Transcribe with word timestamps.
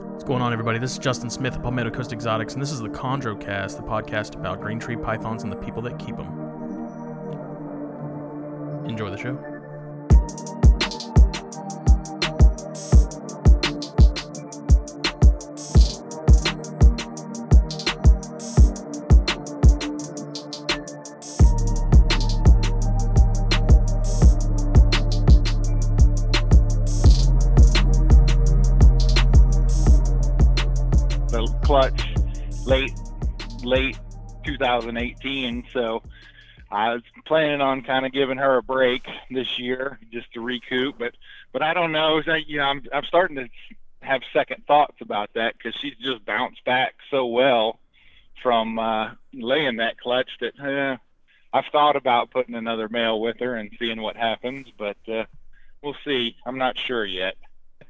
What's 0.00 0.22
going 0.22 0.42
on, 0.42 0.52
everybody? 0.52 0.78
This 0.78 0.92
is 0.92 0.98
Justin 0.98 1.28
Smith 1.28 1.56
of 1.56 1.62
Palmetto 1.62 1.90
Coast 1.90 2.12
Exotics, 2.12 2.52
and 2.52 2.62
this 2.62 2.70
is 2.70 2.78
the 2.78 2.88
Chondrocast, 2.88 3.76
the 3.76 3.82
podcast 3.82 4.36
about 4.36 4.60
green 4.60 4.78
tree 4.78 4.96
pythons 4.96 5.42
and 5.42 5.50
the 5.50 5.56
people 5.56 5.82
that 5.82 5.98
keep 5.98 6.16
them. 6.16 6.28
Enjoy 8.88 9.10
the 9.10 9.16
show. 9.16 9.57
2018 34.86 35.64
so 35.72 36.02
i 36.70 36.92
was 36.92 37.02
planning 37.26 37.60
on 37.60 37.82
kind 37.82 38.06
of 38.06 38.12
giving 38.12 38.38
her 38.38 38.58
a 38.58 38.62
break 38.62 39.06
this 39.30 39.58
year 39.58 39.98
just 40.12 40.32
to 40.32 40.40
recoup 40.40 40.98
but 40.98 41.14
but 41.52 41.62
i 41.62 41.74
don't 41.74 41.92
know 41.92 42.22
that 42.22 42.48
you 42.48 42.58
know 42.58 42.64
i'm, 42.64 42.82
I'm 42.92 43.04
starting 43.04 43.36
to 43.36 43.48
have 44.02 44.22
second 44.32 44.64
thoughts 44.66 44.96
about 45.00 45.30
that 45.34 45.54
because 45.56 45.78
she's 45.80 45.96
just 45.96 46.24
bounced 46.24 46.64
back 46.64 46.94
so 47.10 47.26
well 47.26 47.80
from 48.42 48.78
uh 48.78 49.10
laying 49.34 49.76
that 49.76 49.98
clutch 49.98 50.30
that 50.40 50.52
eh, 50.60 50.96
i've 51.52 51.70
thought 51.72 51.96
about 51.96 52.30
putting 52.30 52.54
another 52.54 52.88
male 52.88 53.20
with 53.20 53.40
her 53.40 53.56
and 53.56 53.70
seeing 53.78 54.00
what 54.00 54.16
happens 54.16 54.66
but 54.78 54.96
uh 55.08 55.24
we'll 55.82 55.96
see 56.04 56.36
i'm 56.46 56.58
not 56.58 56.78
sure 56.78 57.04
yet 57.04 57.34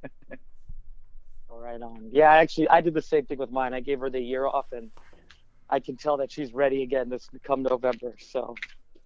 Right 1.61 1.83
on. 1.83 2.11
Yeah, 2.13 2.31
actually, 2.31 2.69
I 2.69 2.81
did 2.81 2.95
the 2.95 3.03
same 3.03 3.27
thing 3.27 3.39
with 3.39 3.51
mine. 3.51 3.75
I 3.75 3.81
gave 3.81 4.01
her 4.01 4.09
the 4.09 4.21
year 4.21 4.47
off, 4.47 4.67
and 4.73 4.91
I 5.71 5.81
can 5.81 5.97
tell 5.97 6.17
that 6.19 6.31
she's 6.31 6.53
ready 6.53 6.83
again 6.83 7.09
this 7.09 7.29
come 7.45 7.63
November. 7.63 8.15
So 8.19 8.55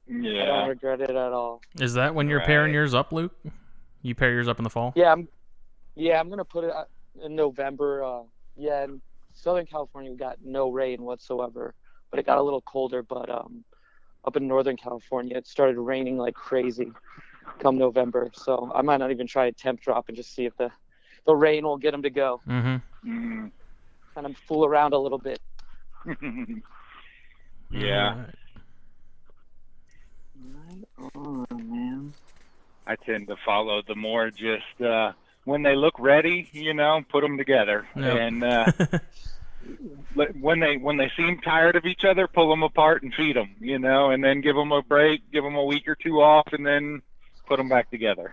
yeah. 0.07 0.43
I 0.43 0.47
don't 0.47 0.69
regret 0.69 1.01
it 1.01 1.11
at 1.11 1.17
all. 1.17 1.61
Is 1.81 1.95
that 1.95 2.15
when 2.15 2.29
you're 2.29 2.41
pairing 2.41 2.73
yours 2.73 2.95
up, 2.95 3.13
Luc? 3.13 3.33
You 4.03 4.15
pair 4.15 4.33
yours 4.33 4.49
up 4.49 4.59
in 4.59 4.65
the 4.65 4.71
fall? 4.71 4.93
Yeah, 4.97 5.13
I'm. 5.13 5.29
Yeah, 5.95 6.19
I'm 6.19 6.31
gonna 6.31 6.45
put 6.45 6.65
it 6.65 6.71
uh, 6.71 6.85
in 7.23 7.37
November. 7.37 8.03
Uh, 8.03 8.23
yeah, 8.57 8.85
in 8.85 9.01
Southern 9.35 9.67
California 9.67 10.11
we 10.11 10.17
got 10.17 10.39
no 10.43 10.71
rain 10.71 11.03
whatsoever, 11.03 11.75
but 12.11 12.19
it 12.19 12.27
got 12.27 12.39
a 12.39 12.43
little 12.43 12.63
colder. 12.63 13.03
But 13.03 13.29
um, 13.29 13.65
up 14.25 14.37
in 14.37 14.49
Northern 14.49 14.77
California 14.77 15.37
it 15.37 15.47
started 15.47 15.79
raining 15.79 16.17
like 16.17 16.35
crazy 16.35 16.93
come 17.59 17.79
November. 17.79 18.31
So 18.33 18.73
I 18.75 18.83
might 18.83 18.99
not 18.99 19.11
even 19.11 19.27
try 19.27 19.47
a 19.47 19.53
temp 19.53 19.81
drop 19.81 20.09
and 20.09 20.17
just 20.17 20.35
see 20.35 20.47
if 20.47 20.57
the 20.57 20.71
the 21.27 21.35
rain 21.35 21.65
will 21.65 21.77
get 21.77 21.93
them 21.93 22.03
to 22.03 22.11
go. 22.11 22.41
Mm-hmm. 22.49 22.77
Mm. 23.09 23.51
Kind 24.15 24.27
of 24.27 24.37
fool 24.49 24.65
around 24.65 24.93
a 24.93 24.99
little 24.99 25.19
bit. 25.19 25.41
yeah 27.71 28.25
Right 30.45 31.11
on, 31.15 31.47
man. 31.51 32.15
I 32.87 32.97
tend 32.97 33.29
to 33.29 33.37
follow 33.45 33.83
the 33.87 33.95
more 33.95 34.31
just 34.31 34.81
uh, 34.85 35.13
when 35.45 35.63
they 35.63 35.77
look 35.77 35.95
ready, 35.99 36.49
you 36.53 36.75
know, 36.75 37.01
put 37.11 37.21
them 37.23 37.37
together, 37.39 37.87
Yep. 37.97 38.17
and 38.17 38.45
uh, 38.45 38.73
let- 40.17 40.37
when 40.37 40.59
they 40.61 40.77
when 40.79 40.97
they 40.97 41.11
seem 41.17 41.39
tired 41.41 41.77
of 41.77 41.85
each 41.85 42.05
other, 42.05 42.27
pull 42.27 42.51
them 42.51 42.63
apart 42.65 43.03
and 43.03 43.15
feed 43.15 43.37
them, 43.37 43.55
you 43.61 43.79
know, 43.79 44.11
and 44.11 44.25
then 44.25 44.41
give 44.41 44.57
them 44.57 44.73
a 44.73 44.83
break, 44.83 45.31
give 45.31 45.45
them 45.45 45.55
a 45.55 45.65
week 45.65 45.87
or 45.87 45.95
two 45.95 46.21
off, 46.23 46.49
and 46.53 46.67
then 46.67 47.03
put 47.47 47.59
them 47.59 47.69
back 47.69 47.89
together. 47.91 48.33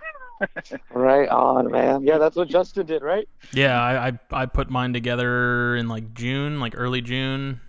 Right 0.92 1.30
on, 1.30 1.72
man. 1.72 2.04
Yeah, 2.04 2.18
that's 2.18 2.36
what 2.36 2.48
Justin 2.48 2.86
did, 2.86 3.02
right? 3.02 3.28
Yeah, 3.54 3.82
I, 3.82 4.08
I 4.08 4.20
I 4.44 4.46
put 4.46 4.70
mine 4.70 4.94
together 4.94 5.76
in 5.76 5.88
like 5.88 6.14
June, 6.14 6.60
like 6.60 6.74
early 6.76 7.02
June, 7.02 7.62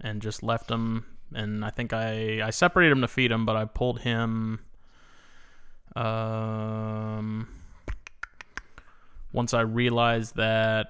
and 0.00 0.20
just 0.20 0.42
left 0.42 0.68
them. 0.68 1.06
And 1.34 1.64
I 1.64 1.70
think 1.70 1.92
I 1.92 2.42
I 2.46 2.50
separated 2.50 2.92
him 2.92 3.00
to 3.02 3.08
feed 3.08 3.30
him, 3.30 3.46
but 3.46 3.56
I 3.56 3.64
pulled 3.64 4.00
him. 4.00 4.60
Um, 5.96 7.48
once 9.32 9.54
I 9.54 9.60
realized 9.62 10.36
that 10.36 10.88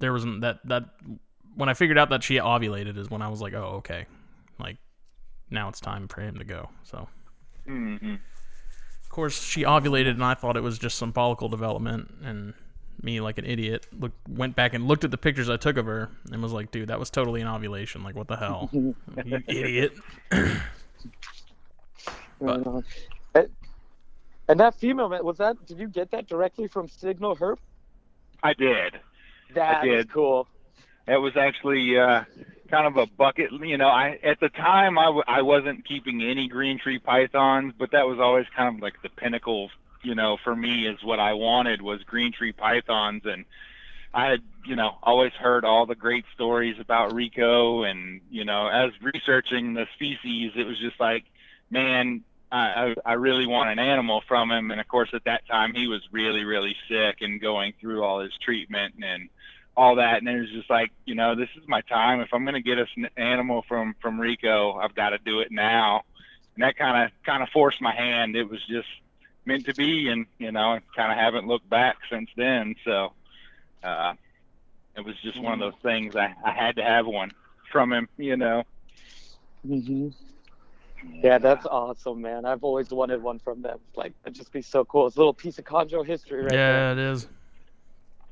there 0.00 0.12
wasn't 0.12 0.40
that 0.42 0.58
that 0.66 0.84
when 1.54 1.68
I 1.68 1.74
figured 1.74 1.98
out 1.98 2.10
that 2.10 2.22
she 2.22 2.36
ovulated 2.36 2.96
is 2.98 3.10
when 3.10 3.22
I 3.22 3.28
was 3.28 3.40
like, 3.40 3.54
oh 3.54 3.76
okay, 3.78 4.06
like 4.58 4.78
now 5.50 5.68
it's 5.68 5.80
time 5.80 6.08
for 6.08 6.20
him 6.20 6.38
to 6.38 6.44
go. 6.44 6.70
So 6.82 7.08
hmm 7.66 7.96
of 7.96 8.18
course, 9.12 9.40
she 9.42 9.62
ovulated, 9.62 10.10
and 10.10 10.24
I 10.24 10.34
thought 10.34 10.56
it 10.56 10.62
was 10.62 10.78
just 10.78 10.98
some 10.98 11.12
follicle 11.12 11.48
development. 11.48 12.12
And 12.24 12.54
me, 13.00 13.20
like 13.20 13.38
an 13.38 13.44
idiot, 13.44 13.86
look, 13.98 14.12
went 14.28 14.56
back 14.56 14.74
and 14.74 14.88
looked 14.88 15.04
at 15.04 15.10
the 15.12 15.18
pictures 15.18 15.48
I 15.48 15.56
took 15.56 15.76
of 15.76 15.86
her, 15.86 16.10
and 16.32 16.42
was 16.42 16.52
like, 16.52 16.70
"Dude, 16.72 16.88
that 16.88 16.98
was 16.98 17.10
totally 17.10 17.40
an 17.40 17.46
ovulation. 17.48 18.02
Like, 18.02 18.16
what 18.16 18.26
the 18.28 18.36
hell, 18.36 18.68
you 18.72 18.94
idiot?" 19.46 19.92
But- 22.40 22.66
Right. 22.66 22.84
And- 23.34 23.48
And 24.48 24.58
that 24.60 24.74
female, 24.74 25.08
man, 25.08 25.24
was 25.24 25.38
that? 25.38 25.64
Did 25.66 25.78
you 25.78 25.86
get 25.88 26.10
that 26.10 26.26
directly 26.26 26.66
from 26.66 26.88
Signal 26.88 27.36
Herp? 27.36 27.58
I 28.42 28.52
did. 28.54 28.98
That 29.54 29.86
is 29.86 30.04
did. 30.06 30.12
cool. 30.12 30.48
It 31.06 31.16
was 31.16 31.36
actually 31.36 31.96
uh, 31.96 32.24
kind 32.72 32.86
of 32.86 32.96
a 32.96 33.06
bucket. 33.06 33.52
You 33.52 33.76
know, 33.76 33.88
I 33.88 34.18
at 34.24 34.40
the 34.40 34.48
time 34.48 34.98
I, 34.98 35.04
w- 35.04 35.24
I 35.28 35.42
wasn't 35.42 35.84
keeping 35.86 36.22
any 36.22 36.48
green 36.48 36.78
tree 36.78 36.98
pythons, 36.98 37.74
but 37.78 37.92
that 37.92 38.08
was 38.08 38.18
always 38.18 38.46
kind 38.56 38.74
of 38.74 38.82
like 38.82 39.00
the 39.02 39.10
pinnacle. 39.10 39.70
You 40.02 40.16
know, 40.16 40.38
for 40.42 40.56
me 40.56 40.88
is 40.88 41.04
what 41.04 41.20
I 41.20 41.34
wanted 41.34 41.82
was 41.82 42.02
green 42.02 42.32
tree 42.32 42.52
pythons, 42.52 43.22
and 43.24 43.44
I 44.12 44.30
had 44.30 44.40
you 44.64 44.74
know 44.74 44.96
always 45.02 45.32
heard 45.32 45.64
all 45.64 45.86
the 45.86 45.94
great 45.94 46.24
stories 46.34 46.76
about 46.80 47.12
Rico, 47.12 47.84
and 47.84 48.22
you 48.30 48.44
know 48.44 48.66
as 48.66 48.90
researching 49.00 49.74
the 49.74 49.86
species, 49.94 50.52
it 50.56 50.66
was 50.66 50.78
just 50.80 50.98
like, 50.98 51.24
man. 51.70 52.24
I, 52.54 52.94
I 53.06 53.14
really 53.14 53.46
want 53.46 53.70
an 53.70 53.78
animal 53.78 54.22
from 54.28 54.50
him, 54.50 54.70
and 54.72 54.78
of 54.78 54.86
course 54.86 55.08
at 55.14 55.24
that 55.24 55.48
time 55.48 55.72
he 55.72 55.88
was 55.88 56.02
really 56.12 56.44
really 56.44 56.76
sick 56.86 57.22
and 57.22 57.40
going 57.40 57.72
through 57.80 58.04
all 58.04 58.20
his 58.20 58.32
treatment 58.44 58.96
and 59.02 59.30
all 59.76 59.96
that 59.96 60.18
and 60.18 60.28
it 60.28 60.38
was 60.38 60.50
just 60.50 60.68
like 60.68 60.90
you 61.06 61.14
know 61.14 61.34
this 61.34 61.48
is 61.56 61.66
my 61.66 61.80
time 61.82 62.20
if 62.20 62.28
i'm 62.32 62.44
going 62.44 62.54
to 62.54 62.60
get 62.62 62.78
us 62.78 62.88
an 62.96 63.08
animal 63.16 63.64
from 63.66 63.94
from 64.02 64.20
rico 64.20 64.74
i've 64.74 64.94
got 64.94 65.10
to 65.10 65.18
do 65.18 65.40
it 65.40 65.50
now 65.50 66.02
and 66.54 66.62
that 66.62 66.76
kind 66.76 67.04
of 67.04 67.10
kind 67.24 67.42
of 67.42 67.48
forced 67.50 67.80
my 67.80 67.94
hand 67.94 68.36
it 68.36 68.48
was 68.48 68.60
just 68.68 68.88
meant 69.46 69.64
to 69.64 69.74
be 69.74 70.08
and 70.08 70.26
you 70.38 70.52
know 70.52 70.74
i 70.74 70.80
kind 70.94 71.10
of 71.10 71.18
haven't 71.18 71.46
looked 71.46 71.68
back 71.70 71.96
since 72.10 72.28
then 72.36 72.74
so 72.84 73.12
uh 73.82 74.12
it 74.94 75.04
was 75.04 75.14
just 75.22 75.40
one 75.42 75.54
of 75.54 75.58
those 75.58 75.80
things 75.82 76.14
i 76.16 76.34
i 76.44 76.50
had 76.52 76.76
to 76.76 76.82
have 76.84 77.06
one 77.06 77.30
from 77.70 77.92
him 77.92 78.08
you 78.18 78.36
know 78.36 78.62
hmm 79.66 80.08
Yeah, 81.22 81.38
that's 81.38 81.66
awesome, 81.66 82.20
man. 82.20 82.44
I've 82.44 82.62
always 82.62 82.90
wanted 82.90 83.22
one 83.22 83.38
from 83.40 83.62
them. 83.62 83.78
Like, 83.96 84.12
that'd 84.22 84.36
just 84.36 84.52
be 84.52 84.62
so 84.62 84.84
cool. 84.84 85.06
It's 85.06 85.16
a 85.16 85.18
little 85.18 85.34
piece 85.34 85.58
of 85.58 85.64
chondro 85.64 86.06
history 86.06 86.42
right 86.42 86.54
yeah, 86.54 86.92
it 86.92 86.98
is. 86.98 87.28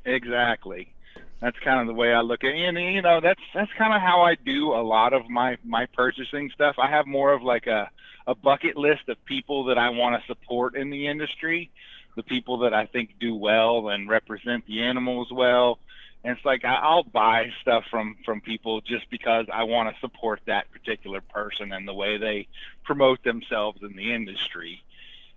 Exactly. 0.05 0.95
That's 1.41 1.59
kind 1.61 1.81
of 1.81 1.87
the 1.87 1.99
way 1.99 2.13
I 2.13 2.21
look 2.21 2.45
at 2.45 2.51
it. 2.51 2.69
And 2.69 2.79
you 2.79 3.03
know, 3.03 3.21
that's 3.21 3.41
that's 3.55 3.73
kind 3.79 3.95
of 3.95 4.01
how 4.03 4.23
I 4.23 4.35
do 4.35 4.73
a 4.73 4.83
lot 4.83 5.13
of 5.13 5.29
my 5.29 5.57
my 5.65 5.87
purchasing 5.87 6.51
stuff. 6.55 6.77
I 6.79 6.91
have 6.91 7.07
more 7.07 7.33
of 7.33 7.43
like 7.43 7.67
a 7.67 7.91
a 8.27 8.35
bucket 8.35 8.77
list 8.77 9.09
of 9.09 9.23
people 9.25 9.65
that 9.65 9.79
I 9.79 9.91
want 9.91 10.21
to 10.21 10.27
support 10.27 10.77
in 10.77 10.91
the 10.91 11.07
industry, 11.07 11.71
the 12.15 12.23
people 12.23 12.59
that 12.59 12.75
I 12.75 12.87
think 12.87 13.19
do 13.19 13.35
well 13.35 13.89
and 13.89 14.09
represent 14.09 14.67
the 14.67 14.83
animals 14.83 15.33
well. 15.33 15.79
And 16.23 16.37
it's 16.37 16.45
like 16.45 16.67
I'll 16.67 17.03
buy 17.03 17.51
stuff 17.63 17.85
from 17.91 18.17
from 18.27 18.43
people 18.43 18.83
just 18.83 19.09
because 19.09 19.47
I 19.51 19.63
want 19.65 19.95
to 19.95 20.01
support 20.01 20.41
that 20.47 20.71
particular 20.71 21.23
person 21.23 21.73
and 21.73 21.89
the 21.89 21.95
way 21.95 22.19
they 22.19 22.49
promote 22.85 23.25
themselves 23.25 23.83
in 23.83 23.97
the 23.97 24.13
industry. 24.13 24.83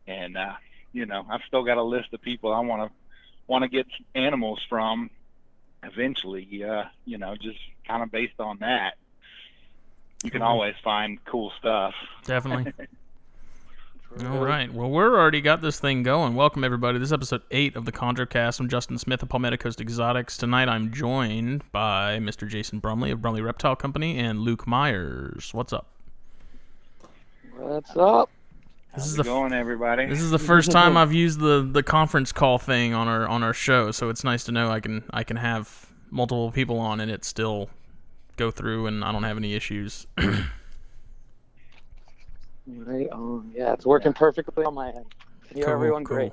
And 0.05 0.35
uh, 0.35 0.55
you 0.91 1.05
know, 1.05 1.25
I've 1.29 1.43
still 1.47 1.63
got 1.63 1.77
a 1.77 1.83
list 1.83 2.13
of 2.13 2.21
people 2.21 2.51
I 2.51 2.59
want 2.59 2.91
to 2.91 2.95
want 3.47 3.63
to 3.63 3.69
get 3.69 3.87
animals 4.13 4.59
from 4.67 5.09
eventually 5.83 6.63
uh 6.63 6.83
you 7.05 7.17
know 7.17 7.35
just 7.35 7.59
kind 7.87 8.01
of 8.03 8.11
based 8.11 8.39
on 8.39 8.57
that 8.59 8.95
you 10.23 10.31
can 10.31 10.41
always 10.41 10.75
find 10.83 11.23
cool 11.25 11.51
stuff 11.59 11.93
Definitely. 12.25 12.73
All 14.21 14.45
right. 14.45 14.71
Well, 14.71 14.91
we're 14.91 15.19
already 15.19 15.41
got 15.41 15.61
this 15.61 15.79
thing 15.79 16.03
going. 16.03 16.35
Welcome 16.35 16.63
everybody. 16.63 16.99
This 16.99 17.07
is 17.07 17.13
episode 17.13 17.41
eight 17.49 17.75
of 17.75 17.85
the 17.85 17.91
ChondroCast. 17.91 18.59
I'm 18.59 18.69
Justin 18.69 18.99
Smith 18.99 19.23
of 19.23 19.29
Palmetto 19.29 19.57
Coast 19.57 19.81
Exotics. 19.81 20.37
Tonight, 20.37 20.69
I'm 20.69 20.93
joined 20.93 21.63
by 21.71 22.19
Mr. 22.19 22.47
Jason 22.47 22.77
Brumley 22.77 23.09
of 23.09 23.23
Brumley 23.23 23.41
Reptile 23.41 23.75
Company 23.75 24.19
and 24.19 24.41
Luc 24.41 24.67
Myers. 24.67 25.49
What's 25.51 25.73
up? 25.73 25.87
What's 27.57 27.97
up? 27.97 28.29
This 28.95 29.03
How's 29.05 29.11
is 29.11 29.15
the 29.17 29.23
going 29.23 29.53
everybody 29.53 30.05
This 30.05 30.21
is 30.21 30.29
the 30.31 30.37
first 30.39 30.71
time 30.79 30.97
I've 30.97 31.13
used 31.13 31.39
the 31.39 31.67
the 31.69 31.81
conference 31.83 32.31
call 32.31 32.59
thing 32.59 32.93
on 32.93 33.07
our 33.07 33.27
on 33.27 33.41
our 33.43 33.53
show, 33.53 33.91
so 33.91 34.09
it's 34.09 34.23
nice 34.23 34.43
to 34.45 34.51
know 34.51 34.69
I 34.69 34.79
can 34.79 35.03
I 35.11 35.23
can 35.23 35.37
have 35.37 35.87
multiple 36.11 36.51
people 36.51 36.77
on 36.79 36.99
and 36.99 37.09
it 37.09 37.25
still 37.25 37.69
go 38.37 38.51
through 38.51 38.85
and 38.87 39.03
I 39.03 39.11
don't 39.11 39.23
have 39.23 39.37
any 39.37 39.53
issues. 39.55 40.05
Right 42.65 43.09
on. 43.09 43.51
Yeah, 43.53 43.73
it's 43.73 43.85
working 43.85 44.13
perfectly 44.13 44.63
on 44.63 44.73
my 44.73 44.87
end. 44.87 45.05
Can 45.47 45.57
hear 45.57 45.65
Cool, 45.65 45.73
everyone 45.73 46.05
cool. 46.05 46.15
great. 46.17 46.31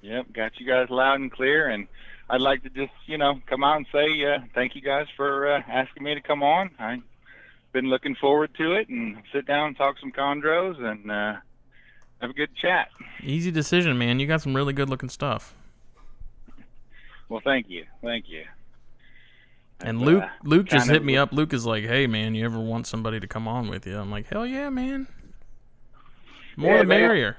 yep 0.00 0.32
got 0.32 0.52
you 0.60 0.66
guys 0.66 0.88
loud 0.88 1.18
and 1.20 1.32
clear 1.32 1.68
and 1.68 1.88
I'd 2.30 2.40
like 2.40 2.62
to 2.62 2.70
just, 2.70 2.92
you 3.06 3.18
know, 3.18 3.40
come 3.46 3.64
out 3.64 3.76
and 3.76 3.86
say 3.92 4.06
uh, 4.24 4.38
thank 4.54 4.74
you 4.76 4.80
guys 4.80 5.06
for 5.16 5.52
uh, 5.52 5.62
asking 5.68 6.04
me 6.04 6.14
to 6.14 6.20
come 6.20 6.42
on. 6.44 6.70
I've 6.78 7.02
been 7.72 7.86
looking 7.90 8.14
forward 8.14 8.54
to 8.56 8.72
it 8.74 8.88
and 8.88 9.16
sit 9.32 9.44
down 9.46 9.68
and 9.68 9.76
talk 9.76 9.98
some 9.98 10.12
chondros 10.12 10.80
and 10.80 11.10
uh, 11.10 11.34
have 12.22 12.30
a 12.30 12.34
good 12.34 12.54
chat. 12.56 12.88
Easy 13.22 13.50
decision, 13.50 13.98
man. 13.98 14.18
You 14.20 14.26
got 14.26 14.40
some 14.40 14.54
really 14.54 14.72
good 14.72 14.88
looking 14.88 15.08
stuff. 15.08 15.54
Well, 17.28 17.42
thank 17.44 17.68
you, 17.68 17.84
thank 18.02 18.28
you. 18.28 18.44
And 19.80 20.00
Luc, 20.00 20.22
uh, 20.22 20.28
Luc 20.44 20.66
just 20.66 20.88
hit 20.88 21.04
me 21.04 21.16
up. 21.16 21.32
Luc 21.32 21.52
is 21.52 21.66
like, 21.66 21.84
"Hey, 21.84 22.06
man, 22.06 22.34
you 22.34 22.44
ever 22.44 22.60
want 22.60 22.86
somebody 22.86 23.18
to 23.18 23.26
come 23.26 23.48
on 23.48 23.68
with 23.68 23.86
you?" 23.86 23.98
I'm 23.98 24.10
like, 24.10 24.28
"Hell 24.28 24.46
yeah, 24.46 24.70
man! 24.70 25.08
More 26.56 26.76
Yeah, 26.76 26.78
the 26.82 26.84
merrier." 26.86 27.36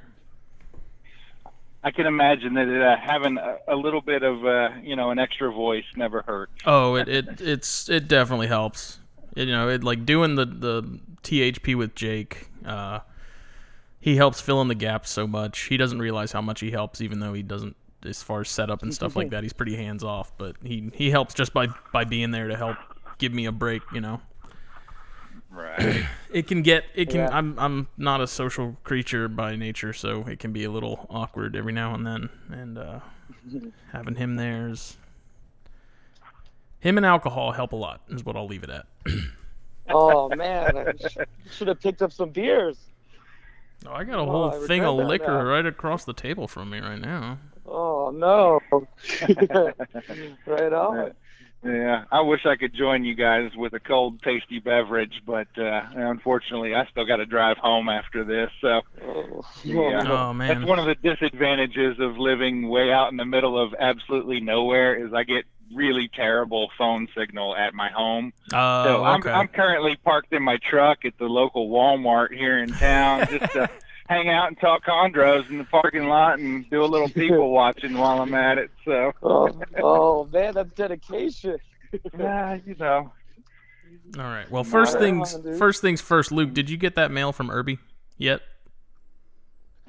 I 1.85 1.91
can 1.91 2.05
imagine 2.05 2.53
that 2.53 2.67
uh, 2.67 2.95
having 2.97 3.37
a, 3.37 3.57
a 3.67 3.75
little 3.75 3.99
bit 4.01 4.23
of, 4.23 4.45
uh, 4.45 4.69
you 4.81 4.95
know, 4.95 5.11
an 5.11 5.19
extra 5.19 5.51
voice 5.51 5.83
never 5.97 6.21
hurts. 6.21 6.53
Oh, 6.65 6.95
it, 6.95 7.07
it 7.07 7.41
it's 7.41 7.89
it 7.89 8.07
definitely 8.07 8.47
helps. 8.47 8.99
you 9.35 9.45
know, 9.45 9.69
it 9.69 9.83
like 9.83 10.05
doing 10.05 10.35
the 10.35 10.45
the 10.45 10.99
THP 11.23 11.75
with 11.75 11.95
Jake. 11.95 12.49
Uh, 12.65 12.99
he 14.03 14.17
helps 14.17 14.41
fill 14.41 14.61
in 14.61 14.67
the 14.67 14.75
gaps 14.75 15.09
so 15.09 15.25
much. 15.25 15.61
He 15.61 15.77
doesn't 15.77 15.99
realize 15.99 16.33
how 16.33 16.41
much 16.41 16.59
he 16.59 16.71
helps, 16.71 16.99
even 16.99 17.21
though 17.21 17.31
he 17.31 17.41
doesn't. 17.41 17.77
As 18.03 18.21
far 18.21 18.41
as 18.41 18.49
setup 18.49 18.83
and 18.83 18.93
stuff 18.93 19.15
like 19.15 19.29
that, 19.29 19.43
he's 19.43 19.53
pretty 19.53 19.77
hands 19.77 20.03
off. 20.03 20.37
But 20.37 20.57
he 20.61 20.91
he 20.93 21.09
helps 21.09 21.33
just 21.33 21.53
by 21.53 21.67
by 21.93 22.03
being 22.03 22.31
there 22.31 22.49
to 22.49 22.57
help 22.57 22.75
give 23.17 23.31
me 23.31 23.45
a 23.45 23.51
break. 23.53 23.81
You 23.93 24.01
know. 24.01 24.19
Right. 25.49 26.05
it 26.33 26.47
can 26.47 26.63
get 26.63 26.83
it 26.93 27.11
can 27.11 27.21
Yeah. 27.21 27.29
I'm 27.31 27.57
I'm 27.57 27.87
not 27.95 28.19
a 28.19 28.27
social 28.27 28.75
creature 28.83 29.29
by 29.29 29.55
nature, 29.55 29.93
so 29.93 30.25
it 30.27 30.37
can 30.37 30.51
be 30.51 30.65
a 30.65 30.69
little 30.69 31.07
awkward 31.09 31.55
every 31.55 31.71
now 31.71 31.95
and 31.95 32.05
then. 32.05 32.29
And 32.51 32.77
uh, 32.77 32.99
having 33.93 34.15
him 34.15 34.35
there 34.35 34.67
is 34.67 34.97
him 36.81 36.97
and 36.97 37.05
alcohol 37.05 37.53
help 37.53 37.71
a 37.71 37.77
lot. 37.77 38.01
Is 38.09 38.25
what 38.25 38.35
I'll 38.35 38.47
leave 38.47 38.65
it 38.65 38.69
at. 38.69 38.85
Oh 39.89 40.29
man, 40.29 40.77
I 40.77 40.93
should 41.51 41.67
have 41.67 41.81
picked 41.81 42.01
up 42.01 42.13
some 42.13 42.29
beers. 42.29 42.77
Oh, 43.85 43.91
I 43.93 44.03
got 44.03 44.19
a 44.19 44.21
Oh, 44.21 44.25
whole 44.25 44.51
I 44.51 44.67
thing 44.67 44.83
of 44.85 44.95
liquor 44.95 45.25
now. 45.27 45.43
right 45.43 45.65
across 45.65 46.05
the 46.05 46.13
table 46.13 46.47
from 46.47 46.69
me 46.69 46.79
right 46.79 46.99
now. 46.99 47.39
Oh 47.65 48.11
no. 48.11 48.59
right 50.45 50.73
on. 50.73 51.11
Yeah, 51.65 52.03
I 52.11 52.19
wish 52.21 52.45
I 52.45 52.57
could 52.57 52.73
join 52.75 53.05
you 53.05 53.15
guys 53.15 53.51
with 53.55 53.73
a 53.73 53.79
cold, 53.79 54.21
tasty 54.21 54.59
beverage, 54.59 55.21
but 55.25 55.47
uh, 55.57 55.81
unfortunately, 55.95 56.75
I 56.75 56.85
still 56.87 57.05
got 57.05 57.17
to 57.17 57.25
drive 57.25 57.57
home 57.57 57.87
after 57.87 58.25
this. 58.25 58.49
So 58.59 58.81
Oh, 59.01 59.45
Yeah. 59.63 60.03
Oh 60.11 60.33
man. 60.33 60.55
that's 60.55 60.67
one 60.67 60.79
of 60.79 60.85
the 60.85 60.95
disadvantages 60.95 61.97
of 61.99 62.17
living 62.17 62.67
way 62.67 62.91
out 62.91 63.11
in 63.11 63.17
the 63.17 63.25
middle 63.25 63.57
of 63.57 63.73
absolutely 63.79 64.41
nowhere. 64.41 64.95
Is 65.07 65.13
I 65.13 65.23
get 65.23 65.45
really 65.73 66.07
terrible 66.07 66.69
phone 66.77 67.07
signal 67.15 67.55
at 67.55 67.73
my 67.73 67.89
home. 67.89 68.33
Oh, 68.53 68.83
So 68.83 69.03
I'm, 69.03 69.19
okay. 69.19 69.31
I'm 69.31 69.47
currently 69.47 69.95
parked 69.97 70.33
in 70.33 70.43
my 70.43 70.57
truck 70.57 71.05
at 71.05 71.17
the 71.17 71.25
local 71.25 71.69
Walmart 71.69 72.33
here 72.33 72.59
in 72.59 72.71
town 72.71 73.27
just 73.29 73.51
to 73.53 73.69
hang 74.07 74.29
out 74.29 74.47
and 74.47 74.59
talk 74.59 74.85
chondros 74.85 75.49
in 75.49 75.57
the 75.57 75.63
parking 75.65 76.07
lot 76.07 76.39
and 76.39 76.69
do 76.69 76.83
a 76.83 76.85
little 76.85 77.09
people 77.09 77.51
watching 77.53 77.97
while 77.97 78.21
I'm 78.21 78.33
at 78.33 78.57
it. 78.57 78.71
So, 78.85 79.13
oh, 79.23 79.61
oh 79.81 80.25
man, 80.31 80.53
that's 80.53 80.73
dedication. 80.73 81.57
yeah, 82.17 82.57
you 82.65 82.75
know. 82.79 83.11
All 84.17 84.23
right. 84.23 84.49
Well, 84.51 84.63
first 84.63 84.97
things 84.99 85.35
on, 85.35 85.57
first 85.57 85.81
things 85.81 86.01
first. 86.01 86.31
Luc, 86.31 86.53
did 86.53 86.69
you 86.69 86.77
get 86.77 86.95
that 86.95 87.11
mail 87.11 87.31
from 87.31 87.49
Irby 87.49 87.79
yet? 88.17 88.41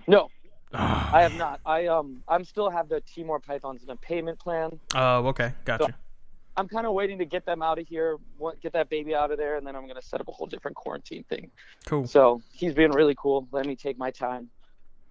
No, 0.07 0.29
Oh, 0.75 1.11
I 1.13 1.23
have 1.23 1.35
not. 1.35 1.61
I 1.65 1.87
um, 1.87 2.23
I'm 2.29 2.45
still 2.45 2.69
have 2.69 2.89
the 2.89 3.01
Timor 3.01 3.39
pythons 3.39 3.83
in 3.83 3.91
a 3.91 3.97
payment 3.97 4.39
plan. 4.39 4.79
Oh, 4.95 5.27
okay. 5.29 5.53
Gotcha. 5.65 5.95
I'm 6.57 6.69
kind 6.69 6.87
of 6.87 6.93
waiting 6.93 7.19
to 7.19 7.25
get 7.25 7.45
them 7.47 7.63
out 7.63 7.79
of 7.79 7.87
here, 7.87 8.17
get 8.63 8.73
that 8.75 8.89
baby 8.89 9.15
out 9.15 9.31
of 9.31 9.39
there, 9.39 9.57
and 9.57 9.67
then 9.67 9.75
I'm 9.75 9.87
gonna 9.87 10.03
set 10.03 10.21
up 10.21 10.29
a 10.29 10.33
whole 10.33 10.47
different 10.47 10.77
quarantine 10.77 11.25
thing. 11.25 11.51
Cool. 11.87 12.07
So 12.07 12.43
he's 12.53 12.75
being 12.75 12.93
really 12.93 13.15
cool. 13.17 13.49
Let 13.51 13.67
me 13.67 13.77
take 13.77 13.99
my 13.99 14.11
time, 14.11 14.51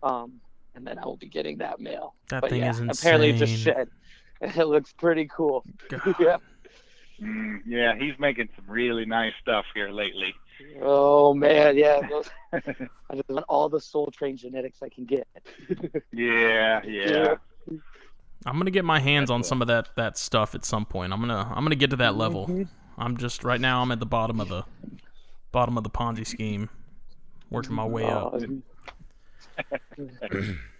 um, 0.02 0.40
and 0.76 0.86
then 0.86 0.98
I 1.00 1.06
will 1.06 1.18
be 1.18 1.28
getting 1.28 1.58
that 1.58 1.80
mail. 1.80 2.16
That 2.30 2.42
but 2.42 2.50
thing 2.50 2.62
yeah, 2.62 2.70
is 2.70 2.80
insane. 2.80 2.92
apparently 2.92 3.30
it 3.32 3.38
just 3.38 3.58
shed. 3.62 3.90
It 4.42 4.68
looks 4.68 4.92
pretty 4.92 5.30
cool. 5.34 5.64
Yeah. 6.20 6.38
Mm, 7.22 7.60
yeah, 7.66 7.96
he's 7.98 8.18
making 8.20 8.50
some 8.56 8.66
really 8.68 9.06
nice 9.06 9.34
stuff 9.42 9.66
here 9.74 9.90
lately. 9.90 10.34
Oh 10.82 11.34
man, 11.34 11.78
yeah. 11.78 12.08
Those, 12.08 12.30
I 12.54 13.16
just 13.16 13.30
want 13.30 13.46
all 13.50 13.70
the 13.70 13.80
Soul 13.80 14.12
Train 14.12 14.38
genetics 14.38 14.82
I 14.82 14.90
can 14.90 15.06
get. 15.06 15.28
Yeah, 16.12 16.82
yeah. 16.86 17.36
I'm 18.46 18.58
gonna 18.58 18.72
get 18.72 18.86
my 18.86 19.00
hands 19.00 19.30
on 19.30 19.40
That's 19.40 19.50
some 19.50 19.62
of 19.62 19.68
that 19.68 19.90
that 19.96 20.18
stuff 20.18 20.54
at 20.56 20.66
some 20.66 20.86
point. 20.86 21.14
I'm 21.14 21.20
gonna 21.20 21.48
I'm 21.56 21.64
gonna 21.64 21.76
get 21.76 21.92
to 21.92 21.96
that 21.98 22.16
level. 22.16 22.48
Mhm. 22.48 22.68
I'm 22.98 23.18
just 23.18 23.44
right 23.44 23.60
now. 23.62 23.82
I'm 23.82 23.92
at 23.92 24.00
the 24.00 24.06
bottom 24.06 24.40
of 24.40 24.50
the 24.50 24.64
bottom 25.52 25.78
of 25.78 25.84
the 25.84 25.90
Ponzi 25.90 26.26
scheme, 26.28 26.70
working 27.50 27.74
my 27.74 27.86
way 27.86 28.04
up. 28.06 28.34
Uh, 28.34 28.40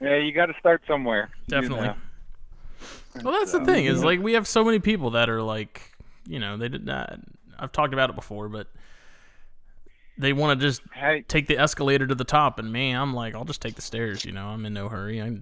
Yeah, 0.02 0.18
you 0.18 0.32
got 0.34 0.48
to 0.48 0.54
start 0.60 0.82
somewhere. 0.88 1.30
you 1.48 1.62
Definitely. 1.62 1.88
know. 1.88 1.96
Well, 3.24 3.34
that's 3.40 3.52
the 3.54 3.60
So, 3.60 3.66
thing 3.66 3.86
is 3.86 4.04
like 4.04 4.20
we 4.20 4.34
have 4.34 4.48
so 4.48 4.64
many 4.64 4.80
people 4.80 5.12
that 5.12 5.30
are 5.30 5.42
like, 5.42 5.93
you 6.28 6.40
know, 6.40 6.58
they 6.58 6.70
did 6.70 6.86
not. 6.86 7.20
I've 7.58 7.72
talked 7.72 7.94
about 7.94 8.10
it 8.10 8.16
before, 8.16 8.50
but 8.50 8.68
they 10.18 10.34
want 10.34 10.60
to 10.60 10.66
just 10.66 10.82
Hey, 10.94 11.24
take 11.28 11.48
the 11.48 11.58
escalator 11.58 12.06
to 12.08 12.16
the 12.16 12.24
top, 12.24 12.60
and 12.60 12.72
me, 12.72 12.92
I'm 12.92 13.14
like, 13.14 13.36
I'll 13.36 13.46
just 13.46 13.62
take 13.62 13.76
the 13.76 13.82
stairs. 13.82 14.26
You 14.26 14.32
know, 14.32 14.48
I'm 14.48 14.66
in 14.66 14.74
no 14.74 14.90
hurry. 14.90 15.22
I 15.22 15.38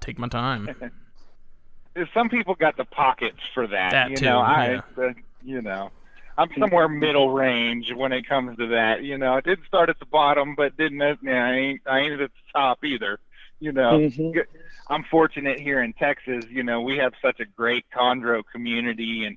take 0.00 0.18
my 0.18 0.28
time. 0.28 0.68
some 2.14 2.28
people 2.28 2.54
got 2.54 2.76
the 2.76 2.84
pockets 2.84 3.38
for 3.54 3.66
that. 3.66 3.92
That 3.92 4.08
you 4.10 4.16
too, 4.16 4.26
know, 4.26 4.40
I, 4.40 4.80
uh, 4.96 5.12
you 5.42 5.60
know, 5.62 5.90
I'm 6.38 6.48
somewhere 6.58 6.88
middle 6.88 7.30
range 7.30 7.92
when 7.94 8.12
it 8.12 8.28
comes 8.28 8.56
to 8.58 8.66
that. 8.68 9.02
You 9.02 9.18
know, 9.18 9.34
I 9.34 9.40
did 9.40 9.58
start 9.66 9.90
at 9.90 9.98
the 9.98 10.06
bottom, 10.06 10.54
but 10.56 10.76
didn't. 10.76 11.00
uh, 11.02 11.16
Yeah, 11.22 11.46
I 11.46 11.52
ain't. 11.52 11.80
I 11.86 11.98
ain't 12.00 12.12
at 12.20 12.30
the 12.30 12.52
top 12.52 12.84
either. 12.84 13.18
You 13.60 13.72
know, 13.72 13.98
Mhm. 13.98 14.44
I'm 14.88 15.04
fortunate 15.10 15.60
here 15.60 15.82
in 15.82 15.92
Texas. 15.94 16.44
You 16.50 16.62
know, 16.64 16.80
we 16.80 16.96
have 16.98 17.12
such 17.22 17.40
a 17.40 17.44
great 17.44 17.84
chondro 17.94 18.42
community, 18.50 19.24
and 19.24 19.36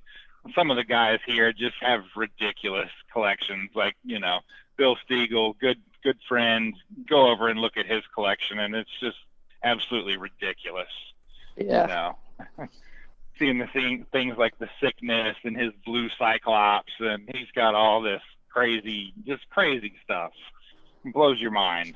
some 0.54 0.70
of 0.70 0.78
the 0.78 0.84
guys 0.84 1.20
here 1.26 1.52
just 1.54 1.76
have 1.82 2.04
ridiculous 2.16 2.90
collections. 3.12 3.72
Like, 3.74 3.96
you 4.04 4.20
know, 4.20 4.40
Bill 4.78 4.98
Stiegel, 5.10 5.58
good 5.60 5.78
good 6.04 6.18
friend. 6.28 6.76
Go 7.10 7.32
over 7.32 7.48
and 7.48 7.60
look 7.60 7.78
at 7.78 7.86
his 7.86 8.04
collection, 8.14 8.60
and 8.60 8.76
it's 8.76 8.90
just 9.00 9.18
absolutely 9.64 10.18
ridiculous. 10.18 10.88
Yeah. 11.58 11.82
You 11.82 11.88
know, 11.88 12.68
seeing 13.40 13.58
the 13.58 13.68
thing, 13.68 14.06
things 14.12 14.38
like 14.38 14.58
the 14.60 14.70
sickness 14.82 15.36
and 15.44 15.58
his 15.58 15.72
blue 15.86 16.10
cyclops, 16.18 16.94
and 17.00 17.30
he's 17.34 17.50
got 17.56 17.76
all 17.76 18.02
this 18.02 18.22
crazy, 18.50 19.14
just 19.26 19.50
crazy 19.50 19.94
stuff. 20.04 20.32
It 21.04 21.14
blows 21.14 21.40
your 21.40 21.52
mind. 21.52 21.96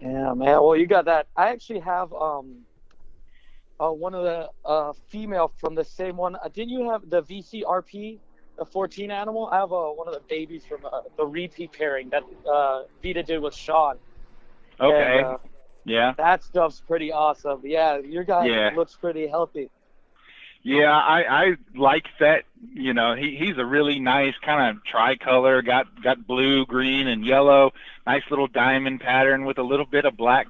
Yeah, 0.00 0.34
man. 0.34 0.62
Well, 0.62 0.76
you 0.76 0.86
got 0.86 1.06
that. 1.06 1.28
I 1.36 1.50
actually 1.50 1.80
have 1.80 2.12
um, 2.12 2.62
uh, 3.80 3.90
one 3.90 4.14
of 4.14 4.22
the 4.24 4.48
uh 4.64 4.92
female 5.08 5.52
from 5.58 5.74
the 5.74 5.84
same 5.84 6.16
one. 6.16 6.36
Uh, 6.36 6.48
didn't 6.52 6.70
you 6.70 6.90
have 6.90 7.08
the 7.08 7.22
VCRP, 7.22 8.18
the 8.58 8.64
14 8.64 9.10
animal? 9.10 9.48
I 9.52 9.56
have 9.58 9.72
uh, 9.72 9.88
one 9.90 10.08
of 10.08 10.14
the 10.14 10.22
babies 10.28 10.64
from 10.64 10.84
uh, 10.84 11.02
the 11.16 11.26
repeat 11.26 11.72
pairing 11.72 12.10
that 12.10 12.22
uh, 12.50 12.82
Vita 13.02 13.22
did 13.22 13.40
with 13.40 13.54
Sean. 13.54 13.96
Okay. 14.80 15.18
And, 15.18 15.26
uh, 15.26 15.38
yeah. 15.84 16.14
that 16.16 16.42
stuff's 16.42 16.80
pretty 16.80 17.12
awesome. 17.12 17.60
Yeah, 17.64 17.98
your 17.98 18.24
guy 18.24 18.46
Yeah. 18.46 18.70
looks 18.74 18.94
pretty 18.94 19.26
healthy. 19.28 19.70
Yeah, 20.62 20.90
I 20.92 21.22
I 21.44 21.54
like 21.76 22.06
that. 22.18 22.42
You 22.74 22.92
know, 22.92 23.14
he 23.14 23.36
he's 23.38 23.56
a 23.56 23.64
really 23.64 24.00
nice 24.00 24.34
kind 24.44 24.76
of 24.76 24.84
tricolor. 24.84 25.62
Got 25.62 26.02
got 26.02 26.26
blue, 26.26 26.66
green, 26.66 27.06
and 27.06 27.24
yellow. 27.24 27.70
Nice 28.04 28.24
little 28.30 28.48
diamond 28.48 29.00
pattern 29.00 29.44
with 29.44 29.58
a 29.58 29.62
little 29.62 29.86
bit 29.86 30.04
of 30.06 30.16
black 30.16 30.48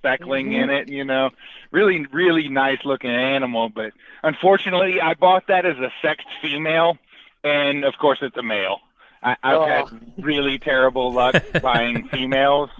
speckling 0.00 0.50
Mhm. 0.50 0.62
in 0.62 0.70
it. 0.70 0.88
You 0.88 1.04
know, 1.04 1.30
really 1.70 2.06
really 2.12 2.48
nice 2.48 2.84
looking 2.84 3.10
animal. 3.10 3.68
But 3.68 3.92
unfortunately, 4.22 5.00
I 5.00 5.14
bought 5.14 5.46
that 5.48 5.66
as 5.66 5.76
a 5.78 5.92
sexed 6.02 6.26
female, 6.42 6.98
and 7.44 7.84
of 7.84 7.96
course 7.98 8.18
it's 8.22 8.36
a 8.36 8.42
male. 8.42 8.80
I, 9.22 9.36
I've 9.42 9.56
Oh. 9.58 9.66
had 9.66 9.84
really 10.24 10.58
terrible 10.58 11.12
luck 11.12 11.34
buying 11.62 12.08
females. 12.08 12.70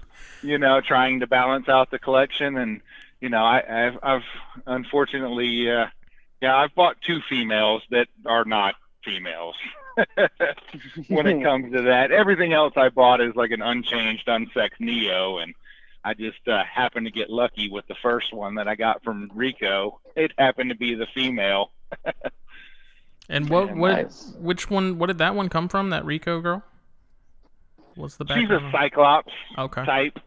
You 0.43 0.57
know, 0.57 0.81
trying 0.81 1.21
to 1.21 1.27
balance 1.27 1.69
out 1.69 1.91
the 1.91 1.99
collection, 1.99 2.57
and 2.57 2.81
you 3.21 3.29
know, 3.29 3.45
I, 3.45 3.87
I've 3.87 3.99
I've 4.03 4.25
unfortunately. 4.67 5.71
Uh, 5.71 5.87
yeah, 6.41 6.57
I've 6.57 6.75
bought 6.75 6.97
two 7.03 7.21
females 7.29 7.83
that 7.91 8.07
are 8.25 8.47
not 8.47 8.75
females. 9.05 9.57
when 11.09 11.27
it 11.27 11.43
comes 11.43 11.71
to 11.75 11.83
that, 11.83 12.11
everything 12.13 12.55
else 12.55 12.73
I 12.77 12.89
bought 12.89 13.21
is 13.21 13.37
like 13.37 13.51
an 13.51 13.61
unchanged, 13.61 14.27
unsexed 14.27 14.81
Neo, 14.81 15.37
and 15.37 15.55
I 16.05 16.15
just 16.15 16.47
uh, 16.49 16.63
happened 16.65 17.07
to 17.07 17.13
get 17.13 17.29
lucky 17.31 17.69
with 17.71 17.87
the 17.87 17.95
first 18.03 18.33
one 18.33 18.55
that 18.55 18.67
I 18.69 18.75
got 18.75 19.03
from 19.05 19.31
Rico. 19.35 20.01
It 20.17 20.33
happened 20.39 20.71
to 20.71 20.77
be 20.77 20.95
the 20.95 21.07
female. 21.15 21.71
And 23.29 23.49
what 23.49 23.67
Yeah, 23.69 23.75
what 23.75 23.93
nice. 23.93 24.35
which 24.41 24.69
one? 24.69 24.99
What 24.99 25.07
did 25.07 25.19
that 25.19 25.37
one 25.37 25.49
come 25.49 25.69
from? 25.69 25.91
That 25.91 26.05
Rico 26.05 26.41
girl? 26.41 26.65
What's 27.95 28.17
the 28.17 28.25
She's 28.27 28.49
background? 28.49 28.67
a 28.67 28.71
Cyclops 28.73 29.33
okay. 29.57 29.85
type. 29.85 30.19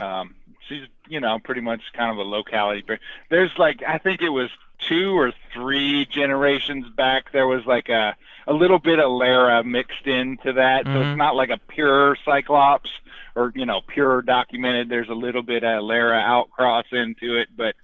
Um, 0.00 0.34
she's 0.68 0.82
you 1.08 1.20
know 1.20 1.38
pretty 1.44 1.60
much 1.60 1.80
kind 1.92 2.10
of 2.10 2.16
a 2.18 2.28
locality. 2.28 2.82
But 2.86 2.98
there's 3.28 3.52
like 3.58 3.82
I 3.86 3.98
think 3.98 4.22
it 4.22 4.30
was 4.30 4.50
two 4.88 5.16
or 5.16 5.32
three 5.54 6.04
generations 6.06 6.86
back. 6.96 7.30
There 7.32 7.46
was 7.46 7.64
like 7.64 7.88
a 7.88 8.16
a 8.48 8.52
little 8.52 8.80
bit 8.80 8.98
of 8.98 9.08
Lara 9.12 9.62
mixed 9.62 10.06
into 10.08 10.54
that, 10.54 10.86
so 10.86 10.90
Mhm. 10.90 11.12
it's 11.12 11.18
not 11.18 11.36
like 11.36 11.50
a 11.50 11.58
pure 11.68 12.16
Cyclops 12.24 12.90
or 13.34 13.52
you 13.54 13.66
know 13.66 13.80
pure 13.86 14.22
documented. 14.22 14.88
There's 14.88 15.08
a 15.08 15.14
little 15.14 15.42
bit 15.42 15.64
of 15.64 15.82
Lara 15.82 16.20
outcross 16.20 16.84
into 16.92 17.36
it, 17.36 17.48
but 17.56 17.74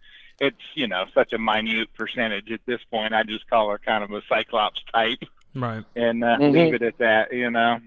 it's 0.41 0.57
you 0.75 0.87
know 0.87 1.05
such 1.15 1.33
a 1.33 1.38
minute 1.38 1.88
percentage 1.95 2.50
at 2.50 2.61
this 2.67 2.81
point. 2.91 3.15
I 3.15 3.23
just 3.23 3.49
call 3.49 3.71
her 3.71 3.79
kind 3.79 4.05
of 4.05 4.11
a 4.12 4.23
Cyclops 4.29 4.83
type 4.93 5.23
Right. 5.55 5.85
and 5.95 6.23
uh, 6.23 6.37
Mhm. 6.38 6.53
leave 6.53 6.75
it 6.75 6.83
at 6.83 6.99
that. 6.99 7.33
You 7.33 7.50
know. 7.50 7.81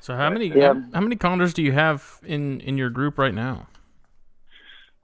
So 0.00 0.16
how 0.16 0.30
many 0.30 0.46
Yeah. 0.46 0.74
how 0.94 1.00
many 1.00 1.16
chondros 1.16 1.52
do 1.52 1.62
you 1.62 1.72
have 1.72 2.20
in 2.24 2.60
in 2.60 2.78
your 2.78 2.90
group 2.90 3.18
right 3.18 3.34
now? 3.34 3.66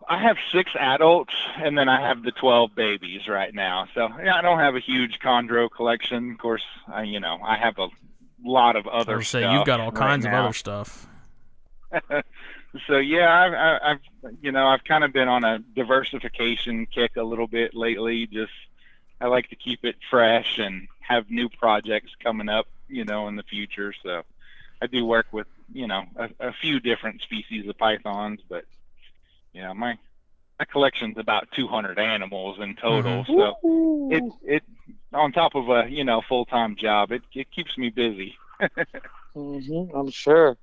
I 0.07 0.19
have 0.21 0.37
six 0.53 0.71
adults, 0.79 1.33
and 1.57 1.79
then 1.79 1.89
I 1.89 1.99
have 2.07 2.23
the 2.23 2.31
twelve 2.33 2.75
babies 2.75 3.27
right 3.27 3.55
now. 3.55 3.89
So 3.95 4.09
yeah, 4.23 4.37
I 4.37 4.43
don't 4.43 4.59
have 4.59 4.77
a 4.77 4.81
huge 4.81 5.19
chondro 5.19 5.71
collection. 5.71 6.33
Of 6.33 6.39
course, 6.39 6.65
I 6.93 7.03
you 7.03 7.21
know 7.21 7.39
I 7.43 7.57
have 7.57 7.79
a 7.79 7.89
lot 8.45 8.77
of 8.77 8.87
other 8.87 9.23
say 9.23 9.41
stuff. 9.41 9.55
you've 9.55 9.67
got 9.67 9.81
all 9.81 9.91
right 9.91 9.95
kinds 9.99 10.25
of 10.27 10.33
other 10.33 10.53
stuff. 10.53 11.07
so 12.87 12.99
yeah, 12.99 13.33
I've, 13.33 13.53
I- 13.53 13.91
I've 13.91 14.35
you 14.43 14.53
know 14.53 14.67
I've 14.67 14.85
kind 14.85 15.05
of 15.05 15.13
been 15.13 15.29
on 15.29 15.45
a 15.45 15.59
diversification 15.59 16.87
kick 16.87 17.17
a 17.17 17.23
little 17.23 17.47
bit 17.47 17.75
lately. 17.75 18.27
Just 18.27 18.53
I 19.21 19.27
like 19.27 19.49
to 19.51 19.57
keep 19.57 19.85
it 19.85 19.97
fresh 20.11 20.59
and 20.59 20.89
have 21.01 21.31
new 21.31 21.49
projects 21.49 22.13
coming 22.23 22.49
up, 22.49 22.67
you 22.89 23.05
know, 23.05 23.29
in 23.29 23.37
the 23.37 23.43
future. 23.43 23.93
So 24.03 24.23
I 24.83 24.87
do 24.87 25.05
work 25.05 25.27
with 25.33 25.47
you 25.73 25.87
know 25.87 26.05
a, 26.17 26.29
a 26.41 26.53
few 26.53 26.81
different 26.81 27.23
species 27.23 27.69
of 27.69 27.79
pythons, 27.79 28.41
but 28.49 28.65
yeah, 29.53 29.73
my 29.73 29.97
my 30.59 30.65
collection's 30.67 31.19
about 31.19 31.49
200 31.57 31.99
animals 31.99 32.59
in 32.61 32.77
total. 32.77 33.25
Mm-hmm. 33.25 33.39
So 33.39 34.09
it 34.45 34.55
it 34.57 34.63
on 35.13 35.33
top 35.33 35.55
of 35.55 35.69
a 35.69 35.89
you 35.89 36.05
know 36.05 36.23
full 36.29 36.45
time 36.47 36.77
job, 36.77 37.13
it 37.13 37.23
it 37.33 37.51
keeps 37.55 37.77
me 37.79 37.91
busy. 37.91 38.37
hmm 39.35 39.85
I'm 39.95 40.11
sure. 40.11 40.57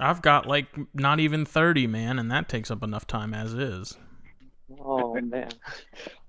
I've 0.00 0.22
got 0.22 0.46
like 0.46 0.66
not 0.94 1.20
even 1.20 1.44
thirty, 1.44 1.86
man, 1.86 2.18
and 2.18 2.30
that 2.30 2.48
takes 2.48 2.70
up 2.70 2.82
enough 2.82 3.06
time 3.06 3.34
as 3.34 3.52
is. 3.54 3.96
Oh 4.80 5.18
man, 5.20 5.48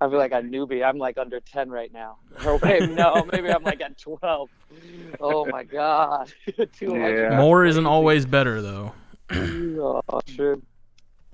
I 0.00 0.08
feel 0.08 0.18
like 0.18 0.32
a 0.32 0.36
newbie. 0.36 0.84
I'm 0.84 0.98
like 0.98 1.18
under 1.18 1.40
ten 1.40 1.70
right 1.70 1.92
now. 1.92 2.18
Or 2.44 2.58
maybe 2.62 2.94
no, 2.94 3.26
maybe 3.30 3.50
I'm 3.50 3.62
like 3.62 3.80
at 3.82 3.98
twelve. 3.98 4.48
Oh 5.20 5.46
my 5.46 5.64
god, 5.64 6.32
too 6.72 6.94
much. 6.94 7.12
Yeah. 7.12 7.36
More 7.36 7.64
isn't 7.64 7.86
always 7.86 8.26
better 8.26 8.62
though. 8.62 8.92
Oh, 9.82 10.20
true. 10.26 10.62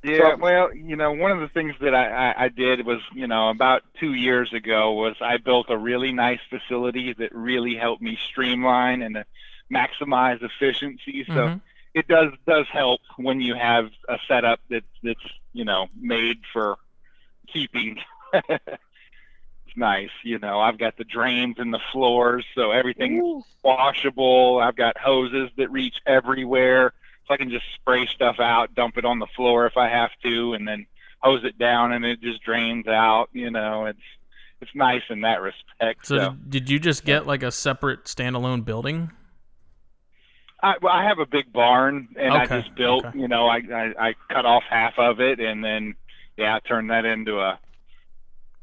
Yeah, 0.06 0.30
So- 0.32 0.36
well, 0.36 0.74
you 0.74 0.94
know, 0.94 1.12
one 1.12 1.32
of 1.32 1.40
the 1.40 1.48
things 1.48 1.74
that 1.80 1.94
I, 1.94 2.06
I, 2.30 2.44
I 2.44 2.48
did 2.48 2.86
was, 2.86 3.00
you 3.12 3.26
know, 3.26 3.48
about 3.50 3.82
two 3.98 4.14
years 4.14 4.52
ago 4.52 4.92
was 4.92 5.16
I 5.20 5.36
built 5.38 5.66
a 5.68 5.76
really 5.76 6.12
nice 6.12 6.38
facility 6.48 7.12
that 7.14 7.34
really 7.34 7.74
helped 7.74 8.02
me 8.02 8.16
streamline 8.30 9.02
and 9.02 9.24
maximize 9.72 10.40
efficiency. 10.42 11.24
So 11.26 11.32
Mhm. 11.34 11.60
it 11.94 12.06
does 12.06 12.32
does 12.46 12.66
help 12.68 13.00
when 13.16 13.40
you 13.40 13.54
have 13.54 13.90
a 14.08 14.18
setup 14.28 14.60
that 14.70 14.84
that's 15.02 15.26
you 15.52 15.64
know 15.64 15.88
made 16.00 16.38
for 16.52 16.76
keeping. 17.48 17.98
it's 18.32 19.76
nice, 19.76 20.10
you 20.22 20.38
know. 20.38 20.60
I've 20.60 20.78
got 20.78 20.96
the 20.96 21.04
drains 21.04 21.56
in 21.58 21.72
the 21.72 21.80
floors, 21.92 22.44
so 22.54 22.70
everything's 22.70 23.24
Ooh. 23.24 23.42
washable. 23.64 24.60
I've 24.62 24.76
got 24.76 24.96
hoses 24.98 25.50
that 25.56 25.70
reach 25.72 25.96
everywhere, 26.06 26.92
so 27.26 27.34
I 27.34 27.36
can 27.36 27.50
just 27.50 27.64
spray 27.74 28.06
stuff 28.14 28.36
out, 28.38 28.74
dump 28.74 28.96
it 28.98 29.04
on 29.04 29.18
the 29.18 29.26
floor 29.36 29.66
if 29.66 29.76
I 29.76 29.88
have 29.88 30.10
to, 30.24 30.54
and 30.54 30.66
then 30.66 30.86
hose 31.20 31.44
it 31.44 31.58
down, 31.58 31.92
and 31.92 32.04
it 32.04 32.20
just 32.20 32.42
drains 32.42 32.86
out. 32.86 33.28
You 33.32 33.50
know, 33.50 33.86
it's 33.86 33.98
it's 34.60 34.70
nice 34.74 35.02
in 35.10 35.22
that 35.22 35.40
respect. 35.40 36.06
So 36.06 36.16
So, 36.16 36.30
did, 36.30 36.50
did 36.50 36.70
you 36.70 36.78
just 36.78 37.04
get 37.04 37.26
like 37.26 37.42
a 37.42 37.50
separate 37.50 38.04
standalone 38.04 38.64
building? 38.64 39.10
I, 40.62 40.74
well, 40.80 40.92
I 40.92 41.04
have 41.04 41.18
a 41.18 41.26
big 41.26 41.52
barn, 41.52 42.08
and 42.18 42.32
I 42.32 42.46
just 42.46 42.74
built. 42.74 43.04
okay. 43.04 43.18
You 43.18 43.28
know, 43.28 43.46
I, 43.46 43.58
I 43.72 44.08
I 44.08 44.14
cut 44.32 44.46
off 44.46 44.62
half 44.68 44.94
of 44.98 45.20
it, 45.20 45.38
and 45.38 45.62
then 45.62 45.94
yeah, 46.36 46.56
I 46.56 46.60
turned 46.66 46.90
that 46.90 47.04
into 47.04 47.38
a 47.38 47.58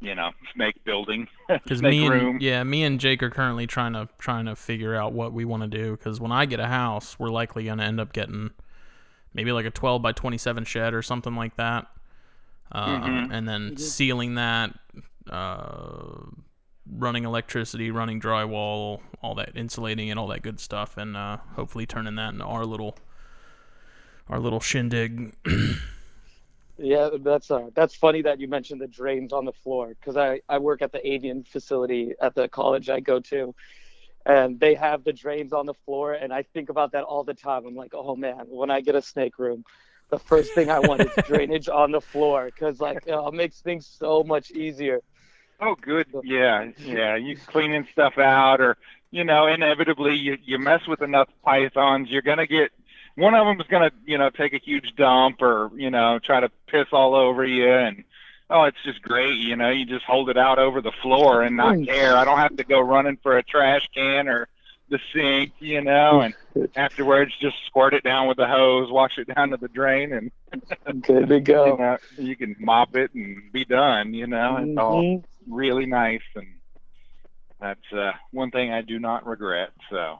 you 0.03 0.13
know 0.15 0.29
make 0.55 0.83
building, 0.83 1.27
Because 1.47 1.79
snake 1.79 1.91
me 1.91 2.05
and 2.05 2.13
room. 2.13 2.37
yeah, 2.41 2.63
me 2.63 2.83
and 2.83 2.99
Jake 2.99 3.23
are 3.23 3.29
currently 3.29 3.65
trying 3.65 3.93
to 3.93 4.07
trying 4.19 4.45
to 4.45 4.55
figure 4.55 4.93
out 4.95 5.13
what 5.13 5.33
we 5.33 5.45
want 5.45 5.63
to 5.63 5.69
do. 5.69 5.91
Because 5.93 6.19
when 6.19 6.31
I 6.31 6.45
get 6.45 6.59
a 6.59 6.67
house, 6.67 7.17
we're 7.17 7.29
likely 7.29 7.65
gonna 7.65 7.83
end 7.83 7.99
up 7.99 8.13
getting 8.13 8.51
maybe 9.33 9.51
like 9.51 9.65
a 9.65 9.71
12 9.71 10.01
by 10.01 10.11
27 10.11 10.63
shed 10.65 10.93
or 10.93 11.01
something 11.01 11.35
like 11.35 11.55
that, 11.55 11.87
uh, 12.71 12.99
Mhm. 12.99 13.27
and 13.31 13.47
then 13.47 13.71
Mhm. 13.71 13.79
sealing 13.79 14.35
that, 14.35 14.77
uh, 15.31 16.17
running 16.91 17.23
electricity, 17.23 17.89
running 17.89 18.19
drywall, 18.21 19.01
all 19.21 19.33
that, 19.35 19.51
insulating 19.55 20.11
and 20.11 20.19
all 20.19 20.27
that 20.27 20.41
good 20.43 20.59
stuff, 20.59 20.97
and 20.97 21.15
uh, 21.17 21.37
hopefully 21.55 21.85
turning 21.85 22.15
that 22.15 22.33
into 22.33 22.45
our 22.45 22.65
little 22.65 22.97
our 24.29 24.39
little 24.39 24.59
shindig. 24.59 25.33
Yeah, 26.77 27.09
that's 27.19 27.51
uh, 27.51 27.69
that's 27.75 27.95
funny 27.95 28.23
that 28.23 28.39
you 28.39 28.47
mentioned 28.47 28.81
the 28.81 28.87
drains 28.87 29.31
on 29.31 29.45
the 29.45 29.51
floor 29.51 29.89
because 29.89 30.17
I 30.17 30.41
I 30.49 30.57
work 30.57 30.81
at 30.81 30.91
the 30.91 31.07
avian 31.07 31.43
facility 31.43 32.13
at 32.19 32.33
the 32.33 32.47
college 32.47 32.89
I 32.89 32.99
go 32.99 33.19
to, 33.19 33.53
and 34.25 34.59
they 34.59 34.73
have 34.73 35.03
the 35.03 35.13
drains 35.13 35.53
on 35.53 35.67
the 35.67 35.75
floor, 35.85 36.13
and 36.13 36.33
I 36.33 36.43
think 36.43 36.69
about 36.69 36.93
that 36.93 37.03
all 37.03 37.23
the 37.23 37.35
time. 37.35 37.65
I'm 37.65 37.75
like, 37.75 37.93
oh 37.93 38.15
man, 38.15 38.45
when 38.47 38.71
I 38.71 38.81
get 38.81 38.95
a 38.95 39.01
snake 39.01 39.37
room, 39.37 39.63
the 40.09 40.17
first 40.17 40.53
thing 40.53 40.71
I 40.71 40.79
want 40.79 41.01
is 41.01 41.11
drainage 41.27 41.69
on 41.69 41.91
the 41.91 42.01
floor 42.01 42.45
because 42.45 42.79
like 42.79 43.03
it 43.05 43.33
makes 43.33 43.61
things 43.61 43.87
so 43.87 44.23
much 44.23 44.49
easier. 44.51 45.01
Oh, 45.59 45.75
good. 45.79 46.07
Yeah, 46.23 46.71
yeah. 46.77 47.15
You 47.15 47.37
cleaning 47.37 47.87
stuff 47.91 48.17
out, 48.17 48.61
or 48.61 48.77
you 49.11 49.23
know, 49.23 49.45
inevitably 49.47 50.15
you 50.15 50.37
you 50.43 50.57
mess 50.57 50.81
with 50.87 51.01
enough 51.01 51.29
pythons, 51.45 52.09
you're 52.09 52.23
gonna 52.23 52.47
get 52.47 52.71
one 53.15 53.33
of 53.35 53.45
them 53.45 53.59
is 53.61 53.67
gonna 53.67 53.91
you 54.05 54.17
know 54.17 54.29
take 54.29 54.53
a 54.53 54.59
huge 54.59 54.93
dump, 54.95 55.41
or 55.41 55.69
you 55.75 55.89
know 55.89 56.19
try 56.19 56.39
to 56.39 56.49
piss 56.67 56.87
all 56.91 57.15
over 57.15 57.45
you, 57.45 57.71
and 57.71 58.03
oh, 58.49 58.63
it's 58.63 58.81
just 58.83 59.01
great. 59.01 59.37
You 59.37 59.55
know, 59.55 59.69
you 59.69 59.85
just 59.85 60.05
hold 60.05 60.29
it 60.29 60.37
out 60.37 60.59
over 60.59 60.81
the 60.81 60.91
floor 61.01 61.41
and 61.43 61.55
not 61.57 61.75
care. 61.85 62.15
I 62.17 62.25
don't 62.25 62.39
have 62.39 62.55
to 62.57 62.63
go 62.63 62.79
running 62.79 63.17
for 63.23 63.37
a 63.37 63.43
trash 63.43 63.87
can 63.95 64.27
or 64.27 64.47
the 64.89 64.99
sink, 65.13 65.53
you 65.59 65.81
know, 65.81 66.21
and 66.21 66.33
afterwards 66.75 67.31
just 67.41 67.55
squirt 67.65 67.93
it 67.93 68.03
down 68.03 68.27
with 68.27 68.37
the 68.37 68.45
hose, 68.47 68.91
wash 68.91 69.17
it 69.17 69.33
down 69.33 69.49
to 69.51 69.57
the 69.57 69.69
drain, 69.69 70.11
and 70.13 70.31
Good 71.01 71.29
to 71.29 71.35
you 71.35 71.39
go. 71.41 71.75
know 71.77 71.97
you 72.17 72.35
can 72.35 72.55
mop 72.59 72.95
it 72.95 73.13
and 73.13 73.51
be 73.51 73.65
done. 73.65 74.13
You 74.13 74.27
know, 74.27 74.57
it's 74.57 74.77
all 74.77 75.01
Mhm. 75.01 75.23
really 75.49 75.85
nice 75.85 76.21
and 76.35 76.47
that's 77.59 77.91
uh 77.93 78.11
one 78.31 78.49
thing 78.51 78.71
I 78.71 78.81
do 78.81 78.99
not 78.99 79.25
regret 79.25 79.69
so 79.89 80.19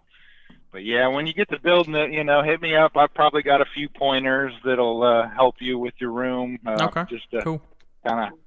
but 0.74 0.84
yeah 0.84 1.08
when 1.08 1.26
you 1.28 1.34
get 1.34 1.48
to 1.50 1.60
building 1.60 1.96
it 1.96 2.12
you 2.12 2.24
know 2.26 2.44
hit 2.44 2.62
me 2.62 2.76
up 2.76 2.98
I've 2.98 3.14
probably 3.14 3.42
got 3.44 3.62
a 3.62 3.66
few 3.74 3.88
pointers 3.88 4.52
that'll 4.66 5.02
uh, 5.04 5.30
help 5.30 5.56
you 5.60 5.78
with 5.80 5.94
your 6.00 6.12
room 6.12 6.60
uh, 6.66 6.78
Okay, 6.90 7.06
just 7.10 7.30
to 7.32 7.42
Cool. 7.42 7.62
kind 8.06 8.34
of 8.34 8.40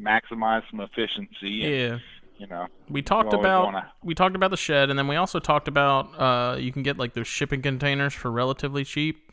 maximize 0.00 0.62
some 0.70 0.80
efficiency 0.80 1.62
and, 1.64 1.72
Yeah. 1.72 1.98
you 2.38 2.46
know 2.46 2.66
We 2.88 3.02
talked 3.02 3.32
about 3.32 3.64
wanna- 3.64 3.92
we 4.04 4.14
talked 4.14 4.36
about 4.36 4.50
the 4.50 4.56
shed, 4.56 4.90
and 4.90 4.98
then 4.98 5.08
we 5.08 5.16
also 5.16 5.38
talked 5.40 5.66
about 5.68 6.14
uh, 6.20 6.56
you 6.58 6.70
can 6.72 6.82
get 6.82 6.98
like 6.98 7.14
those 7.14 7.26
shipping 7.26 7.62
containers 7.62 8.12
for 8.14 8.30
relatively 8.30 8.84
cheap. 8.84 9.32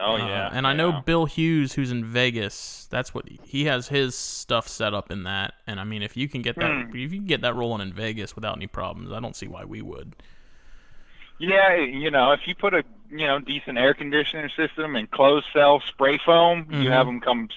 oh 0.00 0.14
Uh, 0.14 0.18
yeah 0.18 0.50
and 0.52 0.66
I 0.66 0.72
know. 0.72 1.02
Bill 1.04 1.24
Hughes, 1.26 1.72
who's 1.74 1.90
in 1.92 2.04
Vegas. 2.04 2.86
That's 2.90 3.12
what 3.14 3.28
he 3.42 3.64
has 3.66 3.88
his 3.88 4.16
stuff 4.16 4.68
set 4.68 4.94
up 4.94 5.10
in 5.10 5.24
that. 5.24 5.54
And 5.66 5.78
I 5.80 5.84
mean, 5.84 6.02
if 6.02 6.16
you 6.16 6.28
can 6.28 6.42
get 6.42 6.56
that, 6.56 6.70
Hmm. 6.70 6.88
if 6.90 6.94
you 6.96 7.08
can 7.08 7.26
get 7.26 7.40
that 7.42 7.54
rolling 7.56 7.80
in 7.80 7.92
Vegas 7.92 8.34
without 8.36 8.56
any 8.56 8.66
problems, 8.68 9.12
I 9.12 9.18
don't 9.20 9.34
see 9.36 9.48
why 9.48 9.64
we 9.64 9.82
would. 9.82 10.14
Yeah 11.44 11.74
you 11.76 12.10
know 12.10 12.32
if 12.32 12.40
you 12.46 12.54
put 12.54 12.74
a 12.74 12.82
you 13.10 13.26
know 13.26 13.38
decent 13.38 13.78
air 13.78 13.94
conditioner 13.94 14.48
system 14.56 14.96
and 14.96 15.10
closed 15.10 15.46
cell 15.52 15.80
spray 15.88 16.18
foam 16.24 16.64
Mhm. 16.66 16.82
you 16.82 16.90
have 16.90 17.06
them 17.06 17.20
come 17.20 17.48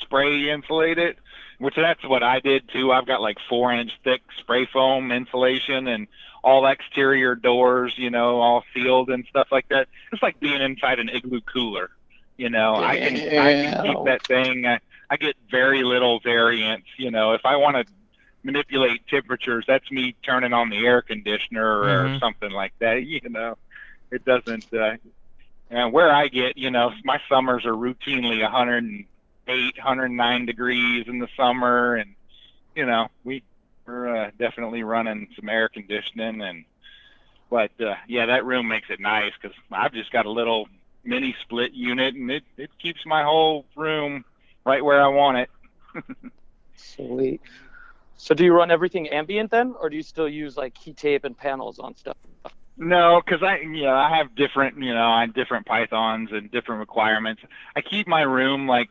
spray 0.00 0.50
insulate 0.50 0.98
it 0.98 1.18
which 1.58 1.74
that's 1.74 2.04
what 2.04 2.22
I 2.22 2.40
did 2.40 2.68
too. 2.68 2.92
I've 2.92 3.06
got 3.06 3.22
like 3.22 3.38
four 3.48 3.72
inch 3.72 3.90
thick 4.04 4.20
spray 4.38 4.66
foam 4.66 5.10
insulation 5.10 5.88
and 5.88 6.06
all 6.44 6.66
exterior 6.66 7.34
doors, 7.34 7.94
you 7.96 8.10
know, 8.10 8.40
all 8.40 8.62
sealed 8.74 9.08
and 9.08 9.24
stuff 9.30 9.48
like 9.50 9.66
that. 9.70 9.88
It's 10.12 10.22
like 10.22 10.38
being 10.38 10.60
inside 10.60 10.98
an 10.98 11.08
igloo 11.08 11.40
cooler. 11.40 11.88
You 12.36 12.50
know, 12.50 12.74
I 12.76 12.98
can 12.98 13.16
I 13.16 13.52
can 13.54 13.84
keep 13.86 14.04
that 14.04 14.26
thing. 14.26 14.66
I, 14.66 14.80
I 15.08 15.16
get 15.16 15.34
very 15.50 15.82
little 15.82 16.20
variance. 16.20 16.84
You 16.98 17.10
know, 17.10 17.32
if 17.32 17.40
I 17.46 17.56
want 17.56 17.76
to 17.78 17.92
manipulate 18.46 19.06
temperatures, 19.08 19.64
that's 19.68 19.90
me 19.90 20.16
turning 20.24 20.54
on 20.54 20.70
the 20.70 20.86
air 20.86 21.02
conditioner 21.02 21.66
or 21.66 22.10
Mhm. 22.10 22.20
something 22.20 22.52
like 22.52 22.74
that. 22.80 23.02
You 23.06 23.28
know, 23.28 23.56
it 24.10 24.24
doesn't. 24.24 24.66
Uh, 24.72 24.96
and 25.70 25.92
where 25.92 26.12
I 26.12 26.28
get, 26.28 26.56
you 26.58 26.70
know, 26.70 26.92
my 27.04 27.20
summers 27.28 27.66
are 27.66 27.72
routinely 27.72 28.42
108, 28.42 29.76
109 29.78 30.46
degrees 30.46 31.06
in 31.08 31.18
the 31.18 31.28
summer, 31.36 31.96
and 31.96 32.14
you 32.74 32.86
know, 32.86 33.08
we 33.24 33.42
we're 33.86 34.16
uh, 34.26 34.30
definitely 34.38 34.82
running 34.82 35.28
some 35.36 35.48
air 35.48 35.68
conditioning, 35.68 36.42
and 36.42 36.64
but 37.50 37.72
uh, 37.80 37.94
yeah, 38.08 38.26
that 38.26 38.44
room 38.46 38.68
makes 38.68 38.90
it 38.90 39.00
nice 39.00 39.32
because 39.40 39.56
I've 39.72 39.92
just 39.92 40.12
got 40.12 40.26
a 40.26 40.30
little 40.30 40.68
mini 41.04 41.34
split 41.42 41.72
unit, 41.72 42.14
and 42.14 42.30
it 42.30 42.44
it 42.56 42.70
keeps 42.80 43.04
my 43.06 43.22
whole 43.24 43.66
room 43.76 44.24
right 44.64 44.84
where 44.84 45.02
I 45.02 45.08
want 45.08 45.38
it. 45.38 45.50
Sweet. 46.76 47.40
So 48.16 48.34
do 48.34 48.44
you 48.44 48.52
run 48.52 48.70
everything 48.70 49.08
ambient 49.08 49.50
then, 49.50 49.74
or 49.80 49.90
do 49.90 49.96
you 49.96 50.02
still 50.02 50.28
use 50.28 50.56
like 50.56 50.76
heat 50.76 50.96
tape 50.96 51.24
and 51.24 51.36
panels 51.36 51.78
on 51.78 51.96
stuff? 51.96 52.16
No, 52.78 53.22
because 53.24 53.42
I, 53.42 53.58
you 53.60 53.84
know, 53.84 53.94
I 53.94 54.16
have 54.16 54.34
different, 54.34 54.78
you 54.78 54.92
know, 54.92 55.06
I 55.06 55.22
have 55.22 55.34
different 55.34 55.66
pythons 55.66 56.30
and 56.32 56.50
different 56.50 56.80
requirements. 56.80 57.42
I 57.74 57.80
keep 57.80 58.06
my 58.06 58.22
room 58.22 58.66
like 58.66 58.90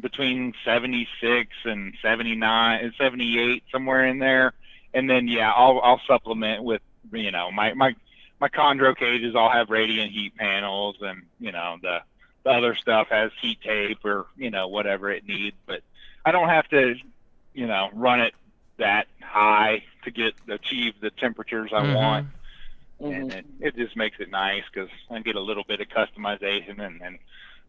between 0.00 0.54
76 0.64 1.50
and 1.64 1.94
79, 2.00 2.84
and 2.84 2.94
78, 2.96 3.64
somewhere 3.70 4.06
in 4.06 4.18
there, 4.18 4.54
and 4.94 5.08
then 5.08 5.28
yeah, 5.28 5.52
I'll 5.52 5.80
I'll 5.80 6.00
supplement 6.06 6.62
with, 6.62 6.80
you 7.12 7.30
know, 7.30 7.50
my 7.50 7.74
my 7.74 7.94
my 8.40 8.48
chondro 8.48 8.96
cages 8.96 9.34
all 9.34 9.50
have 9.50 9.68
radiant 9.68 10.12
heat 10.12 10.36
panels, 10.36 10.96
and 11.00 11.22
you 11.38 11.52
know 11.52 11.76
the 11.82 11.98
the 12.44 12.50
other 12.50 12.74
stuff 12.74 13.08
has 13.10 13.30
heat 13.40 13.60
tape 13.60 13.98
or 14.04 14.26
you 14.36 14.50
know 14.50 14.68
whatever 14.68 15.10
it 15.10 15.26
needs, 15.26 15.56
but 15.66 15.82
I 16.24 16.32
don't 16.32 16.48
have 16.48 16.68
to, 16.68 16.94
you 17.54 17.66
know, 17.66 17.90
run 17.92 18.20
it 18.20 18.34
that 18.80 19.06
high 19.22 19.82
to 20.04 20.10
get 20.10 20.34
achieve 20.48 20.94
the 21.00 21.10
temperatures 21.12 21.70
I 21.72 21.80
Mhm. 21.82 21.94
want 21.94 22.26
Mhm. 23.00 23.22
and 23.22 23.32
it, 23.32 23.46
it 23.60 23.76
just 23.76 23.96
makes 23.96 24.18
it 24.20 24.30
nice 24.30 24.64
because 24.72 24.90
I 25.10 25.20
get 25.20 25.36
a 25.36 25.40
little 25.40 25.64
bit 25.66 25.80
of 25.80 25.88
customization 25.88 26.80
and, 26.80 27.00
and 27.00 27.18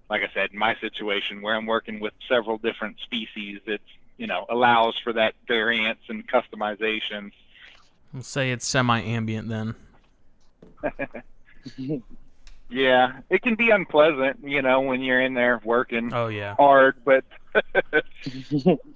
like 0.10 0.24
I 0.24 0.30
said, 0.34 0.50
in 0.52 0.60
my 0.60 0.76
situation 0.82 1.42
where 1.42 1.56
I'm 1.56 1.66
working 1.68 2.02
with 2.02 2.14
several 2.28 2.58
different 2.58 3.00
species, 3.00 3.62
it 3.66 3.82
you 4.18 4.28
know 4.28 4.46
allows 4.50 4.98
for 5.04 5.14
that 5.14 5.36
variance 5.48 6.02
and 6.10 6.28
customization. 6.28 7.32
We'll 8.14 8.24
say 8.24 8.52
it's 8.52 8.68
semi-ambient 8.68 9.48
then. 9.48 9.76
Yeah, 12.74 13.20
it 13.30 13.42
can 13.42 13.56
be 13.56 13.70
unpleasant, 13.70 14.40
you 14.44 14.62
know, 14.62 14.80
when 14.80 15.02
you're 15.02 15.20
in 15.20 15.34
there 15.34 15.60
working 15.64 16.10
Oh 16.14 16.28
yeah. 16.28 16.56
hard, 16.56 16.96
but 17.04 17.26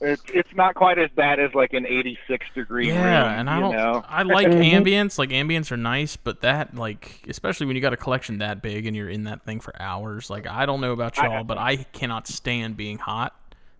it's 0.01 0.21
it's 0.33 0.49
not 0.55 0.75
quite 0.75 0.97
as 0.97 1.09
bad 1.15 1.39
as 1.39 1.53
like 1.53 1.73
an 1.73 1.85
86 1.85 2.45
degree 2.55 2.91
Yeah, 2.91 2.91
room, 2.91 3.39
and 3.39 3.49
I 3.49 3.59
don't. 3.59 3.77
know. 3.77 4.03
I 4.03 4.23
like 4.23 4.51
ambience. 4.59 5.17
Like 5.17 5.29
ambience 5.29 5.71
are 5.71 5.77
nice, 5.77 6.17
but 6.17 6.41
that 6.41 6.75
like, 6.75 7.21
especially 7.27 7.65
when 7.67 7.75
you 7.75 7.81
got 7.81 7.93
a 7.93 7.97
collection 7.97 8.39
that 8.39 8.61
big 8.61 8.85
and 8.85 8.95
you're 8.95 9.09
in 9.09 9.23
that 9.23 9.43
thing 9.45 9.59
for 9.59 9.73
hours. 9.81 10.29
Like 10.29 10.45
I 10.47 10.65
don't 10.65 10.81
know 10.81 10.91
about 10.91 11.21
y'all, 11.21 11.43
but 11.43 11.57
I 11.57 11.77
cannot 11.77 12.27
stand 12.27 12.75
being 12.77 12.97
hot. 12.97 13.33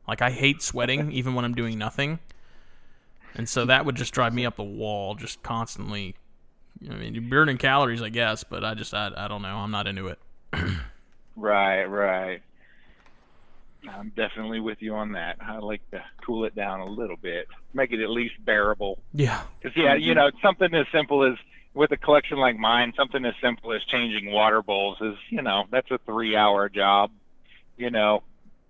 Like 0.08 0.22
I 0.22 0.32
hate 0.32 0.62
sweating 0.62 1.12
even 1.12 1.36
when 1.36 1.46
I'm 1.46 1.56
doing 1.56 1.78
nothing. 1.78 2.20
And 3.36 3.48
so 3.50 3.66
that 3.66 3.86
would 3.86 3.96
just 3.96 4.14
drive 4.14 4.34
me 4.34 4.46
up 4.46 4.56
the 4.56 4.64
wall, 4.64 5.16
just 5.16 5.44
constantly. 5.44 6.16
I 6.90 6.96
mean, 6.96 7.14
you're 7.14 7.24
burning 7.24 7.58
calories, 7.58 8.02
I 8.02 8.10
guess, 8.10 8.44
but 8.44 8.64
I 8.64 8.74
just 8.76 8.94
I, 8.94 9.12
I 9.16 9.28
don't 9.28 9.42
know. 9.42 9.58
I'm 9.58 9.72
not 9.72 9.88
into 9.88 10.08
it. 10.08 10.20
Right, 11.36 11.84
right. 11.86 12.42
I'm 13.90 14.10
definitely 14.16 14.60
with 14.60 14.82
you 14.82 14.96
on 14.96 15.14
that. 15.14 15.38
I 15.42 15.58
like 15.60 15.82
to 15.92 16.04
cool 16.26 16.46
it 16.46 16.56
down 16.56 16.80
a 16.80 16.86
little 16.86 17.18
bit, 17.18 17.48
make 17.74 17.92
it 17.92 18.02
at 18.02 18.10
least 18.10 18.36
bearable. 18.44 19.00
Yeah. 19.14 19.42
Because 19.62 19.76
yeah, 19.78 19.96
you 19.96 20.16
know, 20.16 20.32
something 20.42 20.74
as 20.74 20.86
simple 20.92 21.24
as 21.24 21.38
with 21.74 21.92
a 21.92 21.98
collection 21.98 22.38
like 22.38 22.58
mine, 22.58 22.94
something 22.96 23.24
as 23.26 23.34
simple 23.42 23.74
as 23.74 23.84
changing 23.84 24.32
water 24.32 24.62
bowls 24.62 24.98
is, 25.02 25.16
you 25.30 25.42
know, 25.42 25.66
that's 25.72 25.92
a 25.92 25.98
three-hour 26.06 26.70
job. 26.70 27.12
You 27.78 27.90
know, 27.92 28.24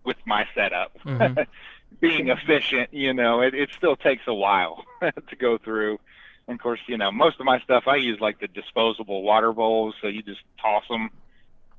with 0.04 0.18
my 0.26 0.48
setup, 0.56 0.98
Mhm. 1.04 1.46
being 2.00 2.30
efficient, 2.30 2.92
you 2.94 3.14
know, 3.14 3.42
it, 3.42 3.54
it 3.54 3.70
still 3.78 3.96
takes 3.96 4.24
a 4.28 4.34
while 4.34 4.84
to 5.02 5.36
go 5.38 5.58
through. 5.58 6.00
And 6.48 6.56
of 6.56 6.62
course, 6.62 6.80
you 6.88 6.98
know, 6.98 7.12
most 7.12 7.40
of 7.40 7.46
my 7.46 7.60
stuff 7.62 7.84
I 7.88 7.96
use 7.98 8.20
like 8.20 8.40
the 8.40 8.48
disposable 8.48 9.22
water 9.24 9.54
bowls, 9.54 9.96
so 10.02 10.08
you 10.08 10.22
just 10.24 10.42
toss 10.62 10.84
them, 10.90 11.10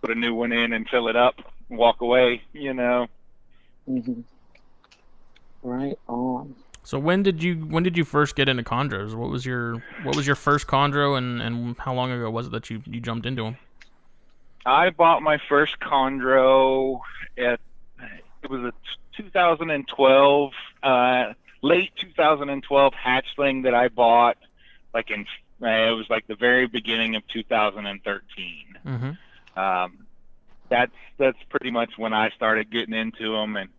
put 0.00 0.10
a 0.10 0.14
new 0.14 0.34
one 0.34 0.52
in, 0.52 0.72
and 0.72 0.88
fill 0.88 1.08
it 1.08 1.16
up, 1.16 1.34
walk 1.68 2.00
away. 2.00 2.42
You 2.52 2.74
know. 2.74 3.08
Mhm. 3.88 4.24
Right 5.62 5.98
on. 6.08 6.54
So 6.82 6.98
when 6.98 7.22
did 7.24 7.42
you 7.42 7.56
when 7.56 7.82
did 7.82 7.96
you 7.96 8.04
first 8.04 8.36
get 8.36 8.48
into 8.48 8.62
chondros? 8.62 9.14
What 9.14 9.30
was 9.30 9.44
your 9.44 9.82
what 10.04 10.14
was 10.14 10.26
your 10.26 10.36
first 10.36 10.68
chondro, 10.68 11.18
and 11.18 11.42
and 11.42 11.76
how 11.78 11.92
long 11.94 12.12
ago 12.12 12.30
was 12.30 12.46
it 12.46 12.52
that 12.52 12.70
you 12.70 12.82
you 12.86 13.00
jumped 13.00 13.26
into 13.26 13.42
them? 13.42 13.56
I 14.64 14.90
bought 14.90 15.22
my 15.22 15.38
first 15.48 15.78
chondro 15.80 17.00
at 17.36 17.60
it 18.42 18.50
was 18.50 18.62
a 18.62 18.72
2012 19.16 20.52
uh, 20.82 21.32
late 21.62 21.90
2012 22.00 22.92
hatchling 22.94 23.64
that 23.64 23.74
I 23.74 23.88
bought 23.88 24.36
like 24.94 25.10
in 25.10 25.26
uh, 25.62 25.66
it 25.66 25.96
was 25.96 26.06
like 26.10 26.26
the 26.26 26.36
very 26.36 26.66
beginning 26.66 27.16
of 27.16 27.26
2013. 27.28 28.78
Mm-hmm. 28.84 29.58
Um, 29.58 30.06
that's 30.68 30.92
that's 31.18 31.42
pretty 31.48 31.70
much 31.70 31.92
when 31.96 32.12
I 32.12 32.30
started 32.30 32.70
getting 32.70 32.94
into 32.94 33.32
them, 33.32 33.56
and 33.56 33.70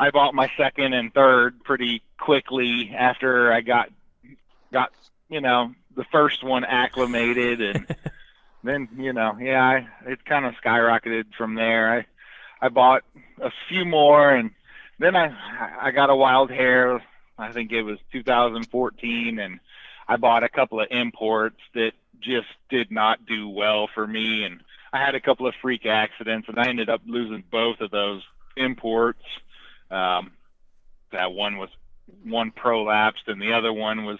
I 0.00 0.10
bought 0.10 0.34
my 0.34 0.50
second 0.56 0.94
and 0.94 1.12
third 1.12 1.62
pretty 1.62 2.02
quickly 2.18 2.90
after 2.96 3.52
I 3.52 3.60
got 3.60 3.90
got 4.72 4.92
you 5.28 5.42
know 5.42 5.74
the 5.94 6.04
first 6.10 6.42
one 6.42 6.64
acclimated, 6.64 7.60
and 7.60 7.86
then 8.64 8.88
you 8.96 9.12
know 9.12 9.36
yeah 9.38 9.62
I, 9.62 10.10
it 10.10 10.24
kind 10.24 10.46
of 10.46 10.54
skyrocketed 10.64 11.34
from 11.36 11.54
there. 11.54 11.98
I 11.98 12.66
I 12.66 12.70
bought 12.70 13.02
a 13.42 13.50
few 13.68 13.84
more, 13.84 14.34
and 14.34 14.52
then 14.98 15.14
I 15.16 15.36
I 15.78 15.90
got 15.90 16.08
a 16.08 16.16
wild 16.16 16.50
hair. 16.50 17.04
I 17.36 17.52
think 17.52 17.70
it 17.70 17.82
was 17.82 17.98
2014, 18.10 19.38
and 19.38 19.60
I 20.08 20.16
bought 20.16 20.44
a 20.44 20.48
couple 20.48 20.80
of 20.80 20.88
imports 20.90 21.60
that 21.74 21.92
just 22.22 22.48
did 22.70 22.90
not 22.90 23.26
do 23.26 23.50
well 23.50 23.86
for 23.94 24.06
me, 24.06 24.44
and 24.44 24.62
I 24.94 25.04
had 25.04 25.14
a 25.14 25.20
couple 25.20 25.46
of 25.46 25.52
freak 25.60 25.84
accidents, 25.84 26.48
and 26.48 26.58
I 26.58 26.70
ended 26.70 26.88
up 26.88 27.02
losing 27.06 27.44
both 27.50 27.80
of 27.80 27.90
those 27.90 28.22
imports. 28.56 29.22
Um, 29.90 30.32
that 31.12 31.32
one 31.32 31.56
was 31.56 31.70
one 32.24 32.52
prolapsed, 32.52 33.26
and 33.26 33.40
the 33.40 33.52
other 33.52 33.72
one 33.72 34.04
was 34.04 34.18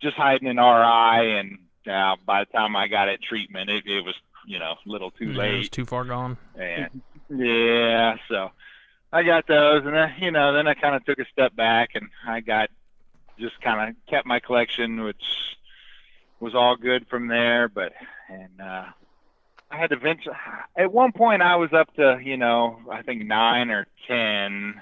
just 0.00 0.16
hiding 0.16 0.48
an 0.48 0.56
RI. 0.56 1.38
And 1.38 1.58
uh, 1.86 2.16
by 2.24 2.44
the 2.44 2.52
time 2.52 2.76
I 2.76 2.88
got 2.88 3.08
it 3.08 3.22
treatment, 3.22 3.70
it, 3.70 3.86
it 3.86 4.04
was 4.04 4.14
you 4.46 4.58
know 4.58 4.74
a 4.84 4.88
little 4.88 5.10
too 5.10 5.32
Yeah, 5.32 5.42
it 5.44 5.58
was 5.58 5.68
too 5.68 5.84
far 5.84 6.04
gone. 6.04 6.36
And 6.56 7.02
yeah, 7.28 8.16
so 8.28 8.50
I 9.12 9.22
got 9.22 9.46
those, 9.46 9.84
and 9.84 9.94
then 9.94 10.14
you 10.20 10.30
know 10.30 10.52
then 10.52 10.66
I 10.66 10.74
kind 10.74 10.94
of 10.94 11.04
took 11.04 11.18
a 11.18 11.26
step 11.32 11.54
back, 11.54 11.90
and 11.94 12.08
I 12.26 12.40
got 12.40 12.70
just 13.38 13.60
kind 13.60 13.90
of 13.90 13.96
kept 14.06 14.26
my 14.26 14.40
collection, 14.40 15.02
which 15.02 15.24
was 16.40 16.54
all 16.54 16.76
good 16.76 17.06
from 17.08 17.28
there. 17.28 17.68
But 17.68 17.92
and 18.28 18.60
uh, 18.60 18.86
I 19.70 19.76
had 19.76 19.90
to 19.90 19.96
venture. 19.96 20.36
At 20.76 20.92
one 20.92 21.12
point, 21.12 21.42
I 21.42 21.56
was 21.56 21.72
up 21.72 21.94
to 21.94 22.18
you 22.22 22.36
know 22.36 22.80
I 22.90 23.02
think 23.02 23.24
nine 23.24 23.70
or 23.70 23.86
ten. 24.06 24.80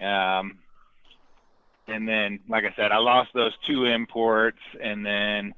Um, 0.00 0.58
and 1.86 2.08
then, 2.08 2.40
like 2.48 2.64
I 2.64 2.74
said, 2.76 2.92
I 2.92 2.98
lost 2.98 3.30
those 3.34 3.56
two 3.66 3.84
imports, 3.84 4.58
and 4.80 5.04
then 5.04 5.54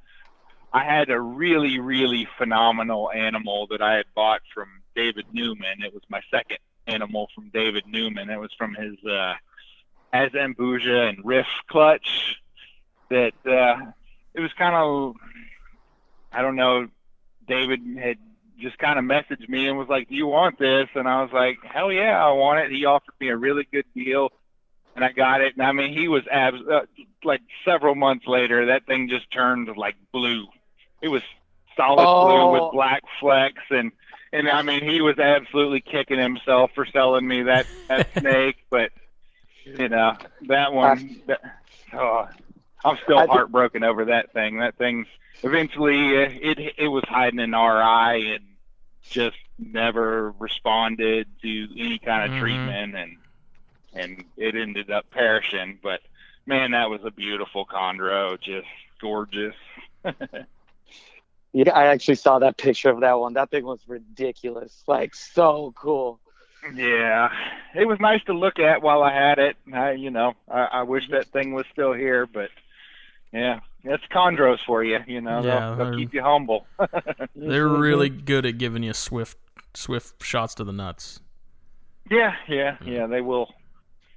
I 0.72 0.84
had 0.84 1.10
a 1.10 1.20
really, 1.20 1.80
really 1.80 2.28
phenomenal 2.38 3.10
animal 3.10 3.66
that 3.68 3.82
I 3.82 3.94
had 3.94 4.06
bought 4.14 4.42
from 4.54 4.68
David 4.94 5.26
Newman. 5.32 5.82
It 5.84 5.92
was 5.92 6.02
my 6.08 6.20
second 6.30 6.58
animal 6.86 7.28
from 7.34 7.50
David 7.52 7.84
Newman. 7.86 8.30
It 8.30 8.38
was 8.38 8.52
from 8.56 8.74
his 8.74 8.94
uh, 9.04 9.34
Azambuja 10.14 11.08
and 11.08 11.24
Riff 11.24 11.46
clutch. 11.68 12.36
That 13.08 13.34
uh, 13.44 13.90
it 14.34 14.40
was 14.40 14.52
kind 14.56 14.76
of, 14.76 15.16
I 16.32 16.42
don't 16.42 16.56
know. 16.56 16.88
David 17.48 17.80
had 18.00 18.18
just 18.60 18.78
kind 18.78 18.98
of 18.98 19.04
messaged 19.04 19.48
me 19.48 19.66
and 19.68 19.76
was 19.78 19.88
like, 19.88 20.08
"Do 20.08 20.14
you 20.14 20.26
want 20.26 20.58
this?" 20.58 20.88
And 20.94 21.08
I 21.08 21.22
was 21.22 21.32
like, 21.32 21.58
"Hell 21.64 21.90
yeah, 21.92 22.24
I 22.24 22.30
want 22.32 22.60
it." 22.60 22.70
He 22.70 22.84
offered 22.84 23.14
me 23.20 23.28
a 23.28 23.36
really 23.36 23.66
good 23.72 23.86
deal, 23.94 24.30
and 24.94 25.04
I 25.04 25.12
got 25.12 25.40
it. 25.40 25.54
And 25.56 25.66
I 25.66 25.72
mean, 25.72 25.92
he 25.92 26.08
was 26.08 26.22
abs- 26.30 26.66
uh, 26.70 26.80
like 27.24 27.40
several 27.64 27.94
months 27.94 28.26
later, 28.26 28.66
that 28.66 28.86
thing 28.86 29.08
just 29.08 29.30
turned 29.32 29.68
like 29.76 29.96
blue. 30.12 30.46
It 31.02 31.08
was 31.08 31.22
solid 31.76 31.96
blue 32.04 32.40
Oh. 32.40 32.52
with 32.64 32.72
black 32.72 33.02
flecks, 33.20 33.62
and 33.70 33.92
and 34.32 34.48
I 34.48 34.62
mean, 34.62 34.84
he 34.84 35.00
was 35.00 35.18
absolutely 35.18 35.80
kicking 35.80 36.18
himself 36.18 36.70
for 36.74 36.86
selling 36.86 37.26
me 37.26 37.42
that 37.44 37.66
that 37.88 38.08
snake. 38.18 38.56
But 38.70 38.90
you 39.64 39.88
know, 39.88 40.16
that 40.48 40.72
one, 40.72 41.20
that, 41.26 41.40
oh, 41.92 42.28
I'm 42.84 42.96
still 43.04 43.26
heartbroken 43.26 43.84
over 43.84 44.06
that 44.06 44.32
thing. 44.32 44.58
That 44.60 44.76
thing 44.76 45.06
eventually 45.42 46.16
uh, 46.16 46.28
it 46.30 46.74
it 46.78 46.88
was 46.88 47.02
hiding 47.08 47.40
an 47.40 47.52
RI 47.52 48.34
and 48.34 48.44
just 49.10 49.36
never 49.58 50.32
responded 50.38 51.28
to 51.42 51.68
any 51.78 51.98
kind 51.98 52.24
of 52.24 52.32
Mhm. 52.32 52.38
treatment 52.38 52.96
and 52.96 53.18
and 53.94 54.24
it 54.36 54.54
ended 54.56 54.90
up 54.90 55.10
perishing 55.10 55.78
but 55.82 56.00
man 56.46 56.72
that 56.72 56.90
was 56.90 57.00
a 57.04 57.10
beautiful 57.10 57.66
chondro 57.66 58.40
just 58.40 58.68
gorgeous 59.00 59.56
Yeah, 61.52 61.72
I 61.74 61.86
actually 61.86 62.14
saw 62.16 62.38
that 62.40 62.58
picture 62.58 62.90
of 62.90 63.00
that 63.00 63.18
one. 63.18 63.34
That 63.34 63.50
thing 63.50 63.64
was 63.64 63.80
ridiculous. 63.88 64.84
Like 64.86 65.14
so 65.14 65.72
cool. 65.76 66.20
yeah 66.74 67.28
it 67.74 67.86
was 67.86 67.98
nice 68.00 68.22
to 68.24 68.32
look 68.34 68.58
at 68.58 68.82
while 68.82 69.02
i 69.02 69.12
had 69.12 69.38
it 69.38 69.56
i 69.72 69.92
you 69.92 70.10
know 70.10 70.34
i, 70.50 70.60
I 70.60 70.82
wish 70.82 71.08
that 71.10 71.26
thing 71.32 71.54
was 71.54 71.64
still 71.72 71.92
here 71.92 72.26
but 72.26 72.50
yeah 73.32 73.60
that's 73.84 74.02
chondros 74.12 74.58
for 74.66 74.84
you 74.84 74.98
you 75.06 75.20
know 75.20 75.42
Yeah, 75.42 75.74
they'll, 75.76 75.90
they'll 75.90 75.98
keep 75.98 76.12
you 76.12 76.22
humble 76.22 76.66
They're 76.78 77.68
mm-hmm. 77.68 77.80
really 77.80 78.08
good 78.08 78.44
at 78.44 78.58
giving 78.58 78.82
you 78.82 78.92
swift 78.92 79.38
swift 79.74 80.22
shots 80.22 80.54
to 80.56 80.64
the 80.64 80.72
nuts. 80.72 81.20
Yeah, 82.10 82.34
yeah, 82.48 82.76
yeah. 82.84 83.06
They 83.06 83.20
will 83.20 83.48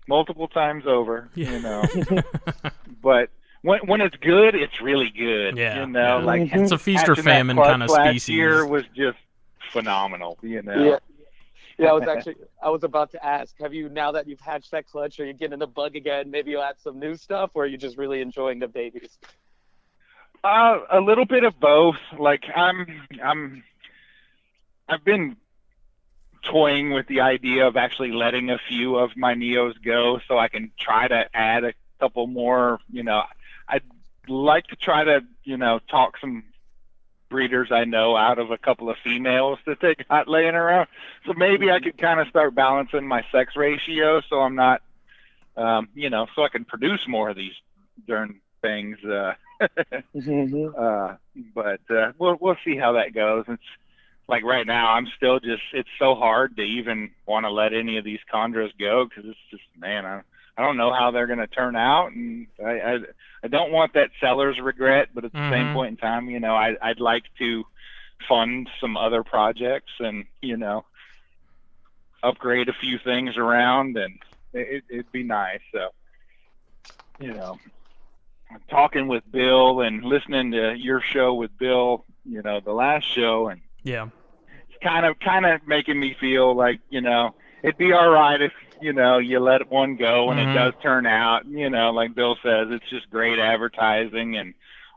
multiple 0.08 0.48
times 0.48 0.86
over. 0.88 1.30
Yeah. 1.36 1.52
You 1.52 1.60
know, 1.62 1.84
but 3.02 3.30
when 3.62 3.80
when 3.86 4.02
it's 4.02 4.16
good, 4.18 4.56
it's 4.56 4.82
really 4.82 5.12
good. 5.16 5.58
Yeah, 5.58 5.82
You 5.82 5.88
know, 5.88 6.20
yeah. 6.20 6.26
like 6.26 6.42
mm-hmm. 6.44 6.64
It's 6.64 6.72
a 6.72 6.78
feast 6.78 7.08
or 7.08 7.16
famine 7.16 7.58
kind 7.58 7.84
of 7.84 7.90
species. 7.90 7.98
last 7.98 8.10
species. 8.10 8.30
year 8.30 8.66
was 8.66 8.84
just 8.96 9.18
phenomenal. 9.72 10.38
You 10.42 10.62
know. 10.62 11.00
Yeah. 11.78 11.90
I 11.90 11.94
was 11.94 12.08
actually 12.08 12.36
I 12.62 12.70
was 12.70 12.84
about 12.84 13.12
to 13.12 13.26
ask, 13.26 13.56
have 13.60 13.74
you 13.74 13.90
now 13.90 14.12
that 14.12 14.28
you've 14.28 14.40
hatched 14.40 14.72
that 14.72 14.88
clutch, 14.88 15.20
are 15.20 15.26
you 15.26 15.34
getting 15.34 15.60
the 15.60 15.68
bug 15.68 15.96
again? 15.96 16.30
Maybe 16.30 16.52
you'll 16.52 16.64
add 16.64 16.80
some 16.80 17.00
new 17.00 17.16
stuff 17.16 17.52
or 17.54 17.64
are 17.64 17.68
you 17.68 17.78
just 17.78 17.98
really 17.98 18.22
enjoying 18.22 18.60
the 18.60 18.68
babies? 18.68 19.18
Uh, 20.44 20.80
a 20.92 21.00
little 21.00 21.26
bit 21.26 21.44
of 21.44 21.60
both. 21.60 21.96
Like 22.20 22.44
I'm, 22.56 23.08
I'm, 23.24 23.64
I've 24.88 25.04
been 25.04 25.38
toying 26.44 26.92
with 26.92 27.08
the 27.08 27.22
idea 27.22 27.66
of 27.68 27.78
actually 27.78 28.12
letting 28.12 28.50
a 28.50 28.60
few 28.68 28.98
of 28.98 29.16
my 29.16 29.34
neos 29.34 29.74
go, 29.82 30.20
so 30.28 30.38
I 30.38 30.50
can 30.50 30.72
try 30.78 31.08
to 31.08 31.26
add 31.34 31.64
a 31.64 31.74
couple 32.00 32.28
more. 32.28 32.80
You 32.92 33.04
know, 33.04 33.24
I'd 33.68 33.84
like 34.28 34.68
to 34.68 34.76
try 34.76 35.06
to, 35.06 35.22
you 35.44 35.58
know, 35.58 35.80
talk 35.90 36.18
some 36.20 36.44
breeders 37.34 37.70
I 37.72 37.84
know 37.84 38.16
out 38.16 38.38
of 38.38 38.52
a 38.52 38.60
couple 38.60 38.92
of 38.92 38.96
females 39.04 39.58
that 39.66 39.80
they 39.82 39.96
got 40.08 40.28
laying 40.28 40.54
around. 40.54 40.88
So 41.26 41.34
maybe 41.36 41.72
I 41.72 41.80
could 41.80 41.98
kind 41.98 42.20
of 42.20 42.28
start 42.28 42.54
balancing 42.54 43.08
my 43.08 43.26
sex 43.32 43.56
ratio, 43.56 44.22
so 44.30 44.36
I'm 44.42 44.54
not, 44.54 44.84
um, 45.58 45.90
you 45.96 46.12
know, 46.12 46.28
so 46.36 46.44
I 46.44 46.50
can 46.50 46.64
produce 46.64 47.02
more 47.08 47.32
of 47.32 47.36
these 47.36 47.56
darn 48.08 48.40
things. 48.62 48.98
Uh, 49.04 49.34
Mm-hmm. 50.16 50.68
uh, 50.78 51.16
but 51.56 51.80
uh, 51.90 52.12
we'll 52.18 52.36
we'll 52.42 52.58
see 52.66 52.76
how 52.76 52.94
that 52.94 53.14
goes. 53.14 53.46
It's 53.48 53.62
like 54.28 54.44
right 54.44 54.68
now, 54.68 54.92
I'm 54.92 55.08
still 55.16 55.40
just. 55.40 55.62
It's 55.74 55.88
so 56.00 56.16
hard 56.16 56.58
to 56.58 56.62
even 56.62 57.12
want 57.26 57.46
to 57.46 57.50
let 57.50 57.74
any 57.74 57.98
of 57.98 58.04
these 58.04 58.20
chondros 58.34 58.72
go 58.78 59.06
because 59.06 59.30
it's 59.30 59.40
just 59.52 59.64
man, 59.78 60.06
I 60.06 60.22
I 60.58 60.62
don't 60.62 60.78
know 60.78 60.94
how 60.94 61.12
they're 61.12 61.28
going 61.28 61.40
to 61.40 61.48
turn 61.48 61.76
out, 61.76 62.12
and 62.12 62.48
I, 62.64 62.72
I 62.80 63.00
I 63.44 63.48
don't 63.48 63.72
want 63.72 63.94
that 63.94 64.12
seller's 64.20 64.60
regret, 64.60 65.10
but 65.14 65.26
at 65.26 65.34
the 65.34 65.50
same 65.52 65.68
Mhm. 65.68 65.74
point 65.74 65.90
in 65.92 65.98
time, 65.98 66.30
you 66.30 66.40
know, 66.40 66.56
I 66.56 66.76
I'd 66.82 67.00
like 67.00 67.24
to 67.40 67.64
fund 68.30 68.70
some 68.80 68.96
other 68.96 69.24
projects 69.24 69.92
and 70.00 70.26
you 70.42 70.58
know 70.58 70.86
upgrade 72.22 72.70
a 72.70 72.74
few 72.74 73.00
things 73.00 73.36
around, 73.38 73.98
and 73.98 74.20
it, 74.54 74.84
it'd 74.90 75.12
be 75.12 75.24
nice. 75.24 75.62
So 75.74 75.90
you 77.18 77.34
know 77.34 77.60
talking 78.70 79.08
with 79.08 79.24
Bill 79.32 79.82
and 79.82 80.04
listening 80.04 80.52
to 80.52 80.76
your 80.78 81.02
show 81.02 81.34
with 81.34 81.58
Bill, 81.58 82.06
you 82.24 82.42
know, 82.44 82.60
the 82.60 82.72
last 82.74 83.06
show, 83.06 83.48
and 83.48 83.62
Yeah. 83.84 84.08
it's 84.70 84.84
kind 84.84 85.06
of 85.06 85.18
kind 85.20 85.46
of 85.46 85.66
making 85.68 86.00
me 86.00 86.16
feel 86.20 86.56
like 86.56 86.80
you 86.90 87.02
know 87.02 87.36
it'd 87.64 87.78
be 87.78 87.94
all 87.94 88.10
right 88.10 88.42
if 88.42 88.52
you 88.84 88.94
know 88.94 89.18
you 89.18 89.40
let 89.40 89.70
one 89.72 89.96
go 89.96 90.30
and 90.32 90.40
Mhm. 90.40 90.52
it 90.52 90.54
does 90.54 90.74
turn 90.82 91.06
out. 91.06 91.46
You 91.46 91.70
know, 91.70 91.92
like 91.92 92.14
Bill 92.14 92.36
says, 92.44 92.68
it's 92.72 92.90
just 92.90 93.10
great 93.10 93.40
advertising 93.40 94.36
and 94.38 94.54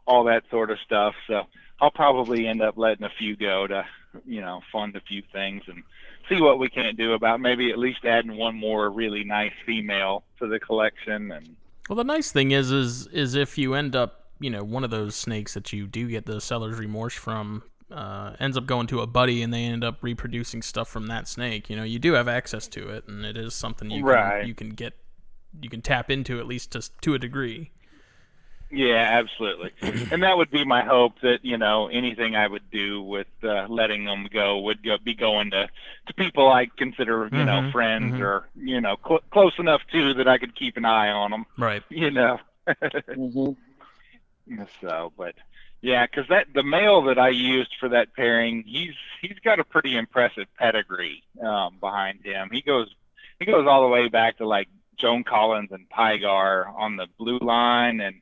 all 0.07 0.25
that 0.25 0.45
sort 0.51 0.71
of 0.71 0.79
stuff. 0.81 1.15
So 1.27 1.47
I'll 1.81 1.91
probably 1.91 2.47
end 2.47 2.63
up 2.63 2.77
letting 2.77 3.05
a 3.05 3.11
few 3.19 3.37
go 3.37 3.67
to 3.67 3.85
you 4.25 4.41
know 4.41 4.63
fund 4.73 4.97
a 4.97 5.01
few 5.01 5.23
things 5.33 5.63
and 5.69 5.83
see 6.29 6.41
what 6.41 6.59
we 6.59 6.69
can't 6.69 6.97
do 6.97 7.13
about 7.13 7.39
maybe 7.41 7.71
at 7.71 7.79
least 7.79 8.05
adding 8.05 8.37
one 8.37 8.57
more 8.57 8.91
really 8.91 9.23
nice 9.25 9.53
female 9.65 10.25
to 10.39 10.49
the 10.49 10.59
collection 10.59 11.31
and 11.31 11.55
Well, 11.89 11.97
the 11.97 12.03
nice 12.05 12.33
thing 12.33 12.51
is, 12.51 12.73
is, 12.73 13.07
is 13.09 13.35
if 13.37 13.57
you 13.59 13.75
end 13.75 13.95
up, 13.95 14.25
you 14.41 14.51
know, 14.51 14.65
one 14.65 14.83
of 14.83 14.91
those 14.91 15.15
snakes 15.15 15.55
that 15.55 15.73
you 15.73 15.87
do 15.87 16.09
get 16.09 16.27
the 16.27 16.41
seller's 16.41 16.79
remorse 16.79 17.15
from, 17.15 17.63
uh, 17.91 18.35
ends 18.41 18.57
up 18.57 18.67
going 18.67 18.87
to 18.89 19.01
a 19.01 19.07
buddy, 19.07 19.43
and 19.43 19.53
they 19.53 19.65
end 19.65 19.85
up 19.85 19.99
reproducing 20.03 20.63
stuff 20.63 20.89
from 20.89 21.07
that 21.07 21.29
snake. 21.29 21.71
You 21.71 21.77
know, 21.77 21.85
you 21.85 21.99
do 21.99 22.15
have 22.15 22.29
access 22.29 22.67
to 22.69 22.89
it, 22.89 23.07
and 23.09 23.25
it 23.25 23.37
is 23.37 23.55
something 23.55 23.91
you 23.91 24.05
Right. 24.05 24.41
can, 24.41 24.49
you 24.49 24.55
can 24.55 24.71
get, 24.71 24.95
you 25.61 25.69
can 25.71 25.83
tap 25.83 26.11
into 26.11 26.39
at 26.41 26.47
least 26.47 26.73
to 26.73 26.89
to 27.03 27.15
a 27.15 27.19
degree. 27.19 27.71
Yeah, 28.69 28.97
absolutely. 29.23 29.71
and 30.11 30.25
that 30.25 30.37
would 30.37 30.51
be 30.51 30.65
my 30.65 30.83
hope 30.83 31.21
that, 31.23 31.39
you 31.45 31.57
know, 31.57 31.87
anything 31.87 32.35
I 32.35 32.49
would 32.49 32.69
do 32.73 33.01
with 33.01 33.29
uh, 33.45 33.67
letting 33.69 34.05
them 34.07 34.27
go 34.33 34.59
would 34.59 34.83
go, 34.83 34.97
be 34.99 35.15
going 35.15 35.53
to, 35.53 35.69
to 36.09 36.15
people 36.15 36.51
I 36.51 36.67
consider, 36.77 37.29
you 37.33 37.45
know, 37.45 37.63
Mhm, 37.63 37.73
friends 37.73 38.15
mhm. 38.17 38.21
or, 38.21 38.49
you 38.57 38.81
know, 38.81 38.97
cl- 39.07 39.23
close 39.31 39.57
enough 39.61 39.83
to 39.93 40.15
that 40.15 40.27
I 40.27 40.39
could 40.39 40.57
keep 40.57 40.77
an 40.77 40.85
eye 40.85 41.11
on 41.11 41.31
them, 41.31 41.47
Right. 41.57 41.85
you 41.91 42.11
know. 42.11 42.41
Mm-hmm. 42.69 44.63
so, 44.81 45.13
but 45.17 45.37
yeah, 45.87 46.05
because 46.05 46.29
that 46.31 46.49
the 46.53 46.65
male 46.65 47.03
that 47.03 47.17
I 47.17 47.29
used 47.29 47.71
for 47.79 47.91
that 47.91 48.13
pairing, 48.13 48.65
he's 48.67 48.95
he's 49.23 49.39
got 49.45 49.61
a 49.61 49.65
pretty 49.65 49.97
impressive 49.97 50.47
pedigree 50.59 51.23
um, 51.41 51.77
behind 51.79 52.25
him. 52.25 52.49
He 52.51 52.61
goes 52.61 52.93
he 53.39 53.47
goes 53.47 53.69
all 53.69 53.83
the 53.83 53.89
way 53.89 54.09
back 54.09 54.39
to 54.39 54.49
like 54.49 54.67
Joan 54.99 55.23
Collins 55.23 55.71
and 55.71 55.89
Pygar 55.89 56.67
on 56.77 56.97
the 56.97 57.07
blue 57.19 57.39
line, 57.39 58.01
and 58.01 58.17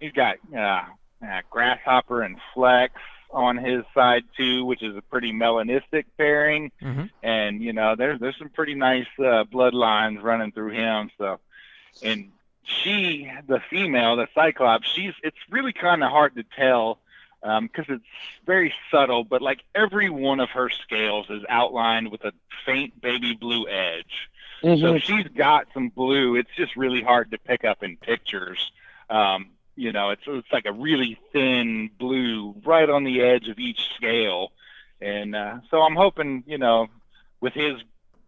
he's 0.00 0.12
got 0.12 0.36
uh, 0.56 0.84
uh, 1.22 1.40
Grasshopper 1.50 2.22
and 2.22 2.38
Flex 2.54 2.94
on 3.30 3.58
his 3.58 3.84
side 3.92 4.24
too, 4.34 4.64
which 4.64 4.82
is 4.82 4.96
a 4.96 5.02
pretty 5.02 5.32
melanistic 5.32 6.06
pairing. 6.16 6.72
Mm-hmm. 6.80 7.04
And 7.22 7.60
you 7.60 7.74
know, 7.74 7.94
there's 7.94 8.20
there's 8.20 8.38
some 8.38 8.48
pretty 8.48 8.74
nice 8.74 9.06
uh, 9.18 9.44
bloodlines 9.44 10.22
running 10.22 10.52
through 10.52 10.70
him. 10.70 11.10
So, 11.18 11.40
and 12.02 12.30
she, 12.64 13.30
the 13.46 13.60
female, 13.68 14.16
the 14.16 14.28
Cyclops, 14.34 14.88
she's 14.88 15.12
it's 15.22 15.36
really 15.50 15.74
kind 15.74 16.02
of 16.02 16.10
hard 16.10 16.36
to 16.36 16.44
tell 16.56 17.00
because 17.42 17.86
it's 17.88 18.04
very 18.46 18.72
subtle. 18.90 19.24
But 19.24 19.42
like 19.42 19.60
every 19.74 20.10
one 20.10 20.40
of 20.40 20.50
her 20.50 20.70
scales 20.70 21.26
is 21.30 21.42
outlined 21.48 22.10
with 22.10 22.24
a 22.24 22.32
faint 22.66 23.00
baby 23.00 23.34
blue 23.34 23.68
edge. 23.68 24.28
So 24.80 24.94
Mm-hmm. 24.94 24.98
she's 24.98 25.26
got 25.28 25.66
some 25.74 25.88
blue. 25.90 26.36
It's 26.36 26.50
just 26.56 26.76
really 26.76 27.02
hard 27.02 27.30
to 27.32 27.38
pick 27.38 27.64
up 27.64 27.82
in 27.82 27.96
pictures. 27.96 28.72
Um, 29.10 29.50
you 29.76 29.92
know, 29.92 30.10
it's 30.10 30.22
it's 30.26 30.52
like 30.52 30.66
a 30.66 30.72
really 30.72 31.18
thin 31.32 31.90
blue 31.98 32.54
right 32.64 32.88
on 32.88 33.04
the 33.04 33.22
edge 33.22 33.48
of 33.48 33.58
each 33.58 33.80
scale, 33.96 34.52
and 35.00 35.34
uh, 35.34 35.58
so 35.70 35.82
I'm 35.82 35.96
hoping, 35.96 36.44
you 36.46 36.58
know, 36.58 36.88
with 37.40 37.54
his 37.54 37.74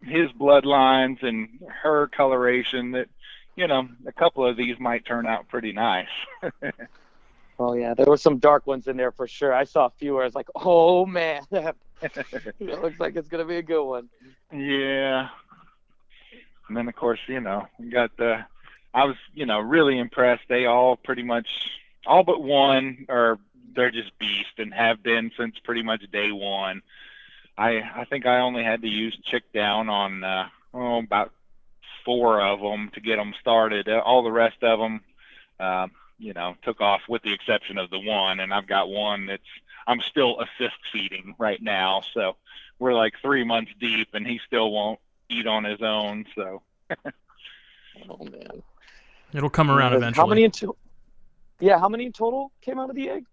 his 0.03 0.31
bloodlines 0.31 1.23
and 1.23 1.49
her 1.83 2.07
coloration 2.07 2.91
that, 2.91 3.07
you 3.55 3.67
know, 3.67 3.87
a 4.05 4.11
couple 4.13 4.45
of 4.45 4.55
these 4.57 4.79
might 4.79 5.05
turn 5.05 5.25
out 5.25 5.47
pretty 5.47 5.71
nice. 5.73 6.07
Oh 7.57 7.73
yeah, 7.73 7.93
there 7.93 8.05
were 8.05 8.17
some 8.17 8.37
dark 8.37 8.67
ones 8.67 8.87
in 8.87 8.97
there 8.97 9.11
for 9.11 9.27
sure. 9.27 9.53
I 9.53 9.63
saw 9.63 9.85
a 9.85 9.91
few 9.91 10.13
where 10.13 10.23
I 10.23 10.25
was 10.25 10.35
like, 10.35 10.49
oh 10.55 11.05
man, 11.05 11.43
it 11.51 12.59
looks 12.59 12.99
like 12.99 13.15
it's 13.15 13.29
gonna 13.29 13.45
be 13.45 13.57
a 13.57 13.63
good 13.63 13.83
one. 13.83 14.09
Yeah. 14.51 15.29
And 16.67 16.75
then 16.75 16.87
of 16.87 16.95
course, 16.95 17.19
you 17.27 17.39
know, 17.39 17.67
we 17.79 17.89
got 17.89 18.15
the 18.17 18.45
I 18.93 19.05
was, 19.05 19.15
you 19.33 19.45
know, 19.45 19.59
really 19.59 19.97
impressed. 19.97 20.43
They 20.49 20.65
all 20.65 20.97
pretty 20.97 21.23
much 21.23 21.47
all 22.05 22.23
but 22.23 22.41
one 22.41 23.05
are 23.09 23.39
they're 23.73 23.91
just 23.91 24.17
beast 24.19 24.57
and 24.57 24.73
have 24.73 25.03
been 25.03 25.31
since 25.37 25.55
pretty 25.63 25.83
much 25.83 26.01
day 26.11 26.31
one. 26.31 26.81
I 27.57 27.81
I 27.95 28.05
think 28.09 28.25
I 28.25 28.39
only 28.39 28.63
had 28.63 28.81
to 28.81 28.87
use 28.89 29.17
chick 29.23 29.43
down 29.53 29.87
on 29.89 30.23
uh 30.23 30.47
oh 30.73 30.99
about 30.99 31.31
four 32.03 32.41
of 32.41 32.59
them 32.59 32.91
to 32.95 33.01
get 33.01 33.15
them 33.15 33.33
started. 33.39 33.87
Uh, 33.87 33.99
All 33.99 34.23
the 34.23 34.31
rest 34.31 34.61
of 34.61 34.79
them 34.79 35.01
um 35.59 35.91
you 36.17 36.33
know, 36.33 36.55
took 36.63 36.81
off 36.81 37.01
with 37.09 37.21
the 37.23 37.33
exception 37.33 37.77
of 37.77 37.89
the 37.89 37.99
one 37.99 38.39
and 38.39 38.53
I've 38.53 38.67
got 38.67 38.89
one 38.89 39.25
that's 39.25 39.43
I'm 39.87 40.01
still 40.01 40.39
assist 40.41 40.75
feeding 40.91 41.35
right 41.37 41.61
now. 41.61 42.01
So 42.13 42.35
we're 42.79 42.93
like 42.93 43.13
three 43.21 43.43
months 43.43 43.71
deep 43.79 44.09
and 44.13 44.25
he 44.25 44.39
still 44.45 44.71
won't 44.71 44.99
eat 45.29 45.47
on 45.47 45.63
his 45.63 45.81
own. 45.81 46.25
So 46.35 46.61
Oh 48.09 48.23
man. 48.25 48.63
It'll 49.33 49.49
come 49.49 49.69
around 49.71 49.91
How 49.91 49.97
eventually. 49.97 50.21
How 50.23 50.27
many 50.27 50.43
in 50.43 50.51
to- 50.51 50.75
Yeah, 51.59 51.79
how 51.79 51.89
many 51.89 52.05
in 52.05 52.11
total 52.13 52.51
came 52.61 52.79
out 52.79 52.89
of 52.89 52.95
the 52.95 53.09
egg? 53.09 53.25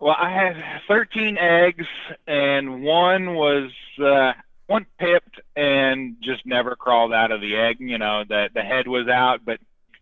well, 0.00 0.14
I 0.16 0.30
had 0.30 0.54
13 0.86 1.36
eggs 1.38 1.86
and 2.26 2.82
one 2.82 3.34
was 3.34 3.70
uh, 4.00 4.32
one 4.66 4.86
pipped 4.98 5.40
and 5.56 6.16
just 6.22 6.46
never 6.46 6.76
crawled 6.76 7.12
out 7.12 7.32
of 7.32 7.40
the 7.40 7.56
egg. 7.56 7.76
You 7.80 7.98
know, 7.98 8.22
the 8.28 8.48
the 8.54 8.62
head 8.62 8.86
was 8.86 9.08
out, 9.08 9.40
but 9.44 9.58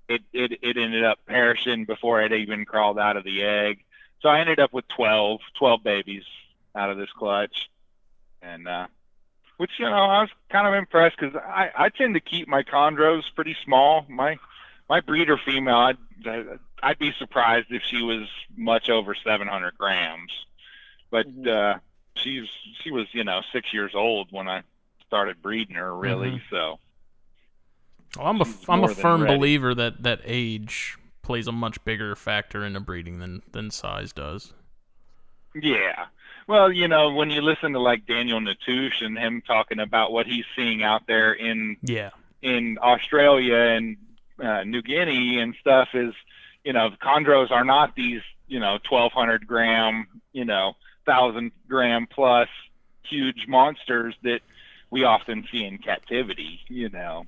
it 0.09 0.23
it 0.33 0.59
it 0.63 0.77
ended 0.77 1.05
up 1.05 1.19
perishing 1.27 1.85
before 1.85 2.23
it 2.23 2.33
even 2.33 2.65
crawled 2.65 2.99
out 2.99 3.17
of 3.17 3.25
the 3.25 3.43
egg. 3.43 3.85
So 4.21 4.29
I 4.29 4.41
ended 4.41 4.61
up 4.61 4.73
with 4.73 4.87
12 4.89 5.41
12 5.59 5.83
babies 5.83 6.25
out 6.75 6.91
of 6.91 6.97
this 6.97 7.11
clutch, 7.13 7.69
and 8.43 8.67
uh, 8.69 8.87
which 9.57 9.73
you 9.79 9.87
know 9.87 9.93
I 10.05 10.21
was 10.23 10.31
kind 10.51 10.67
of 10.67 10.75
impressed 10.75 11.17
because 11.19 11.35
I 11.37 11.71
I 11.77 11.89
tend 11.91 12.15
to 12.15 12.21
keep 12.21 12.49
my 12.49 12.63
chondros 12.63 13.23
pretty 13.35 13.57
small. 13.65 14.05
My 14.09 14.39
my 14.89 15.01
breeder 15.01 15.39
female, 15.39 15.77
I'd 15.77 16.59
I'd 16.83 16.99
be 16.99 17.13
surprised 17.19 17.69
if 17.71 17.83
she 17.83 18.03
was 18.03 18.29
much 18.57 18.89
over 18.89 19.15
700 19.15 19.77
grams, 19.77 20.33
but 21.11 21.27
Mhm. 21.27 21.49
uh, 21.49 21.79
she's 22.15 22.49
she 22.83 22.91
was 22.91 23.07
you 23.13 23.25
know 23.25 23.43
six 23.53 23.73
years 23.73 23.95
old 23.95 24.29
when 24.31 24.49
I 24.49 24.63
started 25.07 25.43
breeding 25.43 25.77
her 25.77 25.95
really. 25.95 26.33
Mhm. 26.33 26.43
So 26.51 26.79
Well, 28.17 28.27
I'm 28.27 28.41
a 28.41 28.47
I'm 28.69 28.85
a 28.85 28.89
firm 28.89 29.25
believer 29.25 29.75
that 29.75 30.03
that 30.03 30.21
age 30.25 30.97
plays 31.23 31.47
a 31.49 31.53
much 31.53 31.83
bigger 31.85 32.15
factor 32.15 32.61
in 32.61 32.69
into 32.69 32.81
breeding 32.81 33.19
than 33.19 33.43
than 33.53 33.71
size 33.71 34.13
does. 34.13 34.53
yeah, 35.55 36.07
Well, 36.47 36.71
you 36.71 36.87
know, 36.87 37.13
when 37.13 37.31
you 37.31 37.41
listen 37.43 37.73
to 37.73 37.81
like 37.81 38.07
Daniel 38.07 38.41
Natusch 38.41 39.01
and 39.03 39.19
him 39.19 39.43
talking 39.47 39.81
about 39.81 40.13
what 40.13 40.27
he's 40.27 40.45
seeing 40.55 40.83
out 40.83 41.07
there 41.07 41.33
in 41.33 41.77
Yeah. 41.83 42.11
in 42.43 42.79
Australia 42.83 43.57
and 43.57 43.97
uh, 44.43 44.65
New 44.65 44.83
Guinea 44.83 45.41
and 45.41 45.55
stuff 45.61 45.89
is, 45.95 46.15
you 46.65 46.73
know, 46.73 46.91
chondros 47.03 47.51
are 47.51 47.65
not 47.65 47.97
these, 47.97 48.21
you 48.49 48.61
know, 48.61 48.79
1,200 48.89 49.47
gram, 49.47 50.07
you 50.33 50.45
know, 50.45 50.75
thousand 51.07 51.53
gram 51.69 52.07
plus 52.07 52.49
huge 53.03 53.47
monsters 53.49 54.15
that 54.23 54.41
we 54.91 55.05
often 55.05 55.47
see 55.51 55.65
in 55.65 55.79
captivity, 55.79 56.61
you 56.69 56.89
know, 56.91 57.25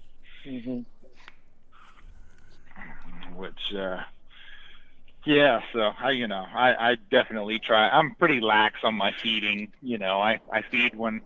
hmm 0.49 0.81
which, 3.35 3.75
uh, 3.77 3.99
yeah, 5.27 5.61
so 5.73 5.91
I, 6.01 6.11
you 6.13 6.27
know, 6.29 6.45
I, 6.55 6.93
I 6.93 6.97
definitely 7.11 7.61
try. 7.61 7.89
I'm 7.89 8.15
pretty 8.15 8.41
lax 8.41 8.77
on 8.85 8.95
my 8.95 9.13
feeding. 9.23 9.73
You 9.83 9.99
know, 9.99 10.21
I, 10.21 10.41
I 10.53 10.63
feed 10.71 10.95
when 10.97 11.21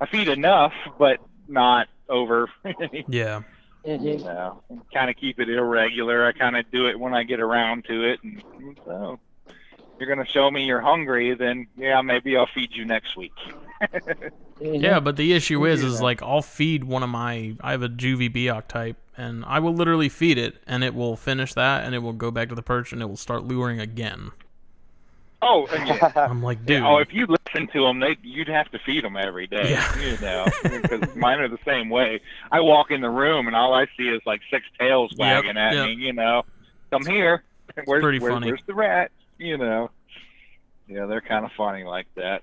I 0.00 0.06
feed 0.06 0.28
enough, 0.28 0.72
but 0.98 1.18
not 1.48 1.88
over. 2.08 2.48
Yeah. 3.08 3.40
hmm 3.84 4.04
you 4.06 4.18
know, 4.18 4.62
kind 4.94 5.10
of 5.10 5.16
keep 5.16 5.40
it 5.40 5.48
irregular. 5.48 6.26
I 6.26 6.32
kind 6.32 6.56
of 6.56 6.70
do 6.70 6.86
it 6.86 6.98
when 7.00 7.14
I 7.14 7.24
get 7.24 7.40
around 7.40 7.84
to 7.88 8.10
it. 8.12 8.20
And 8.22 8.42
so, 8.84 9.18
you're 10.02 10.14
gonna 10.14 10.28
show 10.28 10.50
me 10.50 10.64
you're 10.64 10.80
hungry, 10.80 11.32
then 11.34 11.68
yeah, 11.76 12.02
maybe 12.02 12.36
I'll 12.36 12.48
feed 12.52 12.74
you 12.74 12.84
next 12.84 13.16
week. 13.16 13.32
Yeah, 14.60 15.00
but 15.00 15.16
the 15.16 15.32
issue 15.32 15.66
is, 15.66 15.82
is 15.82 16.00
like 16.00 16.22
I'll 16.22 16.42
feed 16.42 16.84
one 16.84 17.02
of 17.02 17.08
my. 17.08 17.56
I 17.60 17.72
have 17.72 17.82
a 17.82 17.88
juvie 17.88 18.32
Biak 18.32 18.68
type, 18.68 18.96
and 19.16 19.44
I 19.44 19.58
will 19.58 19.74
literally 19.74 20.08
feed 20.08 20.38
it, 20.38 20.62
and 20.68 20.84
it 20.84 20.94
will 20.94 21.16
finish 21.16 21.54
that, 21.54 21.84
and 21.84 21.96
it 21.96 21.98
will 21.98 22.12
go 22.12 22.30
back 22.30 22.48
to 22.50 22.54
the 22.54 22.62
perch, 22.62 22.92
and 22.92 23.02
it 23.02 23.06
will 23.06 23.16
start 23.16 23.42
luring 23.42 23.80
again. 23.80 24.30
Oh, 25.42 25.66
and 25.66 25.88
yeah. 25.88 26.12
I'm 26.16 26.42
like, 26.42 26.64
dude. 26.64 26.82
Oh, 26.82 26.98
if 26.98 27.12
you 27.12 27.26
listen 27.26 27.66
to 27.72 27.82
them, 27.82 27.98
they 27.98 28.16
you'd 28.22 28.48
have 28.48 28.70
to 28.70 28.78
feed 28.78 29.02
them 29.04 29.16
every 29.16 29.48
day. 29.48 29.70
Yeah. 29.70 29.98
You 30.00 30.18
know, 30.18 30.46
because 30.62 31.16
mine 31.16 31.40
are 31.40 31.48
the 31.48 31.58
same 31.64 31.90
way. 31.90 32.20
I 32.52 32.60
walk 32.60 32.92
in 32.92 33.00
the 33.00 33.10
room 33.10 33.48
and 33.48 33.56
all 33.56 33.74
I 33.74 33.86
see 33.96 34.04
is 34.04 34.22
like 34.24 34.40
six 34.50 34.64
tails 34.78 35.12
wagging 35.18 35.56
at 35.56 35.74
yep. 35.74 35.86
me. 35.86 35.94
You 35.94 36.12
know, 36.12 36.44
come 36.90 37.04
here. 37.04 37.42
Where's, 37.84 38.02
pretty 38.02 38.20
where's, 38.20 38.34
funny. 38.34 38.46
where's 38.48 38.62
the 38.66 38.74
rat? 38.74 39.10
You 39.42 39.58
know. 39.58 39.90
Yeah, 40.88 41.06
they're 41.06 41.20
kind 41.20 41.44
of 41.44 41.52
funny 41.56 41.84
like 41.84 42.06
that. 42.16 42.42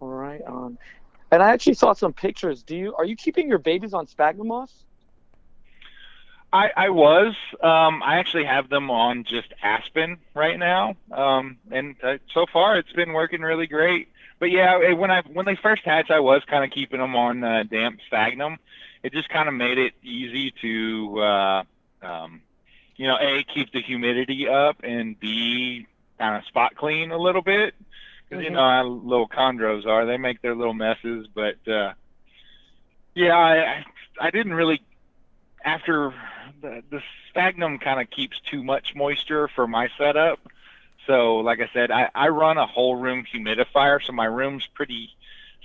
Right 0.00 0.42
on. 0.42 0.78
And 1.30 1.42
I 1.42 1.50
actually 1.50 1.74
saw 1.74 1.92
some 1.92 2.12
pictures. 2.12 2.62
Do 2.62 2.76
you 2.76 2.94
are 2.94 3.04
you 3.04 3.16
keeping 3.16 3.48
your 3.48 3.58
babies 3.58 3.94
on 3.94 4.06
sphagnum 4.06 4.48
moss? 4.48 4.72
I, 6.50 6.70
I 6.74 6.88
was. 6.88 7.34
Um, 7.62 8.02
I 8.02 8.18
actually 8.18 8.44
have 8.44 8.70
them 8.70 8.90
on 8.90 9.24
just 9.24 9.52
Aspen 9.62 10.16
right 10.34 10.58
now, 10.58 10.96
um, 11.12 11.58
and 11.70 11.94
uh, 12.02 12.18
so 12.32 12.46
far 12.50 12.78
it's 12.78 12.92
been 12.92 13.12
working 13.12 13.42
really 13.42 13.66
great. 13.66 14.08
But 14.38 14.50
yeah, 14.50 14.92
when 14.94 15.10
I 15.10 15.22
when 15.30 15.44
they 15.44 15.56
first 15.56 15.82
hatched, 15.84 16.10
I 16.10 16.20
was 16.20 16.42
kind 16.46 16.64
of 16.64 16.70
keeping 16.70 17.00
them 17.00 17.14
on 17.16 17.44
uh, 17.44 17.64
damp 17.64 18.00
sphagnum. 18.06 18.56
It 19.02 19.12
just 19.12 19.28
kind 19.28 19.48
of 19.48 19.54
made 19.54 19.78
it 19.78 19.92
easy 20.02 20.52
to, 20.62 21.20
uh, 21.20 21.62
um, 22.02 22.40
you 22.96 23.06
know, 23.06 23.18
a 23.20 23.44
keep 23.44 23.70
the 23.72 23.80
humidity 23.82 24.48
up 24.48 24.78
and 24.82 25.20
b 25.20 25.86
kind 26.18 26.36
of 26.36 26.44
spot 26.46 26.74
clean 26.76 27.10
a 27.10 27.18
little 27.18 27.42
bit. 27.42 27.74
Because 28.28 28.44
you 28.44 28.50
Mhm. 28.50 28.54
know 28.54 28.68
how 28.68 28.84
little 28.84 29.28
chondros 29.28 29.86
are, 29.86 30.04
they 30.04 30.18
make 30.18 30.42
their 30.42 30.54
little 30.54 30.74
messes. 30.74 31.26
But 31.34 31.56
uh, 31.66 31.94
yeah, 33.14 33.34
I 33.36 33.56
I- 33.78 33.84
I 34.20 34.30
didn't 34.30 34.54
really 34.54 34.80
after 35.64 36.12
the, 36.60 36.82
the 36.90 37.02
sphagnum 37.28 37.78
kind 37.78 38.00
of 38.00 38.10
keeps 38.10 38.40
too 38.40 38.62
much 38.62 38.94
moisture 38.94 39.48
for 39.48 39.66
my 39.66 39.88
setup. 39.98 40.40
So, 41.06 41.36
like 41.36 41.60
I 41.60 41.68
said, 41.72 41.90
I, 41.90 42.10
I 42.14 42.28
run 42.28 42.58
a 42.58 42.66
whole 42.66 42.96
room 42.96 43.24
humidifier, 43.32 44.02
so 44.04 44.12
my 44.12 44.26
room's 44.26 44.66
pretty 44.74 45.10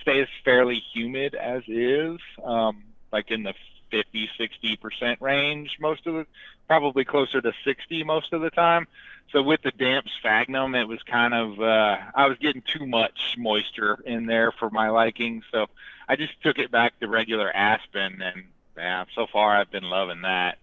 stays 0.01 0.27
fairly 0.43 0.81
humid 0.93 1.35
as 1.35 1.63
is, 1.67 2.19
um, 2.43 2.83
like 3.11 3.29
in 3.31 3.43
the 3.43 3.53
50, 3.91 4.29
60 4.37 4.75
percent 4.77 5.21
range 5.21 5.77
most 5.79 6.05
of 6.07 6.13
the, 6.13 6.25
probably 6.67 7.05
closer 7.05 7.41
to 7.41 7.51
60 7.65 8.03
most 8.03 8.33
of 8.33 8.41
the 8.41 8.49
time. 8.51 8.87
So 9.33 9.41
with 9.41 9.63
the 9.63 9.71
damp 9.71 10.05
sphagnum, 10.19 10.75
it 10.75 10.87
was 10.87 11.01
kind 11.03 11.33
of 11.33 11.59
uh, 11.59 11.97
I 12.13 12.27
was 12.27 12.37
getting 12.37 12.61
too 12.61 12.85
much 12.85 13.35
moisture 13.35 13.97
in 14.05 14.27
there 14.27 14.51
for 14.51 14.69
my 14.69 14.89
liking. 14.89 15.41
So 15.51 15.65
I 16.07 16.15
just 16.15 16.39
took 16.43 16.59
it 16.59 16.69
back 16.69 16.99
to 16.99 17.07
regular 17.07 17.51
aspen, 17.51 18.21
and 18.21 18.43
yeah, 18.77 19.05
so 19.15 19.25
far 19.25 19.57
I've 19.57 19.71
been 19.71 19.89
loving 19.89 20.21
that. 20.21 20.59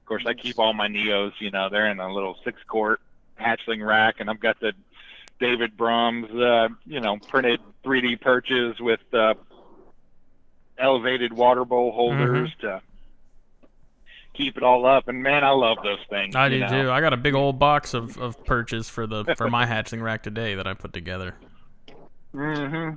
Of 0.00 0.06
course, 0.06 0.24
I 0.24 0.34
keep 0.34 0.60
all 0.60 0.72
my 0.72 0.86
neos. 0.86 1.32
You 1.40 1.50
know, 1.50 1.68
they're 1.68 1.90
in 1.90 1.98
a 1.98 2.14
little 2.14 2.38
six 2.44 2.62
quart 2.68 3.00
hatchling 3.40 3.84
rack, 3.84 4.20
and 4.20 4.30
I've 4.30 4.40
got 4.40 4.60
the 4.60 4.72
David 5.40 5.76
Brahms, 5.76 6.30
uh, 6.30 6.68
you 6.86 7.00
know, 7.00 7.16
printed 7.16 7.60
3D 7.84 8.20
perches 8.20 8.78
with 8.78 9.00
uh, 9.12 9.34
elevated 10.78 11.32
water 11.32 11.64
bowl 11.64 11.90
holders 11.90 12.50
to 12.60 12.80
keep 14.34 14.56
it 14.56 14.62
all 14.62 14.86
up. 14.86 15.08
And 15.08 15.22
man, 15.22 15.44
I 15.44 15.50
love 15.50 15.78
those 15.82 15.98
things. 16.10 16.34
I 16.34 16.48
do 16.48 16.60
know. 16.60 16.68
too. 16.68 16.90
I 16.90 17.00
got 17.00 17.12
a 17.12 17.16
big 17.16 17.34
old 17.34 17.58
box 17.58 17.94
of, 17.94 18.16
of 18.18 18.42
perches 18.44 18.88
for 18.88 19.06
the 19.06 19.24
for 19.36 19.48
my 19.50 19.66
hatchling 19.66 20.02
rack 20.02 20.22
today 20.22 20.54
that 20.54 20.66
I 20.66 20.74
put 20.74 20.92
together. 20.92 21.34
Mm-hmm. 22.34 22.96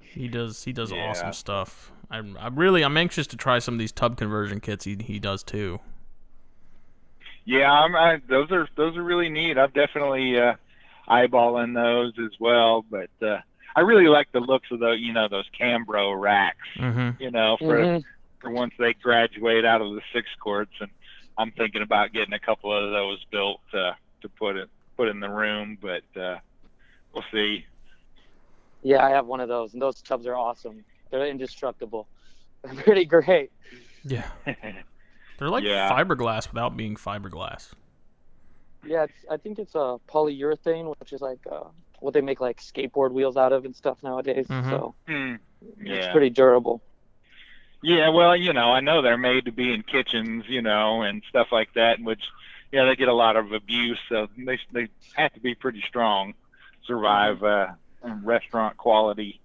He 0.00 0.28
does 0.28 0.64
he 0.64 0.72
does 0.72 0.90
Yeah. 0.90 1.08
awesome 1.10 1.32
stuff. 1.32 1.92
I'm 2.10 2.36
I'm 2.40 2.56
really 2.58 2.82
I'm 2.82 2.96
anxious 2.96 3.26
to 3.28 3.36
try 3.36 3.58
some 3.58 3.74
of 3.74 3.78
these 3.80 3.92
tub 3.92 4.16
conversion 4.16 4.60
kits 4.60 4.84
he 4.84 4.96
he 5.00 5.18
does 5.18 5.42
too. 5.42 5.80
Yeah, 7.44 7.70
I'm, 7.72 7.96
I, 7.96 8.20
those 8.28 8.50
are 8.52 8.68
those 8.76 8.96
are 8.96 9.02
really 9.02 9.30
neat. 9.30 9.56
I've 9.56 9.72
definitely 9.72 10.38
uh, 10.38 10.54
eyeballing 11.08 11.74
those 11.74 12.12
as 12.22 12.38
well, 12.38 12.84
but 12.90 13.08
uh, 13.22 13.38
I 13.74 13.80
really 13.80 14.06
like 14.08 14.30
the 14.32 14.40
looks 14.40 14.70
of 14.70 14.80
those, 14.80 14.98
you 15.00 15.14
know, 15.14 15.28
those 15.28 15.46
Cambro 15.58 16.18
racks. 16.20 16.58
Mm-hmm. 16.78 17.22
You 17.22 17.30
know, 17.30 17.56
for 17.58 17.78
Mhm. 17.78 18.04
For 18.40 18.50
once 18.50 18.72
they 18.78 18.94
graduate 18.94 19.64
out 19.64 19.80
of 19.80 19.94
the 19.94 20.00
six 20.12 20.28
quarts, 20.40 20.72
and 20.80 20.90
I'm 21.36 21.50
thinking 21.52 21.82
about 21.82 22.12
getting 22.12 22.34
a 22.34 22.38
couple 22.38 22.72
of 22.72 22.90
those 22.92 23.24
built 23.30 23.60
uh, 23.72 23.92
to 24.22 24.28
put 24.28 24.56
it 24.56 24.68
put 24.96 25.08
in 25.08 25.20
the 25.20 25.28
room, 25.28 25.78
but 25.80 26.02
uh, 26.20 26.38
we'll 27.12 27.24
see. 27.32 27.64
Yeah, 28.82 29.04
I 29.04 29.10
have 29.10 29.26
one 29.26 29.40
of 29.40 29.48
those, 29.48 29.72
and 29.72 29.82
those 29.82 30.00
tubs 30.02 30.26
are 30.26 30.36
awesome. 30.36 30.84
They're 31.10 31.26
indestructible. 31.26 32.08
They're 32.64 32.74
pretty 32.82 33.04
great. 33.04 33.50
Yeah. 34.04 34.26
They're 35.38 35.48
like 35.48 35.64
Yeah. 35.64 35.90
fiberglass 35.90 36.48
without 36.50 36.76
being 36.76 36.96
fiberglass. 36.96 37.70
Yeah, 38.84 39.04
it's, 39.04 39.12
I 39.30 39.36
think 39.36 39.58
it's 39.58 39.74
a 39.74 39.98
polyurethane, 40.08 40.94
which 41.00 41.12
is 41.12 41.20
like 41.20 41.38
uh, 41.50 41.64
what 42.00 42.14
they 42.14 42.20
make 42.20 42.40
like 42.40 42.60
skateboard 42.60 43.12
wheels 43.12 43.36
out 43.36 43.52
of 43.52 43.64
and 43.64 43.74
stuff 43.74 44.02
nowadays. 44.02 44.46
Mhm. 44.48 44.70
So 44.70 44.94
Hmm. 45.08 45.34
it's 45.80 46.06
pretty 46.12 46.30
durable. 46.30 46.80
Yeah, 47.82 48.08
well, 48.08 48.36
you 48.36 48.52
know, 48.52 48.72
I 48.72 48.80
know 48.80 49.02
they're 49.02 49.16
made 49.16 49.44
to 49.44 49.52
be 49.52 49.72
in 49.72 49.82
kitchens, 49.82 50.44
you 50.48 50.62
know, 50.62 51.02
and 51.02 51.22
stuff 51.28 51.48
like 51.52 51.72
that, 51.74 52.00
which, 52.00 52.22
yeah, 52.72 52.84
they 52.86 52.96
get 52.96 53.08
a 53.08 53.14
lot 53.14 53.36
of 53.36 53.52
abuse, 53.52 53.98
so 54.08 54.26
they 54.36 54.58
they 54.72 54.88
have 55.14 55.32
to 55.34 55.40
be 55.40 55.54
pretty 55.54 55.82
strong, 55.86 56.34
survive 56.86 57.42
uh, 57.42 57.68
restaurant 58.24 58.76
quality, 58.76 59.40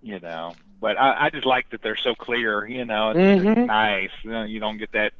you 0.00 0.20
know. 0.20 0.56
But 0.80 0.98
I, 0.98 1.26
I 1.26 1.30
just 1.30 1.46
like 1.46 1.68
that 1.70 1.82
they're 1.82 1.96
so 1.96 2.14
clear, 2.14 2.66
you 2.66 2.84
know. 2.84 3.10
It's, 3.10 3.20
it's 3.20 3.56
Mhm. 3.56 3.66
nice. 3.66 4.10
You, 4.22 4.30
know, 4.30 4.44
you 4.44 4.60
don't 4.60 4.78
get 4.78 4.92
that 4.92 5.12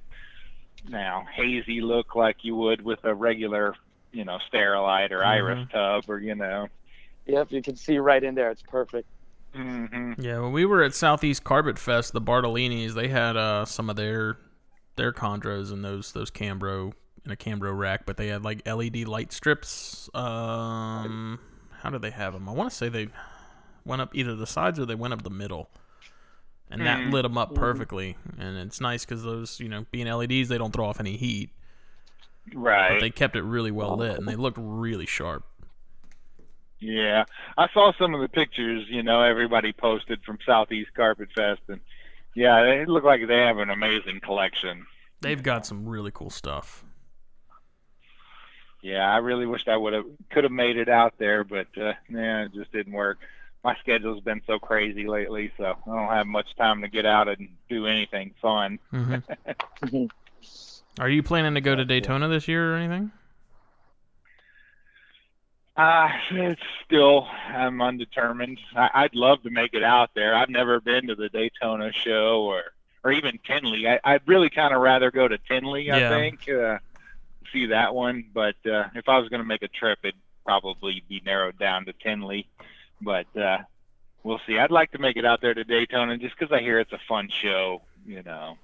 now 0.89 1.27
hazy 1.35 1.81
look 1.81 2.15
like 2.15 2.37
you 2.43 2.57
would 2.57 2.81
with 2.83 3.01
a 3.05 3.15
regular, 3.15 3.75
you 4.13 4.25
know, 4.25 4.39
sterilite 4.53 5.11
or 5.11 5.25
iris 5.25 5.59
tub, 5.73 6.05
or 6.09 6.19
you 6.19 6.35
know. 6.35 6.69
Yep, 7.27 7.53
you 7.53 7.63
can 7.63 7.77
see 7.77 7.99
right 7.99 8.23
in 8.23 8.35
there. 8.35 8.51
It's 8.51 8.63
perfect. 8.63 9.09
Hmm 9.55 10.13
Yeah, 10.19 10.41
when 10.41 10.53
we 10.53 10.65
were 10.65 10.83
at 10.83 10.95
Southeast 10.95 11.45
Carpet 11.45 11.79
Fest, 11.79 12.13
the 12.13 12.21
Bartolinis, 12.21 12.95
they 12.95 13.09
had 13.09 13.37
uh, 13.37 13.65
some 13.65 13.91
of 13.91 13.97
their 13.97 14.37
their 14.97 15.13
chondros 15.13 15.73
in 15.73 15.83
those 15.83 16.13
those 16.13 16.31
Cambro 16.31 16.93
in 17.25 17.31
a 17.31 17.37
Cambro 17.37 17.77
rack, 17.77 18.07
but 18.07 18.17
they 18.17 18.29
had 18.29 18.43
like 18.45 18.67
LED 18.67 19.07
light 19.09 19.33
strips. 19.33 20.09
Um, 20.15 21.39
how 21.81 21.91
did 21.91 22.03
they 22.03 22.11
have 22.11 22.33
them? 22.33 22.49
I 22.49 22.53
want 22.53 22.71
to 22.71 22.77
say 22.77 22.89
they 22.89 23.09
went 23.85 24.03
up 24.03 24.15
either 24.15 24.35
the 24.37 24.47
sides 24.47 24.79
or 24.79 24.87
they 24.87 24.95
went 24.95 25.13
up 25.15 25.23
the 25.23 25.31
middle, 25.31 25.69
and 26.71 26.83
that 26.87 27.01
Hmm. 27.05 27.11
lit 27.11 27.23
them 27.25 27.37
up 27.39 27.55
perfectly. 27.55 28.17
And 28.39 28.57
it's 28.59 28.81
nice 28.81 29.05
because 29.05 29.23
those, 29.23 29.59
you 29.61 29.69
know, 29.69 29.85
being 29.91 30.07
LEDs, 30.07 30.49
they 30.49 30.59
don't 30.59 30.73
throw 30.73 30.87
off 30.87 31.01
any 31.01 31.17
heat, 31.17 31.51
Right. 32.55 32.93
but 32.95 33.01
they 33.01 33.11
kept 33.11 33.37
it 33.37 33.43
really 33.43 33.71
well 33.71 33.97
lit 33.97 34.19
and 34.19 34.27
they 34.29 34.37
looked 34.37 34.59
really 34.61 35.07
sharp. 35.07 35.45
Yeah, 36.81 37.25
I 37.59 37.69
saw 37.73 37.93
some 37.93 38.15
of 38.15 38.21
the 38.21 38.29
pictures. 38.29 38.87
You 38.89 39.03
know, 39.03 39.23
everybody 39.23 39.73
posted 39.73 40.23
from 40.25 40.39
Southeast 40.47 40.95
Carpet 40.95 41.29
Fest, 41.35 41.61
and 41.69 41.81
yeah, 42.35 42.61
it 42.63 42.89
looked 42.89 43.07
like 43.07 43.27
they 43.27 43.39
have 43.39 43.59
an 43.59 43.71
amazing 43.71 44.21
collection. 44.21 44.87
They've 45.21 45.43
got 45.43 45.67
some 45.67 45.87
really 45.87 46.11
cool 46.11 46.31
stuff. 46.31 46.85
Yeah, 48.83 49.13
I 49.13 49.19
really 49.19 49.45
wished 49.45 49.69
I 49.69 49.77
would 49.77 49.93
have 49.93 50.07
could 50.31 50.45
have 50.45 50.53
made 50.53 50.79
it 50.79 50.89
out 50.89 51.15
there, 51.19 51.45
but 51.45 51.67
uh, 51.77 51.93
yeah, 52.09 52.45
it 52.45 52.55
just 52.55 52.73
didn't 52.73 52.95
work. 52.95 53.19
My 53.63 53.77
schedule's 53.81 54.23
been 54.23 54.41
so 54.47 54.59
crazy 54.59 55.07
lately, 55.07 55.53
so 55.59 55.77
I 55.87 55.95
don't 55.95 56.09
have 56.09 56.27
much 56.27 56.57
time 56.57 56.81
to 56.81 56.89
get 56.89 57.05
out 57.05 57.29
and 57.29 57.51
do 57.69 57.87
anything 57.87 58.35
fun. 58.41 58.79
hmm 58.91 59.17
Mhm. 59.83 60.11
Are 60.99 61.09
you 61.09 61.23
planning 61.23 61.55
to 61.55 61.61
go 61.61 61.75
to 61.75 61.85
Daytona 61.85 62.29
this 62.29 62.49
year 62.49 62.75
or 62.75 62.77
anything? 62.77 63.11
Uh, 65.77 66.09
it's 66.33 66.61
still, 66.85 67.27
I'm 67.49 67.81
undetermined. 67.81 68.59
I, 68.77 68.91
I'd 68.95 69.15
love 69.15 69.43
to 69.45 69.51
make 69.51 69.73
it 69.73 69.83
out 69.83 70.11
there. 70.15 70.35
I've 70.35 70.51
never 70.51 70.81
been 70.81 71.07
to 71.07 71.15
the 71.15 71.29
Daytona 71.29 71.93
show 71.93 72.43
or, 72.43 72.63
or 73.05 73.13
even 73.13 73.39
Tinley. 73.47 73.89
I, 73.89 73.99
I'd 74.05 74.27
really 74.27 74.51
kind 74.51 74.75
of 74.75 74.81
rather 74.83 75.11
go 75.11 75.27
to 75.27 75.39
Tinley, 75.39 75.91
I 75.91 75.99
Yeah. 75.99 76.09
think, 76.11 76.49
uh, 76.49 76.79
see 77.53 77.67
that 77.67 77.95
one. 77.95 78.25
But 78.35 78.57
uh, 78.67 78.85
if 78.95 79.09
I 79.09 79.19
was 79.19 79.29
going 79.31 79.41
to 79.41 79.47
make 79.47 79.63
a 79.63 79.69
trip, 79.69 80.01
it'd 80.03 80.15
probably 80.45 81.03
be 81.09 81.23
narrowed 81.25 81.59
down 81.59 81.87
to 81.87 81.93
Tinley. 81.95 82.47
But 83.01 83.35
uh, 83.37 83.59
we'll 84.23 84.41
see. 84.47 84.59
I'd 84.59 84.71
like 84.71 84.91
to 84.93 84.99
make 84.99 85.17
it 85.17 85.25
out 85.25 85.41
there 85.41 85.55
to 85.55 85.65
Daytona 85.65 86.19
just 86.19 86.39
because 86.39 86.53
I 86.53 86.61
hear 86.61 86.79
it's 86.79 86.93
a 86.93 87.01
fun 87.09 87.29
show, 87.31 87.83
you 88.05 88.23
know. 88.23 88.59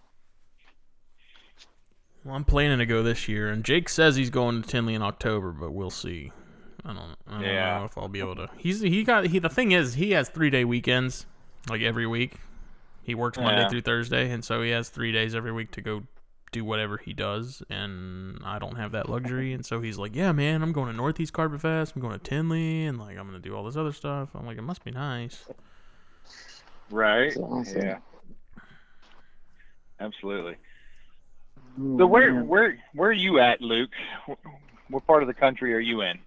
Well, 2.25 2.35
I'm 2.35 2.45
planning 2.45 2.79
to 2.79 2.87
go 2.87 3.03
this 3.05 3.29
year, 3.29 3.49
and 3.49 3.65
Jake 3.65 3.89
says 3.89 4.17
he's 4.17 4.31
going 4.31 4.61
to 4.61 4.69
Tinley 4.69 4.95
in 4.95 5.03
October, 5.03 5.53
but 5.53 5.71
we'll 5.71 5.91
see. 5.91 6.33
I 6.87 6.93
don't, 6.93 7.17
I 7.27 7.33
don't 7.33 7.43
Yeah. 7.43 7.79
know 7.81 7.85
if 7.85 7.99
I'll 7.99 8.09
be 8.09 8.21
able 8.21 8.37
to. 8.37 8.49
He's 8.57 8.81
he 8.81 9.03
got 9.03 9.27
he. 9.27 9.39
The 9.41 9.49
thing 9.49 9.73
is, 9.73 9.95
he 9.95 10.13
has 10.13 10.29
three 10.29 10.51
day 10.51 10.65
weekends, 10.65 11.27
like 11.69 11.83
every 11.83 12.07
week. 12.07 12.37
He 13.03 13.15
works 13.15 13.39
Monday 13.39 13.63
Yeah. 13.63 13.69
through 13.69 13.83
Thursday, 13.83 14.31
and 14.31 14.45
so 14.45 14.63
he 14.63 14.71
has 14.71 14.89
three 14.89 15.13
days 15.13 15.35
every 15.35 15.53
week 15.53 15.71
to 15.73 15.81
go 15.81 16.05
do 16.53 16.65
whatever 16.65 16.97
he 16.97 17.13
does. 17.13 17.63
And 17.69 18.39
I 18.45 18.59
don't 18.59 18.77
have 18.77 18.93
that 18.93 19.09
luxury, 19.09 19.53
and 19.53 19.67
so 19.67 19.81
he's 19.81 19.99
like, 19.99 20.15
"Yeah, 20.15 20.33
man, 20.33 20.63
I'm 20.63 20.73
going 20.73 20.89
to 20.89 20.97
Northeast 20.97 21.33
Carpet 21.33 21.61
Fest. 21.61 21.95
I'm 21.97 22.03
going 22.03 22.19
to 22.19 22.25
Tinley, 22.25 22.85
and 22.87 22.99
like 22.99 23.19
I'm 23.19 23.27
gonna 23.27 23.39
do 23.41 23.55
all 23.57 23.65
this 23.65 23.77
other 23.77 23.93
stuff." 23.93 24.31
I'm 24.35 24.47
like, 24.47 24.59
"It 24.59 24.63
must 24.63 24.85
be 24.85 24.91
nice." 24.93 25.45
Right? 26.91 27.37
Awesome. 27.37 27.83
Yeah. 27.83 27.99
Absolutely. 30.01 30.57
Oh, 31.81 31.99
So 31.99 32.07
where 32.07 32.43
where 32.43 32.79
where 32.95 33.11
are 33.11 33.13
you 33.13 33.39
at, 33.41 33.61
Luc? 33.61 33.91
What 34.89 35.07
part 35.07 35.23
of 35.23 35.27
the 35.27 35.35
country 35.35 35.75
are 35.75 35.81
you 35.81 36.03
in? 36.03 36.19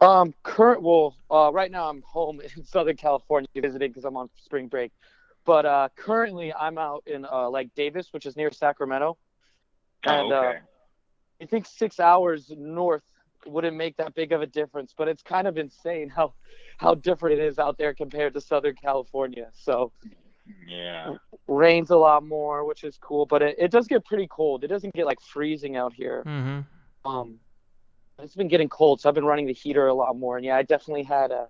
Um, 0.00 0.34
current. 0.42 0.82
Well, 0.82 1.16
uh, 1.30 1.50
right 1.52 1.70
now 1.70 1.88
I'm 1.88 2.02
home 2.02 2.40
in 2.40 2.64
Southern 2.64 2.96
California 2.96 3.48
visiting 3.56 3.90
because 3.90 4.04
I'm 4.04 4.16
on 4.16 4.30
spring 4.36 4.68
break. 4.68 4.92
But 5.44 5.64
uh, 5.64 5.88
currently 5.96 6.52
I'm 6.52 6.78
out 6.78 7.04
in 7.06 7.24
uh, 7.24 7.48
Lake 7.48 7.70
Davis, 7.74 8.08
which 8.12 8.26
is 8.26 8.36
near 8.36 8.52
Sacramento. 8.52 9.16
And, 10.04 10.32
oh, 10.32 10.36
uh, 10.36 10.40
okay. 10.40 10.58
I 11.40 11.46
think 11.46 11.66
six 11.66 12.00
hours 12.00 12.52
north 12.56 13.02
wouldn't 13.46 13.76
make 13.76 13.96
that 13.96 14.14
big 14.14 14.32
of 14.32 14.42
a 14.42 14.46
difference, 14.46 14.94
but 14.96 15.08
it's 15.08 15.22
kind 15.22 15.46
of 15.46 15.56
insane 15.56 16.08
how 16.08 16.34
how 16.78 16.94
different 16.94 17.40
it 17.40 17.44
is 17.44 17.58
out 17.58 17.78
there 17.78 17.94
compared 17.94 18.34
to 18.34 18.40
Southern 18.40 18.74
California. 18.74 19.48
So 19.52 19.92
yeah. 20.66 21.14
rains 21.46 21.90
a 21.90 21.96
lot 21.96 22.24
more, 22.24 22.64
which 22.64 22.84
is 22.84 22.98
cool, 22.98 23.26
but 23.26 23.42
it, 23.42 23.56
it 23.58 23.70
does 23.70 23.86
get 23.86 24.04
pretty 24.04 24.28
cold. 24.28 24.64
It 24.64 24.68
doesn't 24.68 24.94
get 24.94 25.06
like 25.06 25.20
freezing 25.20 25.76
out 25.76 25.92
here. 25.92 26.22
Mm-hmm. 26.26 27.08
Um, 27.08 27.38
it's 28.18 28.34
been 28.34 28.48
getting 28.48 28.68
cold, 28.68 29.00
so 29.00 29.08
I've 29.08 29.14
been 29.14 29.24
running 29.24 29.46
the 29.46 29.52
heater 29.52 29.86
a 29.86 29.94
lot 29.94 30.16
more. 30.16 30.36
And 30.36 30.44
yeah, 30.44 30.56
I 30.56 30.62
definitely 30.62 31.04
had 31.04 31.30
a 31.30 31.48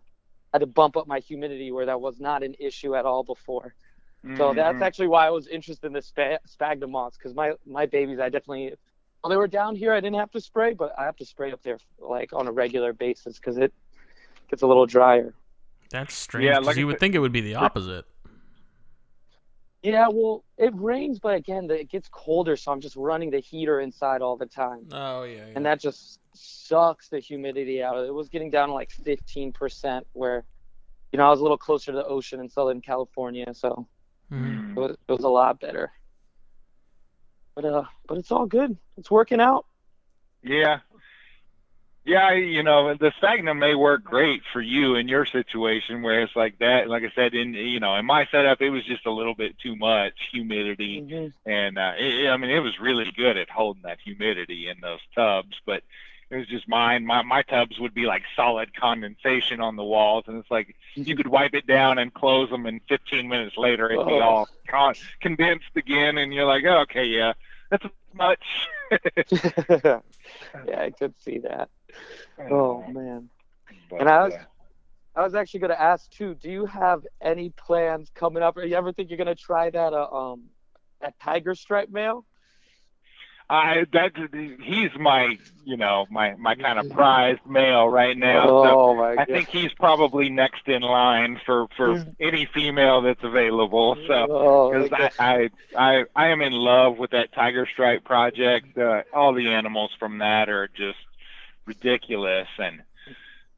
had 0.52 0.60
to 0.60 0.66
bump 0.66 0.96
up 0.96 1.06
my 1.06 1.18
humidity 1.18 1.72
where 1.72 1.86
that 1.86 2.00
was 2.00 2.20
not 2.20 2.42
an 2.42 2.54
issue 2.58 2.94
at 2.94 3.04
all 3.04 3.22
before. 3.22 3.74
So 4.22 4.28
mm-hmm. 4.28 4.56
that's 4.56 4.82
actually 4.82 5.08
why 5.08 5.26
I 5.26 5.30
was 5.30 5.46
interested 5.46 5.86
in 5.86 5.92
the 5.92 6.02
spa- 6.02 6.38
sphagnum 6.44 6.90
moss 6.90 7.16
because 7.16 7.34
my 7.34 7.52
my 7.66 7.86
babies, 7.86 8.18
I 8.18 8.28
definitely. 8.28 8.74
While 9.20 9.30
they 9.30 9.36
were 9.36 9.48
down 9.48 9.74
here, 9.74 9.92
I 9.92 10.00
didn't 10.00 10.16
have 10.16 10.30
to 10.32 10.40
spray, 10.40 10.74
but 10.74 10.92
I 10.96 11.04
have 11.04 11.16
to 11.16 11.24
spray 11.24 11.50
up 11.50 11.62
there 11.62 11.78
like 11.98 12.32
on 12.32 12.46
a 12.46 12.52
regular 12.52 12.92
basis 12.92 13.36
because 13.36 13.58
it 13.58 13.72
gets 14.48 14.62
a 14.62 14.66
little 14.66 14.86
drier. 14.86 15.34
That's 15.90 16.14
strange. 16.14 16.46
Yeah, 16.46 16.58
like 16.58 16.76
you 16.76 16.86
would 16.86 16.94
said- 16.94 17.00
think 17.00 17.14
it 17.14 17.18
would 17.18 17.32
be 17.32 17.40
the 17.40 17.56
opposite. 17.56 18.04
Yeah, 19.82 20.08
well, 20.12 20.44
it 20.56 20.72
rains, 20.74 21.20
but 21.20 21.36
again, 21.36 21.70
it 21.70 21.88
gets 21.88 22.08
colder, 22.08 22.56
so 22.56 22.72
I'm 22.72 22.80
just 22.80 22.96
running 22.96 23.30
the 23.30 23.38
heater 23.38 23.80
inside 23.80 24.22
all 24.22 24.36
the 24.36 24.46
time. 24.46 24.88
Oh 24.92 25.22
yeah. 25.22 25.44
and 25.54 25.64
that 25.66 25.80
just 25.80 26.18
sucks 26.34 27.08
the 27.08 27.20
humidity 27.20 27.82
out 27.82 27.96
of 27.96 28.04
it. 28.04 28.08
It 28.08 28.14
was 28.14 28.28
getting 28.28 28.50
down 28.50 28.68
to 28.68 28.74
like 28.74 28.90
15%, 28.90 30.02
where, 30.12 30.44
you 31.12 31.16
know, 31.18 31.26
I 31.26 31.30
was 31.30 31.38
a 31.40 31.42
little 31.42 31.58
closer 31.58 31.92
to 31.92 31.96
the 31.96 32.04
ocean 32.06 32.40
in 32.40 32.48
Southern 32.48 32.80
California, 32.80 33.52
so 33.54 33.86
Mhm. 34.32 34.76
it 34.76 34.80
was, 34.80 34.96
it 35.08 35.12
was 35.12 35.24
a 35.24 35.28
lot 35.28 35.60
better. 35.60 35.92
But 37.54 37.64
uh, 37.64 37.84
but 38.06 38.18
it's 38.18 38.30
all 38.30 38.46
good. 38.46 38.76
It's 38.96 39.10
working 39.10 39.40
out. 39.40 39.66
Yeah. 40.42 40.80
Yeah, 42.08 42.32
you 42.32 42.62
know, 42.62 42.94
the 42.94 43.12
sphagnum 43.18 43.58
may 43.58 43.74
work 43.74 44.02
great 44.02 44.40
for 44.50 44.62
you 44.62 44.94
in 44.94 45.08
your 45.08 45.26
situation 45.26 46.00
where 46.00 46.22
it's 46.22 46.34
like 46.34 46.58
that. 46.60 46.88
Like 46.88 47.02
I 47.02 47.12
said, 47.14 47.34
in 47.34 47.52
you 47.52 47.80
know, 47.80 47.94
in 47.96 48.06
my 48.06 48.26
setup, 48.30 48.62
it 48.62 48.70
was 48.70 48.82
just 48.86 49.04
a 49.04 49.10
little 49.12 49.34
bit 49.34 49.58
too 49.58 49.76
much 49.76 50.14
humidity, 50.32 51.02
Mhm. 51.02 51.32
and 51.44 51.76
uh, 51.78 51.92
it, 51.98 52.28
I 52.30 52.38
mean, 52.38 52.50
it 52.50 52.60
was 52.60 52.80
really 52.80 53.12
good 53.14 53.36
at 53.36 53.50
holding 53.50 53.82
that 53.82 53.98
humidity 54.02 54.68
in 54.68 54.80
those 54.80 55.00
tubs. 55.14 55.60
But 55.66 55.82
it 56.30 56.36
was 56.36 56.46
just 56.46 56.66
mine. 56.66 57.04
My 57.04 57.20
my 57.20 57.42
tubs 57.42 57.78
would 57.78 57.92
be 57.92 58.06
like 58.06 58.22
solid 58.34 58.74
condensation 58.74 59.60
on 59.60 59.76
the 59.76 59.84
walls, 59.84 60.24
and 60.28 60.38
it's 60.38 60.50
like 60.50 60.76
you 60.94 61.14
could 61.14 61.26
wipe 61.28 61.52
it 61.52 61.66
down 61.66 61.98
and 61.98 62.14
close 62.14 62.48
them, 62.48 62.64
and 62.64 62.80
15 62.88 63.28
minutes 63.28 63.58
later, 63.58 63.90
it'd 63.90 64.06
be 64.06 64.12
Oh. 64.14 64.20
all 64.20 64.48
con- 64.66 64.94
condensed 65.20 65.76
again, 65.76 66.16
and 66.16 66.32
you're 66.32 66.46
like, 66.46 66.64
oh, 66.64 66.78
okay, 66.84 67.04
yeah, 67.04 67.34
that's 67.70 67.84
much. 68.14 68.44
yeah, 69.30 70.00
I 70.80 70.90
could 70.98 71.14
see 71.18 71.38
that. 71.38 71.68
Oh 72.50 72.84
man. 72.88 73.28
But, 73.90 74.00
And 74.00 74.08
I 74.08 74.24
was- 74.24 74.34
uh, 74.34 74.44
I 75.16 75.22
was 75.24 75.34
actually 75.34 75.60
going 75.60 75.70
to 75.70 75.80
ask 75.80 76.08
too. 76.10 76.34
Do 76.34 76.48
you 76.50 76.64
have 76.66 77.04
any 77.20 77.50
plans 77.50 78.10
coming 78.14 78.42
up? 78.42 78.56
Or 78.56 78.64
you 78.64 78.76
ever 78.76 78.92
think 78.92 79.10
you're 79.10 79.16
going 79.16 79.26
to 79.26 79.34
try 79.34 79.68
that 79.70 79.92
uh, 79.92 80.06
um 80.10 80.44
that 81.00 81.18
tiger 81.20 81.54
stripe 81.54 81.90
male? 81.90 82.24
I 83.50 83.84
that 83.92 84.12
he's 84.62 84.90
my 84.98 85.38
you 85.64 85.76
know 85.76 86.06
my 86.10 86.34
my 86.36 86.54
kind 86.54 86.78
of 86.78 86.90
prized 86.90 87.44
male 87.46 87.88
right 87.88 88.16
now. 88.16 88.46
so 88.46 88.80
oh 88.80 88.94
my 88.94 89.16
I 89.18 89.24
think 89.24 89.48
he's 89.50 89.72
probably 89.74 90.28
next 90.30 90.66
in 90.66 90.82
line 90.82 91.40
for 91.44 91.66
for 91.76 92.04
any 92.20 92.46
female 92.54 93.02
that's 93.02 93.22
available. 93.22 93.96
So 94.06 94.26
Oh, 94.30 94.72
because 94.88 95.10
I, 95.18 95.24
I 95.24 95.48
I 95.76 96.04
I 96.14 96.28
am 96.28 96.40
in 96.42 96.52
love 96.52 96.98
with 96.98 97.10
that 97.12 97.32
tiger 97.32 97.66
stripe 97.72 98.04
project. 98.04 98.76
Uh, 98.78 99.02
all 99.12 99.34
the 99.34 99.48
animals 99.48 99.90
from 99.98 100.18
that 100.18 100.48
are 100.48 100.68
just 100.68 100.98
ridiculous 101.66 102.48
and. 102.58 102.82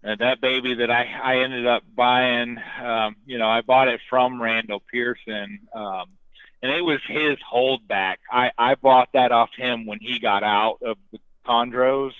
And 0.02 0.18
that 0.20 0.40
baby 0.40 0.72
that 0.76 0.90
I, 0.90 1.04
I 1.22 1.36
ended 1.44 1.66
up 1.66 1.82
buying, 1.94 2.56
um, 2.82 3.16
you 3.26 3.36
know, 3.36 3.50
I 3.50 3.60
bought 3.60 3.88
it 3.88 4.00
from 4.08 4.40
Randall 4.40 4.82
Pearson, 4.90 5.58
um, 5.74 6.04
and 6.62 6.70
it 6.72 6.82
was 6.82 7.00
his 7.06 7.38
holdback. 7.52 8.16
I, 8.30 8.50
I 8.58 8.74
bought 8.74 9.10
that 9.14 9.32
off 9.32 9.50
him 9.56 9.86
when 9.86 9.98
he 10.00 10.18
got 10.18 10.42
out 10.42 10.78
of 10.82 10.96
the 11.12 11.18
chondros 11.46 12.12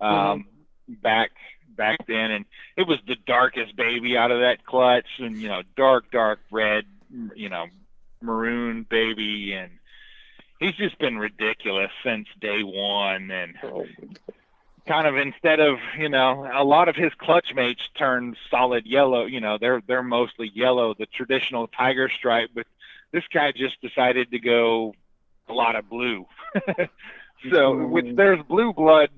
um, 0.00 0.46
back 0.88 1.30
back 1.76 2.06
then, 2.06 2.30
and 2.30 2.44
it 2.76 2.86
was 2.86 2.98
the 3.06 3.16
darkest 3.26 3.76
baby 3.76 4.16
out 4.16 4.30
of 4.30 4.40
that 4.40 4.64
clutch, 4.64 5.06
and 5.18 5.36
you 5.40 5.48
know, 5.48 5.62
dark, 5.76 6.10
dark 6.10 6.40
red, 6.50 6.84
you 7.34 7.48
know, 7.48 7.66
maroon 8.20 8.86
baby, 8.88 9.52
and 9.54 9.70
he's 10.60 10.74
just 10.74 10.98
been 10.98 11.18
ridiculous 11.18 11.90
since 12.02 12.26
day 12.40 12.62
one, 12.62 13.30
and 13.30 13.54
Oh, 13.62 13.86
kind 14.86 15.06
of 15.06 15.16
instead 15.16 15.60
of 15.60 15.78
you 15.98 16.08
know 16.08 16.48
a 16.52 16.64
lot 16.64 16.88
of 16.88 16.96
his 16.96 17.12
clutch 17.18 17.54
mates 17.54 17.88
turn 17.96 18.36
solid 18.50 18.86
yellow. 18.86 19.24
You 19.26 19.40
know 19.40 19.58
they're 19.58 19.82
they're 19.86 20.02
mostly 20.02 20.50
yellow. 20.54 20.94
The 20.94 21.06
traditional 21.06 21.66
tiger 21.68 22.08
stripe 22.08 22.50
but 22.54 22.66
this 23.14 23.24
guy 23.32 23.52
just 23.52 23.80
decided 23.80 24.30
to 24.32 24.38
go 24.40 24.92
a 25.48 25.52
lot 25.54 25.76
of 25.76 25.88
blue. 25.88 26.26
So 27.52 27.76
which 27.88 28.06
Mhm. 28.06 28.16
there's 28.16 28.42
blue 28.44 28.72
blood 28.72 29.10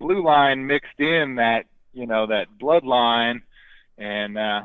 blue 0.00 0.22
line 0.24 0.66
mixed 0.66 0.98
in 0.98 1.36
that 1.36 1.66
you 1.92 2.06
know 2.06 2.26
that 2.26 2.48
bloodline. 2.60 3.42
And 3.96 4.36
uh 4.36 4.62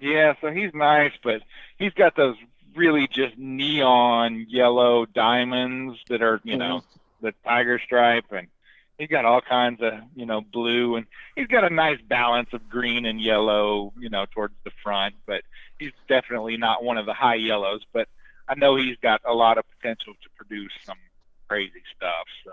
yeah 0.00 0.32
so 0.40 0.50
he's 0.50 0.72
nice 0.72 1.12
but 1.22 1.42
he's 1.78 1.92
got 1.92 2.16
those 2.16 2.36
really 2.74 3.06
just 3.08 3.36
neon 3.36 4.46
yellow 4.48 5.04
diamonds 5.04 5.98
that 6.08 6.22
are 6.22 6.40
you 6.42 6.56
know 6.56 6.82
the 7.20 7.34
tiger 7.44 7.78
stripe. 7.84 8.24
And 8.30 8.46
he's 8.96 9.08
got 9.08 9.26
all 9.26 9.42
kinds 9.42 9.82
of 9.82 9.92
you 10.16 10.24
know 10.24 10.40
blue. 10.40 10.96
And 10.96 11.06
he's 11.36 11.48
got 11.48 11.64
a 11.70 11.74
nice 11.74 12.00
balance 12.00 12.48
of 12.54 12.66
green 12.70 13.04
and 13.04 13.20
yellow 13.20 13.92
you 13.98 14.08
know 14.08 14.24
towards 14.30 14.54
the 14.64 14.70
front. 14.82 15.16
But 15.26 15.42
he's 15.78 15.92
definitely 16.08 16.56
not 16.56 16.82
one 16.82 16.98
of 16.98 17.06
the 17.06 17.14
high 17.14 17.34
yellows 17.34 17.84
but 17.92 18.08
i 18.48 18.54
know 18.54 18.76
he's 18.76 18.96
got 19.02 19.20
a 19.26 19.32
lot 19.32 19.58
of 19.58 19.64
potential 19.78 20.12
to 20.22 20.28
produce 20.36 20.72
some 20.84 20.98
crazy 21.48 21.82
stuff 21.96 22.26
so 22.44 22.52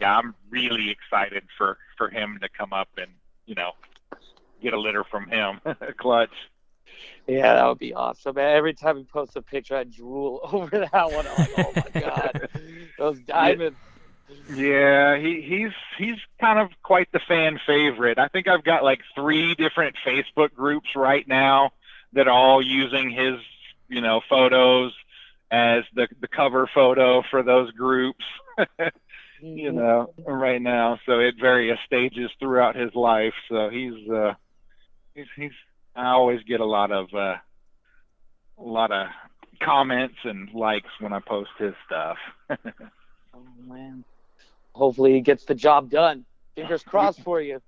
yeah 0.00 0.16
i'm 0.16 0.34
really 0.50 0.90
excited 0.90 1.44
for 1.56 1.78
for 1.96 2.08
him 2.08 2.38
to 2.42 2.48
come 2.56 2.72
up 2.72 2.88
and 2.96 3.10
you 3.46 3.54
know 3.54 3.72
get 4.62 4.72
a 4.72 4.80
litter 4.80 5.04
from 5.04 5.28
him 5.28 5.60
clutch 5.98 6.34
Yeah, 7.26 7.54
that 7.54 7.66
would 7.66 7.78
be 7.78 7.94
awesome. 7.94 8.34
Man. 8.36 8.54
Every 8.56 8.74
time 8.74 8.96
he 8.98 9.04
posts 9.04 9.36
a 9.36 9.42
picture, 9.42 9.76
I 9.76 9.84
drool 9.84 10.40
over 10.52 10.78
that 10.92 11.12
one. 11.12 11.26
I'm 11.26 11.36
like, 11.38 11.50
oh 11.58 11.72
my 11.74 12.00
god, 12.00 12.48
those 12.98 13.18
diamonds. 13.20 13.78
Yeah, 14.54 15.18
he 15.18 15.42
he's 15.42 15.72
he's 15.98 16.18
kind 16.40 16.58
of 16.58 16.68
quite 16.82 17.10
the 17.12 17.20
fan 17.26 17.58
favorite. 17.66 18.18
I 18.18 18.28
think 18.28 18.48
I've 18.48 18.64
got 18.64 18.82
like 18.82 19.00
three 19.14 19.54
different 19.54 19.96
Facebook 20.06 20.54
groups 20.54 20.88
right 20.96 21.26
now 21.28 21.72
that 22.14 22.28
are 22.28 22.32
all 22.32 22.62
using 22.64 23.10
his, 23.10 23.34
you 23.88 24.00
know, 24.00 24.20
photos 24.28 24.92
as 25.50 25.84
the 25.94 26.08
the 26.20 26.28
cover 26.28 26.68
photo 26.74 27.22
for 27.30 27.42
those 27.42 27.70
groups. 27.72 28.24
you 29.40 29.72
know, 29.72 30.12
right 30.26 30.34
right 30.34 30.62
now, 30.62 30.98
so 31.06 31.20
at 31.20 31.34
various 31.40 31.78
stages 31.86 32.30
throughout 32.38 32.76
his 32.76 32.94
life. 32.94 33.34
So 33.48 33.68
he's 33.68 34.08
uh, 34.10 34.34
he's 35.14 35.26
he's. 35.36 35.52
I 35.96 36.08
always 36.08 36.42
get 36.42 36.60
a 36.60 36.64
lot 36.64 36.90
of 36.90 37.06
uh, 37.14 37.36
a 38.58 38.62
lot 38.62 38.90
of 38.90 39.08
comments 39.62 40.16
and 40.24 40.52
likes 40.52 40.88
when 41.00 41.12
I 41.12 41.20
post 41.20 41.50
his 41.58 41.74
stuff. 41.86 42.16
Oh 43.36 43.42
man. 43.66 44.04
Hopefully 44.74 45.14
he 45.14 45.20
gets 45.20 45.44
the 45.44 45.54
job 45.54 45.90
done. 45.90 46.24
Fingers 46.54 46.82
crossed 46.86 47.20
for 47.22 47.40
you. 47.40 47.60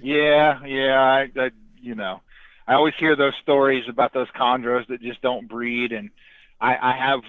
yeah, 0.00 0.64
yeah. 0.64 0.98
I, 0.98 1.28
I 1.38 1.50
you 1.80 1.94
know, 1.94 2.20
I 2.66 2.74
always 2.74 2.94
hear 2.98 3.16
those 3.16 3.34
stories 3.42 3.84
about 3.88 4.12
those 4.12 4.28
chondros 4.30 4.86
that 4.88 5.02
just 5.02 5.20
don't 5.22 5.48
breed, 5.48 5.92
and 5.92 6.10
I, 6.60 6.76
I 6.76 6.96
have 6.96 7.20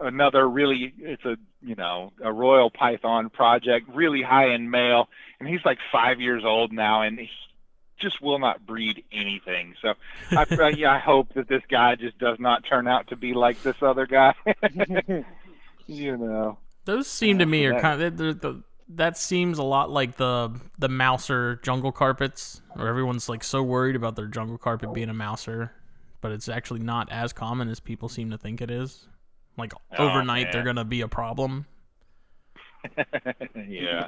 another 0.00 0.48
really 0.48 0.94
it's 0.98 1.24
a 1.24 1.36
you 1.60 1.74
know 1.74 2.12
a 2.22 2.32
royal 2.32 2.70
python 2.70 3.30
project 3.30 3.88
really 3.92 4.22
high 4.22 4.52
end 4.54 4.70
male 4.70 5.08
and 5.40 5.48
he's 5.48 5.58
like 5.64 5.78
five 5.90 6.20
years 6.20 6.44
old 6.44 6.72
now 6.72 7.02
and 7.02 7.18
he 7.18 7.28
just 8.00 8.22
will 8.22 8.38
not 8.38 8.64
breed 8.64 9.04
anything. 9.12 9.74
So 9.82 9.94
I, 10.30 10.42
uh, 10.50 10.68
yeah, 10.68 10.92
I 10.92 10.98
hope 10.98 11.34
that 11.34 11.48
this 11.48 11.62
guy 11.68 11.96
just 11.96 12.18
does 12.18 12.38
not 12.38 12.64
turn 12.68 12.86
out 12.86 13.08
to 13.08 13.16
be 13.16 13.34
like 13.34 13.60
this 13.62 13.76
other 13.82 14.06
guy. 14.06 14.34
You 15.90 16.18
know. 16.18 16.58
Those 16.84 17.08
seem 17.08 17.38
to 17.38 17.46
me 17.46 17.64
are 17.64 17.80
kind 17.80 18.02
of 18.02 18.18
the, 18.18 18.34
the, 18.34 18.62
that 18.90 19.16
seems 19.18 19.58
a 19.58 19.62
lot 19.62 19.90
like 19.90 20.16
the 20.16 20.58
the 20.78 20.88
mouser 20.88 21.56
jungle 21.62 21.92
carpets, 21.92 22.60
where 22.74 22.88
everyone's 22.88 23.28
like 23.28 23.44
so 23.44 23.62
worried 23.62 23.96
about 23.96 24.16
their 24.16 24.26
jungle 24.26 24.58
carpet 24.58 24.92
being 24.94 25.10
a 25.10 25.14
mouser, 25.14 25.72
but 26.20 26.32
it's 26.32 26.48
actually 26.48 26.80
not 26.80 27.10
as 27.12 27.32
common 27.32 27.68
as 27.68 27.80
people 27.80 28.08
seem 28.08 28.30
to 28.30 28.38
think 28.38 28.60
it 28.60 28.70
is. 28.70 29.06
Like 29.56 29.72
Oh, 29.98 30.08
overnight, 30.08 30.52
they're 30.52 30.62
gonna 30.62 30.84
be 30.84 31.00
a 31.02 31.08
problem. 31.08 31.66
yeah 33.68 34.06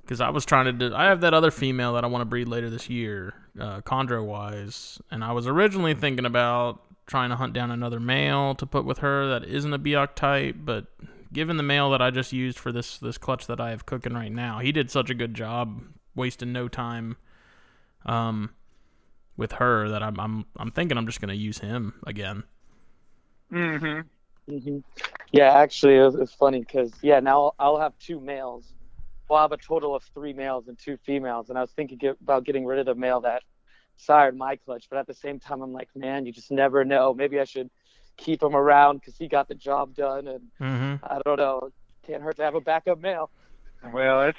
Because 0.00 0.22
I 0.22 0.30
was 0.30 0.46
trying 0.46 0.64
to 0.64 0.72
do, 0.72 0.94
I 0.94 1.04
have 1.04 1.20
that 1.20 1.34
other 1.34 1.50
female 1.50 1.92
that 1.92 2.04
I 2.04 2.06
want 2.06 2.22
to 2.22 2.26
breed 2.26 2.48
later 2.48 2.70
this 2.70 2.88
year, 2.88 3.34
uh, 3.60 3.82
chondro 3.82 4.24
wise, 4.24 4.98
and 5.10 5.22
I 5.22 5.32
was 5.32 5.46
originally 5.46 5.92
thinking 5.92 6.24
about 6.24 6.80
trying 7.06 7.28
to 7.30 7.36
hunt 7.36 7.52
down 7.52 7.70
another 7.70 8.00
male 8.00 8.54
to 8.54 8.66
put 8.66 8.86
with 8.86 8.98
her 8.98 9.28
that 9.28 9.44
isn't 9.44 9.72
a 9.74 9.78
Biak 9.78 10.14
type, 10.14 10.56
but 10.58 10.86
given 11.32 11.56
the 11.56 11.62
male 11.62 11.90
that 11.90 12.02
I 12.02 12.10
just 12.10 12.32
used 12.32 12.58
for 12.58 12.72
this 12.72 12.98
this 12.98 13.18
clutch 13.18 13.46
that 13.46 13.60
I 13.60 13.70
have 13.70 13.86
cooking 13.86 14.14
right 14.14 14.32
now, 14.32 14.58
he 14.60 14.72
did 14.72 14.90
such 14.90 15.10
a 15.10 15.14
good 15.14 15.34
job, 15.34 15.82
wasting 16.14 16.52
no 16.52 16.68
time, 16.68 17.16
um, 18.06 18.50
with 19.36 19.52
her 19.52 19.88
that 19.88 20.02
I'm 20.02 20.18
I'm 20.20 20.46
I'm 20.56 20.70
thinking 20.70 20.98
I'm 20.98 21.06
just 21.06 21.20
gonna 21.20 21.34
use 21.34 21.58
him 21.58 21.94
again. 22.06 22.44
mhm 23.52 24.04
hmm 24.48 24.78
Yeah, 25.32 25.52
actually, 25.52 25.96
it 25.96 26.02
was, 26.02 26.14
it's 26.16 26.34
funny 26.34 26.60
because 26.60 26.92
yeah, 27.02 27.20
now 27.20 27.40
I'll, 27.42 27.54
I'll 27.58 27.80
have 27.80 27.92
two 27.98 28.20
males. 28.20 28.74
Well, 29.28 29.38
I'll 29.38 29.44
have 29.44 29.52
a 29.52 29.58
total 29.58 29.94
of 29.94 30.02
three 30.14 30.32
males 30.32 30.68
and 30.68 30.78
two 30.78 30.98
females, 31.06 31.50
and 31.50 31.58
I 31.58 31.62
was 31.62 31.72
thinking 31.72 31.98
get, 31.98 32.16
about 32.22 32.44
getting 32.44 32.66
rid 32.66 32.80
of 32.80 32.86
the 32.86 32.94
male 32.96 33.20
that 33.22 33.42
sired 33.96 34.36
my 34.36 34.56
clutch, 34.56 34.86
but 34.90 34.98
at 34.98 35.06
the 35.06 35.14
same 35.14 35.38
time, 35.40 35.62
I'm 35.62 35.72
like, 35.72 35.88
man, 35.94 36.26
you 36.26 36.32
just 36.32 36.50
never 36.50 36.84
know. 36.84 37.14
Maybe 37.14 37.38
I 37.40 37.44
should 37.44 37.70
keep 38.20 38.42
him 38.42 38.54
around 38.54 39.00
because 39.00 39.16
he 39.16 39.28
got 39.28 39.48
the 39.48 39.54
job 39.54 39.94
done, 39.94 40.28
and 40.28 40.40
Mm-hmm. 40.60 41.04
I 41.04 41.20
don't 41.24 41.38
know, 41.38 41.70
can't 42.06 42.22
hurt 42.22 42.36
to 42.36 42.42
have 42.42 42.54
a 42.54 42.60
backup 42.60 43.00
male. 43.00 43.30
Well, 43.92 44.22
it's 44.22 44.38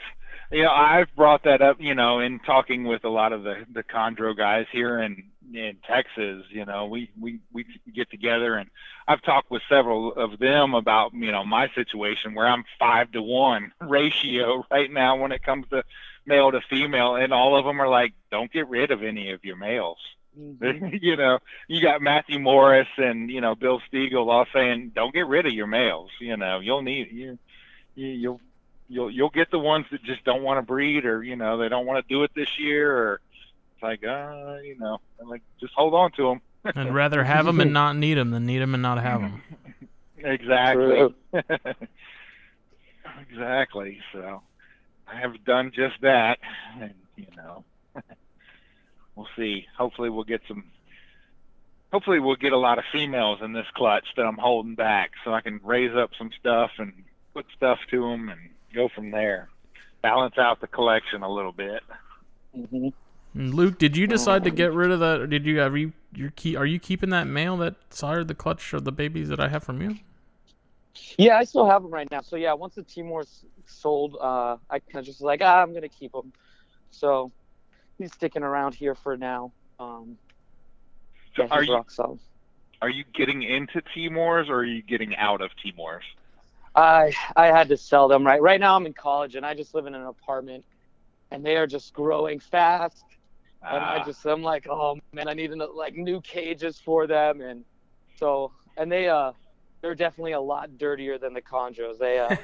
you 0.52 0.64
know 0.64 0.72
I've 0.72 1.14
brought 1.16 1.44
that 1.44 1.62
up 1.62 1.78
you 1.80 1.96
know 1.96 2.20
in 2.20 2.40
talking 2.40 2.86
with 2.86 3.04
a 3.06 3.10
lot 3.10 3.34
of 3.34 3.44
the 3.44 3.66
the 3.74 3.84
chondro 3.84 4.38
guys 4.38 4.68
here 4.72 5.02
in 5.02 5.24
in 5.54 5.78
Texas. 5.88 6.46
You 6.50 6.66
know 6.66 6.86
we 6.86 7.10
we 7.20 7.40
we 7.52 7.66
get 7.94 8.10
together 8.12 8.56
and 8.56 8.70
I've 9.08 9.22
talked 9.24 9.50
with 9.50 9.62
several 9.68 10.14
of 10.14 10.40
them 10.40 10.74
about 10.76 11.14
you 11.14 11.32
know 11.32 11.44
my 11.44 11.70
situation 11.76 12.36
where 12.36 12.48
I'm 12.48 12.64
five 12.80 13.12
to 13.14 13.22
one 13.22 13.72
ratio 13.82 14.66
right 14.70 14.92
now 14.92 15.18
when 15.18 15.32
it 15.32 15.44
comes 15.44 15.68
to 15.70 15.84
male 16.26 16.52
to 16.52 16.62
female, 16.70 17.16
and 17.16 17.34
all 17.34 17.58
of 17.58 17.66
them 17.66 17.82
are 17.82 17.88
like, 17.90 18.14
don't 18.32 18.52
get 18.52 18.70
rid 18.70 18.92
of 18.92 19.04
any 19.04 19.32
of 19.32 19.44
your 19.44 19.56
males. 19.56 19.98
Mhm. 20.40 21.00
you 21.02 21.16
know, 21.16 21.40
you 21.68 21.82
got 21.82 22.02
Matthew 22.02 22.40
Morris 22.40 22.88
and 22.98 23.30
you 23.30 23.42
know 23.42 23.56
Bill 23.56 23.82
Stiegel 23.92 24.32
all 24.32 24.46
saying, 24.54 24.92
"Don't 24.96 25.14
get 25.14 25.28
rid 25.28 25.46
of 25.46 25.54
your 25.54 25.68
males." 25.68 26.10
You 26.20 26.38
know, 26.38 26.60
you'll 26.60 26.82
need 26.82 27.12
you, 27.12 27.38
you 27.96 28.08
you'll 28.08 28.42
you'll 28.88 29.12
you'll 29.12 29.30
get 29.30 29.52
the 29.52 29.60
ones 29.60 29.86
that 29.92 30.04
just 30.04 30.24
don't 30.24 30.44
want 30.44 30.58
to 30.58 30.62
breed, 30.62 31.06
or 31.06 31.22
you 31.24 31.36
know, 31.36 31.58
they 31.58 31.70
don't 31.70 31.86
want 31.86 32.06
to 32.06 32.14
do 32.14 32.24
it 32.24 32.32
this 32.36 32.60
year, 32.60 32.96
or 32.96 33.22
it's 33.74 33.84
like, 33.84 34.06
uh, 34.06 34.58
you 34.64 34.78
know, 34.80 35.00
I'm 35.20 35.28
like 35.28 35.42
just 35.60 35.74
hold 35.74 35.94
on 35.94 36.12
to 36.14 36.24
them. 36.24 36.42
I'd 36.76 36.94
rather 36.94 37.24
have 37.24 37.46
them 37.46 37.60
and 37.60 37.74
not 37.74 37.96
need 37.96 38.16
them 38.16 38.32
than 38.32 38.46
need 38.46 38.60
them 38.60 38.74
and 38.74 38.84
not 38.84 39.02
have 39.02 39.22
them. 39.22 39.42
exactly. 40.18 41.14
exactly. 43.20 44.00
So 44.14 44.44
I 45.08 45.16
have 45.16 45.44
done 45.44 45.72
just 45.74 46.00
that, 46.02 46.40
and 46.80 46.94
you 47.18 47.28
know, 47.36 47.64
we'll 49.16 49.28
see. 49.36 49.66
Hopefully, 49.78 50.10
we'll 50.10 50.24
get 50.24 50.42
some. 50.48 50.64
Hopefully, 51.92 52.20
we'll 52.20 52.36
get 52.36 52.54
a 52.54 52.58
lot 52.58 52.78
of 52.78 52.86
females 52.92 53.40
in 53.42 53.54
this 53.54 53.68
clutch 53.76 54.06
that 54.16 54.24
I'm 54.24 54.38
holding 54.38 54.76
back, 54.76 55.12
so 55.24 55.34
I 55.34 55.42
can 55.42 55.60
raise 55.64 55.96
up 55.96 56.12
some 56.18 56.32
stuff 56.40 56.72
and 56.78 56.94
put 57.34 57.46
stuff 57.56 57.80
to 57.92 58.02
them 58.02 58.30
and 58.30 58.40
go 58.74 58.90
from 58.94 59.12
there. 59.12 59.50
Balance 60.02 60.38
out 60.38 60.62
the 60.62 60.68
collection 60.68 61.22
a 61.22 61.30
little 61.30 61.52
bit. 61.52 61.84
Mhm. 62.58 62.94
Luc, 63.34 63.78
did 63.78 63.96
you 63.96 64.08
decide 64.08 64.44
to 64.44 64.52
get 64.52 64.74
rid 64.74 64.92
of 64.92 65.00
that, 65.00 65.22
or 65.22 65.28
did 65.28 65.46
you 65.46 65.60
have 65.60 65.78
you 65.78 65.94
you 66.14 66.32
keep 66.32 66.58
are 66.58 66.66
you 66.66 66.80
keeping 66.80 67.10
that 67.12 67.28
male 67.28 67.56
that 67.58 67.76
sired 67.90 68.28
the 68.28 68.36
clutch 68.36 68.74
of 68.74 68.84
the 68.84 68.92
babies 68.92 69.30
that 69.30 69.40
I 69.40 69.48
have 69.48 69.64
from 69.64 69.82
you? 69.82 69.98
Yeah, 71.18 71.38
I 71.38 71.46
still 71.46 71.66
have 71.66 71.84
them 71.84 71.92
right 71.92 72.10
now. 72.12 72.22
So 72.22 72.36
yeah, 72.36 72.54
once 72.54 72.76
the 72.76 72.84
Timor's 72.84 73.46
sold, 73.66 74.18
uh, 74.20 74.58
I 74.70 74.80
kind 74.80 74.98
of 75.00 75.06
just 75.06 75.22
like, 75.22 75.42
ah, 75.42 75.62
I'm 75.62 75.74
gonna 75.74 75.88
keep 75.88 76.12
them. 76.12 76.34
So 76.90 77.32
he's 78.02 78.14
sticking 78.14 78.44
around 78.44 78.76
here 78.76 78.96
for 78.96 79.18
now. 79.18 79.54
Um, 79.80 80.18
So 81.36 81.44
yeah, 81.44 81.48
are 81.52 81.64
you 81.64 81.78
solid. 81.90 82.20
are 82.82 82.90
you 82.90 83.04
getting 83.14 83.44
into 83.44 83.82
Timors 83.96 84.50
or 84.50 84.58
are 84.60 84.66
you 84.66 84.84
getting 84.84 85.16
out 85.18 85.42
of 85.42 85.52
Timors? 85.64 86.02
I 86.76 87.14
I 87.36 87.48
had 87.48 87.70
to 87.70 87.78
sell 87.78 88.08
them 88.08 88.26
right. 88.26 88.42
Right 88.42 88.60
now 88.60 88.76
I'm 88.76 88.86
in 88.86 88.94
college 88.94 89.36
and 89.36 89.46
I 89.46 89.54
just 89.54 89.74
live 89.74 89.88
in 89.88 89.96
an 89.96 90.06
apartment, 90.06 90.66
and 91.32 91.46
they 91.46 91.58
are 91.58 91.68
just 91.68 91.94
growing 91.94 92.40
fast. 92.40 93.04
And 93.70 93.86
I 93.86 94.00
Ah. 94.00 94.06
just 94.06 94.26
I'm 94.26 94.44
like, 94.44 94.68
oh 94.70 94.98
man, 95.14 95.28
I 95.28 95.34
need 95.34 95.52
like 95.76 95.96
new 95.96 96.22
cages 96.22 96.80
for 96.84 97.08
them, 97.08 97.42
and 97.42 97.66
so 98.18 98.52
and 98.78 98.92
they 98.92 99.10
uh 99.10 99.34
they're 99.82 99.96
definitely 99.96 100.34
a 100.34 100.42
lot 100.42 100.78
dirtier 100.78 101.18
than 101.18 101.34
the 101.34 101.42
chondros. 101.42 101.98
They 102.00 102.20
uh 102.20 102.36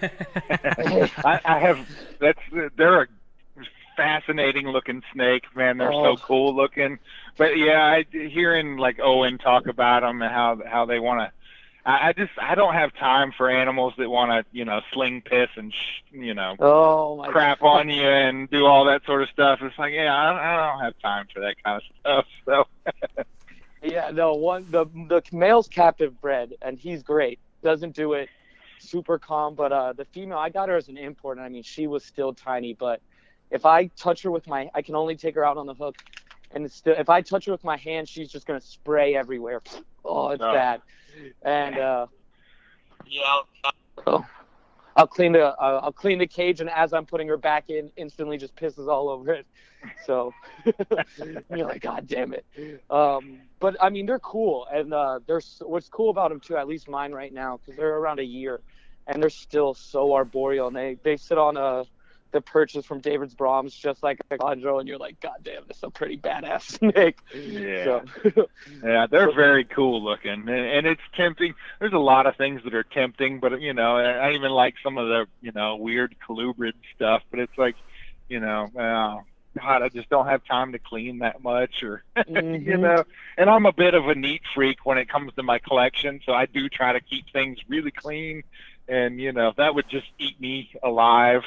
I, 1.23 1.39
I 1.45 1.59
have 1.59 1.77
that's 2.19 2.39
they're 2.77 3.03
a 3.03 3.07
fascinating 3.97 4.67
looking 4.69 5.03
snake, 5.13 5.43
man. 5.55 5.77
They're 5.77 5.91
Oh. 5.91 6.15
so 6.15 6.21
cool 6.23 6.55
looking. 6.55 6.99
But 7.37 7.57
yeah, 7.57 7.83
I 7.83 8.05
hearing 8.11 8.77
like 8.77 8.99
Owen 9.01 9.37
talk 9.37 9.67
about 9.67 10.01
them 10.03 10.21
and 10.21 10.31
how 10.33 10.59
how 10.65 10.85
they 10.85 10.99
want 10.99 11.19
to. 11.19 11.31
I, 11.85 12.09
I 12.09 12.13
just 12.13 12.31
I 12.41 12.55
don't 12.55 12.73
have 12.73 12.93
time 12.93 13.31
for 13.35 13.49
animals 13.49 13.93
that 13.97 14.09
want 14.09 14.31
to 14.31 14.45
you 14.57 14.63
know 14.65 14.79
sling 14.93 15.21
piss 15.21 15.49
and 15.57 15.73
sh- 15.73 16.03
you 16.11 16.33
know 16.33 16.55
oh 16.59 17.25
crap 17.27 17.61
on 17.63 17.89
you 17.89 18.07
and 18.07 18.49
do 18.49 18.65
all 18.65 18.85
that 18.85 19.03
sort 19.05 19.21
of 19.23 19.29
stuff. 19.29 19.59
It's 19.61 19.77
like 19.77 19.93
yeah, 19.93 20.15
I, 20.15 20.53
I 20.53 20.71
don't 20.71 20.83
have 20.83 20.93
time 21.01 21.27
for 21.33 21.41
that 21.41 21.55
kind 21.63 21.81
of 21.81 21.83
stuff. 21.99 22.25
So 22.45 23.23
Yeah, 23.83 24.11
no 24.11 24.33
one 24.33 24.65
the 24.71 24.85
the 24.85 25.21
male's 25.31 25.67
captive 25.67 26.19
bred 26.21 26.53
and 26.61 26.77
he's 26.77 27.03
great. 27.03 27.39
Doesn't 27.63 27.95
do 27.95 28.13
it 28.13 28.29
super 28.79 29.17
calm, 29.19 29.55
but 29.55 29.71
uh 29.71 29.93
the 29.93 30.05
female 30.05 30.37
I 30.39 30.49
got 30.49 30.69
her 30.69 30.75
as 30.75 30.87
an 30.87 30.97
import 30.97 31.37
and 31.37 31.45
I 31.45 31.49
mean 31.49 31.63
she 31.63 31.87
was 31.87 32.03
still 32.03 32.33
tiny, 32.33 32.73
but 32.73 33.01
if 33.51 33.65
I 33.65 33.87
touch 33.99 34.23
her 34.23 34.31
with 34.31 34.47
my 34.47 34.69
I 34.73 34.81
can 34.81 34.95
only 34.95 35.15
take 35.15 35.35
her 35.35 35.45
out 35.45 35.57
on 35.57 35.65
the 35.65 35.73
hook 35.73 35.95
and 36.51 36.65
it's 36.65 36.75
still 36.75 36.95
if 36.97 37.09
I 37.09 37.21
touch 37.21 37.45
her 37.45 37.51
with 37.51 37.63
my 37.63 37.77
hand 37.77 38.07
she's 38.09 38.29
just 38.29 38.45
gonna 38.45 38.61
spray 38.61 39.15
everywhere. 39.15 39.61
Oh, 40.05 40.29
it's 40.29 40.43
Oh. 40.43 40.51
bad. 40.51 40.81
And 41.43 41.77
uh 41.77 42.07
yeah, 43.05 43.21
I'll, 43.25 43.47
I'll, 44.05 44.25
I'll 44.95 45.07
clean 45.07 45.31
the 45.33 45.45
uh, 45.47 45.79
I'll 45.83 45.93
clean 45.93 46.19
the 46.19 46.27
cage 46.27 46.59
and 46.61 46.69
as 46.69 46.93
I'm 46.93 47.05
putting 47.05 47.27
her 47.27 47.37
back 47.37 47.69
in 47.69 47.91
instantly 47.97 48.37
just 48.37 48.55
pisses 48.55 48.87
all 48.87 49.09
over 49.09 49.31
it. 49.33 49.47
So 50.05 50.33
you're 51.49 51.67
like, 51.67 51.81
God 51.81 52.07
damn 52.07 52.33
it. 52.33 52.45
Um, 52.89 53.39
but 53.59 53.75
I 53.81 53.89
mean, 53.89 54.05
they're 54.05 54.19
cool, 54.19 54.65
and 54.71 54.93
uh, 54.93 55.19
they're 55.27 55.41
what's 55.61 55.89
cool 55.89 56.09
about 56.09 56.29
them 56.29 56.39
too. 56.39 56.57
At 56.57 56.67
least 56.67 56.89
mine 56.89 57.11
right 57.11 57.33
now, 57.33 57.57
because 57.57 57.77
they're 57.77 57.97
around 57.97 58.19
a 58.19 58.23
year, 58.25 58.61
and 59.07 59.21
they're 59.21 59.29
still 59.29 59.73
so 59.73 60.13
arboreal. 60.13 60.67
And 60.67 60.75
they 60.75 60.97
they 61.03 61.17
sit 61.17 61.37
on 61.37 61.57
uh, 61.57 61.83
the 62.31 62.41
purchase 62.41 62.85
from 62.85 63.01
David's 63.01 63.33
Brahms, 63.35 63.73
just 63.73 64.03
like 64.03 64.19
a 64.31 64.37
chondro, 64.37 64.79
and 64.79 64.87
you're 64.87 64.97
like, 64.97 65.19
God 65.19 65.37
damn, 65.43 65.67
this 65.67 65.77
is 65.77 65.83
a 65.83 65.89
pretty 65.89 66.17
badass 66.17 66.61
snake. 66.79 67.17
Yeah. 67.33 67.83
So, 67.83 68.03
Yeah, 68.83 69.07
they're 69.09 69.33
very 69.33 69.63
cool 69.65 70.03
looking, 70.03 70.31
and, 70.31 70.49
and 70.49 70.87
it's 70.87 71.01
tempting. 71.15 71.53
There's 71.79 71.93
a 71.93 71.97
lot 71.97 72.25
of 72.27 72.35
things 72.35 72.61
that 72.63 72.73
are 72.73 72.83
tempting, 72.83 73.39
but 73.39 73.61
you 73.61 73.73
know, 73.73 73.97
I 73.97 74.31
even 74.33 74.51
like 74.51 74.75
some 74.83 74.97
of 74.97 75.07
the 75.07 75.25
you 75.41 75.51
know 75.53 75.75
weird 75.77 76.15
colubrid 76.27 76.73
stuff. 76.95 77.23
But 77.31 77.39
it's 77.39 77.57
like, 77.57 77.75
you 78.29 78.39
know, 78.39 78.65
uh, 78.75 79.21
God, 79.59 79.81
I 79.81 79.89
just 79.89 80.09
don't 80.09 80.27
have 80.27 80.43
time 80.45 80.73
to 80.73 80.79
clean 80.79 81.19
that 81.19 81.41
much, 81.41 81.81
or 81.83 82.03
you 82.27 82.77
Mhm. 82.77 82.79
know. 82.79 83.03
And 83.37 83.49
I'm 83.49 83.65
a 83.65 83.73
bit 83.73 83.93
of 83.93 84.07
a 84.07 84.15
neat 84.15 84.41
freak 84.53 84.85
when 84.85 84.97
it 84.97 85.09
comes 85.09 85.33
to 85.35 85.43
my 85.43 85.59
collection, 85.59 86.19
so 86.25 86.33
I 86.33 86.45
do 86.45 86.69
try 86.69 86.93
to 86.93 87.01
keep 87.01 87.25
things 87.31 87.57
really 87.67 87.91
clean. 87.91 88.43
And 88.87 89.19
you 89.19 89.33
know, 89.33 89.53
that 89.57 89.75
would 89.75 89.89
just 89.89 90.07
eat 90.19 90.39
me 90.39 90.69
alive. 90.83 91.41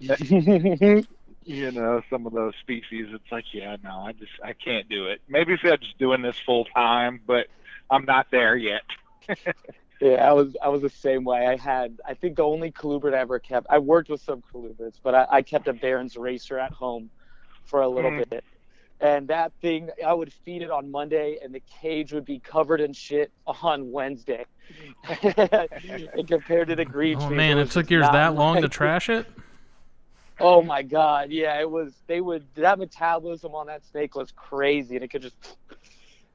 you 0.00 1.70
know, 1.72 2.02
some 2.10 2.26
of 2.26 2.32
those 2.32 2.54
species, 2.60 3.08
it's 3.12 3.30
like, 3.30 3.44
yeah, 3.52 3.76
no, 3.82 4.00
I 4.00 4.12
just 4.12 4.32
I 4.42 4.52
can't 4.54 4.88
do 4.88 5.06
it. 5.08 5.20
Maybe 5.28 5.54
if 5.54 5.60
I'm 5.64 5.78
just 5.78 5.98
doing 5.98 6.22
this 6.22 6.38
full 6.44 6.64
time, 6.66 7.20
but 7.26 7.46
I'm 7.90 8.04
not 8.04 8.26
there 8.30 8.56
yet. 8.56 8.82
Yeah, 10.00 10.28
I 10.28 10.32
was 10.32 10.56
I 10.62 10.68
was 10.68 10.80
the 10.80 10.88
same 10.88 11.24
way. 11.24 11.46
I 11.46 11.56
had 11.56 12.00
I 12.06 12.14
think 12.14 12.36
the 12.36 12.42
only 12.44 12.72
colubrid 12.72 13.14
I 13.14 13.18
ever 13.18 13.38
kept. 13.38 13.66
I 13.68 13.78
worked 13.78 14.08
with 14.08 14.22
some 14.22 14.42
colubrids, 14.42 14.98
but 15.02 15.14
I, 15.14 15.26
I 15.30 15.42
kept 15.42 15.68
a 15.68 15.74
Baron's 15.74 16.16
racer 16.16 16.58
at 16.58 16.72
home 16.72 17.10
for 17.64 17.82
a 17.82 17.88
little 17.88 18.10
Mm. 18.12 18.30
bit. 18.30 18.44
And 19.00 19.28
that 19.28 19.52
thing, 19.62 19.88
I 20.06 20.12
would 20.12 20.32
feed 20.44 20.62
it 20.62 20.70
on 20.70 20.90
Monday, 20.90 21.38
and 21.42 21.54
the 21.54 21.62
cage 21.80 22.12
would 22.12 22.24
be 22.26 22.38
covered 22.38 22.80
in 22.80 22.92
shit 22.92 23.32
on 23.46 23.90
Wednesday. 23.90 24.44
and 25.24 26.28
compared 26.28 26.68
to 26.68 26.76
the 26.76 26.84
green 26.84 27.18
Oh 27.18 27.26
trees, 27.26 27.36
man, 27.36 27.58
it 27.58 27.62
was 27.62 27.68
took 27.70 27.84
just 27.84 27.90
yours 27.90 28.10
that 28.10 28.34
long 28.34 28.60
to 28.60 28.68
trash 28.68 29.08
it. 29.08 29.26
Oh 30.38 30.62
my 30.62 30.82
god, 30.82 31.30
yeah, 31.30 31.60
it 31.60 31.70
was. 31.70 31.94
They 32.06 32.20
would 32.20 32.46
that 32.54 32.78
metabolism 32.78 33.54
on 33.54 33.66
that 33.66 33.84
snake 33.86 34.14
was 34.14 34.32
crazy, 34.32 34.96
and 34.96 35.04
it 35.04 35.08
could 35.08 35.22
just. 35.22 35.36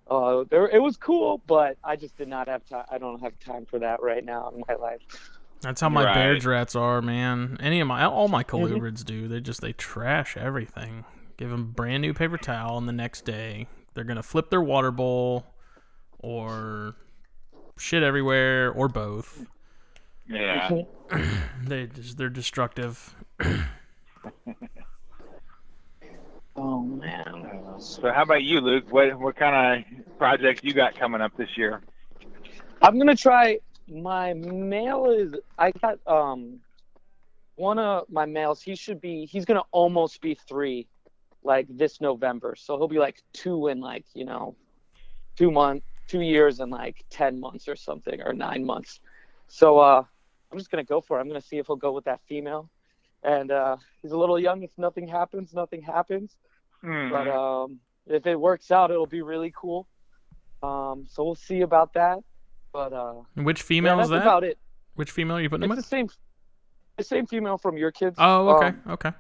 Uh, 0.07 0.43
there, 0.51 0.68
it 0.68 0.82
was 0.82 0.97
cool, 0.97 1.41
but 1.47 1.78
I 1.84 1.95
just 1.95 2.16
did 2.16 2.28
not 2.28 2.47
have 2.47 2.63
time. 2.66 2.86
I 2.91 2.99
don't 2.99 3.22
have 3.22 3.34
time 3.39 3.66
for 3.66 3.80
that 3.80 4.03
right 4.03 4.24
now 4.24 4.51
in 4.55 4.63
my 4.68 4.76
life. 4.76 5.01
That's 5.61 5.82
how 5.82 5.89
my 5.89 6.03
Right. 6.03 6.13
Baird's 6.13 6.45
rats 6.45 6.76
are, 6.76 7.01
man. 7.01 7.57
Any 7.59 7.80
of 7.80 7.88
my 7.88 8.05
all 8.05 8.28
my 8.28 8.43
Mm-hmm. 8.53 8.78
colubrids 8.78 9.03
do. 9.03 9.28
They 9.28 9.39
just 9.41 9.61
they 9.61 9.74
trash 9.74 10.38
everything. 10.38 11.05
Give 11.38 11.49
them 11.49 11.71
brand 11.71 12.01
new 12.01 12.13
paper 12.13 12.38
towel, 12.38 12.77
and 12.77 12.88
the 12.88 12.93
next 12.93 13.25
day 13.25 13.67
they're 13.93 14.03
gonna 14.03 14.23
flip 14.23 14.49
their 14.49 14.61
water 14.61 14.91
bowl, 14.91 15.45
or 16.19 16.95
shit 17.77 18.03
everywhere, 18.03 18.71
or 18.71 18.88
both. 18.88 19.45
Yeah. 20.27 20.81
They 21.63 21.88
just 21.88 22.17
they're 22.17 22.29
destructive. 22.29 23.15
Oh 26.57 26.81
man. 26.81 27.79
So 27.79 28.11
how 28.13 28.23
about 28.23 28.43
you, 28.43 28.61
Luc? 28.61 28.91
What 28.91 29.19
what 29.19 29.36
kind 29.36 29.83
of 29.86 30.17
projects 30.17 30.61
you 30.63 30.73
got 30.73 30.97
coming 30.97 31.21
up 31.21 31.36
this 31.36 31.49
year? 31.57 31.81
I'm 32.81 32.97
gonna 32.97 33.15
try. 33.15 33.59
My 33.88 34.33
male 34.33 35.07
is. 35.09 35.33
I 35.57 35.71
got 35.71 35.99
um, 36.07 36.61
one 37.55 37.77
of 37.77 38.05
my 38.09 38.25
males. 38.25 38.61
He 38.61 38.75
should 38.75 39.01
be. 39.01 39.25
He's 39.25 39.43
gonna 39.43 39.63
almost 39.71 40.21
be 40.21 40.38
three, 40.47 40.88
like 41.45 41.67
this 41.69 42.01
November. 42.01 42.55
So 42.57 42.77
he'll 42.77 42.87
be 42.87 42.99
like 42.99 43.21
two 43.33 43.67
in 43.67 43.79
like 43.79 44.05
you 44.13 44.25
know, 44.25 44.55
two 45.37 45.51
month, 45.51 45.83
two 46.07 46.21
years 46.21 46.59
and 46.59 46.71
like 46.71 47.05
ten 47.09 47.39
months 47.39 47.67
or 47.67 47.75
something 47.75 48.21
or 48.21 48.33
nine 48.33 48.65
months. 48.65 48.99
So 49.47 49.79
uh, 49.79 50.03
I'm 50.51 50.57
just 50.57 50.71
gonna 50.71 50.83
go 50.83 50.99
for 51.01 51.17
it. 51.17 51.21
I'm 51.21 51.27
gonna 51.27 51.41
see 51.41 51.57
if 51.57 51.67
he'll 51.67 51.75
go 51.75 51.91
with 51.93 52.05
that 52.05 52.19
female. 52.27 52.69
And 53.23 53.49
uh, 53.51 53.77
he's 54.01 54.11
a 54.11 54.17
little 54.17 54.39
young. 54.39 54.61
If 54.63 54.71
nothing 54.77 55.07
happens, 55.07 55.53
nothing 55.53 55.81
happens. 55.81 56.35
Hmm. 56.81 57.09
But 57.09 57.27
um, 57.27 57.79
if 58.05 58.27
it 58.27 58.39
works 58.39 58.69
out, 58.71 58.91
it'll 58.91 59.07
be 59.07 59.21
really 59.23 59.51
cool. 59.55 59.87
Um, 60.61 61.05
so 61.09 61.23
we'll 61.23 61.35
see 61.35 61.61
about 61.61 61.93
that. 61.93 62.19
But 62.71 62.93
uh, 62.93 63.21
Which 63.35 63.61
yeah, 63.61 63.65
female 63.65 63.97
that's 63.97 64.07
is 64.07 64.11
that? 64.11 64.21
about 64.21 64.43
it. 64.43 64.57
Which 64.95 65.09
female 65.11 65.37
are 65.37 65.41
you 65.41 65.49
putting 65.49 65.63
It's 65.63 65.71
the 65.73 65.77
with? 65.77 65.85
same, 65.85 66.07
the 66.97 67.03
same 67.03 67.25
female 67.25 67.57
from 67.57 67.77
your 67.77 67.91
kids. 67.91 68.15
Oh, 68.19 68.49
okay, 68.57 68.67
Um, 68.67 68.81
okay. 68.89 69.11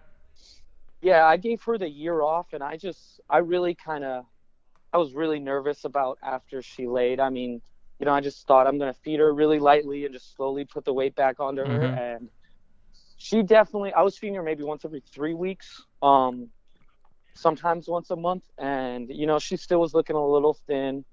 Yeah, 1.01 1.25
I 1.25 1.37
gave 1.37 1.61
her 1.63 1.77
the 1.77 1.89
year 1.89 2.21
off, 2.21 2.53
and 2.53 2.63
I 2.63 2.77
just, 2.77 3.19
I 3.29 3.39
really 3.39 3.75
kind 3.75 4.03
of, 4.03 4.25
I 4.93 4.97
was 4.97 5.13
really 5.13 5.39
nervous 5.39 5.83
about 5.85 6.17
after 6.23 6.61
she 6.61 6.87
laid. 6.87 7.19
I 7.19 7.29
mean, 7.29 7.61
you 7.99 8.05
know, 8.05 8.13
I 8.13 8.21
just 8.21 8.47
thought 8.47 8.67
I'm 8.67 8.77
gonna 8.79 8.93
feed 8.93 9.19
her 9.19 9.33
really 9.33 9.59
lightly 9.59 10.05
and 10.05 10.13
just 10.13 10.35
slowly 10.35 10.65
put 10.65 10.85
the 10.85 10.93
weight 10.93 11.15
back 11.15 11.39
onto 11.39 11.61
her, 11.61 11.91
Mhm. 11.91 11.97
and 11.97 12.29
she 13.17 13.43
definitely. 13.43 13.93
I 13.93 14.01
was 14.01 14.17
feeding 14.17 14.35
her 14.35 14.43
maybe 14.43 14.63
once 14.63 14.85
every 14.85 15.01
three 15.01 15.33
weeks, 15.33 15.83
um, 16.01 16.51
sometimes 17.35 17.87
once 17.87 18.09
a 18.11 18.15
month, 18.15 18.43
and 18.57 19.09
you 19.09 19.27
know, 19.27 19.39
she 19.39 19.57
still 19.57 19.79
was 19.79 19.93
looking 19.93 20.15
a 20.15 20.25
little 20.27 20.53
thin. 20.67 21.05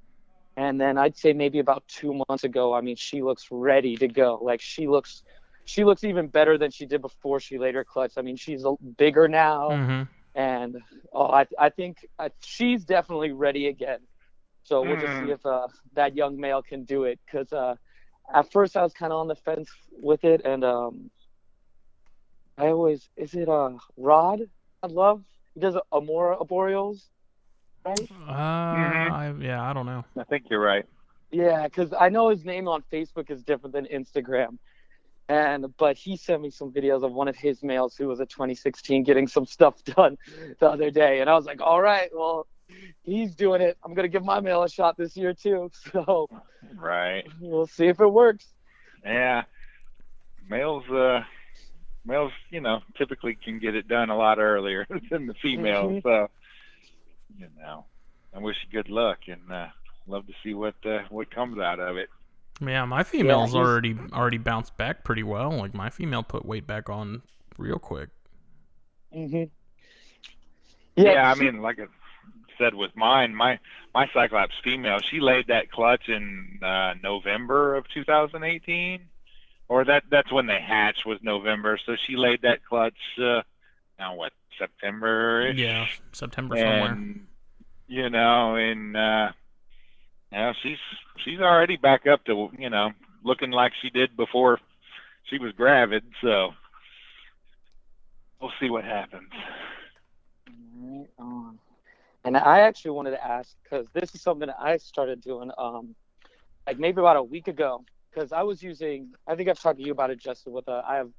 And 0.57 0.81
then 0.81 0.99
I'd 0.99 1.17
say 1.17 1.33
maybe 1.33 1.61
about 1.61 1.87
two 1.89 2.13
months 2.29 2.45
ago, 2.45 2.75
I 2.75 2.83
mean, 2.83 2.97
she 2.97 3.23
looks 3.23 3.49
ready 3.51 3.97
to 3.97 4.09
go. 4.09 4.39
Like 4.43 4.61
she 4.61 4.87
looks, 4.87 5.23
she 5.65 5.85
looks 5.85 6.05
even 6.05 6.29
better 6.29 6.59
than 6.59 6.71
she 6.71 6.87
did 6.87 7.03
before 7.03 7.41
she 7.41 7.59
laid 7.59 7.75
her 7.75 7.85
clutch. 7.85 8.13
I 8.17 8.23
mean, 8.23 8.37
she's 8.37 8.65
a, 8.65 8.75
bigger 8.97 9.29
now 9.29 9.81
hmm 9.81 10.03
and 10.35 10.77
oh, 11.13 11.27
I 11.29 11.47
I 11.59 11.71
think 11.71 11.99
uh, 12.19 12.29
she's 12.43 12.85
definitely 12.85 13.33
ready 13.33 13.67
again. 13.69 14.01
So 14.65 14.83
we'll 14.83 14.97
just 14.97 15.17
Mhm. 15.17 15.19
see 15.19 15.31
if 15.31 15.45
uh, 15.45 15.69
that 15.95 16.15
young 16.15 16.39
male 16.39 16.63
can 16.63 16.85
do 16.85 17.05
it. 17.05 17.21
Because 17.27 17.53
uh, 17.53 17.75
at 18.33 18.51
first 18.53 18.77
I 18.77 18.83
was 18.83 18.93
kind 18.93 19.13
of 19.13 19.19
on 19.21 19.29
the 19.29 19.37
fence 19.37 19.71
with 19.93 20.25
it, 20.25 20.43
and 20.45 20.65
um, 20.65 21.11
I 22.57 22.69
always 22.69 23.09
is 23.17 23.35
it 23.35 23.49
uh 23.49 23.79
Rod? 23.97 24.41
I 24.83 24.87
love 24.87 25.25
he 25.55 25.61
does 25.61 25.77
Amora 25.93 26.39
Arboreals, 26.41 27.11
right? 27.85 28.09
Uh, 28.11 28.33
Mhm. 28.73 29.17
I, 29.17 29.35
yeah, 29.41 29.63
I 29.63 29.73
don't 29.73 29.87
know. 29.87 30.05
I 30.19 30.25
think 30.25 30.47
you're 30.51 30.61
right. 30.61 30.85
Yeah, 31.31 31.65
because 31.65 31.93
I 31.99 32.09
know 32.09 32.29
his 32.29 32.45
name 32.45 32.69
on 32.69 32.83
Facebook 32.93 33.31
is 33.31 33.43
different 33.43 33.75
than 33.75 33.87
Instagram. 33.87 34.59
And 35.29 35.67
but 35.79 35.97
he 35.97 36.17
sent 36.17 36.43
me 36.43 36.51
some 36.51 36.73
videos 36.73 37.03
of 37.05 37.13
one 37.13 37.29
of 37.29 37.37
his 37.37 37.63
males 37.63 37.97
who 37.97 38.07
was 38.09 38.21
a 38.21 38.27
2016 38.27 39.05
getting 39.05 39.27
some 39.27 39.47
stuff 39.47 39.83
done 39.85 40.17
the 40.61 40.69
other 40.69 40.91
day, 40.91 41.21
and 41.21 41.31
I 41.31 41.35
was 41.35 41.47
like, 41.47 41.61
all 41.61 41.81
right, 41.81 42.11
well, 42.15 42.47
he's 43.03 43.35
doing 43.35 43.61
it. 43.61 43.77
I'm 43.85 43.95
gonna 43.95 44.09
give 44.09 44.25
my 44.25 44.41
male 44.41 44.63
a 44.63 44.69
shot 44.69 44.97
this 44.97 45.17
year 45.17 45.35
too. 45.35 45.71
So 45.93 46.29
Right. 46.75 47.25
we'll 47.41 47.67
see 47.67 47.87
if 47.87 48.01
it 48.01 48.09
works. 48.09 48.53
Yeah. 49.05 49.43
Males 50.49 50.85
uh 50.91 51.21
males, 52.05 52.33
you 52.51 52.61
know, 52.61 52.81
typically 52.97 53.37
can 53.43 53.59
get 53.59 53.75
it 53.75 53.89
done 53.89 54.11
a 54.11 54.17
lot 54.17 54.39
earlier 54.39 54.87
than 55.11 55.27
the 55.27 55.35
females. 55.43 55.97
Mhm. 55.97 56.03
So 56.03 56.29
you 57.39 57.49
know. 57.59 57.87
I 58.35 58.39
wish 58.39 58.57
you 58.65 58.71
good 58.73 58.91
luck 58.91 59.19
and 59.29 59.53
uh 59.53 59.67
love 60.07 60.27
to 60.27 60.33
see 60.43 60.55
what 60.55 60.75
uh, 60.85 61.01
what 61.11 61.31
comes 61.31 61.59
out 61.59 61.81
of 61.81 61.97
it. 61.97 62.09
Yeah, 62.61 62.85
my 62.85 63.03
female's 63.03 63.53
he's- 63.53 63.57
already 63.65 63.97
already 64.13 64.39
bounced 64.39 64.77
back 64.77 65.05
pretty 65.05 65.23
well. 65.23 65.51
Like 65.53 65.75
my 65.75 65.91
female 65.91 66.23
put 66.23 66.45
weight 66.45 66.67
back 66.67 66.89
on 66.89 67.23
real 67.59 67.79
quick. 67.79 68.11
hmm 69.13 69.45
Yeah, 70.97 71.31
I 71.31 71.35
mean, 71.35 71.61
like 71.63 71.79
I 71.81 71.87
said 72.59 72.75
with 72.75 72.95
mine, 72.95 73.35
my 73.35 73.59
my 73.95 74.09
Cyclops 74.13 74.55
female, 74.63 74.99
she 75.11 75.21
laid 75.21 75.49
that 75.49 75.71
clutch 75.71 76.09
in 76.09 76.61
uh, 76.63 76.95
November 77.03 77.75
of 77.77 77.85
2018, 77.93 79.01
or 79.69 79.85
that 79.85 80.05
that's 80.11 80.31
when 80.33 80.47
they 80.47 80.61
hatched 80.61 81.05
was 81.05 81.19
November. 81.23 81.79
So 81.85 81.97
she 82.07 82.17
laid 82.17 82.43
that 82.43 82.65
clutch 82.65 82.95
uh, 83.19 83.43
now 83.99 84.15
what 84.15 84.33
September? 84.59 85.51
Yeah, 85.55 85.87
September 86.13 86.57
somewhere. 86.57 86.99
you 87.89 88.09
know, 88.11 88.55
and 88.57 88.97
uh, 88.97 89.33
yeah, 90.33 90.53
she's 90.63 90.79
she's 91.25 91.41
already 91.41 91.77
back 91.77 92.07
up 92.07 92.25
to 92.25 92.51
you 92.59 92.71
know 92.71 92.91
looking 93.25 93.51
like 93.51 93.73
she 93.81 93.91
did 93.91 94.17
before 94.17 94.59
she 95.25 95.39
was 95.39 95.53
gravid. 95.53 96.03
So 96.21 96.51
we'll 98.41 98.53
see 98.61 98.71
what 98.71 98.85
happens. 98.85 99.31
Right 100.81 101.09
on. 101.19 101.59
And 102.25 102.37
I 102.37 102.61
actually 102.61 102.93
wanted 102.93 103.13
to 103.13 103.25
ask 103.25 103.57
because 103.63 103.87
this 103.93 104.15
is 104.15 104.23
something 104.23 104.47
that 104.47 104.57
I 104.61 104.77
started 104.77 105.21
doing, 105.21 105.51
um, 105.59 105.95
like 106.67 106.79
maybe 106.79 107.01
about 107.01 107.17
a 107.17 107.23
week 107.23 107.49
ago. 107.49 107.85
Because 108.13 108.33
I 108.33 108.43
was 108.43 108.63
using, 108.63 109.15
I 109.27 109.35
think 109.35 109.49
I've 109.49 109.59
talked 109.59 109.79
to 109.79 109.85
you 109.85 109.93
about 109.93 110.11
it, 110.11 110.19
Jason. 110.19 110.53
With 110.53 110.69
a, 110.69 110.83
I 110.87 110.97
have 110.97 111.11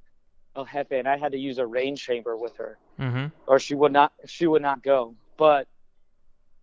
El 0.54 0.64
Jefe, 0.64 0.92
and 0.92 1.08
I 1.08 1.16
had 1.16 1.32
to 1.32 1.38
use 1.38 1.58
a 1.58 1.66
rain 1.66 1.96
chamber 1.96 2.36
with 2.36 2.56
her, 2.56 2.78
Mm-hmm. 3.00 3.26
or 3.48 3.58
she 3.58 3.74
would 3.74 3.92
not, 3.92 4.12
she 4.26 4.46
would 4.46 4.62
not 4.62 4.82
go. 4.82 5.14
But 5.36 5.66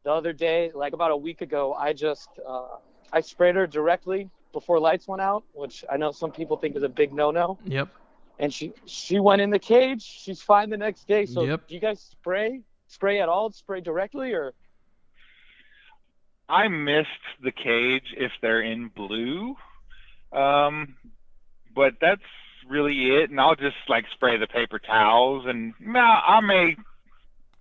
the 0.04 0.12
other 0.12 0.34
day, 0.34 0.72
like 0.74 0.94
about 0.94 1.12
a 1.12 1.18
week 1.18 1.42
ago, 1.42 1.74
I 1.74 1.94
just, 1.94 2.30
uh, 2.48 2.78
I 3.14 3.22
sprayed 3.22 3.56
her 3.56 3.68
directly 3.68 4.30
before 4.54 4.80
lights 4.80 5.08
went 5.08 5.22
out, 5.22 5.44
which 5.54 5.86
I 5.92 5.98
know 5.98 6.12
some 6.12 6.32
people 6.32 6.58
think 6.58 6.76
is 6.76 6.84
a 6.84 6.90
big 6.90 7.14
no-no. 7.14 7.58
Yep. 7.66 7.90
And 8.40 8.54
she, 8.54 8.74
she 8.86 9.20
went 9.20 9.42
in 9.42 9.50
the 9.52 9.60
cage. 9.60 10.02
She's 10.02 10.42
fine 10.42 10.70
the 10.70 10.78
next 10.78 11.08
day. 11.08 11.26
So 11.26 11.44
Yep. 11.44 11.68
do 11.68 11.76
you 11.76 11.82
guys 11.82 12.02
spray? 12.02 12.62
spray 12.88 13.22
at 13.22 13.30
all? 13.30 13.52
Spray 13.52 13.82
directly 13.82 14.34
or? 14.34 14.54
I 16.50 16.68
mist 16.68 17.08
the 17.42 17.52
cage 17.52 18.14
if 18.18 18.32
they're 18.42 18.62
in 18.62 18.90
blue, 18.90 19.56
um, 20.34 20.96
but 21.74 21.94
that's 22.02 22.22
really 22.70 23.16
it. 23.16 23.30
And 23.30 23.40
I'll 23.40 23.56
just 23.56 23.78
like 23.88 24.06
spray 24.14 24.38
the 24.38 24.48
paper 24.48 24.78
towels, 24.78 25.46
and 25.48 25.74
nah, 25.80 26.20
I 26.28 26.42
may 26.42 26.76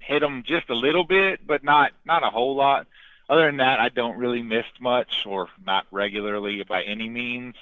hit 0.01 0.21
them 0.21 0.43
just 0.45 0.69
a 0.71 0.75
little 0.75 1.05
bit, 1.05 1.47
but 1.47 1.63
not 1.63 1.93
not 2.05 2.25
a 2.25 2.31
whole 2.31 2.57
lot. 2.57 2.87
Other 3.29 3.47
than 3.47 3.59
that, 3.59 3.79
I 3.79 3.91
don't 3.91 4.19
really 4.19 4.43
miss 4.43 4.67
much, 4.81 5.25
or 5.25 5.49
not 5.65 5.87
regularly 5.93 6.65
by 6.65 6.83
any 6.83 7.09
means. 7.09 7.55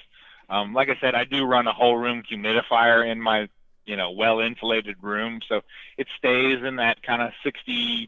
Um, 0.49 0.73
like 0.73 0.89
I 0.89 0.97
said, 0.99 1.13
I 1.13 1.25
do 1.25 1.45
run 1.45 1.67
a 1.67 1.73
whole 1.73 1.95
room 1.95 2.23
humidifier 2.23 3.09
in 3.09 3.21
my 3.21 3.49
you 3.85 3.95
know 3.95 4.11
well 4.11 4.39
insulated 4.39 4.97
room, 5.01 5.41
so 5.47 5.61
it 5.97 6.07
stays 6.17 6.63
in 6.63 6.77
that 6.77 7.03
kind 7.03 7.21
of 7.21 7.31
60% 7.45 8.07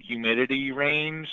humidity 0.00 0.72
range 0.72 1.28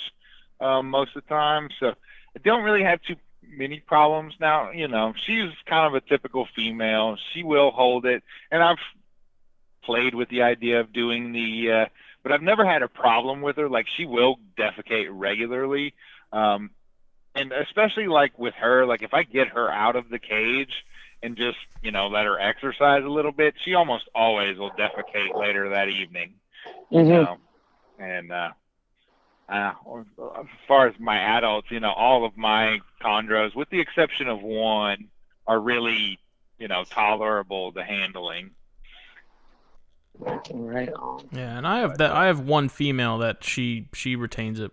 um, 0.60 0.88
most 0.88 1.14
of 1.16 1.24
the 1.24 1.28
time. 1.28 1.68
So 1.78 1.88
I 1.88 2.38
don't 2.42 2.62
really 2.62 2.84
have 2.84 3.02
too 3.02 3.16
many 3.46 3.80
problems 3.80 4.34
now. 4.40 4.70
You 4.70 4.88
know, 4.88 5.12
she's 5.26 5.50
kind 5.66 5.86
of 5.86 5.94
a 5.94 6.00
typical 6.00 6.46
female. 6.54 7.16
She 7.32 7.42
will 7.42 7.70
hold 7.70 8.06
it, 8.06 8.22
and 8.50 8.62
I've 8.62 8.78
played 9.82 10.14
with 10.14 10.28
the 10.28 10.42
idea 10.42 10.80
of 10.80 10.92
doing 10.92 11.32
the, 11.32 11.72
uh, 11.72 11.86
but 12.22 12.32
I've 12.32 12.42
never 12.42 12.64
had 12.64 12.82
a 12.82 12.88
problem 12.88 13.42
with 13.42 13.56
her. 13.56 13.68
Like 13.68 13.86
she 13.96 14.04
will 14.06 14.36
defecate 14.56 15.08
regularly, 15.10 15.94
um, 16.32 16.70
and 17.34 17.52
especially 17.52 18.06
like 18.06 18.38
with 18.38 18.54
her, 18.54 18.86
like 18.86 19.02
if 19.02 19.14
I 19.14 19.22
get 19.22 19.48
her 19.48 19.70
out 19.70 19.96
of 19.96 20.08
the 20.08 20.18
cage 20.18 20.84
and 21.22 21.36
just 21.36 21.58
you 21.82 21.90
know 21.90 22.08
let 22.08 22.26
her 22.26 22.38
exercise 22.38 23.04
a 23.04 23.08
little 23.08 23.32
bit, 23.32 23.54
she 23.64 23.74
almost 23.74 24.04
always 24.14 24.58
will 24.58 24.70
defecate 24.70 25.34
later 25.34 25.70
that 25.70 25.88
evening. 25.88 26.34
Mhm. 26.90 27.06
You 27.06 27.12
know? 27.12 27.38
And 27.98 28.32
uh, 28.32 28.50
uh, 29.48 29.72
as 30.38 30.46
far 30.66 30.88
as 30.88 30.94
my 30.98 31.18
adults, 31.36 31.70
you 31.70 31.80
know, 31.80 31.92
all 31.92 32.24
of 32.24 32.36
my 32.36 32.80
chondros, 33.02 33.54
with 33.54 33.68
the 33.70 33.80
exception 33.80 34.28
of 34.28 34.42
one, 34.42 35.08
are 35.46 35.60
really, 35.60 36.18
you 36.58 36.68
know, 36.68 36.84
tolerable 36.84 37.72
to 37.72 37.82
handling. 37.84 38.50
Right 40.54 40.92
on. 40.92 41.28
Yeah, 41.32 41.56
and 41.56 41.66
I 41.66 41.80
have 41.80 41.98
that. 41.98 42.12
I 42.12 42.26
have 42.26 42.40
one 42.40 42.68
female 42.68 43.18
that 43.18 43.44
she 43.44 43.88
she 43.94 44.16
retains 44.16 44.60
it 44.60 44.72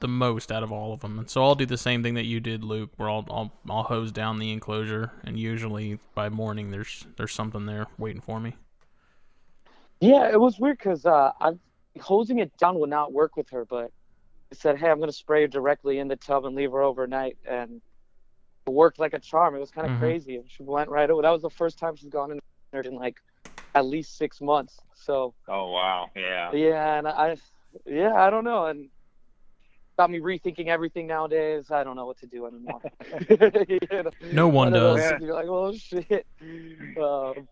the 0.00 0.08
most 0.08 0.52
out 0.52 0.62
of 0.62 0.70
all 0.70 0.92
of 0.92 1.00
them, 1.00 1.18
and 1.18 1.28
so 1.30 1.42
I'll 1.42 1.54
do 1.54 1.66
the 1.66 1.78
same 1.78 2.02
thing 2.02 2.14
that 2.14 2.26
you 2.26 2.38
did, 2.38 2.62
Luc, 2.62 2.90
where 2.96 3.08
I'll 3.08 3.26
I'll, 3.30 3.52
I'll 3.68 3.82
hose 3.84 4.12
down 4.12 4.38
the 4.38 4.52
enclosure, 4.52 5.12
and 5.24 5.38
usually 5.38 5.98
by 6.14 6.28
morning 6.28 6.70
there's 6.70 7.06
there's 7.16 7.32
something 7.32 7.66
there 7.66 7.86
waiting 7.98 8.20
for 8.20 8.38
me. 8.38 8.56
Yeah, 10.00 10.28
it 10.30 10.38
was 10.38 10.58
weird 10.58 10.78
because 10.78 11.06
uh, 11.06 11.32
I'm 11.40 11.58
hosing 12.00 12.38
it 12.40 12.54
down 12.58 12.78
would 12.78 12.90
not 12.90 13.12
work 13.12 13.36
with 13.36 13.48
her, 13.50 13.64
but 13.64 13.90
I 14.52 14.54
said, 14.54 14.76
hey, 14.76 14.90
I'm 14.90 15.00
gonna 15.00 15.12
spray 15.12 15.42
her 15.42 15.48
directly 15.48 15.98
in 15.98 16.08
the 16.08 16.16
tub 16.16 16.44
and 16.44 16.54
leave 16.54 16.72
her 16.72 16.82
overnight, 16.82 17.38
and 17.48 17.80
it 18.66 18.70
worked 18.70 18.98
like 18.98 19.14
a 19.14 19.18
charm. 19.18 19.54
It 19.54 19.60
was 19.60 19.70
kind 19.70 19.86
of 19.86 19.94
Mhm. 19.94 20.00
crazy, 20.00 20.36
and 20.36 20.44
she 20.50 20.62
went 20.62 20.90
right 20.90 21.08
over. 21.08 21.22
That 21.22 21.30
was 21.30 21.42
the 21.42 21.50
first 21.50 21.78
time 21.78 21.96
she's 21.96 22.10
gone 22.10 22.32
in 22.32 22.40
there 22.72 22.82
in 22.82 22.94
like 22.94 23.16
at 23.76 23.84
least 23.84 24.16
six 24.16 24.40
months. 24.40 24.80
So 24.94 25.34
Oh 25.48 25.70
wow, 25.70 26.10
yeah. 26.16 26.50
yeah, 26.52 26.98
and 26.98 27.06
I, 27.06 27.36
yeah, 27.84 28.14
I 28.14 28.30
don't 28.30 28.44
know, 28.44 28.66
and 28.66 28.88
got 29.96 30.10
me 30.10 30.18
rethinking 30.18 30.66
everything 30.66 31.06
nowadays. 31.06 31.70
I 31.70 31.84
don't 31.84 31.94
know 31.96 32.06
what 32.06 32.18
to 32.20 32.26
do 32.26 32.46
anymore. 32.46 32.80
You 33.68 33.78
know? 33.92 34.10
No 34.32 34.48
one 34.60 34.68
I 34.68 34.78
don't 34.78 34.96
know, 34.96 34.96
does. 34.96 35.20
You're 35.20 35.34
like, 35.34 35.46
oh 35.48 35.72
shit. 35.74 36.26
Um, 36.96 37.48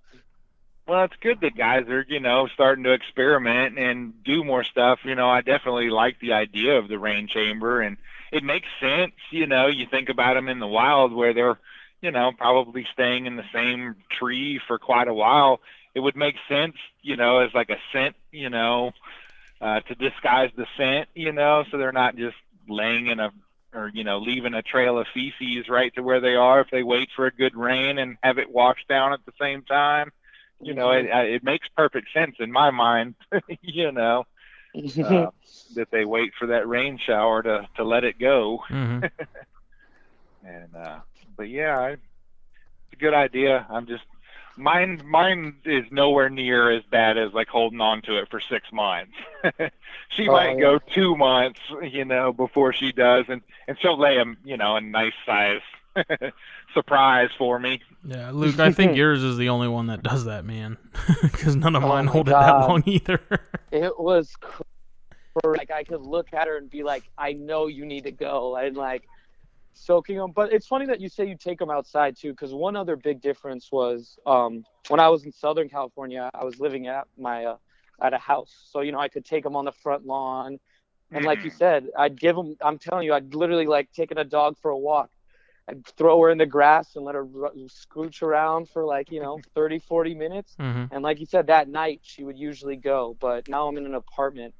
Well, 0.86 1.04
it's 1.04 1.16
good 1.20 1.40
that 1.40 1.56
guys 1.56 1.88
are, 1.88 2.04
you 2.08 2.20
know, 2.20 2.46
starting 2.52 2.84
to 2.84 2.92
experiment 2.92 3.78
and 3.78 4.22
do 4.24 4.44
more 4.44 4.64
stuff. 4.64 4.98
You 5.04 5.14
know, 5.14 5.28
I 5.28 5.40
definitely 5.40 5.90
like 5.90 6.20
the 6.20 6.32
idea 6.34 6.76
of 6.78 6.88
the 6.88 6.98
rain 6.98 7.28
chamber, 7.28 7.80
and 7.80 7.96
it 8.32 8.42
makes 8.44 8.68
sense. 8.80 9.14
You 9.30 9.46
know, 9.46 9.66
you 9.68 9.86
think 9.90 10.08
about 10.08 10.34
them 10.34 10.48
in 10.48 10.58
the 10.58 10.66
wild 10.66 11.12
where 11.14 11.32
they're, 11.32 11.58
you 12.02 12.10
know, 12.10 12.32
probably 12.36 12.86
staying 12.92 13.24
in 13.26 13.36
the 13.36 13.44
same 13.52 13.94
tree 14.10 14.60
for 14.66 14.78
quite 14.78 15.08
a 15.08 15.14
while. 15.14 15.60
It 15.94 16.00
would 16.00 16.16
make 16.16 16.34
sense, 16.48 16.74
you 17.02 17.16
know, 17.16 17.38
as 17.38 17.50
like 17.54 17.70
a 17.70 17.76
scent, 17.92 18.16
you 18.32 18.50
know, 18.50 18.92
uh, 19.60 19.80
to 19.80 19.94
disguise 19.94 20.50
the 20.56 20.66
scent, 20.76 21.08
you 21.14 21.32
know, 21.32 21.64
so 21.70 21.78
they're 21.78 21.92
not 21.92 22.16
just 22.16 22.36
laying 22.68 23.06
in 23.08 23.20
a 23.20 23.30
or 23.74 23.90
you 23.92 24.04
know 24.04 24.18
leaving 24.18 24.54
a 24.54 24.62
trail 24.62 24.98
of 24.98 25.06
feces 25.12 25.68
right 25.68 25.92
to 25.94 26.02
where 26.02 26.20
they 26.20 26.34
are 26.34 26.60
if 26.60 26.68
they 26.70 26.82
wait 26.82 27.08
for 27.14 27.26
a 27.26 27.34
good 27.34 27.56
rain 27.56 27.98
and 27.98 28.16
have 28.22 28.38
it 28.38 28.50
washed 28.50 28.86
down 28.88 29.12
at 29.12 29.20
the 29.26 29.32
same 29.40 29.62
time. 29.62 30.10
You 30.60 30.74
know 30.74 30.92
it, 30.92 31.06
it 31.06 31.44
makes 31.44 31.66
perfect 31.76 32.08
sense 32.14 32.36
in 32.38 32.50
my 32.52 32.70
mind 32.70 33.16
you 33.60 33.92
know 33.92 34.24
uh, 35.02 35.26
that 35.74 35.88
they 35.90 36.04
wait 36.04 36.32
for 36.38 36.46
that 36.48 36.68
rain 36.68 36.98
shower 37.04 37.42
to 37.42 37.68
to 37.76 37.84
let 37.84 38.04
it 38.04 38.18
go. 38.18 38.60
Hmm 38.68 39.00
and 40.44 40.74
uh 40.76 41.00
but 41.36 41.48
yeah 41.48 41.78
I, 41.78 41.88
it's 41.90 42.92
a 42.92 42.96
good 42.96 43.14
idea. 43.14 43.66
I'm 43.68 43.86
just 43.86 44.04
mine 44.56 45.02
mine 45.06 45.56
is 45.64 45.84
nowhere 45.90 46.28
near 46.30 46.70
as 46.70 46.82
bad 46.90 47.18
as 47.18 47.32
like 47.32 47.48
holding 47.48 47.80
on 47.80 48.00
to 48.02 48.16
it 48.18 48.28
for 48.30 48.40
six 48.40 48.70
months 48.72 49.12
she 50.10 50.28
Oh, 50.28 50.32
might 50.32 50.54
yeah. 50.54 50.60
go 50.60 50.78
two 50.78 51.16
months 51.16 51.60
you 51.82 52.04
know 52.04 52.32
before 52.32 52.72
she 52.72 52.92
does 52.92 53.24
and 53.28 53.42
and 53.68 53.76
she'll 53.80 53.98
lay 53.98 54.18
a 54.18 54.24
you 54.44 54.56
know 54.56 54.76
a 54.76 54.80
nice 54.80 55.12
size 55.26 55.60
surprise 56.74 57.30
for 57.38 57.58
me 57.58 57.80
Yeah, 58.04 58.30
Luc, 58.32 58.58
I 58.58 58.70
think 58.72 58.96
yours 58.96 59.22
is 59.22 59.36
the 59.36 59.48
only 59.48 59.68
one 59.68 59.86
that 59.88 60.02
does 60.02 60.24
that, 60.26 60.44
man, 60.44 60.76
because 61.22 61.56
none 61.56 61.74
of 61.76 61.84
Oh 61.84 61.88
mine 61.88 62.06
my 62.06 62.12
hold 62.12 62.28
it 62.28 62.32
that 62.32 62.50
long 62.58 62.82
either. 62.86 63.20
it 63.70 63.98
was 63.98 64.34
cr- 64.40 64.62
like 65.44 65.70
I 65.70 65.84
could 65.84 66.00
look 66.02 66.32
at 66.32 66.46
her 66.46 66.56
and 66.56 66.68
be 66.70 66.82
like, 66.84 67.04
I 67.18 67.32
know 67.32 67.66
you 67.66 67.84
need 67.86 68.04
to 68.04 68.12
go, 68.12 68.56
and 68.56 68.76
like 68.76 69.04
soaking 69.74 70.16
them. 70.16 70.32
But 70.32 70.52
it's 70.52 70.66
funny 70.66 70.86
that 70.86 71.00
you 71.00 71.08
say 71.08 71.26
you 71.26 71.36
take 71.36 71.58
them 71.58 71.70
outside 71.70 72.16
too, 72.16 72.30
because 72.32 72.54
one 72.54 72.76
other 72.76 72.96
big 72.96 73.20
difference 73.20 73.70
was 73.72 74.18
um, 74.26 74.64
when 74.88 75.00
I 75.00 75.08
was 75.08 75.24
in 75.24 75.32
Southern 75.32 75.68
California, 75.68 76.30
I 76.34 76.44
was 76.44 76.60
living 76.60 76.86
at 76.88 77.06
my 77.18 77.44
uh, 77.44 77.56
at 78.02 78.14
a 78.14 78.18
house, 78.18 78.54
so 78.70 78.80
you 78.80 78.92
know 78.92 78.98
I 79.00 79.08
could 79.08 79.24
take 79.24 79.44
them 79.44 79.56
on 79.56 79.64
the 79.64 79.72
front 79.72 80.06
lawn, 80.06 80.58
and 81.14 81.24
like 81.24 81.44
you 81.44 81.50
Mhm. 81.50 81.50
said, 81.50 81.88
I'd 81.98 82.18
give 82.20 82.36
them. 82.36 82.56
I'm 82.62 82.78
telling 82.78 83.04
you, 83.06 83.14
I'd 83.14 83.34
literally 83.34 83.66
like 83.66 83.90
taking 83.92 84.18
a 84.18 84.24
dog 84.24 84.56
for 84.60 84.70
a 84.70 84.78
walk. 84.78 85.10
I'd 85.68 85.84
throw 85.86 86.20
her 86.22 86.30
in 86.30 86.38
the 86.38 86.46
grass 86.46 86.96
and 86.96 87.04
let 87.04 87.14
her 87.14 87.24
ru- 87.24 87.68
scooch 87.68 88.22
around 88.22 88.68
for 88.68 88.84
like 88.84 89.10
you 89.10 89.20
know 89.20 89.40
30, 89.54 89.78
40 89.78 90.14
minutes. 90.14 90.56
hmm 90.58 90.84
And 90.90 91.02
like 91.02 91.20
you 91.20 91.26
said, 91.26 91.46
that 91.48 91.68
night 91.68 92.00
she 92.02 92.24
would 92.24 92.38
usually 92.38 92.76
go, 92.76 93.16
but 93.20 93.48
now 93.48 93.68
I'm 93.68 93.76
in 93.78 93.86
an 93.86 93.94
apartment, 93.94 94.54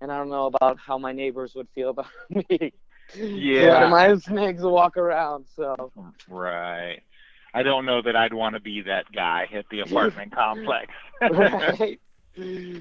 and 0.00 0.12
I 0.12 0.18
don't 0.18 0.30
know 0.30 0.46
about 0.46 0.78
how 0.78 0.98
my 0.98 1.12
neighbors 1.12 1.54
would 1.54 1.68
feel 1.74 1.90
about 1.90 2.06
me. 2.30 2.72
Yeah. 3.16 3.88
my 3.88 4.14
snakes 4.16 4.62
walk 4.62 4.96
around. 4.96 5.46
So 5.54 5.92
Right. 6.28 7.00
I 7.54 7.62
don't 7.62 7.86
know 7.86 8.02
that 8.02 8.14
I'd 8.16 8.34
want 8.34 8.54
to 8.54 8.60
be 8.60 8.82
that 8.82 9.10
guy 9.12 9.48
at 9.52 9.64
the 9.70 9.80
apartment 9.86 10.32
complex. 10.34 10.92
right. 11.22 12.00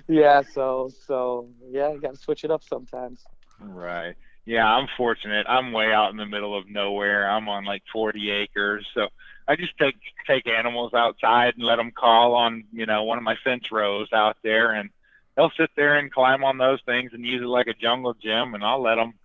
Yeah. 0.07 0.41
So 0.53 0.91
so 1.07 1.47
yeah, 1.71 1.91
you 1.91 1.99
gotta 1.99 2.17
switch 2.17 2.43
it 2.43 2.51
up 2.51 2.63
sometimes. 2.63 3.23
right. 3.59 4.15
Yeah, 4.45 4.65
I'm 4.65 4.87
fortunate. 4.95 5.45
I'm 5.49 5.71
way 5.73 5.91
out 5.91 6.11
in 6.11 6.17
the 6.17 6.25
middle 6.25 6.57
of 6.57 6.69
nowhere. 6.69 7.29
I'm 7.29 7.49
on 7.49 7.65
like 7.65 7.81
40 7.91 8.29
acres, 8.31 8.85
so 8.93 9.07
I 9.47 9.55
just 9.55 9.75
take 9.77 9.95
take 10.27 10.47
animals 10.47 10.93
outside 10.93 11.55
and 11.55 11.63
let 11.65 11.77
them 11.77 11.91
crawl 11.91 12.33
on, 12.35 12.63
you 12.71 12.85
know, 12.85 13.03
one 13.03 13.17
of 13.17 13.23
my 13.23 13.35
fence 13.43 13.71
rows 13.71 14.07
out 14.13 14.37
there, 14.43 14.73
and 14.73 14.89
they'll 15.35 15.51
sit 15.57 15.71
there 15.75 15.97
and 15.97 16.11
climb 16.13 16.43
on 16.43 16.57
those 16.59 16.79
things 16.85 17.11
and 17.13 17.25
use 17.25 17.41
it 17.41 17.45
like 17.47 17.67
a 17.67 17.73
jungle 17.73 18.13
gym, 18.13 18.53
and 18.53 18.63
I'll 18.63 18.81
let 18.81 18.95
them, 18.95 19.15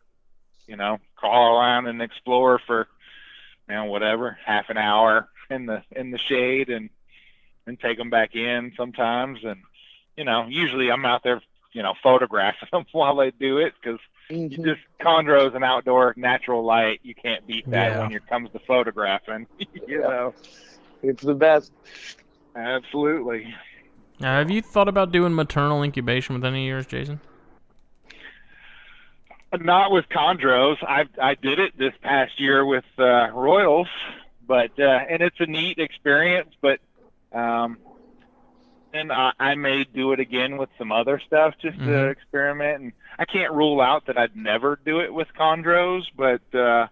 you 0.66 0.76
know, 0.76 0.98
crawl 1.16 1.58
around 1.58 1.86
and 1.86 2.00
explore 2.02 2.58
for, 2.66 2.88
you 3.68 3.74
know, 3.74 3.84
whatever, 3.84 4.38
half 4.44 4.68
an 4.70 4.76
hour 4.78 5.28
in 5.50 5.66
the 5.66 5.82
in 5.92 6.10
the 6.10 6.18
shade, 6.18 6.68
and 6.70 6.90
and 7.66 7.78
take 7.78 7.98
them 7.98 8.10
back 8.10 8.34
in 8.34 8.72
sometimes, 8.76 9.40
and 9.44 9.60
you 10.16 10.24
know, 10.24 10.46
usually 10.48 10.90
I'm 10.90 11.04
out 11.06 11.22
there, 11.22 11.40
you 11.72 11.82
know, 11.82 11.94
photographing 12.02 12.68
them 12.72 12.84
while 12.92 13.16
they 13.16 13.30
do 13.30 13.58
it 13.58 13.74
because 13.80 14.00
you 14.28 14.48
mm-hmm. 14.48 14.64
just 14.64 14.80
chondros 15.00 15.54
and 15.54 15.64
outdoor 15.64 16.14
natural 16.16 16.64
light. 16.64 17.00
You 17.02 17.14
can't 17.14 17.46
beat 17.46 17.68
that 17.70 17.92
Yeah. 17.92 18.00
when 18.02 18.12
it 18.12 18.26
comes 18.26 18.50
to 18.52 18.58
photographing. 18.60 19.46
you 19.86 20.00
know, 20.00 20.34
It's 21.02 21.22
the 21.22 21.34
best. 21.34 21.72
absolutely. 22.56 23.54
Now, 24.20 24.38
have 24.38 24.50
you 24.50 24.62
thought 24.62 24.88
about 24.88 25.10
doing 25.10 25.34
maternal 25.34 25.82
incubation 25.82 26.34
with 26.34 26.44
any 26.44 26.66
of 26.66 26.68
yours, 26.68 26.86
Jason? 26.86 27.20
Not 29.60 29.90
with 29.90 30.08
chondros. 30.08 30.76
I 30.82 31.04
I 31.20 31.34
did 31.34 31.58
it 31.58 31.76
this 31.76 31.92
past 32.02 32.40
year 32.40 32.64
with 32.64 32.84
uh, 32.98 33.28
Royals, 33.32 33.88
but 34.46 34.70
uh, 34.78 34.82
and 35.10 35.20
it's 35.22 35.38
a 35.40 35.46
neat 35.46 35.78
experience. 35.78 36.48
But 36.62 36.80
um, 37.32 37.76
and 38.94 39.12
I, 39.12 39.32
I 39.38 39.54
may 39.54 39.84
do 39.84 40.12
it 40.12 40.20
again 40.20 40.56
with 40.56 40.70
some 40.78 40.90
other 40.90 41.20
stuff 41.26 41.54
just 41.60 41.76
to 41.78 41.82
Mhm. 41.82 42.10
experiment. 42.10 42.82
And 42.82 42.92
I 43.18 43.24
can't 43.26 43.52
rule 43.52 43.80
out 43.80 44.06
that 44.06 44.16
I'd 44.16 44.36
never 44.36 44.78
do 44.84 45.00
it 45.00 45.12
with 45.12 45.28
chondros, 45.38 46.04
but 46.16 46.42
uh, 46.54 46.86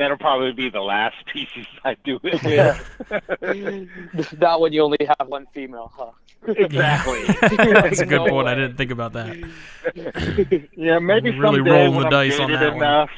that'll 0.00 0.16
probably 0.16 0.52
be 0.52 0.70
the 0.70 0.80
last 0.80 1.14
species 1.28 1.66
I 1.84 1.94
do 2.04 2.18
it 2.22 2.42
with. 2.42 4.32
Not 4.40 4.60
when 4.60 4.72
you 4.72 4.82
only 4.82 4.98
have 5.18 5.28
one 5.28 5.46
female, 5.54 5.92
huh? 5.94 6.10
exactly. 6.46 7.22
That's 7.72 8.00
a 8.00 8.06
good 8.06 8.16
No 8.24 8.28
point. 8.28 8.48
I 8.48 8.54
didn't 8.54 8.76
think 8.76 8.90
about 8.90 9.12
that. 9.12 9.36
Yeah, 10.74 10.98
maybe 10.98 11.30
Really 11.30 11.58
someday 11.58 11.70
rolling 11.70 11.94
when 11.94 12.00
the 12.10 12.16
I'm 12.16 12.28
dice 12.28 12.40
on 12.40 12.48
jaded 12.48 12.60
that 12.62 12.74
one. 12.74 12.82
enough, 12.82 13.10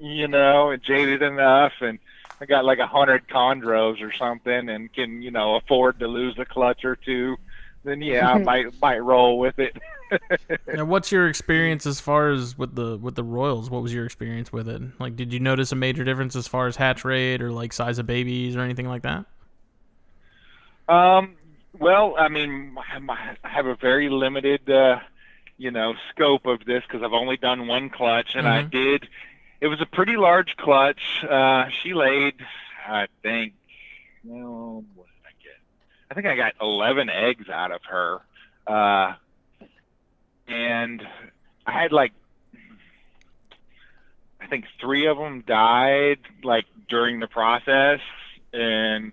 you 0.00 0.28
know, 0.28 0.70
and 0.70 0.82
jaded 0.82 1.20
enough, 1.22 1.72
and 1.82 1.98
I 2.40 2.46
got 2.46 2.64
like 2.64 2.78
a 2.78 2.86
hundred 2.86 3.28
chondros 3.28 4.00
or 4.02 4.12
something, 4.14 4.68
and 4.70 4.90
can 4.92 5.20
you 5.20 5.30
know 5.30 5.56
afford 5.56 5.98
to 6.00 6.06
lose 6.08 6.38
a 6.38 6.46
clutch 6.46 6.84
or 6.86 6.96
two, 6.96 7.36
then 7.84 8.00
yeah, 8.00 8.30
I 8.32 8.38
might 8.38 8.80
might 8.80 8.98
roll 9.02 9.38
with 9.38 9.58
it. 9.58 9.76
Now, 10.66 10.84
what's 10.84 11.10
your 11.12 11.28
experience 11.28 11.86
as 11.86 12.00
far 12.00 12.30
as 12.30 12.56
with 12.56 12.74
the 12.74 12.96
with 12.96 13.14
the 13.14 13.24
Royals? 13.24 13.70
What 13.70 13.82
was 13.82 13.92
your 13.92 14.04
experience 14.04 14.52
with 14.52 14.68
it? 14.68 14.82
Like, 14.98 15.16
did 15.16 15.32
you 15.32 15.40
notice 15.40 15.72
a 15.72 15.76
major 15.76 16.04
difference 16.04 16.36
as 16.36 16.46
far 16.46 16.66
as 16.66 16.76
hatch 16.76 17.04
rate 17.04 17.42
or 17.42 17.50
like 17.52 17.72
size 17.72 17.98
of 17.98 18.06
babies 18.06 18.56
or 18.56 18.60
anything 18.60 18.88
like 18.88 19.02
that? 19.02 19.24
Um, 20.88 21.36
well, 21.78 22.16
I 22.18 22.28
mean, 22.28 22.76
I 23.08 23.36
have 23.42 23.66
a 23.66 23.76
very 23.76 24.08
limited, 24.08 24.68
uh, 24.68 25.00
you 25.56 25.70
know, 25.70 25.94
scope 26.10 26.46
of 26.46 26.64
this 26.64 26.82
because 26.86 27.02
I've 27.02 27.12
only 27.12 27.36
done 27.36 27.66
one 27.66 27.90
clutch, 27.90 28.34
and 28.34 28.48
I 28.48 28.62
Mhm. 28.64 28.70
did. 28.70 29.08
It 29.60 29.68
was 29.68 29.80
a 29.80 29.86
pretty 29.86 30.16
large 30.16 30.56
clutch. 30.56 31.22
Uh, 31.22 31.68
she 31.68 31.94
laid, 31.94 32.34
I 32.88 33.06
think, 33.22 33.52
well, 34.24 34.84
what 34.94 35.06
did 35.06 35.26
I 35.26 35.32
get? 35.42 35.58
I 36.10 36.14
think 36.14 36.26
I 36.26 36.34
got 36.34 36.54
11 36.60 37.08
eggs 37.10 37.48
out 37.48 37.70
of 37.70 37.84
her, 37.84 38.20
uh, 38.66 39.14
and 40.50 41.02
I 41.66 41.72
had 41.82 41.92
like, 41.92 42.12
I 44.40 44.46
think 44.46 44.66
three 44.80 45.06
of 45.06 45.16
them 45.18 45.42
died 45.46 46.18
like 46.42 46.66
during 46.88 47.20
the 47.20 47.28
process, 47.28 48.00
and 48.52 49.12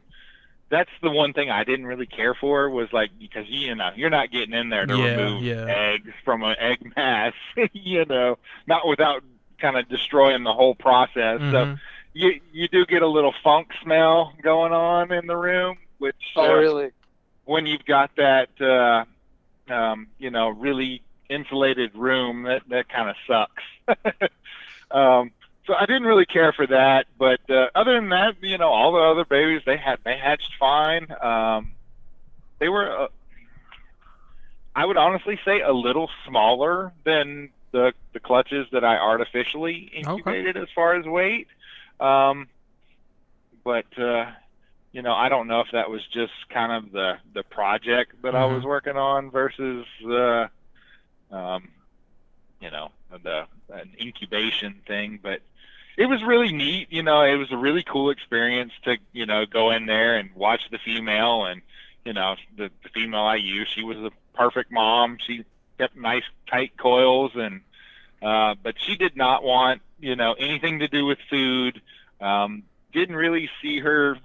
that's 0.70 0.90
the 1.02 1.12
one 1.12 1.34
thing 1.34 1.50
I 1.50 1.64
didn't 1.64 1.86
really 1.86 2.08
care 2.08 2.34
for 2.36 2.70
was 2.70 2.92
like 2.94 3.12
because 3.20 3.46
you 3.50 3.76
know 3.76 3.92
you're 3.96 4.10
not 4.10 4.32
getting 4.32 4.54
in 4.54 4.70
there 4.70 4.88
to 4.88 4.96
Yeah, 4.96 5.06
remove 5.06 5.44
yeah. 5.44 5.66
eggs 5.68 6.12
from 6.26 6.44
an 6.44 6.56
egg 6.60 6.80
mass, 6.98 7.34
you 7.74 8.06
know, 8.06 8.38
not 8.68 8.88
without 8.88 9.24
kind 9.60 9.78
of 9.78 9.88
destroying 9.90 10.44
the 10.44 10.54
whole 10.54 10.76
process. 10.76 11.42
So 11.52 11.66
Mhm. 11.66 11.80
you 12.14 12.40
you 12.52 12.68
do 12.70 12.86
get 12.86 13.02
a 13.04 13.08
little 13.08 13.34
funk 13.44 13.70
smell 13.84 14.34
going 14.44 14.74
on 14.74 15.12
in 15.12 15.28
the 15.28 15.38
room, 15.38 15.78
which 16.00 16.16
Oh, 16.36 16.48
uh, 16.48 16.54
really? 16.54 16.92
when 17.46 17.66
you've 17.66 17.86
got 17.86 18.12
that 18.18 18.50
uh, 18.62 19.06
um, 19.74 20.08
you 20.20 20.32
know 20.32 20.50
really 20.50 21.04
insulated 21.30 21.96
room, 21.96 22.44
that 22.44 22.64
that 22.70 22.90
kind 22.90 23.10
of 23.10 23.16
sucks. 23.28 23.64
um, 24.92 25.32
so 25.66 25.74
I 25.74 25.86
didn't 25.86 26.04
really 26.04 26.26
care 26.26 26.54
for 26.54 26.66
that, 26.68 27.08
but 27.18 27.42
uh, 27.50 27.68
other 27.76 27.96
than 27.96 28.10
that, 28.10 28.36
you 28.42 28.58
know, 28.58 28.70
all 28.70 28.94
the 28.94 29.00
other 29.00 29.26
babies 29.26 29.62
they 29.66 29.78
had 29.78 30.00
they 30.04 30.18
hatched 30.18 30.54
fine. 30.60 31.08
Um, 31.22 31.74
they 32.60 32.70
were, 32.70 33.04
uh, 33.04 33.08
I 34.76 34.86
would 34.86 34.98
honestly 34.98 35.40
say, 35.44 35.62
a 35.62 35.74
little 35.74 36.10
smaller 36.26 36.94
than 37.04 37.50
the 37.72 37.94
the 38.14 38.20
clutches 38.20 38.68
that 38.72 38.86
I 38.86 38.98
artificially 38.98 39.92
incubated 39.94 40.56
as 40.64 40.70
far 40.74 40.96
as 40.96 41.06
weight. 41.06 41.48
Um, 42.00 42.48
but 43.64 43.86
uh, 44.00 44.32
you 44.94 45.02
know, 45.02 45.14
I 45.14 45.28
don't 45.30 45.48
know 45.48 45.60
if 45.60 45.68
that 45.74 45.90
was 45.90 46.02
just 46.08 46.34
kind 46.50 46.72
of 46.72 46.92
the 46.92 47.18
the 47.34 47.44
project 47.44 48.22
that 48.24 48.36
I 48.36 48.46
was 48.46 48.64
working 48.64 48.96
on 48.96 49.30
versus 49.30 49.86
the, 50.02 50.50
um, 51.32 51.70
you 52.60 52.72
know, 52.72 52.92
the 53.24 53.46
an 53.70 53.92
incubation 54.00 54.82
thing. 54.88 55.20
But 55.22 55.42
it 55.98 56.06
was 56.06 56.24
really 56.24 56.52
neat. 56.52 56.92
You 56.92 57.04
know, 57.04 57.24
it 57.24 57.36
was 57.36 57.52
a 57.52 57.58
really 57.58 57.84
cool 57.84 58.10
experience 58.10 58.72
to 58.84 58.98
you 59.14 59.26
know 59.26 59.46
go 59.46 59.72
in 59.72 59.86
there 59.86 60.18
and 60.18 60.30
watch 60.36 60.62
the 60.72 60.78
female 60.78 61.46
and 61.46 61.62
you 62.06 62.14
know 62.14 62.36
the, 62.56 62.70
the 62.84 62.90
female 62.90 63.22
I 63.22 63.36
used. 63.36 63.74
She 63.74 63.84
was 63.84 63.98
a 63.98 64.12
perfect 64.34 64.72
mom. 64.72 65.18
She 65.26 65.44
kept 65.78 65.96
nice 65.96 66.24
tight 66.50 66.78
coils 66.78 67.32
and 67.36 67.62
uh, 68.22 68.56
but 68.62 68.76
she 68.80 68.96
did 68.96 69.16
not 69.16 69.44
want 69.44 69.82
you 70.00 70.16
know 70.16 70.34
anything 70.34 70.80
to 70.80 70.88
do 70.88 71.06
with 71.06 71.20
food. 71.30 71.82
Um, 72.20 72.64
didn't 72.94 73.16
really 73.16 73.50
see 73.62 73.80
her 73.80 74.18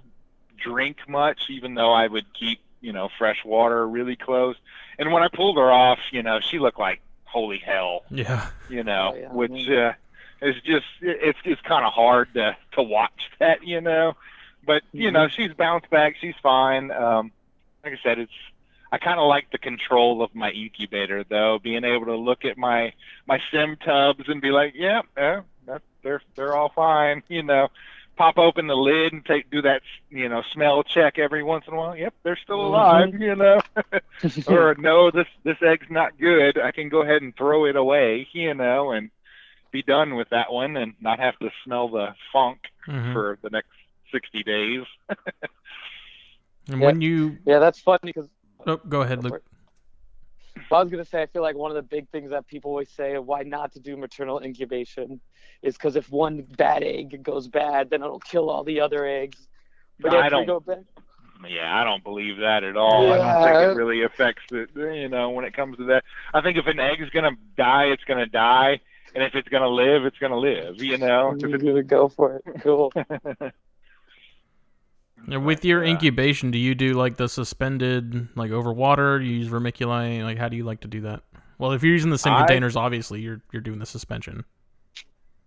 drink 0.57 0.97
much, 1.07 1.49
even 1.49 1.75
though 1.75 1.91
I 1.91 2.07
would 2.07 2.33
keep 2.33 2.59
you 2.83 2.93
know 2.93 3.09
fresh 3.17 3.43
water 3.43 3.87
really 3.87 4.15
close. 4.15 4.55
And 4.99 5.11
when 5.11 5.23
I 5.23 5.27
pulled 5.29 5.57
her 5.57 5.71
off, 5.71 5.99
you 6.11 6.21
know 6.21 6.39
she 6.39 6.59
looked 6.59 6.79
like 6.79 7.01
holy 7.25 7.57
hell 7.57 8.03
Yeah. 8.11 8.47
you 8.69 8.83
know, 8.83 9.13
Oh, 9.15 9.17
yeah. 9.19 9.31
which 9.33 9.67
uh, 9.69 9.93
is 10.41 10.55
just 10.63 10.85
it's 11.01 11.39
it's 11.45 11.61
kind 11.61 11.83
of 11.85 11.91
hard 11.93 12.31
to 12.35 12.55
to 12.73 12.83
watch 12.83 13.31
that, 13.39 13.63
you 13.65 13.81
know. 13.81 14.13
But 14.65 14.83
you 14.91 15.09
know, 15.11 15.27
she's 15.27 15.51
bounced 15.53 15.89
back. 15.89 16.15
She's 16.21 16.35
fine. 16.43 16.91
Um, 16.91 17.31
like 17.83 17.93
I 17.93 17.97
said, 18.03 18.19
it's 18.19 18.31
I 18.91 18.97
kind 18.99 19.19
of 19.19 19.27
like 19.27 19.49
the 19.51 19.57
control 19.57 20.21
of 20.21 20.35
my 20.35 20.51
incubator, 20.51 21.23
though, 21.27 21.57
being 21.61 21.83
able 21.83 22.05
to 22.05 22.15
look 22.15 22.45
at 22.45 22.57
my 22.57 22.93
my 23.27 23.39
sim 23.51 23.75
tubs 23.83 24.29
and 24.29 24.39
be 24.41 24.51
like, 24.51 24.73
yeah, 24.75 25.01
yeah, 25.17 25.41
that, 25.65 25.81
they're 26.03 26.21
they're 26.35 26.55
all 26.55 26.69
fine, 26.69 27.23
you 27.27 27.41
know. 27.43 27.69
Pop 28.15 28.37
open 28.37 28.67
the 28.67 28.75
lid 28.75 29.11
and 29.13 29.25
take 29.25 29.49
do 29.49 29.61
that, 29.63 29.81
you 30.09 30.29
know, 30.29 30.43
smell 30.53 30.83
check 30.83 31.17
every 31.17 31.43
once 31.43 31.65
in 31.67 31.73
a 31.73 31.77
while. 31.77 31.95
Yep, 31.95 32.13
they're 32.23 32.37
still 32.43 32.61
alive, 32.65 33.13
you 33.19 33.35
know. 33.35 33.59
or 34.47 34.75
no, 34.77 35.09
this 35.11 35.27
this 35.43 35.57
egg's 35.65 35.89
not 35.89 36.17
good. 36.19 36.59
I 36.59 36.71
can 36.71 36.89
go 36.89 37.01
ahead 37.01 37.21
and 37.21 37.35
throw 37.35 37.65
it 37.65 37.75
away, 37.75 38.27
you 38.31 38.53
know, 38.53 38.91
and 38.91 39.09
be 39.71 39.81
done 39.81 40.15
with 40.15 40.29
that 40.29 40.51
one 40.51 40.77
and 40.77 40.93
not 41.01 41.19
have 41.19 41.37
to 41.39 41.49
smell 41.63 41.89
the 41.89 42.13
funk 42.31 42.59
Mhm. 42.87 43.13
for 43.13 43.39
the 43.41 43.49
next 43.49 43.71
60 44.11 44.43
days. 44.43 44.83
And 46.69 46.79
Yeah. 46.79 46.85
when 46.85 47.01
you 47.01 47.37
yeah, 47.45 47.59
that's 47.59 47.79
funny 47.79 47.99
because 48.03 48.29
oh, 48.67 48.77
go 48.77 49.01
ahead, 49.01 49.21
Go 49.23 49.39
Luc. 50.55 50.65
I 50.71 50.81
was 50.81 50.89
gonna 50.91 51.05
say 51.05 51.21
I 51.21 51.25
feel 51.27 51.41
like 51.41 51.55
one 51.55 51.71
of 51.71 51.75
the 51.75 51.81
big 51.83 52.09
things 52.09 52.31
that 52.31 52.47
people 52.47 52.71
always 52.71 52.89
say 52.89 53.17
why 53.17 53.43
not 53.43 53.73
to 53.73 53.79
do 53.79 53.95
maternal 53.97 54.39
incubation 54.41 55.19
is 55.61 55.75
because 55.75 55.95
if 55.95 56.09
one 56.11 56.41
bad 56.57 56.83
egg 56.83 57.23
goes 57.23 57.47
bad, 57.47 57.89
then 57.89 58.01
it'll 58.03 58.19
kill 58.19 58.49
all 58.49 58.63
the 58.63 58.81
other 58.81 59.05
eggs. 59.05 59.47
But 59.99 60.13
I 60.13 60.17
if 60.17 60.23
they 60.25 60.29
don't- 60.29 60.45
go 60.47 60.59
bad, 60.59 60.85
Yeah, 61.47 61.77
I 61.79 61.83
don't 61.83 62.03
believe 62.03 62.37
that 62.37 62.63
at 62.63 62.77
all. 62.77 63.11
I 63.11 63.17
don't 63.17 63.25
Yeah. 63.27 63.43
think 63.43 63.71
it 63.73 63.77
really 63.77 64.03
affects 64.03 64.43
it, 64.51 64.69
you 64.75 65.09
know, 65.09 65.29
when 65.31 65.43
it 65.45 65.53
comes 65.53 65.77
to 65.77 65.83
that. 65.85 66.03
I 66.33 66.39
think 66.41 66.57
if 66.57 66.67
an 66.67 66.79
egg's 66.79 67.09
going 67.09 67.25
to 67.25 67.37
die, 67.57 67.85
it's 67.85 68.03
going 68.05 68.19
to 68.19 68.25
die. 68.25 68.79
And 69.13 69.23
if 69.23 69.35
it's 69.35 69.49
going 69.49 69.61
to 69.61 69.67
live, 69.69 70.05
it's 70.05 70.17
going 70.19 70.31
to 70.31 70.37
live, 70.37 70.81
you 70.81 70.97
know? 70.97 71.35
If 71.37 71.41
you're 71.49 71.57
gonna 71.59 71.83
go 71.83 72.07
for 72.07 72.37
it. 72.45 72.61
Cool. 72.61 72.91
with 75.27 75.63
your 75.65 75.83
uh, 75.83 75.87
incubation, 75.87 76.51
do 76.51 76.57
you 76.57 76.75
do 76.75 76.93
like 76.93 77.17
the 77.17 77.27
suspended, 77.27 78.27
like 78.35 78.51
over 78.51 78.73
water? 78.73 79.19
Do 79.19 79.25
you 79.25 79.37
use 79.37 79.49
vermiculite? 79.49 80.23
Like, 80.23 80.37
how 80.37 80.49
do 80.49 80.57
you 80.57 80.63
like 80.63 80.81
to 80.81 80.87
do 80.87 81.01
that? 81.01 81.23
Well, 81.57 81.71
if 81.71 81.83
you're 81.83 81.93
using 81.93 82.09
the 82.09 82.17
same 82.17 82.33
I- 82.33 82.39
containers, 82.39 82.75
obviously 82.75 83.21
you're 83.21 83.41
you're 83.51 83.61
doing 83.61 83.79
the 83.79 83.85
suspension. 83.85 84.43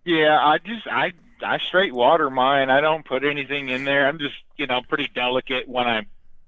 Yeah, 0.05 0.39
I 0.39 0.57
just 0.59 0.87
I 0.87 1.13
I 1.43 1.57
straight 1.59 1.93
water 1.93 2.29
mine. 2.29 2.69
I 2.69 2.81
don't 2.81 3.05
put 3.05 3.23
anything 3.23 3.69
in 3.69 3.83
there. 3.83 4.07
I'm 4.07 4.19
just 4.19 4.35
you 4.55 4.67
know 4.67 4.81
pretty 4.87 5.09
delicate 5.13 5.67
when 5.67 5.85
I 5.85 6.05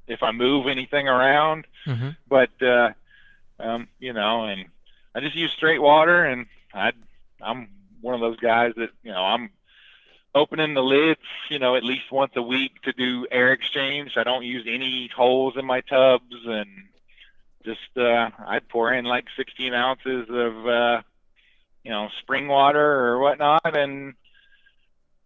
if 0.08 0.24
I 0.24 0.32
move 0.32 0.68
anything 0.68 1.08
around. 1.08 1.68
Mm-hmm. 1.86 2.10
But 2.28 2.50
uh, 2.62 2.92
um, 3.60 3.88
you 4.00 4.14
know, 4.14 4.46
and 4.46 4.66
I 5.14 5.20
just 5.20 5.36
use 5.36 5.52
straight 5.52 5.82
water, 5.82 6.26
and 6.26 6.48
I 6.74 6.94
I'm 7.42 7.68
one 8.02 8.16
of 8.16 8.22
those 8.22 8.38
guys 8.38 8.74
that 8.78 8.90
you 9.04 9.12
know 9.12 9.22
I'm 9.24 9.50
opening 10.36 10.74
the 10.76 10.84
lids 10.84 11.20
you 11.50 11.60
know 11.60 11.76
at 11.76 11.84
least 11.84 12.12
once 12.12 12.34
a 12.36 12.42
week 12.42 12.82
to 12.84 12.94
do 12.94 13.28
air 13.32 13.52
exchange. 13.52 14.18
I 14.18 14.24
don't 14.24 14.44
use 14.44 14.66
any 14.68 15.10
holes 15.16 15.56
in 15.58 15.66
my 15.66 15.82
tubs, 15.82 16.36
and 16.46 16.70
just 17.66 17.98
uh, 17.98 18.30
I 18.40 18.60
pour 18.60 18.94
in 18.94 19.06
like 19.06 19.26
16 19.36 19.74
ounces 19.74 20.28
of 20.30 20.68
uh, 20.68 21.02
you 21.84 21.92
know 21.92 22.10
spring 22.20 22.48
water 22.48 22.82
or 23.06 23.20
whatnot, 23.20 23.76
and 23.76 24.14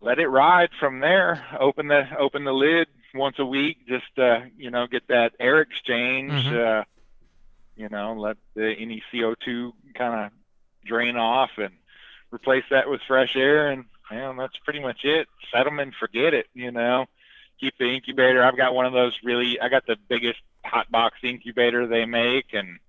let 0.02 0.20
it 0.20 0.28
ride 0.28 0.70
from 0.80 1.00
there. 1.00 1.46
Open 1.60 1.88
the 1.88 2.04
open 2.18 2.44
the 2.44 2.54
lid 2.54 2.88
once 3.14 3.38
a 3.40 3.46
week, 3.46 3.88
just 3.88 4.18
uh, 4.18 4.42
you 4.58 4.72
know 4.72 4.88
get 4.88 5.08
that 5.08 5.34
air 5.40 5.62
exchange. 5.62 6.32
Mhm. 6.32 6.82
Uh, 6.82 6.84
you 7.76 7.90
know, 7.90 8.14
let 8.14 8.38
the, 8.56 8.72
any 8.72 9.02
CO2 9.12 9.74
kind 9.96 10.26
of 10.26 10.32
drain 10.86 11.18
off 11.18 11.50
and 11.58 11.74
replace 12.32 12.64
that 12.70 12.88
with 12.90 13.02
fresh 13.08 13.36
air, 13.36 13.72
and 13.72 13.86
you 14.12 14.18
know, 14.18 14.36
that's 14.38 14.58
pretty 14.64 14.80
much 14.80 15.04
it. 15.04 15.28
Set 15.52 15.64
them 15.64 15.80
and 15.80 15.94
forget 15.96 16.34
it. 16.34 16.48
You 16.54 16.72
know, 16.72 17.06
keep 17.60 17.78
the 17.78 17.86
incubator. 17.86 18.44
I've 18.44 18.58
got 18.58 18.74
one 18.74 18.86
of 18.86 18.94
those 18.94 19.18
really. 19.24 19.60
I 19.60 19.70
got 19.70 19.86
the 19.86 19.98
biggest 20.10 20.40
hot 20.64 20.92
box 20.92 21.18
incubator 21.24 21.88
they 21.88 22.06
make, 22.06 22.54
and 22.54 22.80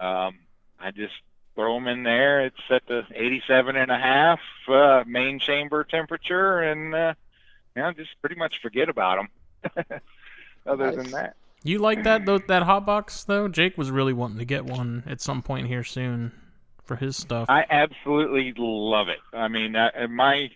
um, 0.00 0.38
I 0.80 0.90
just 0.94 1.14
throw 1.54 1.74
them 1.74 1.88
in 1.88 2.02
there. 2.02 2.46
It's 2.46 2.56
at 2.70 2.86
the 2.86 3.04
87 3.14 3.76
and 3.76 3.90
a 3.90 3.98
half 3.98 4.40
uh, 4.68 5.04
main 5.06 5.38
chamber 5.38 5.84
temperature, 5.84 6.60
and 6.60 6.94
uh, 6.94 7.14
you 7.76 7.82
know, 7.82 7.92
just 7.92 8.10
pretty 8.20 8.36
much 8.36 8.60
forget 8.62 8.88
about 8.88 9.26
them. 9.76 10.00
Other 10.66 10.92
than 10.92 11.10
that, 11.10 11.34
You 11.64 11.78
like 11.78 12.04
that 12.04 12.24
though? 12.24 12.38
That 12.38 12.62
hot 12.62 12.86
box 12.86 13.24
though? 13.24 13.48
Jake 13.48 13.76
was 13.76 13.90
really 13.90 14.12
wanting 14.12 14.38
to 14.38 14.44
get 14.44 14.64
one 14.64 15.02
at 15.06 15.20
some 15.20 15.42
point 15.42 15.66
here 15.66 15.82
soon 15.82 16.32
for 16.84 16.96
his 16.96 17.16
stuff. 17.16 17.48
I 17.48 17.64
absolutely 17.68 18.54
love 18.56 19.08
it. 19.08 19.20
I 19.32 19.48
mean, 19.48 19.76
I, 19.76 20.06
my 20.06 20.50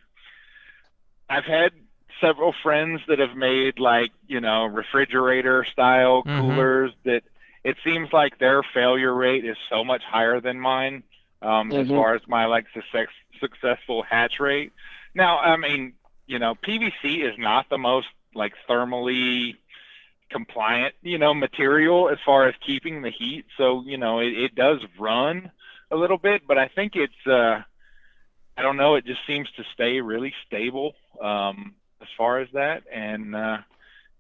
I've 1.29 1.45
had 1.45 1.73
several 2.21 2.55
friends 2.63 3.01
that 3.09 3.19
have 3.19 3.37
made 3.37 3.79
like 3.79 4.13
you 4.27 4.41
know 4.41 4.67
refrigerator 4.67 5.65
style 5.65 6.23
Mhm. 6.25 6.41
coolers 6.41 6.93
that 7.05 7.23
it 7.65 7.77
seems 7.85 8.13
like 8.13 8.39
their 8.39 8.63
failure 8.63 9.13
rate 9.15 9.45
is 9.45 9.57
so 9.69 9.85
much 9.85 10.03
higher 10.05 10.41
than 10.41 10.61
mine 10.61 11.03
um, 11.43 11.73
as 11.73 11.87
Mhm. 11.87 11.97
far 11.97 12.15
as 12.15 12.23
my 12.29 12.47
like 12.47 12.67
success, 12.73 13.09
successful 13.41 14.03
hatch 14.03 14.39
rate. 14.41 14.73
Now, 15.15 15.39
I 15.39 15.57
mean, 15.57 15.95
you 16.27 16.39
know, 16.39 16.55
PVC 16.55 17.25
is 17.29 17.37
not 17.39 17.69
the 17.69 17.79
most 17.79 18.07
like 18.35 18.55
thermally 18.69 19.57
compliant, 20.31 20.95
you 21.03 21.19
know, 21.19 21.35
material 21.35 22.09
as 22.09 22.19
far 22.25 22.47
as 22.49 22.55
keeping 22.65 23.03
the 23.03 23.11
heat. 23.11 23.47
So, 23.57 23.83
you 23.85 23.97
know, 23.97 24.21
it, 24.21 24.33
it 24.33 24.55
does 24.55 24.81
run 24.99 25.51
a 25.91 25.97
little 25.97 26.19
bit, 26.19 26.43
but 26.47 26.59
I 26.59 26.69
think 26.69 26.97
it's 26.97 27.27
uh 27.27 27.63
I 28.59 28.63
don't 28.63 28.77
know, 28.77 28.95
it 28.97 29.05
just 29.07 29.21
seems 29.27 29.51
to 29.57 29.65
stay 29.75 30.01
really 30.01 30.35
stable 30.47 30.95
um 31.21 31.75
as 32.03 32.09
far 32.17 32.41
as 32.41 32.49
that 32.53 32.85
and 32.93 33.35
uh 33.35 33.59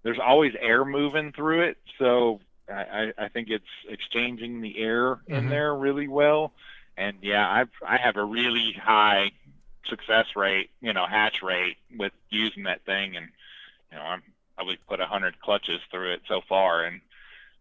there's 0.02 0.18
always 0.20 0.54
air 0.60 0.84
moving 0.84 1.32
through 1.32 1.62
it. 1.62 1.78
So, 1.98 2.40
I, 2.68 3.12
I, 3.18 3.24
I 3.24 3.28
think 3.28 3.48
it's 3.50 3.64
exchanging 3.88 4.60
the 4.60 4.78
air 4.78 5.18
in 5.26 5.48
there 5.48 5.74
really 5.74 6.06
well. 6.08 6.52
And 6.96 7.16
yeah, 7.22 7.48
I've 7.50 7.70
I 7.86 7.96
have 7.96 8.16
a 8.16 8.24
really 8.24 8.72
high 8.72 9.32
success 9.88 10.26
rate, 10.36 10.70
you 10.80 10.92
know, 10.92 11.06
hatch 11.06 11.42
rate 11.42 11.76
with 11.96 12.12
using 12.30 12.64
that 12.64 12.84
thing, 12.84 13.16
and 13.16 13.28
you 13.90 13.98
know, 13.98 14.04
I'm 14.04 14.22
probably 14.56 14.78
put 14.88 15.00
a 15.00 15.06
hundred 15.06 15.40
clutches 15.40 15.80
through 15.90 16.12
it 16.14 16.22
so 16.28 16.40
far, 16.48 16.84
and 16.84 17.00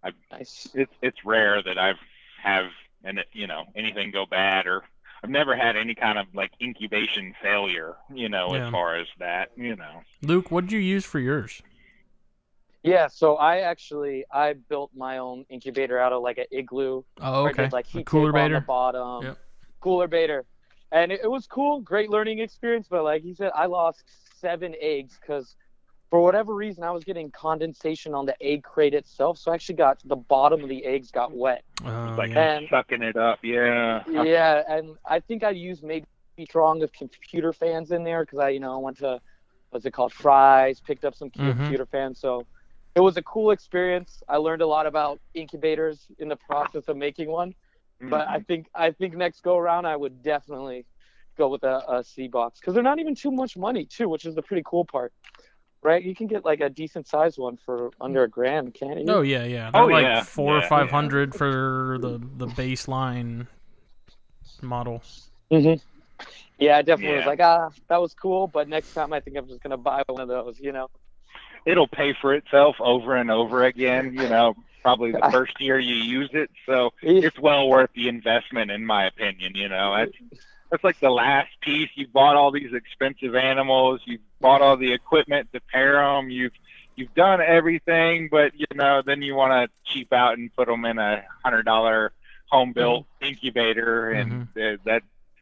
I 0.04 0.12
Nice. 0.32 0.70
it's 0.74 0.94
it's 1.02 1.26
rare 1.26 1.62
that 1.64 1.78
I've 1.78 2.00
have 2.44 2.68
and 3.06 3.20
you 3.32 3.48
know 3.48 3.64
anything 3.76 4.12
go 4.12 4.26
bad 4.26 4.68
or 4.68 4.84
I've 5.24 5.30
never 5.30 5.56
had 5.56 5.76
any 5.78 5.96
kind 5.96 6.20
of 6.20 6.28
like 6.36 6.52
incubation 6.62 7.34
failure, 7.42 7.96
you 8.14 8.30
know, 8.30 8.54
Yeah. 8.54 8.66
as 8.68 8.72
far 8.72 8.96
as 8.98 9.08
that, 9.20 9.50
you 9.56 9.76
know. 9.76 10.02
Luc, 10.22 10.52
what 10.52 10.66
did 10.66 10.74
you 10.74 10.80
use 10.80 11.06
for 11.06 11.20
yours? 11.20 11.62
Yeah, 12.84 13.08
so 13.08 13.36
I 13.38 13.62
actually 13.62 14.26
I 14.32 14.54
built 14.54 14.92
my 14.96 15.18
own 15.18 15.46
incubator 15.50 15.98
out 16.00 16.14
of 16.14 16.22
like 16.22 16.38
an 16.38 16.46
igloo. 16.52 17.02
Oh, 17.20 17.48
okay. 17.48 17.64
did, 17.64 17.74
like 17.74 17.86
A 17.88 17.90
heat 17.90 18.06
cooler 18.06 18.32
tape 18.32 18.42
on 18.42 18.52
the 18.52 18.62
bottom. 18.62 19.24
Yep. 19.26 19.38
Cooler 19.80 20.08
baiter. 20.08 20.46
And 20.92 21.12
it, 21.12 21.22
it 21.24 21.28
was 21.32 21.48
cool, 21.48 21.82
great 21.82 22.12
learning 22.12 22.40
experience. 22.40 22.88
But 22.88 23.04
like 23.04 23.24
he 23.24 23.34
said, 23.34 23.52
I 23.56 23.66
lost 23.66 24.04
seven 24.40 24.76
eggs 24.80 25.18
because 25.20 25.56
for 26.10 26.22
whatever 26.22 26.54
reason 26.54 26.84
I 26.84 26.92
was 26.92 27.04
getting 27.04 27.32
condensation 27.32 28.14
on 28.14 28.26
the 28.26 28.36
egg 28.42 28.64
crate 28.64 28.94
itself. 28.94 29.38
So 29.38 29.52
I 29.52 29.56
actually 29.56 29.76
got 29.76 30.00
the 30.06 30.16
bottom 30.16 30.64
of 30.64 30.70
the 30.70 30.86
eggs 30.86 31.12
got 31.12 31.36
wet. 31.36 31.64
Oh, 31.84 32.16
like 32.18 32.32
yeah. 32.32 32.58
And- 32.58 32.68
sucking 32.70 33.02
it 33.02 33.18
up, 33.18 33.40
yeah. 33.44 34.04
Yeah, 34.10 34.64
and 34.68 34.96
I 35.06 35.20
think 35.20 35.44
I 35.44 35.50
used 35.50 35.84
maybe 35.84 36.06
strong 36.48 36.84
of 36.84 36.92
computer 36.94 37.54
fans 37.54 37.92
in 37.92 38.04
there 38.04 38.24
because 38.24 38.40
I, 38.40 38.50
you 38.50 38.60
know, 38.60 38.74
I 38.74 38.78
went 38.78 38.98
to 39.00 39.20
what's 39.72 39.86
it 39.86 39.92
called, 39.92 40.14
Fry's, 40.14 40.80
picked 40.80 41.06
up 41.06 41.16
some 41.16 41.30
Mhm. 41.32 41.56
computer 41.58 41.86
fans. 41.86 42.20
So 42.20 42.46
it 42.94 43.00
was 43.02 43.18
a 43.18 43.22
cool 43.24 43.52
experience. 43.52 44.22
I 44.30 44.38
learned 44.38 44.62
a 44.62 44.68
lot 44.68 44.86
about 44.86 45.20
incubators 45.34 46.08
in 46.20 46.30
the 46.30 46.36
process 46.38 46.88
of 46.88 46.96
making 46.98 47.30
one. 47.30 47.54
But 48.02 48.28
I 48.28 48.40
think 48.42 48.68
I 48.76 48.92
think 48.92 49.16
next 49.16 49.42
go 49.42 49.58
around 49.58 49.86
I 49.86 49.96
would 49.96 50.22
definitely 50.22 50.86
go 51.38 51.48
with 51.48 51.64
a, 51.64 51.82
a 51.88 52.04
C 52.04 52.28
box 52.28 52.60
because 52.60 52.74
they're 52.74 52.84
not 52.84 53.00
even 53.00 53.16
too 53.16 53.32
much 53.32 53.56
money 53.58 53.86
too, 53.86 54.10
which 54.10 54.26
is 54.26 54.36
the 54.36 54.42
pretty 54.42 54.64
cool 54.66 54.84
part. 54.86 55.14
Right? 55.86 56.04
You 56.04 56.16
can 56.16 56.26
get 56.26 56.44
like 56.44 56.62
a 56.62 56.70
decent 56.70 57.08
sized 57.08 57.38
one 57.38 57.58
for 57.64 57.92
under 58.02 58.24
a 58.24 58.28
grand, 58.28 58.74
can't 58.74 59.00
you? 59.00 59.06
Oh 59.08 59.22
yeah, 59.22 59.44
yeah. 59.44 59.70
They're 59.70 59.84
Oh, 59.84 59.86
like 59.86 60.02
yeah. 60.02 60.24
four 60.24 60.58
or 60.58 60.64
five 60.64 60.90
hundred 60.90 61.34
yeah. 61.34 61.38
for 61.38 61.98
the 62.02 62.20
the 62.38 62.48
baseline 62.48 63.46
model. 64.64 65.04
hmm 65.52 65.74
Yeah, 66.58 66.78
I 66.78 66.82
definitely 66.82 67.18
was 67.18 67.28
like, 67.28 67.40
ah, 67.40 67.70
that 67.88 68.02
was 68.02 68.16
cool, 68.16 68.48
but 68.48 68.68
next 68.68 68.96
time 68.96 69.14
I 69.14 69.20
think 69.20 69.38
I'm 69.38 69.48
just 69.48 69.62
gonna 69.62 69.78
buy 69.78 70.02
one 70.08 70.22
of 70.22 70.28
those, 70.28 70.60
you 70.60 70.72
know. 70.72 70.90
It'll 71.68 71.88
pay 71.88 72.16
for 72.20 72.34
itself 72.34 72.78
over 72.80 73.16
and 73.16 73.30
over 73.30 73.64
again, 73.64 74.14
you 74.14 74.28
know, 74.28 74.56
probably 74.82 75.12
the 75.12 75.20
first 75.32 75.62
year 75.62 75.78
you 75.78 75.96
use 75.96 76.32
it. 76.34 76.50
So 76.66 76.94
it's 77.04 77.40
well 77.40 77.70
worth 77.70 77.92
the 77.94 78.08
investment 78.08 78.72
in 78.72 78.84
my 78.88 79.06
opinion, 79.06 79.54
you 79.54 79.70
know. 79.70 79.96
That's 79.96 80.18
that's 80.72 80.84
like 80.84 81.00
the 81.00 81.10
last 81.10 81.50
piece. 81.62 81.90
You 81.96 82.08
bought 82.08 82.36
all 82.36 82.52
these 82.52 82.74
expensive 82.74 83.36
animals, 83.36 84.02
you 84.06 84.20
bought 84.42 84.62
all 84.62 84.78
the 84.78 84.94
equipment 84.94 85.50
to 85.54 85.60
pair 85.62 85.94
them, 85.94 86.30
you've 86.30 86.54
you've 86.96 87.14
done 87.14 87.42
everything, 87.42 88.30
but 88.32 88.54
you 88.58 88.66
know, 88.74 89.02
then 89.06 89.22
you 89.22 89.36
want 89.36 89.52
to 89.70 89.92
cheap 89.92 90.12
out 90.14 90.38
and 90.38 90.54
put 90.56 90.68
them 90.68 90.86
in 90.86 90.98
a 90.98 91.24
hundred 91.44 91.64
dollar 91.64 92.12
home 92.50 92.74
built 92.74 93.06
incubator, 93.22 94.12
and 94.12 94.44
uh, 94.58 94.78
that 94.86 95.02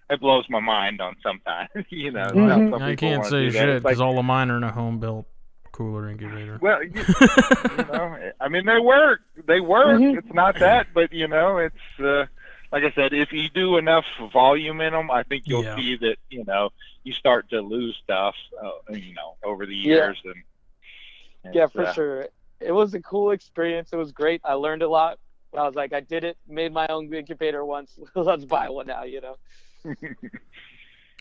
that 0.10 0.20
blows 0.20 0.46
my 0.50 0.60
mind 0.60 1.00
on 1.02 1.16
sometimes. 1.24 1.70
you 1.90 2.12
know, 2.12 2.28
Mhm. 2.28 2.72
some 2.72 2.82
I 2.82 2.96
can't 2.96 3.26
say 3.26 3.50
shit 3.52 3.70
It's 3.70 3.84
like, 3.84 3.92
because 3.92 4.02
all 4.02 4.18
of 4.20 4.26
mine 4.26 4.52
are 4.52 4.58
in 4.58 4.64
a 4.64 4.72
home 4.72 5.00
built 5.00 5.26
cooler 5.72 6.08
incubator. 6.10 6.60
well, 6.62 6.84
you, 6.84 6.92
you 7.72 7.78
know, 7.92 8.16
I 8.40 8.48
mean, 8.48 8.66
they 8.66 8.80
work. 8.80 9.22
They 9.48 9.60
work. 9.60 10.00
Mhm. 10.02 10.18
It's 10.18 10.34
not 10.34 10.60
that, 10.60 10.88
but 10.94 11.12
you 11.14 11.28
know, 11.28 11.58
it's 11.58 12.00
uh, 12.00 12.26
like 12.74 12.84
I 12.84 12.92
said. 12.96 13.14
If 13.14 13.32
you 13.32 13.48
do 13.50 13.78
enough 13.78 14.04
volume 14.34 14.82
in 14.82 14.92
them, 14.92 15.10
I 15.12 15.24
think 15.24 15.44
you'll 15.46 15.64
Yeah. 15.64 15.76
see 15.78 15.96
that 15.98 16.18
you 16.30 16.44
know 16.44 16.72
you 17.04 17.14
start 17.14 17.50
to 17.52 17.62
lose 17.62 17.96
stuff. 18.04 18.36
Uh, 18.62 18.94
you 18.94 19.14
know, 19.14 19.36
over 19.44 19.66
the 19.66 19.76
Yeah. 19.76 19.86
years, 19.96 20.22
and 20.26 21.56
Yeah, 21.56 21.68
for 21.68 21.86
uh, 21.86 21.94
sure. 21.94 22.28
It 22.60 22.72
was 22.72 22.94
a 22.94 23.02
cool 23.02 23.32
experience. 23.32 23.94
It 23.94 23.98
was 23.98 24.12
great. 24.12 24.42
I 24.44 24.54
learned 24.54 24.82
a 24.84 24.90
lot. 24.90 25.20
I 25.54 25.64
was 25.64 25.76
like, 25.76 25.94
I 25.94 26.00
did 26.00 26.24
it. 26.24 26.38
Made 26.48 26.74
my 26.74 26.88
own 26.88 27.14
incubator 27.14 27.64
once. 27.64 27.98
Let's 28.16 28.46
buy 28.46 28.70
one 28.70 28.88
now. 28.88 29.04
You 29.04 29.22
know. 29.22 29.38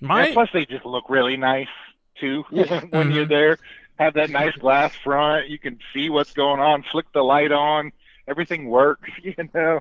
My 0.00 0.24
and 0.26 0.34
plus, 0.34 0.48
they 0.52 0.64
just 0.66 0.84
look 0.84 1.04
really 1.08 1.36
nice 1.36 1.68
too 2.18 2.44
Yeah. 2.50 2.80
when 2.90 3.10
you're 3.12 3.26
Mhm. 3.26 3.28
there. 3.28 3.58
Have 3.98 4.14
that 4.14 4.30
nice 4.30 4.54
glass 4.56 4.94
front. 4.96 5.48
You 5.48 5.58
can 5.58 5.78
see 5.92 6.08
what's 6.10 6.32
going 6.32 6.60
on. 6.60 6.82
Flick 6.90 7.06
the 7.12 7.22
light 7.22 7.52
on. 7.52 7.92
Everything 8.26 8.66
works. 8.70 9.10
You 9.22 9.34
know. 9.54 9.80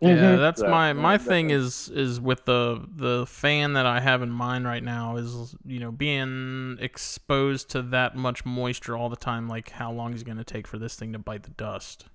Yeah, 0.00 0.36
Mhm. 0.36 0.38
that's 0.38 0.60
So, 0.60 0.68
my 0.68 0.92
my 0.92 1.12
yeah, 1.14 1.18
thing 1.18 1.50
is 1.50 1.88
is 1.88 2.20
with 2.20 2.44
the 2.44 2.84
the 2.94 3.26
fan 3.26 3.72
that 3.74 3.86
I 3.86 4.00
have 4.00 4.22
in 4.22 4.30
mind 4.30 4.66
right 4.66 4.82
now 4.82 5.16
is 5.16 5.54
you 5.64 5.80
know 5.80 5.90
being 5.90 6.76
exposed 6.80 7.70
to 7.70 7.82
that 7.82 8.16
much 8.16 8.44
moisture 8.44 8.96
all 8.96 9.08
the 9.08 9.16
time. 9.16 9.48
Like 9.48 9.70
how 9.70 9.92
long 9.92 10.14
is 10.14 10.22
it 10.22 10.24
going 10.24 10.38
to 10.38 10.44
take 10.44 10.66
for 10.66 10.78
this 10.78 10.96
thing 10.96 11.12
to 11.12 11.18
bite 11.18 11.44
the 11.44 11.50
dust? 11.50 12.06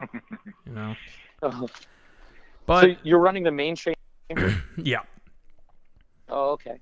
You 0.66 0.72
know, 0.74 0.96
so 1.40 1.68
but 2.66 3.04
you're 3.04 3.18
running 3.18 3.42
the 3.42 3.50
main 3.50 3.74
chain. 3.76 3.94
yeah. 4.76 5.00
Oh, 6.28 6.50
okay. 6.52 6.78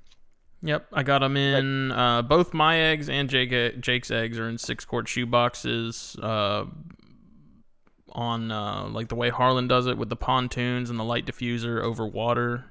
Yep, 0.62 0.88
I 0.92 1.02
got 1.04 1.20
them 1.20 1.36
in. 1.36 1.92
Uh, 1.92 2.22
both 2.22 2.52
my 2.52 2.78
eggs 2.78 3.08
and 3.08 3.30
Jake, 3.30 3.80
Jake's 3.80 4.10
eggs 4.10 4.38
are 4.38 4.48
in 4.48 4.58
six 4.58 4.84
quart 4.84 5.08
shoe 5.08 5.24
boxes. 5.26 6.16
Uh, 6.20 6.64
on 8.12 8.50
uh, 8.50 8.88
like 8.88 9.08
the 9.08 9.14
way 9.14 9.30
Harlan 9.30 9.68
does 9.68 9.86
it 9.86 9.98
with 9.98 10.08
the 10.08 10.16
pontoons 10.16 10.90
and 10.90 10.98
the 10.98 11.04
light 11.04 11.26
diffuser 11.26 11.80
over 11.82 12.06
water. 12.06 12.64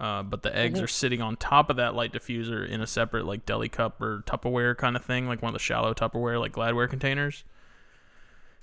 Uh, 0.00 0.22
but 0.22 0.42
the 0.42 0.56
eggs 0.56 0.78
Mhm. 0.78 0.84
are 0.84 0.88
sitting 0.88 1.20
on 1.20 1.36
top 1.36 1.70
of 1.70 1.76
that 1.76 1.94
light 1.94 2.12
diffuser 2.12 2.66
in 2.68 2.80
a 2.80 2.86
separate 2.86 3.24
like 3.26 3.44
deli 3.44 3.68
cup 3.68 4.00
or 4.00 4.22
Tupperware 4.26 4.76
kind 4.76 4.94
of 4.96 5.04
thing, 5.04 5.26
like 5.26 5.42
one 5.42 5.48
of 5.50 5.54
the 5.54 5.58
shallow 5.58 5.92
Tupperware 5.92 6.38
like 6.40 6.52
Gladware 6.52 6.88
containers. 6.88 7.44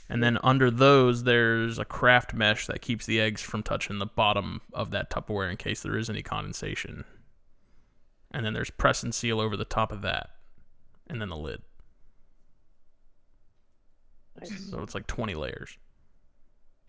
And 0.08 0.24
then 0.24 0.38
under 0.44 0.70
those, 0.72 1.24
there's 1.24 1.78
a 1.80 1.84
craft 1.86 2.34
mesh 2.34 2.68
that 2.68 2.82
keeps 2.82 3.06
the 3.06 3.20
eggs 3.20 3.42
from 3.42 3.64
touching 3.64 3.98
the 4.00 4.06
bottom 4.06 4.62
of 4.72 4.92
that 4.92 5.10
Tupperware 5.10 5.50
in 5.52 5.58
case 5.58 5.82
there 5.82 5.98
is 5.98 6.10
any 6.10 6.22
condensation 6.22 7.04
and 8.32 8.46
then 8.46 8.54
there's 8.54 8.70
press 8.70 9.02
and 9.02 9.16
seal 9.16 9.40
over 9.40 9.56
the 9.58 9.64
top 9.66 9.92
of 9.94 10.02
that, 10.02 10.30
and 11.08 11.22
then 11.22 11.30
the 11.30 11.38
lid. 11.38 11.62
Nice. 14.40 14.70
So 14.70 14.82
it's 14.84 14.94
like 14.94 15.08
20 15.08 15.36
layers. 15.36 15.78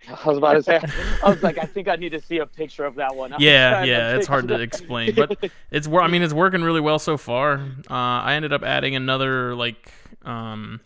I 0.24 0.28
was 0.28 0.38
about 0.38 0.54
to 0.54 0.62
say. 0.62 0.80
I 1.24 1.30
was 1.30 1.42
like, 1.42 1.58
I 1.58 1.64
think 1.64 1.88
I 1.88 1.96
need 1.96 2.10
to 2.10 2.20
see 2.20 2.38
a 2.38 2.46
picture 2.46 2.84
of 2.84 2.96
that 2.96 3.14
one. 3.14 3.32
I 3.32 3.36
was 3.36 3.42
Yeah, 3.42 3.84
yeah, 3.84 4.16
it's 4.16 4.26
hard 4.26 4.48
to 4.48 4.60
explain, 4.60 5.14
but 5.14 5.36
it's 5.70 5.88
I 5.88 6.08
mean, 6.08 6.22
it's 6.22 6.34
working 6.34 6.62
really 6.62 6.80
well 6.80 6.98
so 6.98 7.16
far. 7.16 7.54
Uh, 7.90 7.94
I 7.94 8.34
ended 8.34 8.52
up 8.52 8.62
adding 8.62 8.94
another 8.94 9.54
like 9.54 9.92
um, 10.22 10.80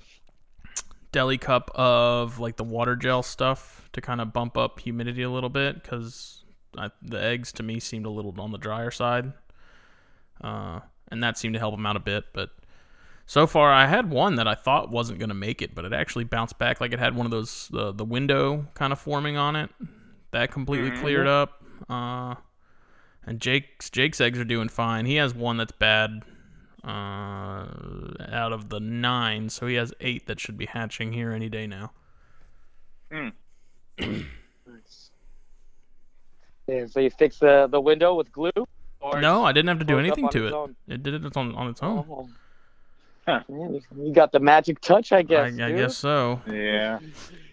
deli 1.12 1.38
cup 1.38 1.70
of 1.74 2.38
like 2.38 2.56
the 2.56 2.64
water 2.64 2.96
gel 2.96 3.22
stuff 3.22 3.88
to 3.92 4.00
kind 4.00 4.20
of 4.20 4.32
bump 4.32 4.56
up 4.56 4.80
humidity 4.80 5.22
a 5.22 5.30
little 5.30 5.50
bit 5.50 5.82
because 5.82 6.44
the 7.02 7.22
eggs 7.22 7.52
to 7.52 7.62
me 7.62 7.80
seemed 7.80 8.06
a 8.06 8.10
little 8.10 8.34
on 8.40 8.52
the 8.52 8.58
drier 8.58 8.90
side, 8.90 9.32
uh, 10.40 10.80
and 11.08 11.22
that 11.22 11.36
seemed 11.36 11.54
to 11.54 11.60
help 11.60 11.74
them 11.74 11.86
out 11.86 11.96
a 11.96 12.00
bit. 12.00 12.24
But 12.32 12.50
so 13.30 13.46
far, 13.46 13.72
I 13.72 13.86
had 13.86 14.10
one 14.10 14.34
that 14.34 14.48
I 14.48 14.56
thought 14.56 14.90
wasn't 14.90 15.20
going 15.20 15.28
to 15.28 15.36
make 15.36 15.62
it, 15.62 15.72
but 15.72 15.84
it 15.84 15.92
actually 15.92 16.24
bounced 16.24 16.58
back. 16.58 16.80
Like 16.80 16.92
it 16.92 16.98
had 16.98 17.14
one 17.14 17.26
of 17.26 17.30
those 17.30 17.70
uh, 17.72 17.92
the 17.92 18.04
window 18.04 18.66
kind 18.74 18.92
of 18.92 18.98
forming 18.98 19.36
on 19.36 19.54
it 19.54 19.70
that 20.32 20.50
completely 20.50 20.90
Mhm. 20.90 21.00
cleared 21.00 21.28
up. 21.28 21.62
Uh, 21.88 22.34
and 23.24 23.38
Jake's 23.40 23.88
Jake's 23.88 24.20
eggs 24.20 24.36
are 24.40 24.44
doing 24.44 24.68
fine. 24.68 25.06
He 25.06 25.14
has 25.14 25.32
one 25.32 25.58
that's 25.58 25.70
bad 25.70 26.24
uh, 26.82 26.88
out 26.88 28.50
of 28.52 28.68
the 28.68 28.80
nine, 28.80 29.48
so 29.48 29.68
he 29.68 29.76
has 29.76 29.94
eight 30.00 30.26
that 30.26 30.40
should 30.40 30.58
be 30.58 30.66
hatching 30.66 31.12
here 31.12 31.30
any 31.30 31.48
day 31.48 31.68
now. 31.68 31.92
Nice. 34.00 35.10
Yeah, 36.66 36.86
so 36.86 36.98
you 36.98 37.10
fix 37.10 37.38
the 37.38 37.68
the 37.70 37.80
window 37.80 38.16
with 38.16 38.32
glue? 38.32 38.50
Or 39.00 39.20
No, 39.20 39.44
I 39.44 39.52
didn't 39.52 39.68
have 39.68 39.78
to 39.78 39.84
do 39.84 40.00
anything 40.00 40.28
to 40.30 40.46
its 40.46 40.56
it. 40.88 40.94
It 40.94 41.02
did 41.04 41.24
it 41.24 41.36
on 41.36 41.54
on 41.54 41.68
its 41.68 41.80
own. 41.80 42.04
Oh. 42.10 42.28
Huh. 43.48 43.78
You 43.96 44.12
got 44.12 44.32
the 44.32 44.40
magic 44.40 44.80
touch, 44.80 45.12
I 45.12 45.22
guess. 45.22 45.58
I, 45.58 45.66
I 45.66 45.72
guess 45.72 45.96
so. 45.96 46.40
Yeah. 46.50 46.98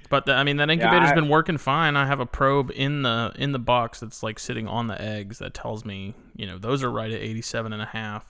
But 0.10 0.26
the, 0.26 0.34
I 0.34 0.44
mean, 0.44 0.58
that 0.58 0.70
incubator's 0.70 1.12
I- 1.12 1.16
been 1.16 1.28
working 1.30 1.58
fine. 1.58 1.96
I 1.98 2.06
have 2.06 2.20
a 2.20 2.26
probe 2.26 2.72
in 2.74 3.02
the 3.02 3.34
in 3.38 3.52
the 3.52 3.60
box 3.60 4.00
that's 4.00 4.24
like 4.24 4.40
sitting 4.40 4.68
on 4.68 4.88
the 4.88 5.00
eggs 5.02 5.40
that 5.40 5.54
tells 5.54 5.84
me, 5.86 6.14
you 6.36 6.46
know, 6.48 6.58
those 6.58 6.84
are 6.84 6.90
right 6.92 7.12
at 7.12 7.20
87 7.22 7.74
and 7.74 7.82
a 7.82 7.86
half. 7.86 8.26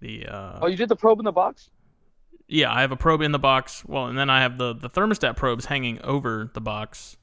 The 0.00 0.26
uh, 0.26 0.58
Oh, 0.62 0.66
you 0.66 0.76
did 0.76 0.88
the 0.88 0.96
probe 0.96 1.18
in 1.18 1.24
the 1.24 1.32
box? 1.32 1.70
yeah, 2.48 2.72
I 2.72 2.80
have 2.82 2.92
a 2.92 2.96
probe 2.96 3.20
in 3.22 3.32
the 3.32 3.38
box. 3.38 3.84
Well, 3.86 4.06
and 4.06 4.18
then 4.18 4.30
I 4.30 4.40
have 4.42 4.56
the 4.58 4.74
the 4.74 4.88
thermostat 4.90 5.36
probes 5.36 5.66
hanging 5.66 6.00
over 6.02 6.50
the 6.54 6.60
box. 6.60 7.16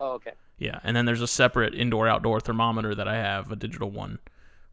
Oh, 0.00 0.12
okay. 0.12 0.32
Yeah, 0.58 0.80
and 0.84 0.96
then 0.96 1.04
there's 1.06 1.20
a 1.22 1.26
separate 1.26 1.74
indoor 1.74 2.08
outdoor 2.08 2.40
thermometer 2.40 2.94
that 2.94 3.06
I 3.08 3.16
have, 3.16 3.50
a 3.50 3.56
digital 3.56 3.90
one, 3.90 4.18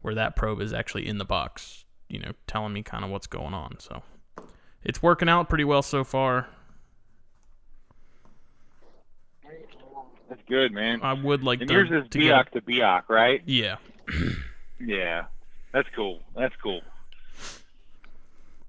where 0.02 0.14
that 0.14 0.34
probe 0.36 0.60
is 0.62 0.72
actually 0.72 1.06
in 1.06 1.18
the 1.18 1.24
box, 1.26 1.84
you 2.14 2.20
know, 2.20 2.32
telling 2.46 2.72
me 2.72 2.82
kind 2.82 3.04
of 3.04 3.10
what's 3.10 3.26
going 3.26 3.52
on. 3.52 3.76
So 3.78 4.02
it's 4.82 5.02
working 5.02 5.28
out 5.28 5.48
pretty 5.48 5.64
well 5.64 5.82
so 5.82 6.04
far. 6.04 6.48
That's 10.28 10.40
good, 10.48 10.72
man. 10.72 11.00
I 11.02 11.12
would 11.12 11.42
like 11.42 11.60
and 11.60 11.68
to, 11.68 11.74
yours 11.74 11.90
is 11.90 12.08
to 12.10 12.18
get. 12.18 12.52
To 12.52 12.60
Biak, 12.62 13.02
right? 13.08 13.42
Yeah, 13.44 13.76
Yeah. 14.80 15.24
That's 15.72 15.88
cool. 15.94 16.20
That's 16.36 16.54
cool. 16.62 16.82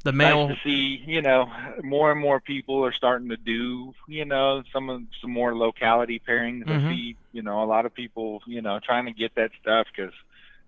the 0.04 0.12
male. 0.12 0.50
Nice 0.50 0.58
to 0.58 0.64
see, 0.70 1.04
you 1.06 1.22
know, 1.22 1.48
more 1.84 2.12
and 2.12 2.20
more 2.20 2.40
people 2.40 2.84
are 2.86 2.92
starting 2.92 3.30
to 3.30 3.38
do, 3.38 3.94
you 4.08 4.26
know, 4.26 4.64
some 4.74 4.90
of 4.90 5.02
some 5.22 5.32
more 5.32 5.56
locality 5.56 6.20
pairings. 6.28 6.66
Mhm. 6.66 6.86
I 6.86 6.90
see, 6.90 7.16
you 7.32 7.42
know, 7.42 7.64
a 7.64 7.66
lot 7.66 7.86
of 7.86 7.94
people, 7.94 8.42
you 8.48 8.62
know, 8.62 8.80
trying 8.80 9.06
to 9.06 9.12
get 9.12 9.36
that 9.36 9.52
stuff 9.62 9.88
because 9.96 10.14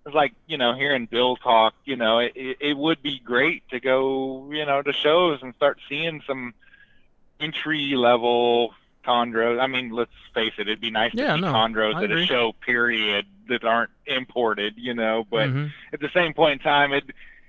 it's 0.06 0.14
like, 0.14 0.32
you 0.46 0.56
know, 0.56 0.74
hearing 0.74 1.06
Bill 1.06 1.36
talk, 1.36 1.74
you 1.84 1.96
know, 1.96 2.18
it, 2.18 2.32
it, 2.34 2.76
would 2.76 3.02
be 3.02 3.18
great 3.18 3.62
to 3.70 3.80
go, 3.80 4.48
you 4.50 4.64
know, 4.64 4.82
to 4.82 4.92
shows 4.92 5.40
and 5.42 5.54
start 5.54 5.78
seeing 5.88 6.22
some 6.26 6.54
entry 7.40 7.94
level 7.94 8.74
chondros. 9.04 9.60
I 9.60 9.66
mean, 9.66 9.90
let's 9.90 10.10
face 10.34 10.52
it, 10.58 10.62
it'd 10.62 10.80
be 10.80 10.90
nice 10.90 11.12
Yeah, 11.12 11.32
to 11.32 11.34
see 11.34 11.40
no, 11.42 11.52
chondros 11.52 11.94
I 11.94 12.04
at 12.04 12.10
agree. 12.10 12.24
a 12.24 12.26
show, 12.26 12.54
period, 12.64 13.26
that 13.48 13.64
aren't 13.64 13.90
imported, 14.06 14.74
you 14.76 14.94
know, 14.94 15.24
but 15.30 15.48
Mhm. 15.48 15.72
at 15.92 16.00
the 16.00 16.10
same 16.10 16.34
point 16.34 16.52
in 16.52 16.58
time, 16.58 16.92
it, 16.92 17.04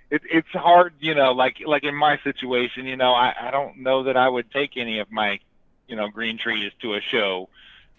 it 0.10 0.22
it's 0.32 0.50
hard, 0.50 0.94
you 1.00 1.14
know, 1.14 1.32
like 1.34 1.58
like 1.66 1.84
in 1.84 1.96
my 1.96 2.18
situation, 2.24 2.86
you 2.86 2.98
know, 2.98 3.14
I 3.14 3.34
I 3.40 3.52
don't 3.52 3.78
know 3.78 4.04
that 4.04 4.18
I 4.18 4.28
would 4.28 4.52
take 4.52 4.78
any 4.78 5.00
of 5.00 5.12
my, 5.12 5.40
you 5.88 5.96
know, 5.96 6.08
green 6.08 6.38
trees 6.38 6.72
to 6.82 6.96
a 6.96 7.02
show, 7.02 7.50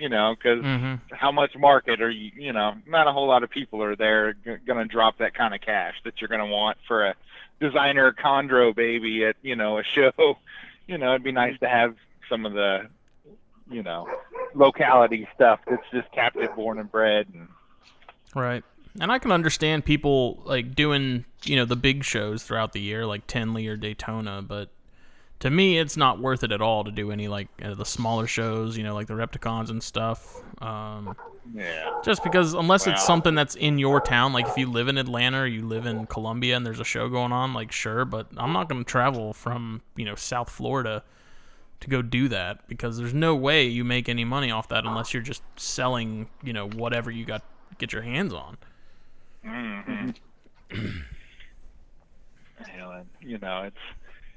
you 0.01 0.09
know, 0.09 0.35
because 0.35 0.65
Mhm. 0.65 1.01
how 1.13 1.31
much 1.31 1.55
market 1.57 2.01
are 2.01 2.11
you, 2.11 2.33
you 2.35 2.53
know, 2.53 2.75
not 2.87 3.07
a 3.07 3.13
whole 3.13 3.29
lot 3.29 3.43
of 3.43 3.51
people 3.51 3.83
are 3.83 3.95
there 3.95 4.33
g- 4.33 4.57
gonna 4.67 4.87
drop 4.87 5.19
that 5.19 5.35
kind 5.35 5.55
of 5.55 5.61
cash 5.61 5.95
that 6.05 6.21
you're 6.21 6.29
gonna 6.29 6.47
want 6.47 6.79
for 6.89 7.07
a 7.07 7.15
designer 7.61 8.11
chondro 8.13 8.75
baby 8.75 9.25
at 9.27 9.37
you 9.43 9.55
know 9.57 9.79
a 9.79 9.85
show. 9.85 10.13
You 10.87 10.99
know, 10.99 11.11
it'd 11.11 11.23
be 11.23 11.31
nice 11.31 11.57
to 11.61 11.69
have 11.69 11.95
some 12.29 12.45
of 12.45 12.53
the, 12.53 12.89
you 13.71 13.85
know, 13.85 14.09
locality 14.55 15.29
stuff 15.37 15.61
that's 15.69 15.89
just 15.93 16.11
captive 16.11 16.53
born 16.57 16.81
and 16.81 16.91
bred 16.91 17.29
and 17.33 17.47
Right. 18.35 18.65
And 19.01 19.13
I 19.13 19.21
can 19.21 19.31
understand 19.31 19.85
people 19.85 20.43
like 20.45 20.75
doing, 20.75 21.27
you 21.45 21.55
know, 21.55 21.65
the 21.65 21.77
big 21.77 22.03
shows 22.03 22.43
throughout 22.43 22.73
the 22.73 22.81
year, 22.81 23.07
like 23.07 23.29
Tinley 23.29 23.69
or 23.69 23.77
Daytona, 23.77 24.43
but 24.43 24.71
to 25.41 25.51
me, 25.51 25.79
it's 25.79 25.97
not 25.97 26.21
worth 26.21 26.45
it 26.45 26.53
at 26.53 26.61
all 26.61 26.85
to 26.85 26.91
do 26.91 27.11
any 27.11 27.27
like 27.27 27.49
uh, 27.63 27.75
the 27.75 27.85
smaller 27.85 28.27
shows, 28.27 28.77
you 28.77 28.85
know, 28.85 28.95
like 28.95 29.07
the 29.07 29.15
Repticons 29.15 29.71
and 29.71 29.83
stuff. 29.83 30.37
Um, 30.63 31.17
yeah. 31.55 31.99
just 32.05 32.23
because 32.23 32.53
unless 32.53 32.87
it's 32.87 33.05
something 33.05 33.35
that's 33.35 33.55
in 33.55 33.79
your 33.79 34.01
town, 34.01 34.35
like 34.35 34.47
if 34.47 34.59
you 34.59 34.71
live 34.71 34.89
in 34.89 34.99
Atlanta 34.99 35.41
or 35.41 35.47
you 35.47 35.67
live 35.67 35.87
in 35.87 36.07
Columbia 36.07 36.57
and 36.57 36.65
there's 36.65 36.79
a 36.81 36.85
show 36.85 37.09
going 37.09 37.33
on, 37.33 37.55
like 37.55 37.73
sure, 37.73 38.05
but 38.05 38.27
I'm 38.37 38.53
not 38.53 38.69
going 38.69 38.85
to 38.85 38.89
travel 38.89 39.33
from, 39.33 39.81
you 39.97 40.05
know, 40.05 40.15
South 40.15 40.51
Florida 40.51 41.03
to 41.81 41.89
go 41.89 42.03
do 42.03 42.29
that 42.29 42.69
because 42.69 42.99
there's 42.99 43.15
no 43.15 43.35
way 43.35 43.65
you 43.65 43.83
make 43.83 44.11
any 44.11 44.27
money 44.27 44.51
off 44.51 44.69
that 44.69 44.85
unless 44.85 45.15
you're 45.15 45.23
just 45.23 45.43
selling, 45.57 46.29
you 46.43 46.53
know, 46.53 46.69
whatever 46.69 47.11
you 47.11 47.25
got 47.25 47.43
get 47.79 47.95
your 47.95 48.03
hands 48.03 48.35
on. 48.35 48.59
hmm 49.43 50.11
you 53.23 53.39
know, 53.39 53.63
it's 53.63 53.77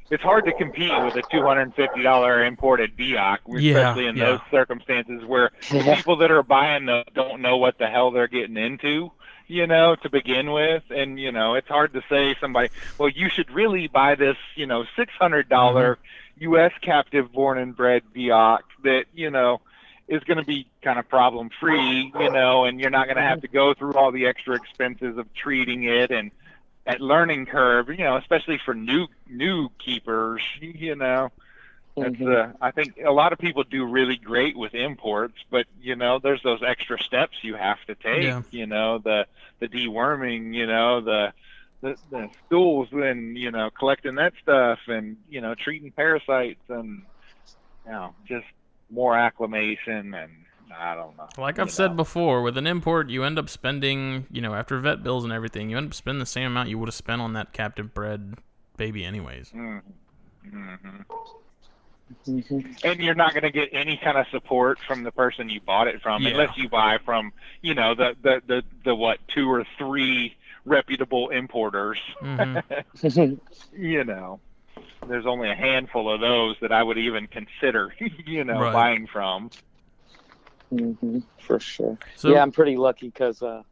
it's 0.10 0.24
hard 0.24 0.46
to 0.46 0.54
compete 0.54 0.92
with 1.04 1.16
a 1.16 1.24
two 1.32 1.42
hundred 1.44 1.62
and 1.62 1.76
fifty 1.76 2.02
dollar 2.04 2.44
imported 2.44 2.96
Biak, 2.98 3.40
Yeah, 3.48 3.78
especially 3.78 4.08
in 4.08 4.18
yeah. 4.18 4.26
those 4.26 4.40
circumstances 4.52 5.24
where 5.26 5.52
the 5.72 5.94
people 5.96 6.18
that 6.18 6.32
are 6.32 6.44
buying 6.44 6.86
those 6.86 7.06
don't 7.14 7.42
know 7.42 7.58
what 7.58 7.78
the 7.78 7.88
hell 7.88 8.12
they're 8.12 8.28
getting 8.28 8.58
into. 8.58 9.12
You 9.48 9.68
know, 9.68 9.96
to 9.96 10.10
begin 10.10 10.52
with, 10.52 10.84
and 10.90 11.20
you 11.20 11.32
know, 11.32 11.56
it's 11.56 11.68
hard 11.68 11.94
to 11.94 12.02
say 12.10 12.36
somebody. 12.40 12.70
Well, 12.98 13.10
you 13.10 13.30
should 13.30 13.52
really 13.52 13.88
buy 13.88 14.16
this, 14.16 14.38
you 14.56 14.66
know, 14.66 14.86
six 14.96 15.14
hundred 15.20 15.50
dollar 15.50 15.96
mm-hmm. 15.96 16.44
U.S. 16.44 16.72
captive 16.82 17.32
born 17.32 17.58
and 17.58 17.76
bred 17.76 18.04
Biak 18.16 18.60
that 18.84 19.06
you 19.14 19.30
know 19.30 19.62
is 20.08 20.24
going 20.24 20.38
to 20.38 20.46
be 20.46 20.68
kind 20.82 21.00
of 21.00 21.08
problem 21.08 21.50
free, 21.60 22.12
you 22.20 22.32
know, 22.32 22.66
and 22.66 22.80
you're 22.80 22.90
not 22.90 23.06
going 23.06 23.18
to 23.18 23.24
have 23.24 23.42
to 23.42 23.48
go 23.48 23.74
through 23.74 23.94
all 23.94 24.12
the 24.12 24.26
extra 24.28 24.56
expenses 24.56 25.18
of 25.18 25.34
treating 25.34 25.84
it 25.86 26.12
and 26.12 26.32
that 26.86 27.02
learning 27.02 27.46
curve, 27.46 27.90
you 27.90 27.98
know, 28.04 28.18
especially 28.18 28.60
for 28.64 28.74
new 28.74 29.08
new 29.28 29.70
keepers, 29.84 30.42
you 30.62 30.96
know. 30.96 31.30
That's 32.00 32.16
Mhm. 32.16 32.26
uh, 32.26 32.54
I 32.62 32.72
think 32.72 32.96
a 33.06 33.12
lot 33.12 33.34
of 33.34 33.40
people 33.40 33.64
do 33.64 33.86
really 33.86 34.18
great 34.18 34.58
with 34.58 34.74
imports, 34.74 35.36
but 35.52 35.66
you 35.80 35.96
know, 35.96 36.20
there's 36.22 36.42
those 36.44 36.62
extra 36.66 36.98
steps 37.00 37.38
you 37.44 37.56
have 37.56 37.78
to 37.88 37.96
take. 37.96 38.36
Yeah. 38.36 38.44
You 38.52 38.66
know, 38.68 39.00
the 39.00 39.26
the 39.60 39.68
deworming, 39.68 40.54
you 40.54 40.66
know, 40.68 41.02
the 41.02 41.34
the, 41.82 41.98
the 42.10 42.30
stools 42.46 42.90
and 42.92 43.38
you 43.38 43.52
know 43.52 43.70
collecting 43.78 44.16
that 44.16 44.34
stuff 44.42 44.80
and 44.88 45.18
you 45.30 45.42
know 45.42 45.56
treating 45.56 45.92
parasites 45.92 46.62
and 46.70 47.04
you 47.86 47.92
know 47.92 48.16
just 48.28 48.46
more 48.90 49.18
acclimation 49.18 50.14
and 50.14 50.43
I 50.76 50.96
don't 50.96 51.16
know. 51.18 51.28
Like 51.38 51.60
I've 51.60 51.72
said 51.72 51.92
know. 51.92 51.98
before, 51.98 52.42
with 52.42 52.58
an 52.58 52.68
import, 52.68 53.10
you 53.10 53.24
end 53.24 53.38
up 53.40 53.50
spending, 53.50 54.26
you 54.32 54.42
know, 54.42 54.54
after 54.56 54.80
vet 54.80 55.04
bills 55.04 55.24
and 55.24 55.32
everything, 55.34 55.70
you 55.70 55.78
end 55.78 55.88
up 55.88 55.94
spending 55.94 56.20
the 56.20 56.26
same 56.26 56.48
amount 56.48 56.70
you 56.70 56.78
would 56.80 56.88
have 56.88 56.96
spent 56.96 57.22
on 57.22 57.34
that 57.34 57.54
captive 57.54 57.94
bred 57.94 58.36
baby, 58.78 59.06
anyways. 59.06 59.52
Mhm. 59.52 59.82
Mhm. 60.48 61.06
Mhm. 62.28 62.84
and 62.84 63.00
you're 63.00 63.16
not 63.16 63.32
going 63.34 63.44
to 63.44 63.50
get 63.52 63.70
any 63.72 63.98
kind 63.98 64.18
of 64.18 64.28
support 64.30 64.78
from 64.86 65.04
the 65.04 65.12
person 65.12 65.50
you 65.50 65.60
bought 65.62 65.88
it 65.88 66.02
from 66.02 66.22
Yeah. 66.22 66.32
unless 66.32 66.56
you 66.58 66.70
buy 66.70 67.00
from 67.04 67.32
you 67.62 67.74
know 67.74 67.96
the 67.96 68.16
the 68.22 68.42
the, 68.46 68.64
the 68.84 68.94
what 68.94 69.20
two 69.30 69.50
or 69.50 69.66
three 69.80 70.36
reputable 70.66 71.30
importers 71.30 71.98
Mhm. 72.22 73.40
you 73.76 74.04
know 74.04 74.40
there's 75.08 75.26
only 75.26 75.50
a 75.50 75.56
handful 75.56 76.14
of 76.14 76.20
those 76.22 76.56
that 76.62 76.72
I 76.72 76.84
would 76.84 76.98
even 77.00 77.26
consider 77.28 77.94
you 78.28 78.44
know 78.44 78.60
Right. 78.62 78.74
buying 78.74 79.08
from 79.08 79.50
hmm 80.78 81.20
For 81.40 81.60
sure. 81.60 81.98
So 82.16 82.30
yeah, 82.30 82.42
I'm 82.42 82.52
pretty 82.52 82.78
lucky 82.78 83.08
because 83.08 83.42
uh, 83.42 83.64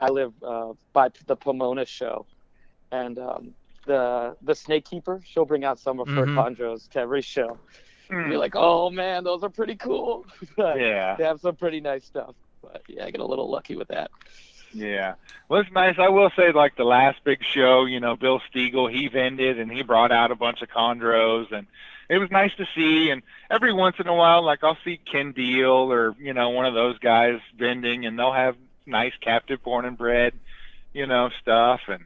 I 0.00 0.08
live 0.10 0.32
uh, 0.42 0.72
by 0.92 1.08
the 1.26 1.36
Pomona 1.36 1.84
show, 1.86 2.26
and 2.90 3.18
um, 3.18 3.54
the 3.86 4.36
the 4.42 4.54
snake 4.54 4.84
keeper 4.84 5.20
she'll 5.24 5.44
bring 5.44 5.64
out 5.64 5.78
some 5.78 6.00
of 6.00 6.08
her 6.08 6.26
Mhm. 6.26 6.34
chondros 6.36 6.88
to 6.90 7.00
every 7.00 7.22
show. 7.22 7.58
And 8.10 8.30
you're 8.30 8.38
like, 8.38 8.54
oh 8.54 8.90
man, 8.90 9.24
those 9.24 9.42
are 9.42 9.48
pretty 9.48 9.76
cool. 9.76 10.26
Yeah 10.58 11.16
They 11.16 11.24
have 11.24 11.40
some 11.40 11.56
pretty 11.56 11.80
nice 11.80 12.04
stuff. 12.04 12.34
But 12.62 12.82
yeah, 12.88 13.04
I 13.06 13.10
get 13.10 13.20
a 13.20 13.26
little 13.26 13.50
lucky 13.50 13.76
with 13.76 13.88
that. 13.88 14.10
Yeah. 14.72 15.14
Well, 15.48 15.60
it's 15.60 15.70
nice. 15.72 15.96
I 15.98 16.08
will 16.08 16.30
say, 16.36 16.50
like 16.52 16.76
the 16.76 16.84
last 16.84 17.22
big 17.24 17.38
show, 17.44 17.84
you 17.84 18.00
know, 18.00 18.16
Bill 18.16 18.40
Stiegel, 18.50 18.90
he 18.90 19.08
vended 19.08 19.58
and 19.60 19.70
he 19.70 19.82
brought 19.82 20.10
out 20.10 20.32
a 20.32 20.34
bunch 20.34 20.62
of 20.62 20.68
chondros, 20.68 21.52
and 21.52 21.66
it 22.08 22.18
was 22.18 22.30
nice 22.30 22.54
to 22.56 22.66
see. 22.74 23.10
And 23.10 23.22
every 23.50 23.72
once 23.72 23.96
in 23.98 24.06
a 24.06 24.14
while, 24.14 24.42
like 24.44 24.62
I'll 24.62 24.78
see 24.84 24.98
Ken 24.98 25.32
Deal 25.32 25.92
or 25.92 26.14
you 26.18 26.34
know 26.34 26.50
one 26.50 26.66
of 26.66 26.74
those 26.74 26.98
guys 26.98 27.40
vending, 27.56 28.06
and 28.06 28.18
they'll 28.18 28.32
have 28.32 28.56
nice 28.86 29.12
captive 29.20 29.62
born 29.62 29.84
and 29.84 29.96
bred, 29.96 30.34
you 30.92 31.06
know, 31.06 31.30
stuff, 31.40 31.80
and 31.88 32.02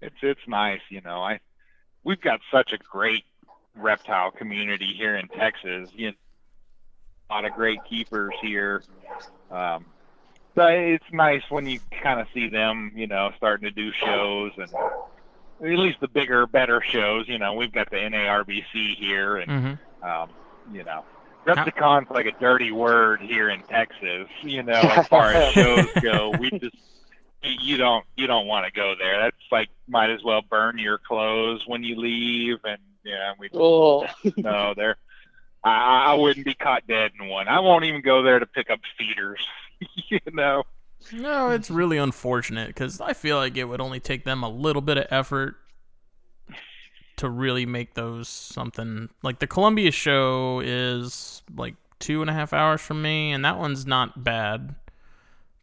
it's 0.00 0.16
it's 0.22 0.46
nice. 0.46 0.80
You 0.90 1.00
know, 1.00 1.22
I 1.22 1.40
we've 2.04 2.20
got 2.20 2.40
such 2.50 2.72
a 2.72 2.78
great 2.78 3.24
reptile 3.74 4.30
community 4.30 4.94
here 4.96 5.16
in 5.16 5.28
Texas. 5.28 5.90
You 5.94 6.08
know, 6.08 6.16
a 7.30 7.34
lot 7.34 7.44
of 7.44 7.52
great 7.52 7.80
keepers 7.88 8.34
here. 8.40 8.82
Um, 9.50 9.86
so 10.54 10.66
it's 10.66 11.04
nice 11.12 11.42
when 11.50 11.66
you 11.66 11.78
kind 12.02 12.20
of 12.20 12.26
see 12.34 12.48
them, 12.48 12.92
you 12.96 13.06
know, 13.06 13.30
starting 13.36 13.68
to 13.68 13.70
do 13.70 13.92
shows 13.92 14.52
and 14.56 14.70
at 15.60 15.78
least 15.78 16.00
the 16.00 16.08
bigger, 16.08 16.46
better 16.46 16.80
shows. 16.82 17.28
You 17.28 17.38
know, 17.38 17.54
we've 17.54 17.72
got 17.72 17.90
the 17.90 17.96
NARBC 17.96 18.94
here, 18.96 19.36
and 19.36 19.50
Mhm. 19.50 20.08
um, 20.08 20.30
you 20.72 20.84
know, 20.84 21.04
Repticon's 21.44 22.10
like 22.10 22.26
a 22.26 22.32
dirty 22.32 22.72
word 22.72 23.20
here 23.20 23.48
in 23.48 23.62
Texas. 23.64 24.28
You 24.42 24.62
know, 24.62 24.80
as 24.80 25.06
far 25.08 25.32
as 25.32 25.54
shows 25.54 25.88
go, 26.02 26.30
we 26.38 26.50
just 26.50 26.76
you 27.42 27.76
don't 27.76 28.04
you 28.16 28.26
don't 28.26 28.46
want 28.46 28.66
to 28.66 28.72
go 28.72 28.94
there. 28.98 29.20
That's 29.20 29.36
like 29.50 29.68
might 29.88 30.10
as 30.10 30.22
well 30.24 30.42
burn 30.42 30.78
your 30.78 30.98
clothes 30.98 31.64
when 31.66 31.82
you 31.82 31.96
leave, 31.96 32.58
and 32.64 32.78
yeah, 33.04 33.32
we 33.38 33.48
Oh, 33.54 34.06
no, 34.36 34.74
there. 34.76 34.96
I, 35.64 36.12
I 36.12 36.14
wouldn't 36.14 36.46
be 36.46 36.54
caught 36.54 36.86
dead 36.86 37.12
in 37.18 37.28
one. 37.28 37.48
I 37.48 37.60
won't 37.60 37.84
even 37.84 38.00
go 38.00 38.22
there 38.22 38.38
to 38.38 38.46
pick 38.46 38.70
up 38.70 38.80
feeders. 38.96 39.44
you 40.08 40.20
know. 40.32 40.64
No, 41.12 41.50
it's 41.50 41.70
really 41.70 41.96
unfortunate 41.98 42.68
because 42.68 43.00
I 43.00 43.12
feel 43.12 43.36
like 43.36 43.56
it 43.56 43.64
would 43.64 43.80
only 43.80 44.00
take 44.00 44.24
them 44.24 44.42
a 44.42 44.48
little 44.48 44.82
bit 44.82 44.98
of 44.98 45.06
effort 45.10 45.56
to 47.16 47.28
really 47.28 47.66
make 47.66 47.94
those 47.94 48.28
something. 48.28 49.08
Like 49.22 49.38
the 49.38 49.46
Columbia 49.46 49.90
show 49.90 50.60
is 50.64 51.42
like 51.56 51.74
two 51.98 52.20
and 52.20 52.30
a 52.30 52.32
half 52.32 52.52
hours 52.52 52.80
from 52.80 53.02
me, 53.02 53.32
and 53.32 53.44
that 53.44 53.58
one's 53.58 53.86
not 53.86 54.22
bad. 54.22 54.74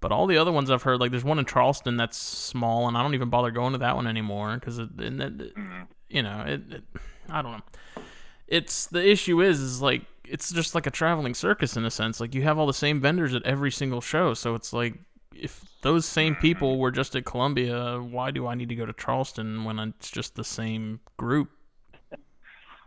But 0.02 0.12
all 0.12 0.28
the 0.28 0.38
other 0.38 0.52
ones 0.52 0.70
I've 0.70 0.84
heard, 0.84 1.00
like 1.00 1.12
there's 1.12 1.24
one 1.24 1.40
in 1.40 1.46
Charleston 1.46 1.98
that's 1.98 2.18
small, 2.18 2.88
and 2.88 2.98
I 2.98 3.02
don't 3.04 3.14
even 3.16 3.30
bother 3.30 3.52
going 3.52 3.72
to 3.74 3.80
that 3.80 3.96
one 3.96 4.08
anymore 4.08 4.56
because 4.56 4.78
it, 4.80 4.90
and 5.00 5.22
it, 5.22 5.56
Mhm. 5.56 5.88
you 6.10 6.22
know, 6.24 6.44
it, 6.48 6.62
it, 6.72 6.84
I 7.30 7.42
don't 7.42 7.54
know. 7.54 8.04
It's 8.48 8.88
the 8.88 9.04
issue 9.08 9.42
is, 9.42 9.60
is 9.60 9.82
like 9.82 10.04
it's 10.28 10.52
just 10.52 10.76
like 10.76 10.86
a 10.88 10.92
traveling 10.92 11.34
circus 11.34 11.78
in 11.78 11.86
a 11.86 11.92
sense. 11.92 12.20
Like 12.20 12.36
you 12.36 12.44
have 12.44 12.58
all 12.58 12.68
the 12.68 12.74
same 12.74 13.00
vendors 13.00 13.34
at 13.34 13.44
every 13.44 13.72
single 13.72 14.02
show, 14.02 14.34
so 14.34 14.54
it's 14.56 14.74
like 14.74 14.96
if 15.36 15.64
those 15.82 16.06
same 16.06 16.36
people 16.36 16.80
were 16.80 16.92
just 16.92 17.16
at 17.16 17.26
Columbia, 17.26 18.00
why 18.02 18.32
do 18.32 18.48
I 18.48 18.56
need 18.56 18.70
to 18.70 18.76
go 18.76 18.86
to 18.86 18.94
Charleston 18.94 19.64
when 19.64 19.80
it's 19.80 20.10
just 20.10 20.36
the 20.36 20.44
same 20.44 21.00
group? 21.18 21.50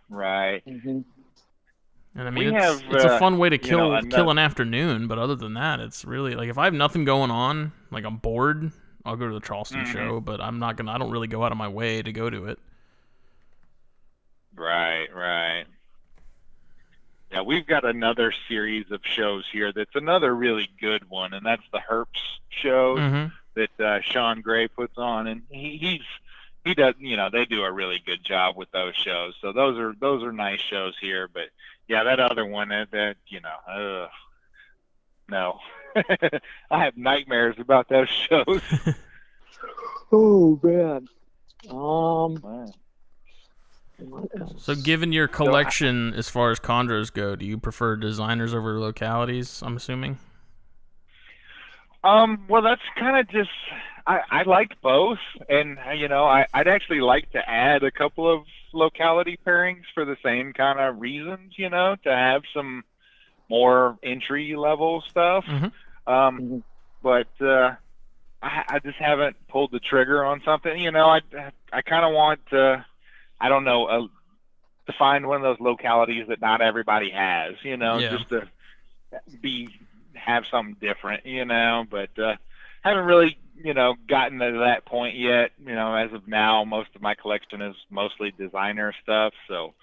Right. 0.08 0.64
Mhm. 0.66 1.04
And 2.14 2.26
I 2.26 2.30
mean, 2.30 2.46
We 2.46 2.56
it's, 2.56 2.64
have, 2.64 2.82
it's 2.90 3.04
a 3.04 3.12
uh, 3.12 3.18
fun 3.18 3.38
way 3.38 3.48
to 3.48 3.56
you 3.56 3.60
kill 3.62 3.90
know, 3.90 4.00
kill 4.10 4.30
an 4.30 4.38
afternoon. 4.38 5.06
But 5.06 5.18
other 5.18 5.36
than 5.36 5.54
that, 5.54 5.80
it's 5.80 6.04
really 6.04 6.34
like 6.34 6.48
if 6.48 6.58
I 6.58 6.64
have 6.64 6.74
nothing 6.74 7.04
going 7.04 7.30
on, 7.30 7.72
like 7.90 8.04
I'm 8.04 8.16
bored, 8.16 8.72
I'll 9.04 9.16
go 9.16 9.28
to 9.28 9.34
the 9.34 9.40
Charleston 9.40 9.84
Mhm. 9.84 9.86
show. 9.86 10.20
But 10.20 10.40
I'm 10.40 10.58
not 10.58 10.76
gonna. 10.76 10.92
I 10.92 10.98
don't 10.98 11.10
really 11.10 11.28
go 11.28 11.44
out 11.44 11.52
of 11.52 11.58
my 11.58 11.68
way 11.68 12.02
to 12.02 12.12
go 12.12 12.28
to 12.30 12.46
it. 12.46 12.58
Right, 14.54 15.06
right. 15.14 15.66
Yeah, 17.30 17.42
we've 17.42 17.66
got 17.66 17.84
another 17.84 18.32
series 18.48 18.90
of 18.90 19.00
shows 19.04 19.44
here 19.52 19.72
that's 19.72 19.94
another 19.94 20.34
really 20.34 20.68
good 20.80 21.08
one, 21.10 21.34
and 21.34 21.44
that's 21.44 21.62
the 21.72 21.80
Herps 21.80 22.06
shows 22.48 22.98
hmm 23.00 23.26
that 23.54 23.80
uh, 23.80 24.00
Sean 24.02 24.40
Gray 24.40 24.68
puts 24.68 24.96
on, 24.98 25.26
and 25.26 25.42
he, 25.50 25.78
he's 25.78 26.00
he 26.64 26.74
does 26.74 26.94
you 26.98 27.16
know 27.16 27.28
they 27.30 27.44
do 27.44 27.62
a 27.62 27.72
really 27.72 28.00
good 28.04 28.22
job 28.24 28.56
with 28.56 28.70
those 28.70 28.94
shows. 28.94 29.34
So 29.40 29.52
those 29.52 29.78
are 29.78 29.94
those 30.00 30.22
are 30.22 30.32
nice 30.32 30.60
shows 30.60 30.94
here, 31.00 31.28
but 31.32 31.48
yeah, 31.88 32.04
that 32.04 32.20
other 32.20 32.44
one 32.46 32.68
that, 32.68 32.90
that 32.92 33.16
you 33.26 33.40
know, 33.40 33.56
ugh, 33.68 34.10
no, 35.28 35.58
I 36.70 36.84
have 36.84 36.96
nightmares 36.96 37.56
about 37.58 37.88
those 37.88 38.08
shows. 38.28 38.62
Oh 40.10 40.58
man. 40.62 41.08
Um. 41.68 42.40
what 42.40 42.52
else? 42.60 42.76
So, 44.58 44.74
given 44.74 45.12
your 45.12 45.28
collection 45.28 46.14
as 46.14 46.28
far 46.28 46.50
as 46.50 46.60
chondros 46.60 47.12
go, 47.12 47.34
do 47.36 47.44
you 47.44 47.58
prefer 47.58 47.96
designers 47.96 48.54
over 48.54 48.78
localities? 48.78 49.62
I'm 49.62 49.76
assuming. 49.76 50.18
Um, 52.04 52.44
well, 52.48 52.62
that's 52.62 52.82
kind 52.96 53.18
of 53.18 53.28
just 53.28 53.50
I, 54.06 54.20
I 54.30 54.42
liked 54.44 54.80
both, 54.82 55.18
and 55.48 55.78
uh, 55.86 55.90
you 55.92 56.08
know, 56.08 56.24
I, 56.24 56.46
I'd 56.54 56.68
actually 56.68 57.00
like 57.00 57.30
to 57.32 57.48
add 57.48 57.82
a 57.82 57.90
couple 57.90 58.32
of 58.32 58.44
locality 58.72 59.38
pairings 59.46 59.82
for 59.94 60.04
the 60.04 60.16
same 60.24 60.52
kind 60.52 60.78
of 60.78 61.00
reasons, 61.00 61.54
you 61.56 61.68
know, 61.68 61.96
to 62.04 62.10
have 62.10 62.42
some 62.54 62.84
more 63.50 63.98
entry 64.02 64.54
level 64.56 65.02
stuff. 65.10 65.44
Mhm. 65.46 65.72
Um, 66.06 66.40
Mhm. 66.40 66.62
but 67.02 67.28
uh, 67.40 67.74
I, 68.42 68.64
I 68.68 68.78
just 68.78 68.98
haven't 68.98 69.36
pulled 69.48 69.72
the 69.72 69.80
trigger 69.80 70.24
on 70.24 70.40
something. 70.44 70.80
You 70.80 70.92
know, 70.92 71.08
I 71.08 71.20
I 71.72 71.82
kind 71.82 72.04
of 72.04 72.12
want 72.12 72.40
to, 72.50 72.84
I 73.40 73.48
don't 73.48 73.64
know, 73.64 73.86
uh, 73.86 74.06
to 74.86 74.92
find 74.98 75.26
one 75.26 75.36
of 75.36 75.42
those 75.42 75.60
localities 75.60 76.26
that 76.28 76.40
not 76.40 76.60
everybody 76.60 77.10
has. 77.10 77.54
You 77.62 77.76
know, 77.76 77.98
Yeah. 77.98 78.10
just 78.10 78.28
to 78.30 78.48
be 79.40 79.68
have 80.14 80.44
something 80.50 80.76
different. 80.80 81.24
You 81.26 81.44
know, 81.44 81.84
but 81.90 82.16
uh, 82.18 82.36
haven't 82.82 83.04
really 83.04 83.38
you 83.56 83.74
know 83.74 83.94
gotten 84.08 84.38
to 84.38 84.58
that 84.64 84.84
point 84.86 85.16
yet. 85.16 85.52
You 85.58 85.74
know, 85.74 85.94
as 85.94 86.12
of 86.12 86.26
now, 86.28 86.64
most 86.64 86.90
of 86.94 87.02
my 87.02 87.14
collection 87.14 87.60
is 87.62 87.76
mostly 87.90 88.32
designer 88.32 88.94
stuff. 89.02 89.34
So 89.48 89.74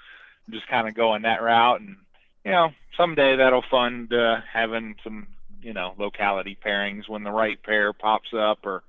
I'm 0.48 0.54
just 0.54 0.68
kind 0.68 0.88
of 0.88 0.96
going 0.96 1.24
that 1.24 1.42
route, 1.42 1.82
and 1.82 1.98
you 2.44 2.52
know, 2.52 2.70
someday 2.98 3.36
that'll 3.38 3.64
fund 3.70 4.12
uh, 4.14 4.38
having 4.52 4.96
some 5.04 5.28
you 5.62 5.74
know 5.74 5.94
locality 5.98 6.58
pairings 6.64 7.08
when 7.10 7.24
the 7.24 7.32
right 7.32 7.62
pair 7.64 7.94
pops 7.94 8.34
up 8.34 8.60
or 8.66 8.84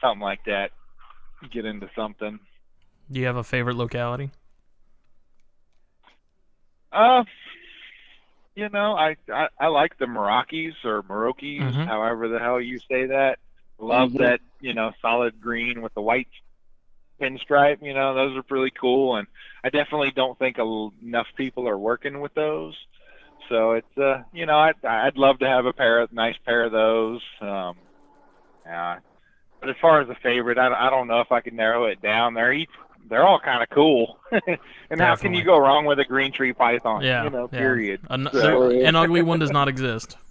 something 0.00 0.22
like 0.22 0.44
that. 0.46 0.72
Get 1.50 1.64
into 1.64 1.88
something. 1.94 2.40
Do 3.10 3.20
you 3.20 3.26
have 3.26 3.36
a 3.36 3.44
favorite 3.44 3.76
locality? 3.76 4.30
Uh, 6.92 7.24
you 8.54 8.68
know, 8.70 8.94
I 8.94 9.16
I, 9.32 9.48
I 9.60 9.66
like 9.68 9.98
the 9.98 10.06
Meraki's 10.06 10.74
or 10.84 11.02
Merokis, 11.02 11.74
Mhm. 11.74 11.86
however 11.86 12.28
the 12.28 12.38
hell 12.38 12.60
you 12.60 12.78
say 12.80 13.06
that. 13.06 13.38
Love 13.78 14.12
Mhm. 14.12 14.18
that 14.18 14.40
you 14.60 14.74
know 14.74 14.92
solid 15.00 15.40
green 15.40 15.82
with 15.82 15.94
the 15.94 16.00
white 16.02 16.28
pinstripe. 17.20 17.82
You 17.82 17.94
know, 17.94 18.14
those 18.14 18.36
are 18.36 18.44
really 18.50 18.70
cool, 18.72 19.16
and 19.16 19.26
I 19.64 19.70
definitely 19.70 20.10
don't 20.12 20.38
think 20.38 20.58
enough 20.58 21.28
people 21.36 21.68
are 21.68 21.78
working 21.78 22.20
with 22.20 22.34
those. 22.34 22.76
So 23.48 23.72
it's 23.72 23.98
uh, 23.98 24.22
you 24.32 24.46
know, 24.46 24.58
I'd 24.58 24.84
I'd 24.84 25.16
love 25.16 25.38
to 25.40 25.48
have 25.48 25.66
a 25.66 25.72
pair 25.72 26.00
of 26.00 26.12
nice 26.12 26.36
pair 26.44 26.64
of 26.64 26.72
those. 26.72 27.22
Um, 27.40 27.76
yeah. 28.66 28.98
But 29.60 29.70
as 29.70 29.76
far 29.80 30.00
as 30.00 30.08
a 30.08 30.14
favorite, 30.16 30.58
I, 30.58 30.68
I 30.68 30.90
don't 30.90 31.08
know 31.08 31.20
if 31.20 31.32
I 31.32 31.40
could 31.40 31.54
narrow 31.54 31.86
it 31.86 32.00
down. 32.02 32.34
They're 32.34 32.52
each 32.52 32.70
they're 33.08 33.26
all 33.26 33.40
kind 33.40 33.62
of 33.62 33.68
cool. 33.70 34.18
and 34.90 35.00
how 35.00 35.16
can 35.16 35.34
you 35.34 35.44
go 35.44 35.58
wrong 35.58 35.84
with 35.84 35.98
a 35.98 36.04
green 36.04 36.32
tree 36.32 36.52
python? 36.52 37.02
Yeah. 37.02 37.24
You 37.24 37.30
know, 37.30 37.48
yeah. 37.52 37.58
period. 37.58 38.00
An, 38.10 38.28
So- 38.32 38.68
there- 38.68 38.86
an 38.86 38.96
ugly 38.96 39.22
one 39.22 39.38
does 39.38 39.50
not 39.50 39.68
exist. 39.68 40.16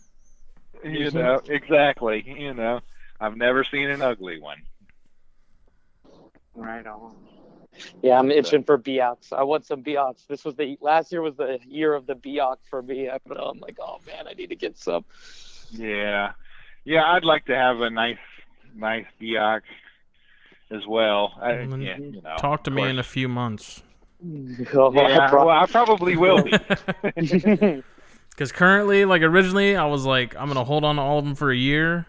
You 0.84 1.10
know, 1.10 1.42
exactly. 1.50 2.24
You 2.40 2.54
know, 2.54 2.82
I've 3.20 3.36
never 3.36 3.64
seen 3.64 3.90
an 3.90 4.02
ugly 4.04 4.40
one. 4.40 4.60
Right 6.54 6.86
on. 6.86 7.16
Yeah, 8.02 8.18
I'm 8.20 8.30
itching 8.32 8.64
for 8.64 8.78
Biots. 8.78 9.34
I 9.34 9.44
want 9.44 9.66
some 9.66 9.84
Biots. 9.84 10.26
This 10.28 10.46
was 10.46 10.56
the 10.56 10.78
last 10.80 11.12
year 11.12 11.22
was 11.24 11.36
the 11.36 11.60
year 11.68 11.94
of 11.94 12.06
the 12.06 12.14
Biot 12.16 12.58
for 12.70 12.82
me. 12.84 13.10
I- 13.10 13.18
I'm 13.36 13.60
like, 13.60 13.78
oh 13.82 14.00
man, 14.06 14.28
I 14.28 14.34
need 14.34 14.50
to 14.50 14.56
get 14.56 14.78
some. 14.78 15.04
Yeah, 15.72 16.34
yeah. 16.86 17.12
I'd 17.12 17.26
like 17.26 17.46
to 17.46 17.56
have 17.56 17.82
a 17.82 17.90
nice, 17.90 18.18
nice 18.76 19.06
Biak 19.20 19.62
as 20.72 20.86
well. 20.88 21.34
I, 21.42 21.62
yeah, 21.62 21.98
you 21.98 22.22
know. 22.22 22.36
Talk 22.38 22.64
to 22.66 22.72
of 22.72 22.76
me 22.76 22.84
in 22.84 23.00
a 23.00 23.04
few 23.04 23.28
months. 23.28 23.82
Oh, 24.74 24.92
Yeah, 24.92 25.32
well, 25.32 25.48
I 25.50 25.68
probably 25.68 26.18
will 26.18 26.42
be. 26.42 26.52
Because 28.38 28.52
currently, 28.52 29.04
like 29.06 29.24
originally, 29.24 29.76
I 29.76 29.86
was 29.86 30.06
like, 30.06 30.36
I'm 30.36 30.48
gonna 30.48 30.64
hold 30.64 30.84
on 30.84 30.98
to 30.98 31.02
all 31.02 31.18
of 31.18 31.26
them 31.26 31.34
for 31.34 31.50
a 31.50 31.56
year, 31.56 32.06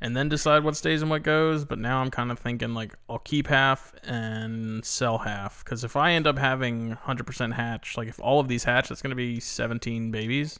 and 0.00 0.16
then 0.16 0.30
decide 0.30 0.64
what 0.64 0.76
stays 0.76 1.02
and 1.02 1.10
what 1.10 1.22
goes. 1.22 1.66
But 1.66 1.78
now 1.78 2.00
I'm 2.00 2.10
kind 2.10 2.30
of 2.30 2.38
thinking 2.38 2.72
like 2.72 2.94
I'll 3.08 3.18
keep 3.18 3.48
half 3.48 3.94
and 4.02 4.82
sell 4.82 5.18
half. 5.18 5.62
Because 5.62 5.84
if 5.84 5.94
I 5.94 6.12
end 6.12 6.26
up 6.26 6.38
having 6.38 6.96
100% 7.06 7.52
hatch, 7.52 7.98
like 7.98 8.08
if 8.08 8.18
all 8.18 8.40
of 8.40 8.48
these 8.48 8.64
hatch, 8.64 8.88
that's 8.88 9.02
gonna 9.02 9.14
be 9.14 9.40
17 9.40 10.10
babies. 10.10 10.58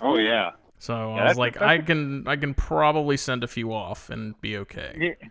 oh 0.00 0.16
yeah. 0.16 0.50
So 0.78 1.12
I 1.12 1.24
was 1.26 1.38
like, 1.38 1.62
I 1.62 1.78
can 1.78 2.26
I 2.26 2.34
can 2.34 2.54
probably 2.54 3.16
send 3.16 3.44
a 3.44 3.48
few 3.48 3.72
off 3.72 4.10
and 4.10 4.40
be 4.40 4.56
okay. 4.58 4.96
Yeah. 5.20 5.28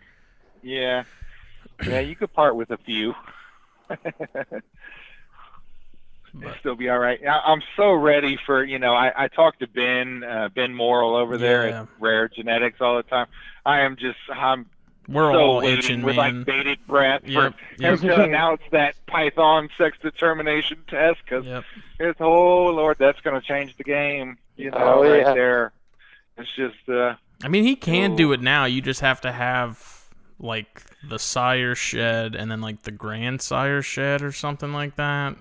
Yeah. 0.64 1.04
Yeah, 1.86 2.00
you 2.00 2.16
could 2.16 2.32
part 2.34 2.56
with 2.56 2.70
a 2.72 2.78
few. 2.78 3.14
But 6.34 6.58
Still 6.62 6.76
be 6.76 6.88
all 6.90 6.98
right. 7.00 7.20
I, 7.28 7.40
I'm 7.46 7.62
so 7.76 7.92
ready 7.92 8.38
for 8.46 8.64
you 8.64 8.80
know. 8.80 8.94
I, 8.94 9.12
I 9.26 9.28
talk 9.28 9.60
to 9.60 9.68
Ben 9.68 10.24
uh, 10.24 10.48
Ben 10.56 10.74
Morrill 10.74 11.16
over 11.16 11.38
there 11.38 11.68
Yeah. 11.68 11.82
at 11.82 11.88
Rare 12.00 12.30
Genetics 12.30 12.80
all 12.80 12.96
the 12.96 13.04
time. 13.04 13.28
I 13.66 13.82
am 13.82 13.98
just 13.98 14.18
I'm 14.34 14.66
we're 15.10 15.34
so 15.34 15.40
all 15.40 15.62
itching, 15.64 16.04
with 16.04 16.16
man. 16.16 16.38
like 16.38 16.46
bated 16.46 16.80
breath 16.88 17.24
Yep, 17.26 17.54
for 17.78 17.84
him 17.84 17.98
to 18.00 18.24
announce 18.24 18.62
that 18.72 18.96
Python 19.08 19.68
sex 19.78 19.98
determination 20.02 20.78
test 20.88 21.20
because 21.26 21.46
Yep. 21.46 21.64
it's 22.00 22.22
oh 22.22 22.68
lord, 22.68 22.96
that's 22.98 23.20
going 23.20 23.40
to 23.40 23.46
change 23.46 23.76
the 23.76 23.84
game. 23.84 24.38
You 24.56 24.72
know, 24.72 24.78
Oh, 24.78 25.02
right 25.04 25.22
yeah. 25.24 25.34
there. 25.34 25.74
It's 26.38 26.52
just 26.56 26.88
uh, 26.88 27.16
I 27.44 27.50
mean, 27.50 27.66
he 27.66 27.76
can 27.76 28.14
Oh. 28.14 28.16
do 28.18 28.32
it 28.32 28.40
now. 28.42 28.64
You 28.64 28.82
just 28.82 29.02
have 29.02 29.20
to 29.22 29.34
have 29.34 30.01
like 30.42 30.84
the 31.08 31.20
sire 31.20 31.76
shed 31.76 32.36
and 32.36 32.52
then 32.52 32.62
like 32.62 32.84
the 32.84 32.92
grandsire 32.92 33.82
shed 33.82 34.22
or 34.22 34.32
something 34.32 34.74
like 34.74 34.96
that. 34.96 35.36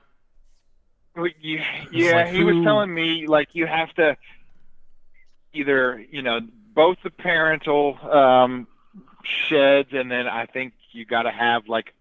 Well, 1.16 1.28
you, 1.40 1.60
yeah, 1.90 2.16
like, 2.16 2.28
he 2.28 2.44
was 2.44 2.56
telling 2.62 2.92
me 2.94 3.26
like 3.26 3.48
you 3.54 3.66
have 3.66 3.92
to 3.94 4.16
either 5.52 6.04
you 6.10 6.22
know 6.22 6.40
both 6.74 6.98
the 7.02 7.10
parental 7.10 7.98
um, 8.10 8.68
sheds, 9.24 9.90
and 9.92 10.10
then 10.10 10.26
I 10.28 10.46
think 10.46 10.74
you 10.92 11.04
got 11.04 11.22
to 11.22 11.30
have 11.30 11.68
like 11.68 11.94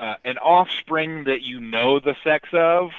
uh, 0.00 0.14
an 0.24 0.38
offspring 0.38 1.24
that 1.24 1.42
you 1.42 1.60
know 1.60 2.00
the 2.00 2.16
sex 2.24 2.48
of. 2.52 2.90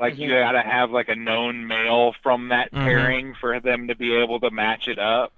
Like 0.00 0.16
you 0.16 0.30
Mhm. 0.30 0.40
got 0.44 0.52
to 0.52 0.62
have 0.62 0.90
like 0.90 1.08
a 1.08 1.16
known 1.16 1.66
male 1.66 2.14
from 2.22 2.48
that 2.48 2.70
Mhm. 2.72 2.84
pairing 2.84 3.34
for 3.34 3.58
them 3.60 3.88
to 3.88 3.96
be 3.96 4.14
able 4.14 4.38
to 4.40 4.50
match 4.50 4.86
it 4.86 4.98
up. 4.98 5.32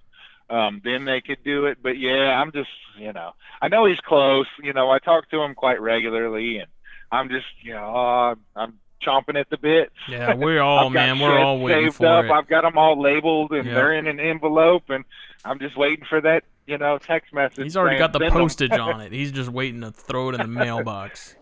Um, 0.51 0.81
then 0.85 1.05
they 1.05 1.21
could 1.21 1.43
do 1.45 1.67
it. 1.67 1.79
But 1.83 1.99
yeah, 1.99 2.41
I'm 2.41 2.53
just 2.53 2.71
you 2.99 3.13
know 3.13 3.33
I 3.63 3.69
know 3.69 3.87
he's 3.87 4.01
close. 4.01 4.47
You 4.63 4.73
know 4.73 4.91
I 4.91 4.99
talk 4.99 5.31
to 5.31 5.41
him 5.41 5.55
quite 5.55 5.81
regularly, 5.81 6.59
and 6.59 6.69
I'm 7.13 7.29
just 7.29 7.47
you 7.63 7.73
know 7.75 7.95
uh, 7.95 8.35
I'm 8.57 8.79
chomping 9.07 9.39
at 9.41 9.49
the 9.49 9.57
bit. 9.57 9.93
Yeah, 10.09 10.35
we're 10.35 10.61
all 10.63 10.89
I've 10.89 10.93
got 10.93 11.07
man. 11.07 11.19
We're 11.21 11.39
all 11.39 11.61
waiting 11.61 11.87
saved 11.87 11.97
for 11.97 12.07
up. 12.07 12.25
it. 12.27 12.31
I've 12.31 12.49
got 12.49 12.63
them 12.63 12.77
all 12.77 13.01
labeled 13.01 13.53
and 13.53 13.65
Yep. 13.65 13.75
they're 13.75 13.95
in 13.95 14.07
an 14.07 14.21
envelope, 14.21 14.91
and 14.91 15.05
I'm 15.45 15.59
just 15.59 15.77
waiting 15.77 16.05
for 16.09 16.21
that, 16.21 16.45
you 16.67 16.77
know, 16.77 16.99
text 16.99 17.33
message. 17.33 17.65
He's 17.65 17.77
already 17.77 17.97
got 17.99 18.13
the 18.13 18.29
postage 18.31 18.73
on 18.73 19.01
it. 19.03 19.11
He's 19.13 19.33
just 19.33 19.49
waiting 19.51 19.81
to 19.83 19.91
throw 19.91 20.29
it 20.31 20.35
in 20.35 20.41
the 20.43 20.47
mailbox. 20.49 21.37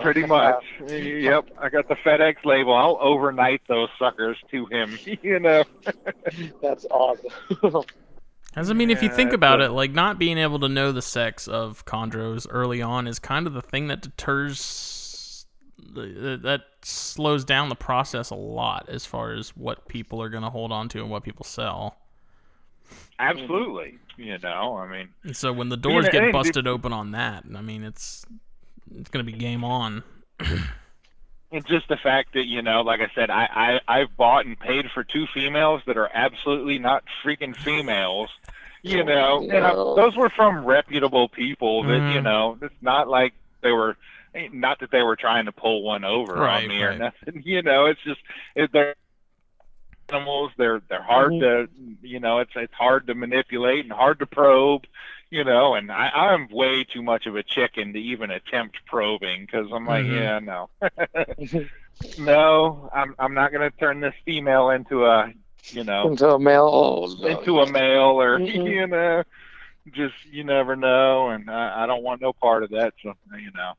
Pretty 0.00 0.24
much. 0.26 0.64
Yep. 0.88 1.50
I 1.60 1.68
got 1.68 1.86
the 1.88 1.94
FedEx 1.96 2.44
label. 2.44 2.74
I'll 2.74 2.98
overnight 3.00 3.60
those 3.68 3.88
suckers 3.98 4.36
to 4.50 4.66
him. 4.66 4.98
you 5.22 5.38
know. 5.38 5.62
That's 6.62 6.84
awesome. 6.90 7.84
As 8.58 8.70
I 8.70 8.74
mean, 8.74 8.90
if 8.90 9.04
you 9.04 9.08
think 9.08 9.32
about 9.32 9.60
it, 9.60 9.70
like 9.70 9.92
not 9.92 10.18
being 10.18 10.36
able 10.36 10.58
to 10.58 10.68
know 10.68 10.90
the 10.90 11.00
sex 11.00 11.46
of 11.46 11.84
chondros 11.84 12.44
early 12.50 12.82
on 12.82 13.06
is 13.06 13.20
kind 13.20 13.46
of 13.46 13.52
the 13.52 13.62
thing 13.62 13.86
that 13.86 14.00
deters, 14.00 15.46
that 15.94 16.62
slows 16.82 17.44
down 17.44 17.68
the 17.68 17.76
process 17.76 18.30
a 18.30 18.34
lot 18.34 18.88
as 18.88 19.06
far 19.06 19.32
as 19.32 19.50
what 19.50 19.86
people 19.86 20.20
are 20.20 20.28
going 20.28 20.42
to 20.42 20.50
hold 20.50 20.72
on 20.72 20.88
to 20.88 20.98
and 20.98 21.08
what 21.08 21.22
people 21.22 21.44
sell. 21.44 21.98
Absolutely. 23.20 23.98
You 24.16 24.38
know, 24.38 24.76
I 24.76 24.88
mean, 24.88 25.08
And 25.22 25.36
so 25.36 25.52
when 25.52 25.68
the 25.68 25.76
doors 25.76 26.08
get 26.08 26.32
busted 26.32 26.66
open 26.66 26.92
on 26.92 27.12
that, 27.12 27.44
I 27.54 27.60
mean, 27.60 27.84
it's 27.84 28.26
it's 28.96 29.08
going 29.08 29.24
to 29.24 29.30
be 29.30 29.38
game 29.38 29.62
on. 29.62 30.02
it's 31.50 31.66
just 31.66 31.88
the 31.88 31.96
fact 31.96 32.34
that 32.34 32.46
you 32.46 32.62
know, 32.62 32.82
like 32.82 33.00
I 33.00 33.10
said, 33.14 33.30
I, 33.30 33.80
I 33.88 34.00
I've 34.00 34.16
bought 34.16 34.46
and 34.46 34.58
paid 34.58 34.86
for 34.92 35.04
two 35.04 35.26
females 35.32 35.82
that 35.86 35.96
are 35.96 36.10
absolutely 36.12 36.78
not 36.78 37.04
freaking 37.24 37.56
females. 37.56 38.28
You 38.82 39.04
know, 39.04 39.44
and 39.48 39.64
I, 39.64 39.74
those 39.94 40.16
were 40.16 40.30
from 40.34 40.64
reputable 40.64 41.28
people 41.28 41.84
that 41.86 42.02
you 42.08 42.20
Mhm. 42.20 42.22
know. 42.22 42.58
It's 42.62 42.74
not 42.80 43.08
like 43.08 43.34
they 43.62 43.72
were, 43.72 43.96
not 44.52 44.80
that 44.80 44.90
they 44.92 45.02
were 45.02 45.16
trying 45.16 45.46
to 45.46 45.52
pull 45.52 45.82
one 45.82 46.04
over 46.04 46.46
Right, 46.46 46.64
on 46.64 46.66
me 46.66 46.82
or 46.82 46.94
nothing. 46.94 47.42
You 47.44 47.62
know, 47.62 47.86
it's 47.86 48.02
just 48.04 48.20
it, 48.54 48.70
they're 48.72 48.94
animals. 50.12 50.50
They're 50.58 50.80
they're 50.88 51.02
hard 51.02 51.38
to 51.40 51.68
you 52.02 52.20
know. 52.20 52.38
It's 52.38 52.52
it's 52.56 52.74
hard 52.74 53.06
to 53.06 53.14
manipulate 53.14 53.84
and 53.84 53.92
hard 53.92 54.18
to 54.20 54.26
probe. 54.26 54.84
You 55.30 55.44
know, 55.44 55.74
and 55.74 55.90
I, 55.92 56.08
I'm 56.08 56.48
way 56.50 56.84
too 56.84 57.02
much 57.02 57.26
of 57.26 57.36
a 57.36 57.42
chicken 57.42 57.92
to 57.92 57.98
even 57.98 58.30
attempt 58.30 58.78
probing 58.86 59.42
because 59.46 59.66
I'm 59.74 59.86
like, 59.86 60.06
Mhm. 60.06 60.06
yeah, 60.06 60.38
no, 60.38 60.70
no, 62.16 62.88
I'm 62.94 63.14
I'm 63.18 63.34
not 63.34 63.52
gonna 63.52 63.70
turn 63.70 64.00
this 64.00 64.14
female 64.24 64.70
into 64.70 65.04
a, 65.04 65.32
you 65.70 65.84
know, 65.84 66.08
Into 66.08 66.28
a 66.30 66.38
male. 66.38 66.68
Oh, 67.22 67.26
into 67.26 67.60
a 67.60 67.70
male 67.70 68.20
or 68.20 68.38
Mhm. 68.38 68.66
you 68.72 68.86
know, 68.86 69.22
just 69.92 70.14
you 70.30 70.44
never 70.44 70.76
know, 70.76 71.28
and 71.28 71.50
I, 71.50 71.84
I 71.84 71.86
don't 71.86 72.02
want 72.02 72.20
no 72.20 72.32
part 72.32 72.62
of 72.62 72.70
that. 72.70 72.94
So 73.02 73.12
you 73.38 73.50
know, 73.54 73.72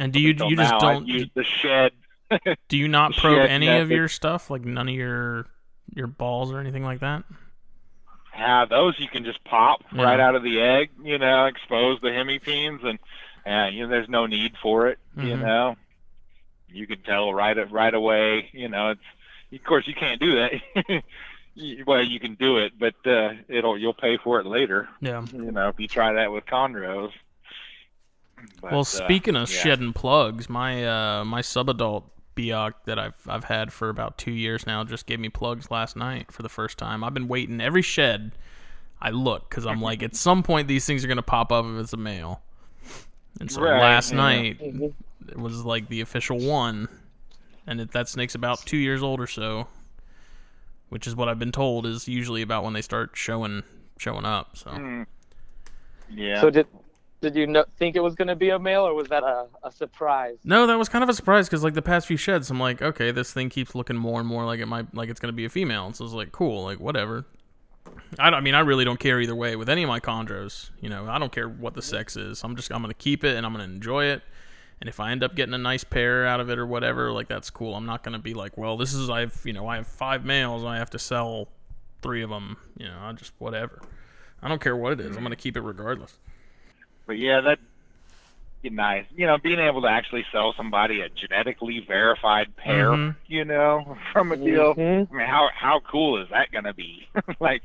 And 0.00 0.12
do 0.12 0.20
you 0.20 0.30
until 0.30 0.50
you 0.50 0.56
just 0.56 0.72
don't 0.80 1.10
I've 1.10 1.34
the 1.34 1.44
shed. 1.44 1.92
do 2.68 2.76
you 2.76 2.88
not 2.88 3.12
probe 3.14 3.42
Shit, 3.42 3.50
any 3.50 3.78
of 3.78 3.90
your 3.90 4.08
stuff 4.08 4.50
like 4.50 4.64
none 4.64 4.88
of 4.88 4.94
your 4.94 5.46
your 5.94 6.06
balls 6.06 6.52
or 6.52 6.58
anything 6.60 6.84
like 6.84 7.00
that? 7.00 7.24
Yeah, 8.36 8.64
those 8.64 8.98
you 8.98 9.08
can 9.08 9.24
just 9.24 9.42
pop 9.44 9.82
Yeah. 9.94 10.02
right 10.02 10.20
out 10.20 10.34
of 10.34 10.42
the 10.42 10.60
egg. 10.60 10.90
You 11.02 11.18
know, 11.18 11.46
expose 11.46 12.00
the 12.00 12.08
hemipenes, 12.08 12.84
and 12.84 12.98
uh, 13.46 13.68
you 13.70 13.84
know, 13.84 13.88
there's 13.88 14.08
no 14.08 14.26
need 14.26 14.54
for 14.62 14.88
it. 14.88 14.98
You 15.16 15.36
Mhm. 15.36 15.40
know, 15.40 15.76
you 16.68 16.86
can 16.86 17.02
tell 17.02 17.32
right 17.32 17.70
right 17.70 17.94
away. 17.94 18.50
You 18.52 18.68
know, 18.68 18.90
it's 18.90 19.00
of 19.54 19.64
course 19.64 19.86
you 19.86 19.94
can't 19.94 20.20
do 20.20 20.36
that. 20.36 21.02
Well, 21.86 22.02
you 22.02 22.18
can 22.18 22.34
do 22.34 22.58
it, 22.58 22.72
but 22.78 22.94
uh, 23.06 23.34
it'll 23.48 23.78
you'll 23.78 23.94
pay 23.94 24.16
for 24.16 24.40
it 24.40 24.46
later. 24.46 24.88
Yeah. 25.00 25.24
You 25.32 25.52
know, 25.52 25.68
if 25.68 25.78
you 25.78 25.86
try 25.86 26.12
that 26.14 26.32
with 26.32 26.46
chondros. 26.46 27.12
But, 28.60 28.72
well, 28.72 28.80
uh, 28.80 28.84
speaking 28.84 29.36
of 29.36 29.48
yeah. 29.48 29.60
shedding 29.60 29.92
plugs, 29.92 30.48
my 30.48 30.84
uh 30.84 31.24
my 31.24 31.42
subadult 31.42 32.04
Biak 32.36 32.72
that 32.86 32.98
I've 32.98 33.16
I've 33.28 33.44
had 33.44 33.72
for 33.72 33.88
about 33.88 34.18
two 34.18 34.32
years 34.32 34.66
now 34.66 34.82
just 34.82 35.06
gave 35.06 35.20
me 35.20 35.28
plugs 35.28 35.70
last 35.70 35.94
night 35.94 36.32
for 36.32 36.42
the 36.42 36.48
first 36.48 36.76
time. 36.76 37.04
I've 37.04 37.14
been 37.14 37.28
waiting 37.28 37.60
every 37.60 37.82
shed. 37.82 38.32
I 39.00 39.10
look 39.10 39.48
because 39.48 39.66
I'm 39.66 39.80
like, 39.80 40.02
at 40.02 40.16
some 40.16 40.42
point 40.42 40.66
these 40.66 40.86
things 40.86 41.04
are 41.04 41.08
gonna 41.08 41.22
pop 41.22 41.52
up 41.52 41.64
if 41.66 41.78
it's 41.78 41.92
a 41.92 41.96
male. 41.96 42.42
And 43.40 43.50
so 43.50 43.62
Right, 43.62 43.80
last 43.80 44.10
yeah. 44.10 44.16
night 44.16 44.60
it 44.60 45.38
was 45.38 45.64
like 45.64 45.88
the 45.88 46.00
official 46.00 46.40
one, 46.40 46.88
and 47.66 47.80
it, 47.80 47.92
that 47.92 48.08
snake's 48.08 48.34
about 48.34 48.60
two 48.66 48.76
years 48.76 49.02
old 49.02 49.20
or 49.20 49.26
so, 49.26 49.66
which 50.88 51.06
is 51.06 51.14
what 51.16 51.28
I've 51.28 51.38
been 51.38 51.52
told 51.52 51.86
is 51.86 52.06
usually 52.08 52.42
about 52.42 52.64
when 52.64 52.72
they 52.72 52.82
start 52.82 53.10
showing 53.14 53.62
showing 53.98 54.24
up. 54.24 54.56
So 54.56 54.70
Mm. 54.70 55.06
Yeah. 56.10 56.40
So 56.40 56.50
did 56.50 56.66
did 57.20 57.34
you 57.36 57.46
know, 57.46 57.64
think 57.78 57.96
it 57.96 58.00
was 58.00 58.14
going 58.14 58.28
to 58.28 58.36
be 58.36 58.50
a 58.50 58.58
male, 58.58 58.82
or 58.86 58.92
was 58.92 59.08
that 59.08 59.22
a, 59.22 59.46
a 59.62 59.72
surprise? 59.72 60.36
no, 60.44 60.66
that 60.66 60.76
was 60.76 60.90
kind 60.90 61.02
of 61.02 61.08
a 61.08 61.14
surprise 61.14 61.48
because 61.48 61.64
like 61.64 61.72
the 61.72 61.80
past 61.80 62.06
few 62.06 62.18
sheds, 62.18 62.50
I'm 62.50 62.60
like, 62.60 62.82
okay, 62.82 63.12
this 63.12 63.32
thing 63.32 63.48
keeps 63.48 63.74
looking 63.74 63.96
more 63.96 64.20
and 64.20 64.28
more 64.28 64.44
like 64.44 64.60
it 64.60 64.66
might 64.66 64.94
like 64.94 65.08
it's 65.08 65.20
gonna 65.20 65.32
be 65.32 65.46
a 65.46 65.48
female. 65.48 65.90
So 65.94 66.04
it's 66.04 66.12
like 66.12 66.32
cool, 66.32 66.64
like 66.64 66.80
whatever. 66.80 67.24
I, 68.18 68.28
don't- 68.30 68.34
I 68.34 68.40
mean, 68.40 68.54
I 68.54 68.60
really 68.60 68.84
don't 68.84 69.00
care 69.00 69.20
either 69.20 69.34
way 69.34 69.56
with 69.56 69.68
any 69.70 69.82
of 69.82 69.88
my 69.88 70.00
chondros. 70.00 70.70
You 70.80 70.90
know, 70.90 71.06
I 71.06 71.18
don't 71.18 71.32
care 71.32 71.48
what 71.48 71.72
the 71.74 71.82
sex 71.82 72.16
is. 72.16 72.42
I'm 72.44 72.56
just 72.56 72.70
I'm 72.70 72.82
gonna 72.82 72.92
keep 72.92 73.24
it 73.24 73.36
and 73.36 73.46
I'm 73.46 73.52
gonna 73.52 73.64
enjoy 73.64 74.04
it. 74.06 74.22
And 74.80 74.88
if 74.88 75.00
I 75.00 75.12
end 75.12 75.22
up 75.24 75.34
getting 75.34 75.54
a 75.54 75.58
nice 75.58 75.84
pair 75.84 76.26
out 76.26 76.40
of 76.40 76.50
it 76.50 76.58
or 76.58 76.66
whatever, 76.66 77.10
like 77.12 77.28
that's 77.28 77.48
cool. 77.50 77.74
I'm 77.74 77.86
not 77.86 78.02
gonna 78.02 78.18
be 78.18 78.34
like, 78.34 78.58
well, 78.58 78.76
this 78.76 78.92
is 78.92 79.08
I've 79.08 79.40
you 79.44 79.52
know 79.52 79.66
I 79.66 79.76
have 79.76 79.86
five 79.86 80.24
males 80.24 80.62
and 80.62 80.70
I 80.70 80.78
have 80.78 80.90
to 80.90 80.98
sell 80.98 81.48
three 82.02 82.22
of 82.22 82.30
them. 82.30 82.56
You 82.76 82.86
know, 82.88 82.98
I 83.00 83.12
just 83.12 83.32
whatever. 83.38 83.80
I 84.42 84.48
don't 84.48 84.60
care 84.60 84.76
what 84.76 84.92
it 84.94 85.00
is. 85.00 85.16
I'm 85.16 85.22
gonna 85.22 85.36
keep 85.36 85.56
it 85.56 85.62
regardless. 85.62 86.18
But 87.06 87.18
yeah, 87.18 87.40
that 87.42 87.58
be 88.62 88.70
nice. 88.70 89.04
You 89.14 89.26
know, 89.26 89.38
being 89.38 89.58
able 89.60 89.82
to 89.82 89.88
actually 89.88 90.24
sell 90.32 90.54
somebody 90.56 91.00
a 91.02 91.08
genetically 91.10 91.80
verified 91.86 92.54
pair, 92.56 92.88
Mhm. 92.90 93.14
you 93.26 93.44
know, 93.44 93.96
from 94.12 94.32
a 94.32 94.36
deal. 94.36 94.74
Mhm. 94.74 95.08
I 95.10 95.14
mean, 95.14 95.26
how 95.26 95.48
how 95.54 95.80
cool 95.80 96.20
is 96.22 96.28
that 96.30 96.50
going 96.50 96.64
to 96.64 96.72
be? 96.74 97.06
like, 97.40 97.62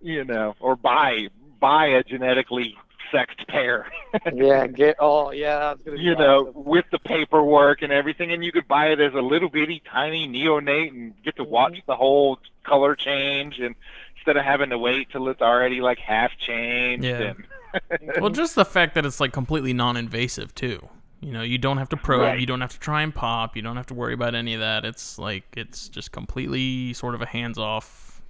you 0.00 0.24
know, 0.24 0.54
or 0.60 0.74
buy 0.76 1.28
buy 1.60 1.86
a 1.86 2.02
genetically 2.02 2.76
sexed 3.12 3.46
pair. 3.46 3.86
Yeah, 4.34 4.66
get 4.66 4.96
oh 4.98 5.30
yeah, 5.30 5.58
that's 5.58 5.82
gonna 5.82 5.96
be 5.96 6.02
you 6.02 6.16
know, 6.16 6.48
awesome. 6.48 6.64
with 6.64 6.84
the 6.90 6.98
paperwork 6.98 7.82
and 7.82 7.92
everything, 7.92 8.32
and 8.32 8.44
you 8.44 8.50
could 8.52 8.66
buy 8.66 8.88
it 8.88 9.00
as 9.00 9.14
a 9.14 9.20
little 9.20 9.48
bitty 9.48 9.82
tiny 9.90 10.28
neonate 10.28 10.88
and 10.88 11.14
get 11.22 11.36
to 11.36 11.44
watch 11.44 11.72
mm-hmm. 11.74 11.90
the 11.90 11.96
whole 11.96 12.38
color 12.64 12.94
change, 12.94 13.58
and 13.58 13.74
instead 14.16 14.36
of 14.36 14.44
having 14.44 14.70
to 14.70 14.78
wait 14.78 15.10
till 15.10 15.28
it's 15.28 15.40
already 15.42 15.80
like 15.80 15.98
half 15.98 16.30
changed. 16.38 17.04
Yeah. 17.04 17.34
And, 17.34 17.44
Well, 18.20 18.30
just 18.30 18.54
the 18.54 18.66
fact 18.66 18.94
that 18.96 19.06
it's 19.06 19.18
like 19.18 19.32
completely 19.32 19.72
non-invasive 19.72 20.54
too. 20.54 20.88
You 21.20 21.32
know, 21.32 21.42
you 21.42 21.56
don't 21.56 21.78
have 21.78 21.88
to 21.90 21.96
probe, 21.96 22.20
Right. 22.20 22.40
you 22.40 22.46
don't 22.46 22.60
have 22.60 22.72
to 22.72 22.80
try 22.80 23.02
and 23.02 23.14
pop, 23.14 23.56
you 23.56 23.62
don't 23.62 23.76
have 23.76 23.86
to 23.86 23.94
worry 23.94 24.12
about 24.12 24.34
any 24.34 24.54
of 24.54 24.60
that. 24.60 24.84
It's 24.84 25.18
like 25.18 25.44
it's 25.56 25.88
just 25.88 26.12
completely 26.12 26.92
sort 26.92 27.14
of 27.14 27.22
a 27.22 27.26
hands-off, 27.26 28.20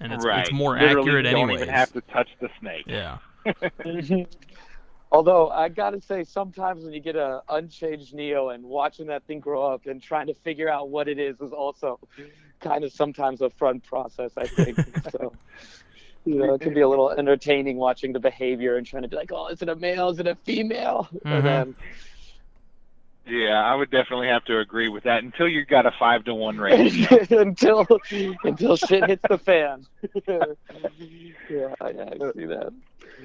and 0.00 0.12
it's 0.12 0.24
right. 0.24 0.40
it's 0.40 0.52
more 0.52 0.72
Literally, 0.72 1.00
accurate 1.02 1.26
anyway. 1.26 1.40
you 1.40 1.46
don't 1.46 1.50
anyways. 1.50 1.62
even 1.62 1.74
have 1.74 1.92
to 1.92 2.00
touch 2.12 2.28
the 2.40 2.48
snake. 2.58 2.84
Yeah. 2.86 3.18
Mhm. 3.46 4.26
Although 5.12 5.48
I 5.50 5.68
gotta 5.68 6.00
say, 6.00 6.22
sometimes 6.22 6.84
when 6.84 6.92
you 6.92 7.00
get 7.00 7.16
a 7.16 7.42
unchanged 7.48 8.14
Neo 8.14 8.50
and 8.50 8.62
watching 8.62 9.06
that 9.08 9.24
thing 9.26 9.40
grow 9.40 9.64
up 9.64 9.86
and 9.86 10.00
trying 10.00 10.28
to 10.28 10.34
figure 10.34 10.68
out 10.68 10.88
what 10.88 11.08
it 11.08 11.18
is 11.18 11.40
is 11.40 11.52
also 11.52 11.98
kind 12.60 12.84
of 12.84 12.92
sometimes 12.92 13.40
a 13.40 13.50
fun 13.50 13.80
process. 13.80 14.32
I 14.36 14.46
think 14.46 14.78
so. 15.10 15.32
You 16.26 16.34
know, 16.34 16.52
it 16.52 16.60
can 16.60 16.74
be 16.74 16.82
a 16.82 16.88
little 16.88 17.10
entertaining 17.10 17.78
watching 17.78 18.12
the 18.12 18.20
behavior 18.20 18.76
and 18.76 18.86
trying 18.86 19.04
to 19.04 19.08
be 19.08 19.16
like, 19.16 19.32
oh, 19.32 19.48
is 19.48 19.62
it 19.62 19.70
a 19.70 19.74
male? 19.74 20.10
Is 20.10 20.18
it 20.18 20.26
a 20.26 20.34
female? 20.44 21.08
Mhm. 21.24 21.38
And 21.38 21.46
then 21.46 21.74
Yeah, 23.26 23.54
I 23.64 23.74
would 23.74 23.90
definitely 23.90 24.28
have 24.28 24.44
to 24.44 24.58
agree 24.58 24.90
with 24.90 25.04
that 25.04 25.22
until 25.24 25.48
you 25.48 25.64
got 25.64 25.86
a 25.86 25.92
five 25.98 26.24
to 26.24 26.34
one 26.34 26.58
ratio. 26.58 27.18
until 27.40 27.86
until 28.44 28.76
shit 28.76 29.08
hits 29.08 29.22
the 29.28 29.38
fan. 29.38 29.86
yeah, 31.48 31.74
I, 31.80 31.86
I 31.86 32.32
see 32.36 32.44
that. 32.44 32.72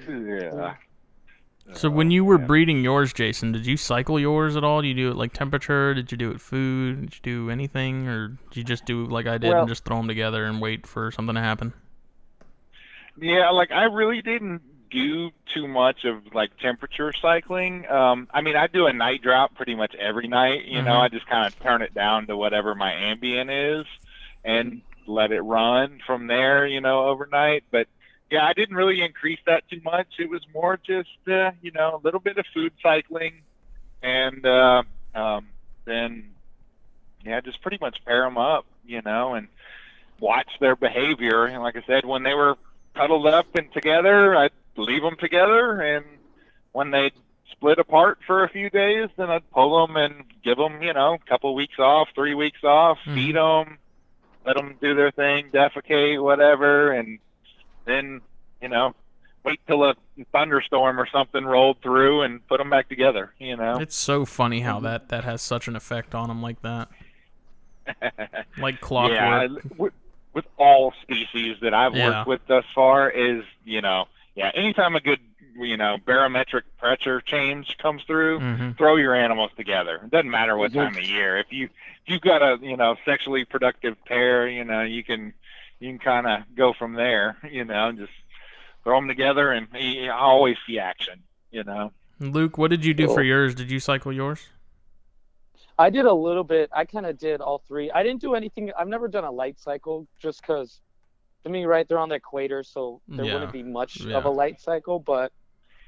Yeah. 0.08 0.76
So 1.74 1.90
when 1.90 2.12
you 2.12 2.24
were 2.24 2.40
Yeah. 2.40 2.46
breeding 2.46 2.84
yours, 2.84 3.12
Jason, 3.12 3.52
did 3.52 3.66
you 3.66 3.76
cycle 3.76 4.20
yours 4.20 4.56
at 4.56 4.64
all? 4.64 4.82
Did 4.82 4.90
you 4.90 4.94
do 4.94 5.10
it 5.12 5.16
like 5.18 5.34
temperature? 5.34 5.94
Did 5.96 6.12
you 6.12 6.18
do 6.18 6.30
it 6.32 6.40
food? 6.40 7.02
Did 7.02 7.16
you 7.16 7.22
do 7.24 7.50
anything, 7.50 8.08
or 8.08 8.28
did 8.50 8.58
you 8.58 8.64
just 8.64 8.86
do 8.86 9.06
like 9.06 9.26
I 9.26 9.38
did 9.40 9.50
Well- 9.50 9.62
and 9.62 9.68
just 9.70 9.84
throw 9.84 9.98
them 9.98 10.08
together 10.08 10.46
and 10.46 10.62
wait 10.62 10.86
for 10.86 11.10
something 11.12 11.34
to 11.36 11.42
happen? 11.42 11.74
Yeah, 13.20 13.50
like 13.50 13.72
I 13.72 13.86
really 13.86 14.22
didn't 14.22 14.62
do 14.92 15.32
too 15.54 15.68
much 15.68 16.06
of 16.06 16.34
like 16.34 16.56
temperature 16.60 17.12
cycling. 17.22 17.90
Um, 17.90 18.28
I 18.34 18.42
mean, 18.42 18.56
I 18.56 18.68
do 18.68 18.86
a 18.88 18.94
night 18.94 19.22
drop 19.24 19.56
pretty 19.56 19.74
much 19.76 19.96
every 19.96 20.28
night. 20.28 20.66
You 20.66 20.82
know, 20.82 20.94
Mhm. 20.94 21.02
I 21.02 21.08
just 21.10 21.26
kind 21.28 21.48
of 21.48 21.60
turn 21.62 21.82
it 21.82 21.94
down 21.94 22.28
to 22.28 22.38
whatever 22.38 22.76
my 22.76 22.94
ambient 22.94 23.50
is, 23.50 23.86
and 24.44 24.82
let 25.08 25.32
it 25.32 25.42
run 25.42 26.00
from 26.06 26.28
there. 26.28 26.68
You 26.68 26.82
know, 26.82 27.06
overnight. 27.08 27.64
But 27.72 27.88
yeah, 28.32 28.46
I 28.46 28.54
didn't 28.54 28.76
really 28.76 29.02
increase 29.02 29.40
that 29.46 29.64
too 29.70 29.82
much. 29.84 30.08
It 30.20 30.30
was 30.30 30.42
more 30.54 30.78
just 30.78 31.10
uh, 31.28 31.52
you 31.62 31.72
know 31.72 32.00
a 32.02 32.02
little 32.04 32.20
bit 32.20 32.38
of 32.38 32.46
food 32.54 32.74
cycling, 32.82 33.42
and 34.02 34.46
uh, 34.46 34.84
um, 35.14 35.48
then 35.86 36.32
yeah, 37.24 37.42
just 37.42 37.62
pretty 37.62 37.78
much 37.80 37.98
pair 38.06 38.22
them 38.22 38.38
up. 38.38 38.66
You 38.86 39.02
know, 39.02 39.34
and 39.34 39.48
watch 40.20 40.50
their 40.60 40.76
behavior. 40.76 41.46
And 41.46 41.62
like 41.62 41.76
I 41.76 41.84
said, 41.88 42.06
when 42.06 42.24
they 42.24 42.34
were 42.34 42.56
cuddled 42.96 43.28
up 43.28 43.48
and 43.56 43.72
together, 43.74 44.36
I'd 44.36 44.52
leave 44.78 45.02
them 45.02 45.18
together, 45.20 45.82
and 45.82 46.06
when 46.72 46.92
they 46.92 47.12
split 47.52 47.80
apart 47.80 48.20
for 48.28 48.44
a 48.44 48.50
few 48.50 48.70
days, 48.70 49.10
then 49.18 49.30
I'd 49.30 49.50
pull 49.52 49.86
them 49.88 49.96
and 49.96 50.24
give 50.44 50.58
them, 50.58 50.82
you 50.82 50.94
know, 50.94 51.14
a 51.16 51.30
couple 51.30 51.56
weeks 51.56 51.80
off, 51.80 52.10
three 52.14 52.34
weeks 52.36 52.64
off, 52.64 52.98
Mhm. 53.06 53.16
feed 53.16 53.36
them, 53.36 53.78
let 54.46 54.56
them 54.58 54.78
do 54.82 54.94
their 54.94 55.12
thing, 55.12 55.52
defecate, 55.52 56.22
whatever, 56.22 56.92
and 56.92 57.20
then, 57.86 58.22
you 58.62 58.70
know, 58.70 58.94
wait 59.44 59.60
till 59.68 59.84
a 59.84 59.96
thunderstorm 60.32 61.00
or 61.00 61.08
something 61.08 61.46
rolled 61.46 61.82
through 61.82 62.24
and 62.24 62.46
put 62.48 62.58
them 62.58 62.70
back 62.70 62.90
together, 62.90 63.34
you 63.40 63.56
know. 63.58 63.80
It's 63.80 63.96
so 63.96 64.26
funny 64.26 64.62
how 64.62 64.80
Mhm. 64.80 64.84
that 64.84 65.10
that 65.10 65.24
has 65.24 65.42
such 65.42 65.68
an 65.68 65.76
effect 65.76 66.16
on 66.16 66.30
them 66.30 66.42
like 66.42 66.62
that, 66.62 66.90
like 68.58 68.80
clockwork. 68.82 69.12
Yeah, 69.14 69.48
with, 69.78 69.94
with 70.34 70.46
all 70.58 70.94
species 71.02 71.58
that 71.62 71.74
I've 71.74 71.94
Yeah. 71.94 72.06
worked 72.06 72.28
with 72.28 72.42
thus 72.48 72.66
far 72.74 73.10
is, 73.10 73.44
you 73.64 73.82
know, 73.82 74.06
yeah, 74.36 74.52
anytime 74.54 74.96
a 74.96 75.00
good, 75.02 75.20
you 75.58 75.78
know, 75.78 75.98
barometric 76.06 76.66
pressure 76.78 77.22
change 77.22 77.78
comes 77.78 78.04
through, 78.04 78.40
hmm 78.40 78.72
throw 78.78 78.98
your 78.98 79.16
animals 79.16 79.52
together. 79.56 80.02
It 80.04 80.12
doesn't 80.12 80.30
matter 80.30 80.58
what 80.58 80.74
time 80.74 80.98
of 80.98 81.04
year. 81.04 81.38
If 81.38 81.48
you 81.52 81.66
if 81.66 82.08
you've 82.08 82.22
got 82.22 82.42
a, 82.42 82.58
you 82.62 82.76
know, 82.78 82.96
sexually 83.06 83.46
productive 83.46 83.96
pair, 84.06 84.48
you 84.48 84.64
know, 84.66 84.82
you 84.82 85.04
can 85.04 85.34
you 85.80 85.90
can 85.90 86.00
kind 86.00 86.28
of 86.28 86.56
go 86.56 86.74
from 86.78 86.94
there, 86.94 87.38
you 87.50 87.66
know, 87.66 87.90
and 87.90 87.98
just 87.98 88.12
throw 88.84 88.98
them 89.00 89.08
together 89.08 89.52
and 89.52 89.68
you 89.74 90.10
I 90.10 90.18
always 90.20 90.58
see 90.68 90.80
action, 90.80 91.24
you 91.52 91.64
know. 91.64 91.92
Luke, 92.20 92.58
what 92.58 92.70
did 92.72 92.86
you 92.86 92.94
do 92.94 93.08
for 93.08 93.22
yours? 93.22 93.56
Did 93.56 93.70
you 93.70 93.80
cycle 93.80 94.12
yours? 94.14 94.48
I 95.78 95.90
did 95.90 96.06
a 96.06 96.14
little 96.14 96.46
bit. 96.46 96.70
I 96.74 96.86
kind 96.86 97.06
of 97.06 97.18
did 97.18 97.42
all 97.42 97.58
three. 97.68 97.92
I 97.92 98.02
didn't 98.04 98.22
do 98.22 98.34
anything. 98.36 98.72
I've 98.80 98.88
never 98.88 99.10
done 99.10 99.26
a 99.26 99.32
light 99.32 99.60
cycle 99.60 100.08
just 100.22 100.42
because, 100.42 100.80
to 101.44 101.50
me, 101.50 101.66
right, 101.66 101.86
they're 101.88 102.00
on 102.00 102.08
the 102.08 102.16
equator, 102.16 102.64
so 102.64 103.02
there 103.10 103.26
Yeah. 103.26 103.34
wouldn't 103.34 103.52
be 103.52 103.64
much 103.64 103.98
Yeah. 104.00 104.16
of 104.16 104.24
a 104.24 104.30
light 104.30 104.62
cycle. 104.62 105.00
But 105.00 105.34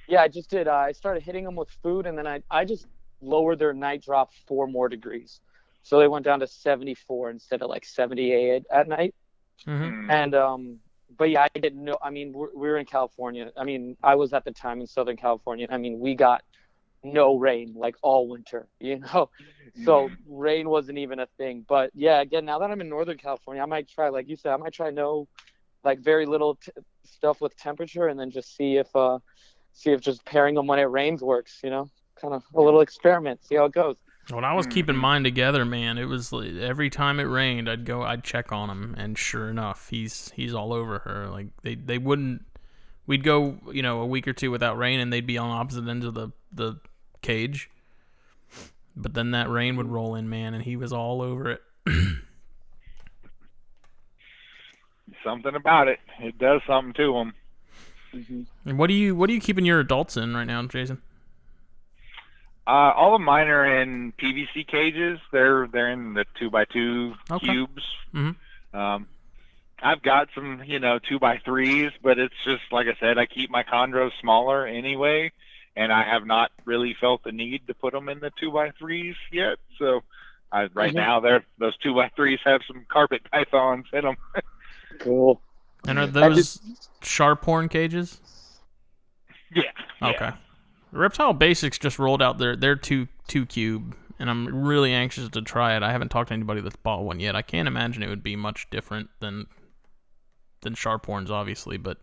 yeah, 0.10 0.22
I 0.22 0.28
just 0.28 0.50
did. 0.50 0.68
Uh, 0.68 0.74
I 0.76 0.92
started 0.92 1.24
hitting 1.24 1.46
them 1.46 1.56
with 1.56 1.70
food, 1.82 2.06
and 2.06 2.18
then 2.18 2.28
I 2.28 2.44
I 2.52 2.66
just 2.66 2.86
lowered 3.22 3.60
their 3.60 3.74
night 3.74 4.02
drop 4.04 4.34
four 4.46 4.68
more 4.68 4.90
degrees, 4.90 5.40
so 5.84 6.00
they 6.00 6.08
went 6.10 6.26
down 6.26 6.42
to 6.42 6.48
74 6.48 7.30
instead 7.30 7.62
of 7.62 7.70
like 7.70 7.86
78 7.86 8.66
at 8.70 8.90
night. 8.90 9.16
Mm-hmm. 9.66 9.84
Mm. 9.84 10.12
And 10.12 10.36
um, 10.36 10.80
but 11.18 11.30
yeah, 11.30 11.48
I 11.54 11.60
didn't 11.60 11.84
know. 11.84 11.98
I 12.02 12.10
mean, 12.10 12.34
we're, 12.34 12.50
we 12.56 12.68
were 12.68 12.78
in 12.78 12.86
California. 12.86 13.52
I 13.58 13.64
mean, 13.64 13.98
I 14.04 14.16
was 14.16 14.34
at 14.34 14.46
the 14.46 14.52
time 14.52 14.82
in 14.82 14.88
Southern 14.88 15.18
California. 15.18 15.68
I 15.70 15.78
mean, 15.78 16.00
we 16.00 16.16
got 16.16 16.44
no 17.04 17.38
rain 17.38 17.74
like 17.76 17.96
all 18.02 18.28
winter, 18.28 18.68
you 18.80 19.00
know. 19.00 19.30
So 19.86 20.10
rain 20.28 20.70
wasn't 20.70 20.98
even 20.98 21.20
a 21.20 21.28
thing. 21.38 21.64
But 21.68 21.92
yeah, 21.94 22.22
again, 22.22 22.46
now 22.46 22.60
that 22.60 22.72
I'm 22.72 22.82
in 22.82 22.90
Northern 22.90 23.18
California, 23.18 23.62
I 23.62 23.66
might 23.68 23.88
try, 23.88 24.10
like 24.10 24.28
you 24.28 24.36
said, 24.36 24.52
I 24.52 24.58
might 24.58 24.74
try 24.74 24.90
no, 24.90 25.28
like 25.84 26.00
very 26.00 26.26
little 26.26 26.56
t- 26.56 26.72
stuff 27.04 27.42
with 27.42 27.56
temperature, 27.58 28.08
and 28.08 28.20
then 28.20 28.32
just 28.32 28.56
see 28.56 28.78
if 28.78 28.94
uh, 28.96 29.20
see 29.74 29.92
if 29.92 30.02
just 30.02 30.26
pairing 30.26 30.56
them 30.56 30.68
when 30.68 30.80
it 30.80 30.84
rains 30.84 31.22
works. 31.22 31.60
You 31.64 31.70
know, 31.70 31.90
kind 32.20 32.34
of 32.34 32.44
a 32.56 32.62
little 32.62 32.82
experiment, 32.82 33.46
see 33.46 33.56
how 33.56 33.66
it 33.66 33.74
goes. 33.74 33.98
When 34.30 34.44
I 34.44 34.54
was 34.54 34.68
keeping 34.68 34.96
Mhm. 34.96 35.00
mine 35.00 35.24
together, 35.24 35.64
man, 35.64 35.98
it 35.98 36.06
was 36.06 36.34
like, 36.34 36.54
every 36.56 36.90
time 36.90 37.20
it 37.20 37.24
rained, 37.24 37.70
I'd 37.70 37.86
go, 37.86 38.04
I'd 38.04 38.24
check 38.26 38.52
on 38.52 38.70
him, 38.70 38.94
and 38.98 39.18
sure 39.18 39.50
enough, 39.50 39.88
he's 39.90 40.32
he's 40.36 40.54
all 40.54 40.74
over 40.74 41.00
her. 41.00 41.28
Like 41.30 41.48
they 41.64 41.76
they 41.76 41.98
wouldn't. 41.98 42.46
We'd 43.06 43.24
go, 43.24 43.58
you 43.72 43.82
know, 43.82 44.02
a 44.02 44.06
week 44.06 44.28
or 44.28 44.34
two 44.34 44.52
without 44.52 44.78
rain, 44.78 45.00
and 45.00 45.14
they'd 45.14 45.26
be 45.26 45.38
on 45.38 45.50
opposite 45.50 45.88
ends 45.88 46.06
of 46.06 46.14
the 46.14 46.32
the 46.52 46.80
cage. 47.22 47.70
But 48.98 49.14
then 49.14 49.32
that 49.32 49.50
rain 49.50 49.78
would 49.78 49.88
roll 49.88 50.16
in, 50.16 50.30
man, 50.30 50.54
and 50.54 50.64
he 50.64 50.76
was 50.76 50.92
all 50.92 51.22
over 51.22 51.52
it. 51.52 51.62
Something 55.24 55.56
about 55.56 55.88
it. 55.88 56.00
It 56.20 56.38
does 56.38 56.62
something 56.68 56.94
to 56.94 57.14
them. 57.14 57.34
Mm-hmm. 58.14 58.42
And 58.70 58.78
what 58.80 58.88
do 58.88 58.94
you 58.94 59.16
what 59.16 59.30
are 59.30 59.34
you 59.34 59.40
keeping 59.42 59.66
your 59.66 59.80
adults 59.80 60.18
in 60.18 60.36
right 60.36 60.46
now, 60.46 60.64
Jason? 60.64 61.02
Uh, 62.68 62.92
all 62.96 63.16
of 63.16 63.22
mine 63.22 63.48
are 63.48 63.66
in 63.82 64.12
PVC 64.22 64.68
cages. 64.68 65.20
They're 65.32 65.68
they're 65.72 65.90
in 65.90 66.14
the 66.14 66.26
two 66.38 66.50
by 66.50 66.66
two 66.66 67.14
Okay. 67.32 67.48
cubes. 67.48 67.84
Mhm. 68.14 68.36
Um, 68.74 69.08
I've 69.82 70.02
got 70.02 70.28
some, 70.36 70.62
you 70.66 70.80
know, 70.80 71.00
two 71.00 71.18
by 71.18 71.38
threes, 71.38 71.92
but 72.04 72.20
it's 72.20 72.34
just 72.44 72.64
like 72.72 72.88
I 72.88 72.96
said, 73.00 73.18
I 73.18 73.26
keep 73.26 73.50
my 73.50 73.64
chondros 73.64 74.12
smaller 74.20 74.66
anyway, 74.68 75.32
and 75.78 75.94
I 75.94 76.04
have 76.04 76.26
not 76.26 76.52
really 76.66 76.94
felt 77.00 77.24
the 77.24 77.32
need 77.32 77.68
to 77.68 77.74
put 77.74 77.94
them 77.94 78.10
in 78.10 78.20
the 78.20 78.32
two 78.38 78.52
by 78.52 78.72
threes 78.72 79.16
yet. 79.32 79.60
So, 79.80 80.02
I, 80.52 80.64
right 80.74 80.92
Mhm. 80.92 80.96
now, 80.96 81.20
they're 81.22 81.46
those 81.60 81.78
two 81.78 81.94
by 81.96 82.10
threes 82.18 82.40
have 82.44 82.62
some 82.68 82.86
carpet 82.90 83.22
pythons 83.32 83.86
in 83.94 84.02
them. 84.04 84.18
Cool. 85.00 85.42
And 85.88 86.00
are 86.00 86.04
I 86.04 86.06
those 86.08 86.60
sharp 87.02 87.46
horn 87.46 87.70
cages? 87.70 88.20
yeah. 89.54 89.64
yeah. 90.02 90.34
Reptile 90.92 91.34
Basics 91.34 91.78
just 91.78 92.00
rolled 92.00 92.22
out 92.22 92.38
their 92.38 92.56
their 92.56 92.76
two 92.76 93.08
two 93.28 93.46
cube, 93.46 93.96
and 94.20 94.30
I'm 94.30 94.64
really 94.66 94.94
anxious 94.94 95.30
to 95.30 95.42
try 95.42 95.76
it. 95.76 95.84
I 95.84 95.92
haven't 95.92 96.10
talked 96.10 96.30
to 96.30 96.34
anybody 96.34 96.62
that's 96.62 96.76
bought 96.78 97.04
one 97.04 97.20
yet. 97.20 97.36
I 97.36 97.42
can't 97.42 97.68
imagine 97.68 98.04
it 98.04 98.10
would 98.10 98.24
be 98.24 98.36
much 98.36 98.70
different 98.70 99.10
than 99.20 99.48
than 100.62 100.74
sharp 100.76 101.06
horns, 101.06 101.30
obviously. 101.30 101.78
But 101.78 101.98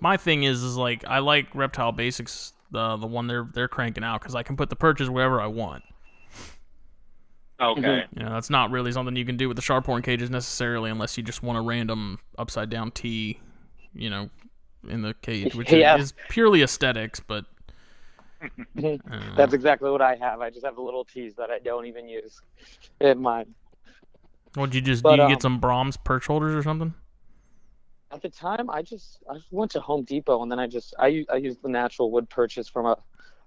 my 0.00 0.16
thing 0.16 0.44
is, 0.44 0.62
is 0.62 0.76
like 0.76 1.04
I 1.06 1.18
like 1.18 1.54
Reptile 1.54 1.92
Basics, 1.92 2.52
the 2.70 2.96
the 2.96 3.06
one 3.06 3.26
they're 3.26 3.48
they're 3.52 3.68
cranking 3.68 4.04
out, 4.04 4.20
because 4.20 4.34
I 4.34 4.42
can 4.42 4.56
put 4.56 4.70
the 4.70 4.76
perches 4.76 5.10
wherever 5.10 5.40
I 5.40 5.46
want. 5.46 5.84
Okay. 7.60 8.04
You 8.14 8.22
know, 8.22 8.30
that's 8.30 8.50
not 8.50 8.70
really 8.70 8.92
something 8.92 9.16
you 9.16 9.24
can 9.24 9.36
do 9.36 9.48
with 9.48 9.56
the 9.56 9.62
sharp 9.62 9.86
horn 9.86 10.00
cages 10.00 10.30
necessarily, 10.30 10.90
unless 10.90 11.16
you 11.16 11.24
just 11.24 11.42
want 11.42 11.58
a 11.58 11.60
random 11.60 12.20
upside 12.38 12.70
down 12.70 12.92
T, 12.92 13.40
you 13.94 14.08
know, 14.08 14.30
in 14.88 15.02
the 15.02 15.12
cage, 15.22 15.56
which 15.56 15.72
Yeah. 15.72 15.96
is 15.96 16.14
purely 16.28 16.62
aesthetics. 16.62 17.18
But 17.18 17.46
uh, 17.46 17.57
That's 19.36 19.54
exactly 19.54 19.90
what 19.90 20.02
I 20.02 20.14
have. 20.16 20.40
I 20.40 20.50
just 20.50 20.64
have 20.64 20.76
the 20.76 20.82
little 20.82 21.04
tees 21.04 21.34
that 21.36 21.50
I 21.50 21.58
don't 21.58 21.86
even 21.86 22.08
use 22.08 22.40
in 23.00 23.20
mine. 23.20 23.54
Would 24.56 24.74
you 24.74 24.80
just 24.80 25.02
But, 25.02 25.10
do 25.10 25.16
you 25.16 25.22
um, 25.24 25.28
get 25.30 25.42
some 25.42 25.58
Brahms 25.60 25.96
perch 25.96 26.26
holders 26.26 26.54
or 26.54 26.62
something? 26.62 26.94
At 28.10 28.22
the 28.22 28.30
time, 28.30 28.70
I 28.70 28.82
just 28.82 29.18
I 29.30 29.36
went 29.50 29.70
to 29.72 29.80
Home 29.80 30.02
Depot 30.04 30.42
and 30.42 30.50
then 30.50 30.58
I 30.58 30.66
just 30.66 30.94
I 30.98 31.24
I 31.30 31.36
used 31.36 31.62
the 31.62 31.68
natural 31.68 32.10
wood 32.10 32.28
purchase 32.30 32.68
from 32.68 32.86
a 32.86 32.96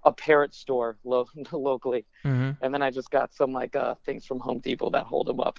a 0.04 0.12
parrot 0.12 0.54
store 0.54 0.96
lo- 1.04 1.28
locally, 1.52 2.04
Mm-hmm. 2.24 2.64
and 2.64 2.74
then 2.74 2.82
I 2.82 2.90
just 2.90 3.10
got 3.10 3.32
some 3.34 3.52
like 3.52 3.74
uh 3.74 3.94
things 4.04 4.24
from 4.24 4.38
Home 4.40 4.58
Depot 4.60 4.90
that 4.90 5.04
hold 5.04 5.26
them 5.26 5.40
up, 5.40 5.58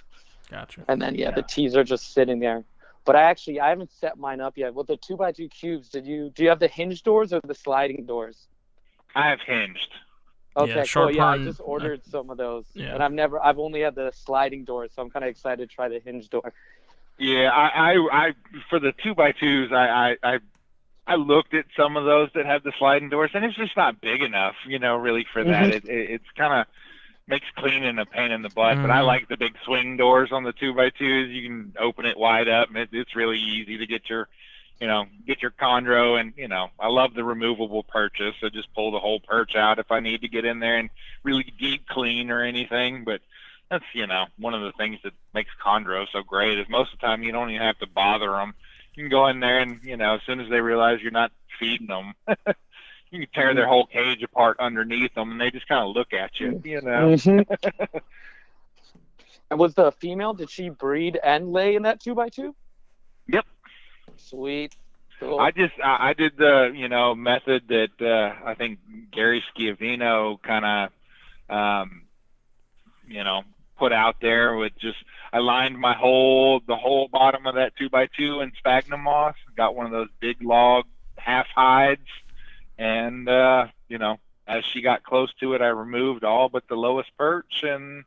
Gotcha. 0.50 0.84
and 0.88 1.00
then 1.00 1.14
yeah, 1.14 1.30
the 1.30 1.42
tees 1.42 1.76
are 1.76 1.84
just 1.84 2.12
sitting 2.14 2.38
there. 2.40 2.64
But 3.04 3.16
I 3.16 3.22
actually 3.22 3.60
I 3.60 3.68
haven't 3.68 3.92
set 3.92 4.16
mine 4.16 4.40
up 4.40 4.56
yet. 4.56 4.74
With 4.74 4.86
the 4.86 4.96
two 4.96 5.16
by 5.16 5.32
two 5.32 5.48
cubes, 5.48 5.90
did 5.90 6.06
you 6.06 6.30
do 6.34 6.42
you 6.42 6.48
have 6.48 6.60
the 6.60 6.68
hinge 6.68 7.02
doors 7.02 7.32
or 7.34 7.40
the 7.44 7.54
sliding 7.54 8.06
doors? 8.06 8.48
I 9.14 9.28
have 9.30 9.40
hinged. 9.40 9.92
Okay, 10.56 10.84
cool. 10.92 11.10
Yeah, 11.10 11.26
I 11.26 11.38
just 11.38 11.60
ordered 11.64 12.04
some 12.04 12.30
of 12.30 12.36
those, 12.36 12.64
Yeah. 12.74 12.94
and 12.94 13.02
I've 13.02 13.12
never 13.12 13.44
I've 13.44 13.58
only 13.58 13.80
had 13.80 13.94
the 13.96 14.12
sliding 14.14 14.64
doors, 14.64 14.90
so 14.94 15.02
I'm 15.02 15.10
kind 15.10 15.24
of 15.24 15.28
excited 15.30 15.68
to 15.68 15.74
try 15.74 15.88
the 15.88 15.98
hinge 15.98 16.28
door. 16.30 16.52
Yeah, 17.18 17.50
I, 17.50 17.92
I, 17.94 18.08
I 18.12 18.32
for 18.70 18.78
the 18.78 18.92
two 19.02 19.14
by 19.14 19.32
twos, 19.32 19.72
I, 19.72 19.88
I, 19.88 20.16
I, 20.34 20.38
I 21.06 21.14
looked 21.16 21.54
at 21.54 21.64
some 21.76 21.96
of 21.96 22.04
those 22.04 22.28
that 22.34 22.46
have 22.46 22.62
the 22.62 22.72
sliding 22.78 23.08
doors, 23.08 23.30
and 23.34 23.44
it's 23.44 23.56
just 23.56 23.76
not 23.76 24.00
big 24.00 24.22
enough, 24.22 24.54
you 24.66 24.78
know, 24.78 24.96
really 24.96 25.26
for 25.32 25.42
that. 25.44 25.64
Mhm. 25.70 25.74
It, 25.74 25.84
it, 25.86 26.10
it's 26.10 26.30
kind 26.36 26.52
of 26.60 26.66
makes 27.26 27.46
cleaning 27.56 27.98
a 27.98 28.06
pain 28.06 28.30
in 28.30 28.42
the 28.42 28.48
butt. 28.50 28.76
But 28.80 28.90
I 28.90 29.00
Mhm. 29.00 29.06
like 29.06 29.28
the 29.28 29.36
big 29.36 29.56
swing 29.64 29.96
doors 29.96 30.30
on 30.30 30.44
the 30.44 30.52
two 30.52 30.72
by 30.74 30.90
twos. 30.90 31.30
You 31.30 31.48
can 31.48 31.74
open 31.80 32.04
it 32.04 32.16
wide 32.16 32.48
up, 32.48 32.68
and 32.68 32.76
it, 32.78 32.90
it's 32.92 33.16
really 33.16 33.38
easy 33.38 33.78
to 33.78 33.86
get 33.86 34.08
your, 34.08 34.28
you 34.80 34.86
know, 34.86 35.06
get 35.26 35.42
your 35.42 35.52
chondro, 35.52 36.20
and 36.20 36.32
you 36.36 36.48
know, 36.48 36.68
I 36.78 36.88
love 36.88 37.14
the 37.14 37.24
removable 37.24 37.82
purchase. 37.82 38.34
I 38.42 38.48
just 38.48 38.72
pull 38.74 38.90
the 38.90 38.98
whole 38.98 39.20
perch 39.20 39.54
out 39.56 39.78
if 39.78 39.90
I 39.90 40.00
need 40.00 40.22
to 40.22 40.28
get 40.28 40.44
in 40.44 40.58
there 40.58 40.76
and 40.78 40.90
really 41.22 41.52
deep 41.58 41.86
clean 41.88 42.30
or 42.30 42.42
anything, 42.42 43.04
but 43.04 43.20
that's 43.70 43.84
you 43.94 44.06
know 44.06 44.26
one 44.38 44.54
of 44.54 44.62
the 44.62 44.72
things 44.72 44.98
that 45.04 45.12
makes 45.32 45.50
chondro 45.64 46.06
so 46.12 46.22
great 46.22 46.58
is 46.58 46.68
most 46.68 46.92
of 46.92 47.00
the 47.00 47.06
time 47.06 47.22
you 47.22 47.32
don't 47.32 47.50
even 47.50 47.62
have 47.62 47.78
to 47.78 47.86
bother 47.86 48.30
them. 48.30 48.54
You 48.94 49.04
can 49.04 49.10
go 49.10 49.26
in 49.28 49.40
there 49.40 49.60
and 49.60 49.80
you 49.82 49.96
know 49.96 50.16
as 50.16 50.20
soon 50.26 50.40
as 50.40 50.50
they 50.50 50.60
realize 50.60 51.00
you're 51.00 51.12
not 51.12 51.32
feeding 51.58 51.86
them, 51.86 52.14
you 53.10 53.20
can 53.20 53.28
tear 53.32 53.54
their 53.54 53.68
whole 53.68 53.86
cage 53.86 54.22
apart 54.22 54.58
underneath 54.60 55.14
them, 55.14 55.32
and 55.32 55.40
they 55.40 55.50
just 55.50 55.68
kind 55.68 55.88
of 55.88 55.94
look 55.94 56.12
at 56.12 56.38
you. 56.40 56.60
You 56.64 56.82
know. 56.82 57.14
Mhm. 57.14 57.44
and 59.50 59.58
was 59.58 59.74
the 59.74 59.92
female? 59.92 60.34
Did 60.34 60.50
she 60.50 60.68
breed 60.68 61.18
and 61.22 61.52
lay 61.52 61.76
in 61.76 61.82
that 61.82 62.00
two 62.00 62.14
by 62.14 62.28
two? 62.28 62.54
Yep. 63.28 63.46
Sweet. 64.16 64.74
Cool. 65.20 65.38
I 65.38 65.50
just 65.50 65.74
I, 65.82 66.10
I 66.10 66.12
did 66.14 66.36
the 66.36 66.72
you 66.74 66.88
know 66.88 67.14
method 67.14 67.68
that 67.68 67.90
uh, 68.00 68.48
I 68.48 68.54
think 68.54 68.78
Gary 69.12 69.42
Schiavino 69.56 70.40
kind 70.42 70.90
of 71.50 71.56
um, 71.56 72.02
you 73.08 73.22
know 73.22 73.42
put 73.78 73.92
out 73.92 74.16
there 74.20 74.56
with 74.56 74.72
just 74.78 74.98
I 75.32 75.38
lined 75.38 75.78
my 75.78 75.94
whole 75.94 76.60
the 76.66 76.76
whole 76.76 77.08
bottom 77.08 77.46
of 77.46 77.54
that 77.54 77.76
two 77.76 77.88
by 77.88 78.06
two 78.06 78.40
in 78.40 78.52
sphagnum 78.58 79.02
moss. 79.02 79.36
Got 79.56 79.74
one 79.74 79.86
of 79.86 79.92
those 79.92 80.08
big 80.20 80.42
log 80.42 80.84
half 81.16 81.46
hides, 81.54 82.08
and 82.76 83.28
uh, 83.28 83.66
you 83.88 83.98
know 83.98 84.18
as 84.46 84.64
she 84.64 84.82
got 84.82 85.04
close 85.04 85.32
to 85.40 85.54
it, 85.54 85.62
I 85.62 85.68
removed 85.68 86.24
all 86.24 86.48
but 86.48 86.68
the 86.68 86.76
lowest 86.76 87.10
perch, 87.16 87.62
and 87.62 88.04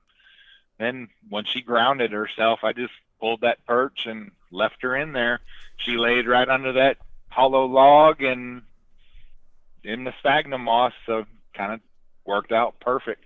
then 0.78 1.08
when 1.30 1.46
she 1.46 1.62
grounded 1.62 2.12
herself, 2.12 2.60
I 2.64 2.74
just 2.74 2.94
pulled 3.20 3.42
that 3.42 3.66
perch 3.66 4.06
and 4.06 4.32
left 4.52 4.82
her 4.82 4.96
in 4.96 5.14
there. 5.14 5.40
She 5.78 5.98
laid 5.98 6.28
right 6.28 6.48
under 6.48 6.74
that 6.74 6.98
hollow 7.30 7.66
log 7.66 8.22
and 8.22 8.62
in 9.84 10.04
the 10.04 10.14
sphagnum 10.20 10.64
moss, 10.64 10.94
so 11.06 11.26
kind 11.54 11.74
of 11.74 11.80
worked 12.26 12.52
out 12.52 12.80
perfect. 12.80 13.26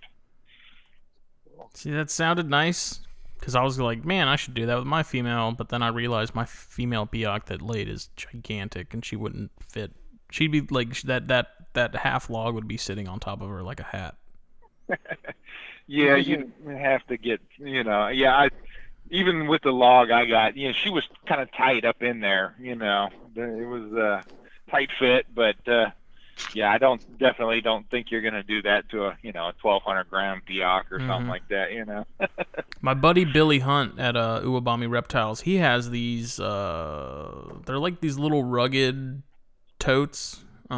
See, 1.73 1.91
that 1.91 2.09
sounded 2.09 2.49
nice 2.49 2.99
because 3.39 3.55
I 3.55 3.63
was 3.63 3.79
like, 3.79 4.03
man, 4.03 4.27
I 4.27 4.35
should 4.35 4.53
do 4.53 4.65
that 4.65 4.77
with 4.77 4.87
my 4.87 5.03
female. 5.03 5.51
But 5.51 5.69
then 5.69 5.81
I 5.81 5.87
realized 5.87 6.35
my 6.35 6.45
female 6.45 7.07
Biak 7.07 7.45
that 7.45 7.61
laid 7.61 7.87
is 7.87 8.09
gigantic, 8.15 8.93
and 8.93 9.03
she 9.03 9.15
wouldn't 9.15 9.51
fit. 9.59 9.91
She'd 10.31 10.51
be 10.51 10.61
like 10.61 11.01
that 11.03 11.27
that 11.27 11.47
that 11.73 11.95
half 11.95 12.29
log 12.29 12.55
would 12.55 12.67
be 12.67 12.77
sitting 12.77 13.07
on 13.07 13.19
top 13.19 13.41
of 13.41 13.49
her 13.49 13.63
like 13.63 13.79
a 13.79 13.83
hat. 13.83 14.15
Yeah, 15.87 16.15
you 16.15 16.49
have 16.65 17.05
to 17.07 17.17
get, 17.17 17.41
you 17.57 17.83
know, 17.83 18.07
yeah, 18.07 18.33
I 18.33 18.49
even 19.11 19.47
with 19.47 19.61
the 19.61 19.71
log 19.71 20.09
I 20.09 20.25
got, 20.25 20.57
you 20.57 20.69
know, 20.69 20.73
she 20.73 20.89
was 20.89 21.03
kind 21.27 21.41
of 21.41 21.51
tight 21.53 21.85
up 21.85 22.01
in 22.01 22.19
there, 22.21 22.55
you 22.59 22.75
know. 22.75 23.09
It 23.35 23.67
was 23.67 23.91
a 23.93 24.23
tight 24.71 24.89
fit, 24.97 25.27
but 25.33 25.55
uh 25.67 25.91
yeah, 26.55 26.71
I 26.71 26.79
don't 26.79 26.99
definitely 27.19 27.61
don't 27.61 27.87
think 27.91 28.09
you're 28.09 28.21
gonna 28.21 28.41
do 28.43 28.61
that 28.63 28.89
to 28.89 29.05
a 29.05 29.17
you 29.21 29.31
know 29.31 29.43
a 29.49 29.53
1200 29.61 30.09
gram 30.09 30.41
Biak 30.49 30.83
or 30.91 30.99
Mhm. 30.99 31.07
something 31.07 31.27
like 31.29 31.47
that, 31.49 31.71
you 31.71 31.85
know. 31.85 32.05
My 32.81 32.95
buddy 32.95 33.25
Billy 33.25 33.59
Hunt 33.59 33.99
at 33.99 34.15
uh, 34.17 34.41
Uwabami 34.43 34.89
Reptiles, 34.89 35.41
he 35.41 35.57
has 35.57 35.91
these. 35.91 36.39
Uh, 36.39 37.53
they're 37.67 37.77
like 37.77 38.01
these 38.01 38.17
little 38.17 38.43
rugged 38.43 39.21
totes. 39.77 40.43
Uh, 40.69 40.73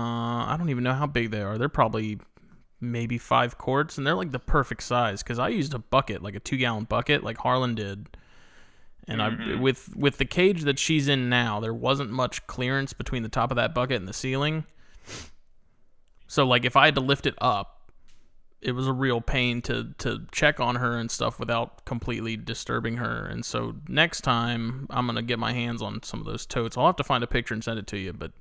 I 0.49 0.55
don't 0.57 0.69
even 0.69 0.83
know 0.83 0.93
how 0.93 1.07
big 1.07 1.31
they 1.31 1.41
are. 1.41 1.57
They're 1.57 1.69
probably 1.69 2.19
maybe 2.81 3.17
five 3.17 3.57
quarts, 3.57 3.97
and 3.97 4.05
they're 4.05 4.15
like 4.15 4.31
the 4.31 4.39
perfect 4.39 4.83
size 4.83 5.23
because 5.23 5.39
I 5.39 5.47
used 5.47 5.73
a 5.73 5.79
bucket, 5.79 6.21
like 6.21 6.35
a 6.35 6.41
two 6.41 6.57
gallon 6.57 6.83
bucket, 6.83 7.23
like 7.23 7.37
Harlan 7.37 7.75
did. 7.75 8.17
And 9.07 9.21
I 9.21 9.29
Mhm. 9.31 9.59
with 9.59 9.95
with 9.95 10.17
the 10.17 10.25
cage 10.25 10.61
that 10.63 10.79
she's 10.79 11.07
in 11.07 11.27
now, 11.29 11.59
there 11.59 11.73
wasn't 11.73 12.09
much 12.11 12.45
clearance 12.47 12.93
between 12.93 13.23
the 13.23 13.29
top 13.29 13.51
of 13.51 13.55
that 13.57 13.73
bucket 13.73 13.97
and 13.97 14.07
the 14.07 14.13
ceiling. 14.13 14.65
So 16.27 16.45
like 16.45 16.65
if 16.65 16.75
I 16.75 16.85
had 16.85 16.95
to 16.95 17.01
lift 17.01 17.25
it 17.25 17.35
up, 17.39 17.91
it 18.61 18.71
was 18.71 18.87
a 18.87 18.93
real 18.93 19.19
pain 19.19 19.61
to 19.63 19.93
to 19.97 20.25
check 20.31 20.59
on 20.61 20.75
her 20.77 20.97
and 20.97 21.11
stuff 21.11 21.37
without 21.39 21.83
completely 21.85 22.37
disturbing 22.37 22.97
her. 22.97 23.25
And 23.25 23.43
so 23.45 23.75
next 23.89 24.21
time 24.21 24.87
I'm 24.89 25.05
gonna 25.05 25.21
get 25.21 25.37
my 25.37 25.51
hands 25.53 25.81
on 25.81 26.01
some 26.03 26.19
of 26.21 26.25
those 26.25 26.45
totes. 26.45 26.77
I'll 26.77 26.85
have 26.85 26.95
to 26.95 27.03
find 27.03 27.23
a 27.23 27.27
picture 27.27 27.53
and 27.53 27.63
send 27.63 27.79
it 27.79 27.87
to 27.87 27.97
you, 27.97 28.13
but 28.13 28.31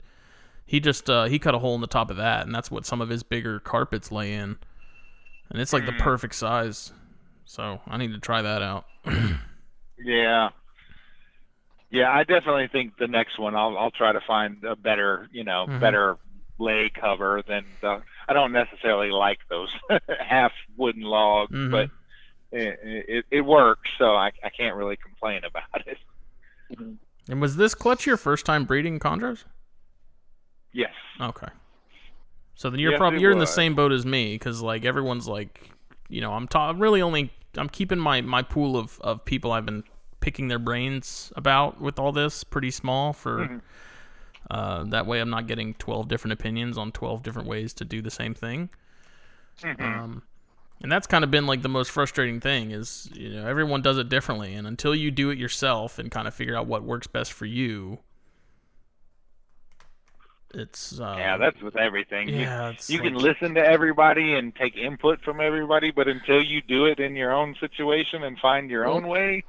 he 0.65 0.79
just 0.79 1.11
uh, 1.11 1.25
he 1.25 1.41
cut 1.41 1.57
a 1.57 1.59
hole 1.59 1.75
in 1.75 1.81
the 1.81 1.87
top 1.89 2.09
of 2.09 2.17
that, 2.19 2.47
and 2.47 2.55
that's 2.55 2.71
what 2.71 2.87
some 2.87 3.01
of 3.01 3.09
his 3.09 3.25
bigger 3.25 3.59
carpets 3.59 4.13
lay 4.13 4.33
in, 4.33 4.59
and 5.51 5.61
it's 5.61 5.73
like 5.73 5.87
the 5.87 5.93
Mm. 5.93 5.99
perfect 5.99 6.37
size. 6.37 6.93
So 7.45 7.81
I 7.89 7.97
need 7.99 8.13
to 8.13 8.21
try 8.21 8.43
that 8.43 8.63
out. 8.63 8.87
Yeah. 10.05 10.51
Yeah, 11.91 12.11
I 12.11 12.25
definitely 12.25 12.69
think 12.69 12.97
the 12.99 13.07
next 13.07 13.39
one 13.39 13.55
I'll 13.55 13.77
I'll 13.77 13.91
try 13.91 14.13
to 14.13 14.21
find 14.27 14.65
a 14.65 14.75
better, 14.77 15.29
you 15.31 15.45
know, 15.45 15.67
Mhm. 15.69 15.81
better 15.81 16.17
lay 16.59 16.91
cover 16.91 17.43
than 17.47 17.65
the 17.81 18.03
I 18.29 18.33
don't 18.33 18.53
necessarily 18.53 19.11
like 19.11 19.39
those 19.51 19.69
half 20.21 20.53
wooden 20.77 21.03
logs, 21.03 21.53
Mhm. 21.55 21.71
but 21.71 21.91
it, 22.51 22.79
it 22.83 23.25
it 23.31 23.41
works, 23.43 23.91
so 23.99 24.15
I 24.15 24.33
I 24.43 24.49
can't 24.49 24.75
really 24.77 24.97
complain 24.97 25.43
about 25.45 25.87
it. 25.87 25.99
Mhm. 26.75 26.97
and 27.29 27.41
was 27.41 27.57
this 27.57 27.75
clutch 27.75 28.07
your 28.07 28.17
first 28.17 28.47
time 28.47 28.65
breeding 28.65 28.99
chondros? 28.99 29.45
Yes. 30.73 30.93
Okay. 31.21 31.49
So 32.55 32.71
then 32.71 32.81
you're 32.81 32.93
Yes, 32.93 32.99
probably 32.99 33.21
you're 33.21 33.33
in 33.33 33.39
the 33.39 33.47
same 33.47 33.75
boat 33.75 33.93
as 33.93 34.07
me 34.07 34.35
because 34.35 34.63
like 34.63 34.85
everyone's 34.87 35.29
like, 35.29 35.71
you 36.09 36.21
know, 36.23 36.33
I'm 36.33 36.49
ta- 36.49 36.71
I'm 36.71 36.81
really 36.81 37.03
only 37.03 37.31
I'm 37.59 37.69
keeping 37.69 37.99
my 37.99 38.23
my 38.23 38.41
pool 38.41 38.79
of 38.79 38.99
of 39.03 39.25
people 39.27 39.53
I've 39.53 39.67
been 39.67 39.85
picking 40.23 40.49
their 40.49 40.59
brains 40.59 41.31
about 41.37 41.79
with 41.83 41.99
all 41.99 42.13
this 42.13 42.43
pretty 42.45 42.71
small 42.71 43.13
for. 43.13 43.39
Mhm. 43.47 43.61
Uh, 44.51 44.85
that 44.85 45.07
way, 45.07 45.21
I'm 45.21 45.31
not 45.31 45.47
getting 45.47 45.75
12 45.75 46.09
different 46.09 46.33
opinions 46.33 46.77
on 46.79 46.93
12 46.93 47.23
different 47.23 47.49
ways 47.49 47.73
to 47.75 47.85
do 47.85 48.01
the 48.03 48.11
same 48.11 48.33
thing. 48.35 48.71
Mhm. 49.61 49.81
Um, 49.81 50.23
and 50.81 50.91
that's 50.91 51.07
kind 51.07 51.23
of 51.25 51.31
been 51.31 51.47
like 51.47 51.63
the 51.63 51.69
most 51.69 51.91
frustrating 51.91 52.41
thing 52.41 52.71
is 52.73 53.09
you 53.15 53.29
know 53.31 53.47
everyone 53.47 53.83
does 53.83 53.99
it 53.99 54.09
differently, 54.09 54.55
and 54.55 54.67
until 54.67 54.95
you 54.95 55.11
do 55.11 55.31
it 55.31 55.39
yourself 55.39 55.99
and 55.99 56.11
kind 56.11 56.27
of 56.27 56.35
figure 56.35 56.57
out 56.57 56.67
what 56.67 56.83
works 56.83 57.07
best 57.07 57.33
for 57.33 57.47
you, 57.47 57.99
it's 60.55 61.01
uh, 61.01 61.15
yeah, 61.19 61.37
that's 61.39 61.61
with 61.63 61.77
everything. 61.77 62.29
You- 62.29 62.41
yeah, 62.41 62.73
you 62.89 62.99
can 63.01 63.15
like- 63.15 63.23
listen 63.23 63.55
to 63.55 63.65
everybody 63.65 64.35
and 64.35 64.55
take 64.55 64.77
input 64.77 65.23
from 65.23 65.41
everybody, 65.41 65.91
but 65.91 66.09
until 66.09 66.43
you 66.43 66.61
do 66.63 66.85
it 66.87 66.99
in 67.01 67.17
your 67.17 67.33
own 67.33 67.55
situation 67.61 68.23
and 68.25 68.39
find 68.39 68.71
your 68.71 68.87
own 68.87 69.07
way, 69.07 69.45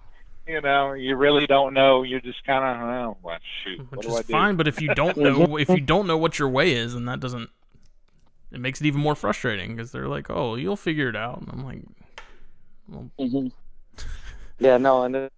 you 0.48 0.61
know, 0.61 0.94
you 0.94 1.15
really 1.15 1.48
don't 1.48 1.74
know. 1.74 2.03
You're 2.03 2.20
just 2.22 2.44
kind 2.45 2.64
of, 2.64 2.88
oh, 2.90 3.18
well, 3.24 3.38
shoot, 3.64 3.82
what 3.94 4.02
which 4.02 4.06
do 4.06 4.15
I 4.15 4.22
is 4.22 4.24
do? 4.24 4.32
fine. 4.32 4.56
But 4.56 4.68
if 4.68 4.82
you 4.82 4.90
don't 4.90 5.18
know 5.18 5.57
if 5.57 5.70
you 5.70 5.82
don't 5.82 6.07
know 6.07 6.18
what 6.18 6.40
your 6.40 6.49
way 6.49 6.74
is, 6.74 6.94
and 6.95 7.07
that 7.07 7.20
doesn't. 7.20 7.49
It 8.52 8.60
makes 8.60 8.80
it 8.82 8.86
even 8.86 9.02
more 9.02 9.15
frustrating 9.15 9.76
because 9.76 9.91
they're 9.91 10.07
like, 10.07 10.30
"Oh, 10.30 10.56
you'll 10.56 10.76
figure 10.76 11.10
it 11.10 11.15
out," 11.15 11.41
and 11.41 11.49
I'm 11.52 11.64
like, 11.65 11.82
"Well, 12.88 13.10
hmm 13.18 13.48
Yeah, 14.60 14.78
no, 14.78 15.03
and 15.03 15.15
it's 15.15 15.34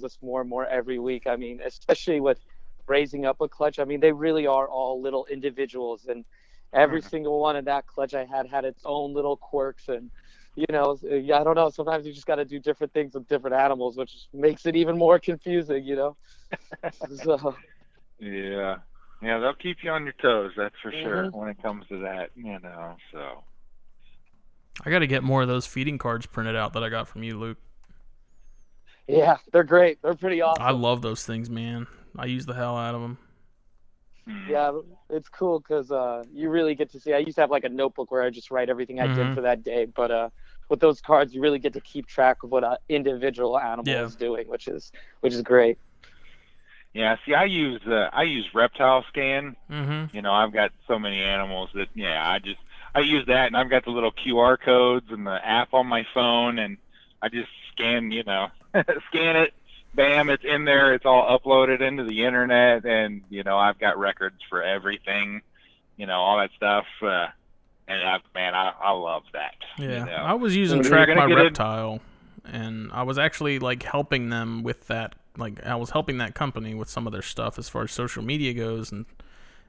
just 0.00 0.22
more 0.22 0.40
and 0.40 0.48
more 0.50 0.66
every 0.66 0.98
week. 0.98 1.26
I 1.26 1.36
mean, 1.36 1.60
especially 1.64 2.20
with 2.20 2.38
raising 2.88 3.24
up 3.26 3.40
a 3.40 3.48
clutch. 3.48 3.78
I 3.78 3.84
mean, 3.84 4.00
they 4.00 4.12
really 4.12 4.46
are 4.46 4.68
all 4.68 5.00
little 5.00 5.26
individuals, 5.26 6.06
and 6.06 6.24
every 6.72 7.00
Mhm. 7.00 7.10
single 7.10 7.40
one 7.40 7.56
of 7.56 7.66
that 7.66 7.86
clutch 7.86 8.14
I 8.14 8.24
had 8.24 8.46
had 8.48 8.64
its 8.64 8.82
own 8.84 9.12
little 9.14 9.36
quirks, 9.36 9.88
and 9.88 10.10
you 10.56 10.66
know, 10.70 10.98
yeah, 11.02 11.40
I 11.40 11.44
don't 11.44 11.54
know. 11.54 11.70
Sometimes 11.70 12.06
you 12.06 12.12
just 12.12 12.26
got 12.26 12.36
to 12.36 12.44
do 12.44 12.58
different 12.58 12.92
things 12.92 13.14
with 13.14 13.26
different 13.28 13.56
animals, 13.56 13.96
which 13.96 14.12
makes 14.32 14.66
it 14.66 14.76
even 14.76 14.98
more 14.98 15.18
confusing. 15.18 15.84
You 15.84 15.96
know. 15.96 16.16
so, 17.16 17.56
Yeah. 18.18 18.76
Yeah, 19.22 19.38
they'll 19.38 19.52
keep 19.54 19.78
you 19.82 19.90
on 19.90 20.04
your 20.04 20.14
toes, 20.22 20.52
that's 20.56 20.74
for 20.82 20.90
sure, 20.92 21.24
Mhm. 21.26 21.32
when 21.32 21.48
it 21.50 21.62
comes 21.62 21.86
to 21.88 21.98
that, 22.00 22.30
you 22.34 22.58
know, 22.58 22.96
so. 23.12 23.44
I 24.82 24.88
got 24.90 25.00
to 25.00 25.06
get 25.06 25.22
more 25.22 25.42
of 25.42 25.48
those 25.48 25.66
feeding 25.66 25.98
cards 25.98 26.24
printed 26.24 26.56
out 26.56 26.72
that 26.72 26.82
I 26.82 26.88
got 26.88 27.06
from 27.06 27.22
you, 27.22 27.38
Luke. 27.38 27.58
yeah, 29.06 29.36
they're 29.52 29.62
great. 29.64 30.00
They're 30.00 30.14
pretty 30.14 30.40
awesome. 30.40 30.64
I 30.64 30.70
love 30.70 31.02
those 31.02 31.26
things, 31.26 31.50
man. 31.50 31.86
I 32.18 32.26
use 32.26 32.46
the 32.46 32.54
hell 32.54 32.78
out 32.78 32.94
of 32.94 33.02
them. 33.02 33.18
Mm. 34.28 34.48
Yeah, 34.48 34.72
it's 35.10 35.28
cool 35.28 35.60
because 35.60 35.90
uh, 35.90 36.24
you 36.32 36.50
really 36.50 36.74
get 36.74 36.90
to 36.92 37.00
see. 37.00 37.12
I 37.12 37.18
used 37.18 37.36
to 37.36 37.40
have 37.42 37.50
like 37.50 37.64
a 37.64 37.68
notebook 37.68 38.10
where 38.10 38.22
I 38.22 38.30
just 38.30 38.50
write 38.50 38.68
everything 38.68 39.00
I 39.00 39.06
Mhm. 39.06 39.14
did 39.14 39.34
for 39.34 39.40
that 39.42 39.62
day, 39.62 39.86
but 39.86 40.10
uh, 40.10 40.30
with 40.68 40.80
those 40.80 41.00
cards, 41.00 41.34
you 41.34 41.40
really 41.40 41.58
get 41.58 41.72
to 41.74 41.80
keep 41.80 42.06
track 42.06 42.42
of 42.42 42.50
what 42.50 42.64
an 42.64 42.76
individual 42.88 43.58
animal 43.58 43.92
Yeah. 43.92 44.04
is 44.04 44.16
doing, 44.16 44.48
which 44.48 44.68
is 44.68 44.92
which 45.20 45.32
is 45.32 45.42
great. 45.42 45.78
Yeah, 46.92 47.16
see, 47.24 47.34
I 47.34 47.44
use, 47.44 47.80
uh, 47.86 48.08
I 48.12 48.22
use 48.24 48.48
Reptile 48.52 49.04
Scan. 49.08 49.54
Mm-hmm. 49.70 50.14
You 50.16 50.22
know, 50.22 50.32
I've 50.32 50.52
got 50.52 50.72
so 50.88 50.98
many 50.98 51.22
animals 51.22 51.70
that, 51.74 51.86
yeah, 51.94 52.28
I 52.28 52.40
just, 52.40 52.58
I 52.94 53.00
use 53.00 53.24
that, 53.26 53.46
and 53.46 53.56
I've 53.56 53.70
got 53.70 53.84
the 53.84 53.90
little 53.92 54.10
QR 54.10 54.56
codes 54.60 55.06
and 55.10 55.24
the 55.24 55.38
app 55.46 55.72
on 55.72 55.86
my 55.86 56.04
phone, 56.12 56.58
and 56.58 56.78
I 57.22 57.28
just 57.28 57.48
scan, 57.72 58.10
you 58.10 58.24
know, 58.24 58.48
scan 58.74 59.36
it, 59.36 59.52
bam, 59.94 60.30
it's 60.30 60.44
in 60.44 60.64
there, 60.64 60.94
it's 60.94 61.04
all 61.06 61.38
uploaded 61.38 61.80
into 61.80 62.04
the 62.04 62.24
internet, 62.24 62.84
and 62.84 63.22
you 63.30 63.42
know, 63.42 63.58
I've 63.58 63.78
got 63.78 63.98
records 63.98 64.36
for 64.48 64.62
everything, 64.62 65.42
you 65.96 66.06
know, 66.06 66.14
all 66.18 66.38
that 66.38 66.50
stuff, 66.56 66.86
uh, 67.02 67.26
and 67.88 68.02
I, 68.08 68.18
man, 68.34 68.54
I, 68.54 68.72
I 68.82 68.90
love 68.92 69.22
that. 69.32 69.54
you 69.78 69.88
Yeah, 69.90 70.04
know. 70.04 70.12
I 70.12 70.34
was 70.34 70.54
using 70.56 70.78
you're 70.82 70.90
Track 70.90 71.08
My 71.08 71.26
get 71.26 71.38
in- 71.38 71.44
Reptile, 71.44 72.00
and 72.44 72.90
I 72.92 73.02
was 73.02 73.18
actually 73.18 73.58
like 73.58 73.82
helping 73.82 74.30
them 74.30 74.62
with 74.62 74.86
that. 74.88 75.14
Like 75.36 75.64
I 75.64 75.76
was 75.76 75.90
helping 75.90 76.18
that 76.18 76.34
company 76.34 76.74
with 76.74 76.88
some 76.90 77.06
of 77.06 77.12
their 77.12 77.22
stuff 77.22 77.58
as 77.58 77.68
far 77.68 77.82
as 77.82 77.92
social 77.92 78.22
media 78.22 78.52
goes 78.52 78.90
and 78.92 79.06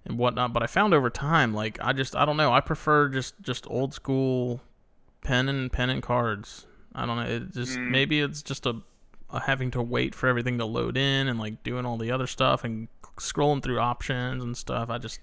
and 0.06 0.18
whatnot. 0.18 0.52
But 0.54 0.64
I 0.64 0.68
found 0.68 0.94
over 0.94 1.10
time, 1.10 1.54
like 1.54 1.78
I 1.82 1.94
just 1.94 2.16
I 2.16 2.26
don't 2.26 2.38
know, 2.38 2.52
I 2.52 2.62
prefer 2.62 3.10
just 3.10 3.36
just 3.42 3.66
old 3.70 3.94
school 3.94 4.62
pen 5.22 5.48
and 5.50 5.72
pen 5.72 5.90
and 5.92 6.02
cards. 6.02 6.66
I 6.96 7.06
don't 7.06 7.16
know. 7.18 7.24
It 7.24 7.54
just 7.54 7.78
Mm. 7.78 7.90
maybe 7.92 8.20
it's 8.22 8.42
just 8.42 8.66
a 8.66 8.78
Uh, 9.32 9.40
having 9.40 9.72
to 9.72 9.82
wait 9.82 10.14
for 10.14 10.28
everything 10.28 10.58
to 10.58 10.66
load 10.66 10.98
in 10.98 11.28
and 11.28 11.40
like 11.40 11.64
doing 11.64 11.86
all 11.86 11.98
the 11.98 12.12
other 12.12 12.28
stuff 12.28 12.64
and 12.64 12.90
scrolling 13.18 13.64
through 13.64 13.80
options 13.80 14.44
and 14.44 14.58
stuff. 14.58 14.90
I 14.90 14.98
just 14.98 15.20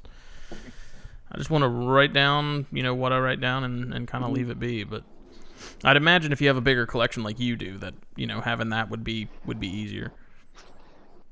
I 1.31 1.37
just 1.37 1.51
want 1.51 1.63
to 1.63 1.69
write 1.69 2.13
down, 2.13 2.67
you 2.73 2.83
know, 2.83 2.95
what 2.95 3.13
I 3.13 3.19
write 3.19 3.41
down 3.41 3.65
and, 3.65 3.93
and 3.93 4.09
kind 4.09 4.25
of 4.25 4.29
mm-hmm. 4.29 4.37
leave 4.37 4.51
it 4.51 4.59
be. 4.59 4.85
But 4.85 5.05
I'd 5.85 5.97
imagine 5.97 6.33
if 6.33 6.41
you 6.41 6.49
have 6.49 6.57
a 6.57 6.63
bigger 6.63 6.87
collection 6.87 7.23
like 7.23 7.39
you 7.39 7.57
do, 7.57 7.79
that 7.79 7.95
you 8.17 8.27
know 8.27 8.41
having 8.41 8.71
that 8.71 8.91
would 8.91 9.05
be 9.05 9.29
would 9.45 9.61
be 9.61 9.69
easier. 9.69 10.13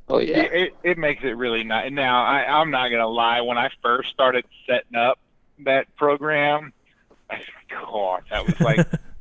Oh 0.09 0.19
Yeah, 0.19 0.37
yeah, 0.37 0.43
it, 0.43 0.75
it 0.85 0.99
makes 0.99 1.25
it 1.25 1.37
really 1.37 1.65
nice. 1.65 1.91
Now, 1.91 2.25
I, 2.25 2.61
I'm 2.61 2.71
not 2.71 2.89
gonna 2.91 3.09
lie. 3.09 3.41
When 3.41 3.59
I 3.59 3.71
first 3.83 4.11
started 4.11 4.45
setting 4.67 4.97
up 4.97 5.19
that 5.61 5.95
program, 5.97 6.73
I, 7.31 7.41
God, 7.69 8.23
that 8.31 8.47
was 8.47 8.61
like 8.61 8.87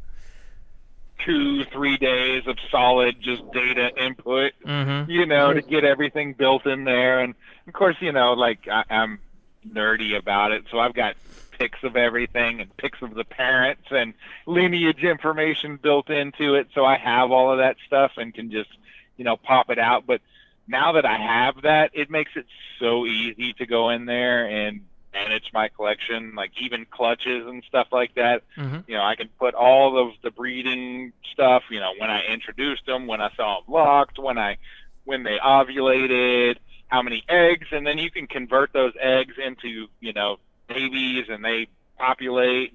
two, 1.25 1.65
three 1.65 1.97
days 1.97 2.43
of 2.47 2.57
solid 2.69 3.15
just 3.21 3.43
data 3.51 3.91
input. 3.97 4.53
mm-hmm. 4.65 5.09
You 5.09 5.25
know, 5.25 5.53
to 5.53 5.61
get 5.61 5.83
everything 5.83 6.33
built 6.33 6.65
in 6.65 6.83
there, 6.83 7.19
and 7.19 7.35
of 7.67 7.73
course, 7.73 7.95
you 7.99 8.11
know, 8.11 8.33
like 8.33 8.67
I, 8.71 8.83
I'm 8.89 9.19
nerdy 9.67 10.17
about 10.17 10.51
it, 10.51 10.65
so 10.71 10.79
I've 10.79 10.93
got 10.93 11.15
pics 11.57 11.79
of 11.83 11.95
everything 11.95 12.61
and 12.61 12.75
pics 12.77 13.01
of 13.01 13.13
the 13.15 13.23
parents 13.23 13.87
and 13.89 14.13
lineage 14.45 15.03
information 15.03 15.77
built 15.77 16.09
into 16.09 16.55
it, 16.55 16.67
so 16.73 16.85
I 16.85 16.97
have 16.97 17.31
all 17.31 17.51
of 17.51 17.59
that 17.59 17.77
stuff 17.87 18.13
and 18.17 18.33
can 18.33 18.51
just, 18.51 18.69
you 19.17 19.23
know, 19.23 19.37
pop 19.37 19.69
it 19.69 19.79
out. 19.79 20.05
But 20.05 20.21
now 20.67 20.93
that 20.93 21.05
I 21.05 21.17
have 21.17 21.61
that, 21.61 21.91
it 21.93 22.09
makes 22.09 22.31
it 22.35 22.45
so 22.79 23.05
easy 23.05 23.53
to 23.53 23.65
go 23.65 23.89
in 23.89 24.05
there 24.05 24.45
and 24.45 24.81
manage 25.15 25.51
my 25.53 25.69
collection, 25.69 26.33
like 26.35 26.51
even 26.61 26.85
clutches 26.89 27.47
and 27.47 27.63
stuff 27.67 27.87
like 27.91 28.13
that. 28.15 28.43
Mm-hmm. 28.57 28.79
You 28.87 28.97
know, 28.97 29.03
I 29.03 29.15
can 29.15 29.29
put 29.39 29.55
all 29.55 29.97
of 29.97 30.13
the 30.21 30.31
breeding 30.31 31.13
stuff, 31.33 31.63
you 31.71 31.79
know, 31.79 31.93
when 31.97 32.09
I 32.09 32.25
introduced 32.31 32.85
them, 32.85 33.07
when 33.07 33.21
I 33.21 33.29
saw 33.35 33.61
them 33.61 33.73
locked, 33.73 34.19
when 34.19 34.37
I 34.37 34.57
when 35.05 35.23
they 35.23 35.37
ovulated, 35.43 36.57
how 36.87 37.01
many 37.01 37.23
eggs, 37.29 37.67
and 37.71 37.85
then 37.85 37.97
you 37.97 38.11
can 38.11 38.27
convert 38.27 38.73
those 38.73 38.93
eggs 38.99 39.35
into, 39.43 39.87
you 39.99 40.13
know, 40.13 40.37
babies 40.67 41.25
and 41.29 41.43
they 41.43 41.67
populate. 41.97 42.73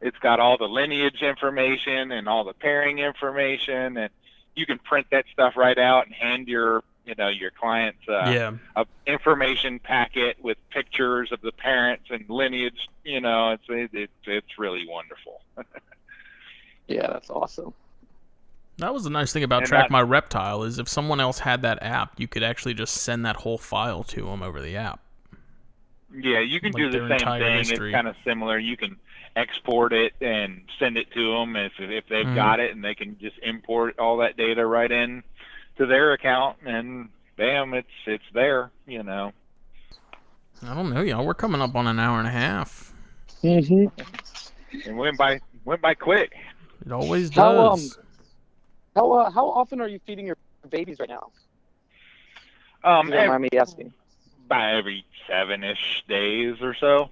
It's 0.00 0.18
got 0.18 0.40
all 0.40 0.58
the 0.58 0.68
lineage 0.68 1.22
information 1.22 2.10
and 2.12 2.28
all 2.28 2.44
the 2.44 2.54
pairing 2.54 2.98
information 2.98 3.96
and 3.96 4.10
you 4.54 4.66
can 4.66 4.78
print 4.78 5.06
that 5.10 5.24
stuff 5.32 5.54
right 5.56 5.78
out 5.78 6.06
and 6.06 6.14
hand 6.14 6.48
your 6.48 6.82
you 7.04 7.14
know 7.16 7.28
your 7.28 7.50
clients 7.50 7.98
uh, 8.08 8.30
yeah, 8.32 8.52
a 8.76 8.86
information 9.06 9.78
packet 9.78 10.36
with 10.42 10.56
pictures 10.70 11.32
of 11.32 11.40
the 11.40 11.52
parents 11.52 12.04
and 12.10 12.24
lineage. 12.28 12.88
You 13.04 13.20
know, 13.20 13.50
it's 13.50 13.64
it, 13.68 13.90
it's 13.92 14.12
it's 14.26 14.58
really 14.58 14.86
wonderful. 14.88 15.40
yeah, 16.88 17.06
that's 17.08 17.30
awesome. 17.30 17.72
that 18.78 18.92
was 18.92 19.04
the 19.04 19.10
nice 19.10 19.32
thing 19.32 19.44
about 19.44 19.62
And 19.62 19.68
Track 19.68 19.84
that- 19.84 19.90
My 19.90 20.02
Reptile 20.02 20.62
is 20.64 20.78
if 20.78 20.88
someone 20.88 21.20
else 21.20 21.40
had 21.40 21.62
that 21.62 21.82
app, 21.82 22.18
you 22.18 22.28
could 22.28 22.42
actually 22.42 22.74
just 22.74 22.94
send 22.94 23.24
that 23.26 23.36
whole 23.36 23.58
file 23.58 24.02
to 24.04 24.26
them 24.26 24.42
over 24.42 24.60
the 24.60 24.76
app. 24.76 25.00
Yeah, 26.14 26.40
you 26.40 26.60
can 26.60 26.72
Like 26.72 26.82
do 26.82 26.90
the 26.90 27.08
same 27.18 27.26
thing. 27.38 27.58
history. 27.58 27.88
It's 27.90 27.94
kind 27.94 28.06
of 28.08 28.16
similar. 28.24 28.58
You 28.58 28.76
can 28.76 28.96
export 29.34 29.94
it 29.94 30.12
and 30.20 30.60
send 30.78 30.98
it 30.98 31.10
to 31.12 31.32
them 31.32 31.56
if 31.56 31.72
if 31.78 32.06
they've 32.08 32.26
Mhm. 32.26 32.34
got 32.34 32.60
it 32.60 32.72
and 32.74 32.84
they 32.84 32.94
can 32.94 33.18
just 33.18 33.38
import 33.42 33.98
all 33.98 34.18
that 34.18 34.36
data 34.36 34.66
right 34.66 34.92
in 34.92 35.22
to 35.76 35.86
their 35.86 36.12
account 36.12 36.58
and 36.64 37.08
bam 37.36 37.74
it's 37.74 37.88
it's 38.06 38.24
there 38.34 38.70
you 38.86 39.02
know 39.02 39.32
I 40.64 40.74
don't 40.74 40.94
know, 40.94 41.00
y'all. 41.00 41.26
We're 41.26 41.34
coming 41.34 41.60
up 41.60 41.74
on 41.74 41.88
an 41.88 41.98
hour 41.98 42.20
and 42.20 42.28
a 42.28 42.30
half. 42.30 42.92
hmm 43.40 43.86
and 44.86 44.96
went 44.96 45.18
by 45.18 45.40
went 45.64 45.82
by 45.82 45.94
quick 45.94 46.32
It 46.86 46.92
always 46.92 47.30
How, 47.30 47.58
um, 47.58 47.70
does. 47.80 47.98
How 48.94 49.10
uh, 49.12 49.30
how 49.30 49.46
often 49.50 49.80
are 49.80 49.88
you 49.88 49.98
feeding 50.06 50.26
your 50.26 50.36
babies 50.70 50.98
right 51.00 51.08
now? 51.08 51.30
um 52.84 53.10
don't 53.10 53.28
mind 53.28 53.42
me 53.42 53.48
asking. 53.58 53.92
by 54.48 54.72
every 54.72 55.04
seven-ish 55.28 56.04
days 56.08 56.56
or 56.62 56.74
so 56.74 57.10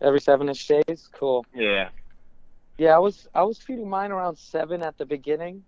Every 0.00 0.20
seven-ish 0.20 0.66
days. 0.68 1.08
Cool. 1.12 1.44
yeah 1.54 1.88
Yeah, 2.78 2.94
I 2.94 2.98
was 2.98 3.26
I 3.34 3.42
was 3.42 3.58
feeding 3.58 3.88
mine 3.88 4.12
around 4.12 4.36
seven 4.36 4.82
at 4.82 4.96
the 4.98 5.06
beginning, 5.06 5.64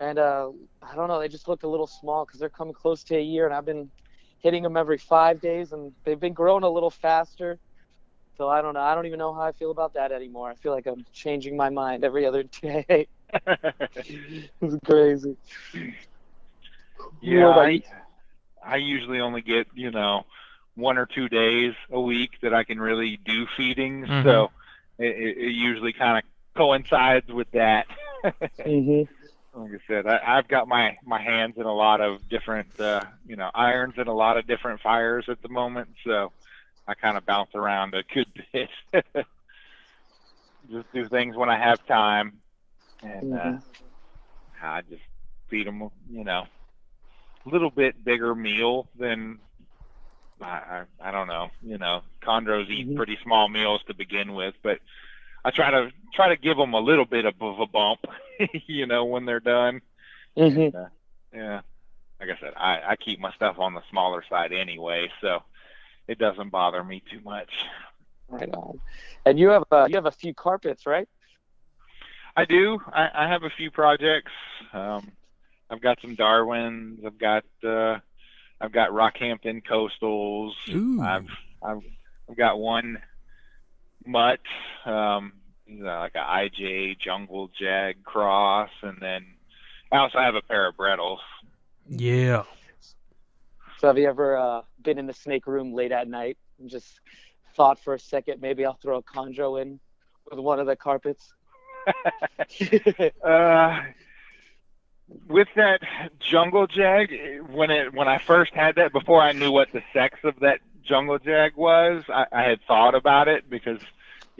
and 0.00 0.18
uh, 0.18 0.50
I 0.82 0.94
don't 0.96 1.08
know, 1.08 1.20
they 1.20 1.28
just 1.28 1.48
looked 1.48 1.64
a 1.64 1.68
little 1.68 1.86
small 1.86 2.24
because 2.24 2.40
they're 2.40 2.48
coming 2.50 2.74
close 2.74 3.04
to 3.04 3.16
a 3.16 3.22
year, 3.22 3.46
and 3.46 3.54
I've 3.54 3.66
been 3.66 3.90
hitting 4.40 4.62
them 4.62 4.76
every 4.76 4.98
five 4.98 5.40
days, 5.40 5.72
and 5.72 5.92
they've 6.04 6.20
been 6.20 6.32
growing 6.34 6.64
a 6.64 6.70
little 6.70 6.90
faster. 6.90 7.58
So 8.38 8.48
I 8.48 8.62
don't 8.62 8.74
know. 8.74 8.80
I 8.80 8.94
don't 8.94 9.06
even 9.06 9.18
know 9.18 9.34
how 9.34 9.42
I 9.42 9.52
feel 9.52 9.70
about 9.70 9.94
that 9.94 10.12
anymore. 10.12 10.50
I 10.50 10.54
feel 10.54 10.72
like 10.72 10.86
I'm 10.86 11.04
changing 11.12 11.56
my 11.56 11.68
mind 11.70 12.04
every 12.04 12.26
other 12.26 12.42
day. 12.62 13.08
it's 13.46 14.76
crazy. 14.84 15.36
Yeah, 17.22 17.48
I. 17.48 17.82
I 18.64 18.76
usually 18.76 19.20
only 19.20 19.42
get 19.42 19.66
you 19.74 19.90
know 19.90 20.24
one 20.74 20.98
or 20.98 21.06
two 21.06 21.28
days 21.28 21.74
a 21.90 22.00
week 22.00 22.30
that 22.42 22.54
I 22.54 22.64
can 22.64 22.78
really 22.80 23.18
do 23.24 23.46
feedings, 23.56 24.08
Mhm. 24.08 24.24
so 24.24 24.50
it, 24.98 25.06
it 25.16 25.38
it 25.38 25.50
usually 25.52 25.92
kind 25.92 26.18
of 26.18 26.24
coincides 26.56 27.30
with 27.32 27.50
that. 27.52 27.86
hmm 28.64 29.02
like 29.54 29.70
I 29.72 29.78
said, 29.86 30.06
I, 30.06 30.38
I've 30.38 30.48
got 30.48 30.68
my 30.68 30.96
my 31.04 31.20
hands 31.20 31.54
in 31.56 31.66
a 31.66 31.74
lot 31.74 32.00
of 32.00 32.28
different 32.28 32.68
uh, 32.80 33.00
you 33.26 33.36
know 33.36 33.50
irons 33.54 33.94
in 33.96 34.08
a 34.08 34.14
lot 34.14 34.36
of 34.36 34.46
different 34.46 34.80
fires 34.80 35.26
at 35.28 35.40
the 35.42 35.48
moment, 35.48 35.90
so 36.06 36.32
I 36.86 36.94
kind 36.94 37.16
of 37.16 37.26
bounce 37.26 37.50
around 37.54 37.94
a 37.94 38.02
good 38.14 38.26
bit. 38.52 38.70
just 40.70 40.92
do 40.92 41.08
things 41.08 41.36
when 41.36 41.48
I 41.48 41.58
have 41.58 41.84
time, 41.86 42.40
and 43.02 43.32
uh, 43.32 43.52
Mhm. 43.52 43.62
I 44.62 44.82
just 44.82 45.02
feed 45.48 45.66
them, 45.66 45.90
you 46.10 46.24
know, 46.24 46.44
a 47.46 47.48
little 47.48 47.70
bit 47.70 48.04
bigger 48.04 48.34
meal 48.34 48.88
than 48.98 49.38
I, 50.40 50.46
I, 50.46 50.84
I 51.02 51.10
don't 51.10 51.28
know, 51.28 51.48
you 51.62 51.78
know, 51.78 52.02
chondros 52.24 52.70
eat 52.70 52.86
Mhm. 52.86 52.96
pretty 52.96 53.18
small 53.22 53.48
meals 53.48 53.82
to 53.86 53.94
begin 53.94 54.34
with, 54.34 54.54
but 54.62 54.78
I 55.44 55.50
try 55.50 55.70
to 55.70 55.90
try 56.14 56.28
to 56.28 56.36
give 56.36 56.56
them 56.56 56.74
a 56.74 56.80
little 56.80 57.04
bit 57.06 57.24
of 57.24 57.34
a 57.40 57.66
bump, 57.66 58.00
you 58.66 58.86
know, 58.86 59.04
when 59.04 59.24
they're 59.24 59.40
done. 59.40 59.80
hmm 60.36 60.68
Yeah, 61.34 61.60
like 62.20 62.30
I 62.30 62.40
said, 62.40 62.52
I, 62.56 62.80
I 62.88 62.96
keep 62.96 63.20
my 63.20 63.32
stuff 63.32 63.58
on 63.58 63.74
the 63.74 63.82
smaller 63.90 64.22
side 64.28 64.52
anyway, 64.52 65.08
so 65.20 65.42
it 66.08 66.18
doesn't 66.18 66.50
bother 66.50 66.82
me 66.82 67.02
too 67.10 67.20
much. 67.20 67.50
Right 68.28 68.50
on. 68.52 68.80
And 69.26 69.38
you 69.38 69.48
have 69.48 69.64
uh, 69.70 69.86
you 69.88 69.96
have 69.96 70.06
a 70.06 70.12
few 70.12 70.34
carpets, 70.34 70.86
right? 70.86 71.08
I 72.36 72.44
do. 72.44 72.78
I, 72.92 73.08
I 73.12 73.28
have 73.28 73.42
a 73.42 73.50
few 73.50 73.70
projects. 73.70 74.32
Um, 74.72 75.12
I've 75.68 75.80
got 75.80 76.00
some 76.00 76.14
Darwins. 76.14 77.00
I've 77.04 77.18
got 77.18 77.44
uh, 77.64 77.98
I've 78.60 78.72
got 78.72 78.90
Rockhampton 78.90 79.62
coastals. 79.64 80.52
Ooh. 80.70 81.02
I've 81.02 81.26
I've 81.62 81.82
I've 82.28 82.36
got 82.36 82.58
one 82.58 82.98
mutt, 84.06 84.40
um, 84.84 85.32
he's, 85.70 85.82
uh, 85.82 85.98
like 85.98 86.14
a 86.14 86.18
IJ 86.18 86.98
Jungle 86.98 87.50
Jag 87.58 88.02
cross, 88.04 88.70
and 88.82 88.98
then 89.00 89.24
I 89.92 89.98
also 89.98 90.18
have 90.18 90.34
a 90.34 90.42
pair 90.42 90.68
of 90.68 90.76
Bredls. 90.76 91.18
Yeah. 91.88 92.44
So 93.78 93.86
have 93.86 93.98
you 93.98 94.08
ever 94.08 94.36
uh, 94.36 94.62
been 94.82 94.98
in 94.98 95.06
the 95.06 95.14
snake 95.14 95.46
room 95.46 95.72
late 95.72 95.92
at 95.92 96.06
night 96.08 96.36
and 96.58 96.68
just 96.68 97.00
thought 97.56 97.78
for 97.78 97.94
a 97.94 97.98
second 97.98 98.40
maybe 98.40 98.64
I'll 98.64 98.74
throw 98.74 98.98
a 98.98 99.02
chondro 99.02 99.60
in 99.60 99.80
with 100.30 100.38
one 100.38 100.60
of 100.60 100.66
the 100.66 100.76
carpets? 100.76 101.32
Uh, 103.24 103.80
with 105.28 105.48
that 105.56 105.80
jungle 106.20 106.66
jag, 106.66 107.10
when 107.50 107.70
it 107.70 107.92
when 107.94 108.06
I 108.06 108.18
first 108.18 108.52
had 108.54 108.76
that, 108.76 108.92
before 108.92 109.20
I 109.20 109.32
knew 109.32 109.50
what 109.50 109.68
the 109.72 109.82
sex 109.92 110.18
of 110.24 110.38
that 110.40 110.60
jungle 110.82 111.18
jag 111.18 111.56
was, 111.56 112.04
I, 112.08 112.26
I 112.32 112.42
had 112.42 112.60
thought 112.66 112.94
about 112.94 113.28
it 113.28 113.48
because, 113.48 113.80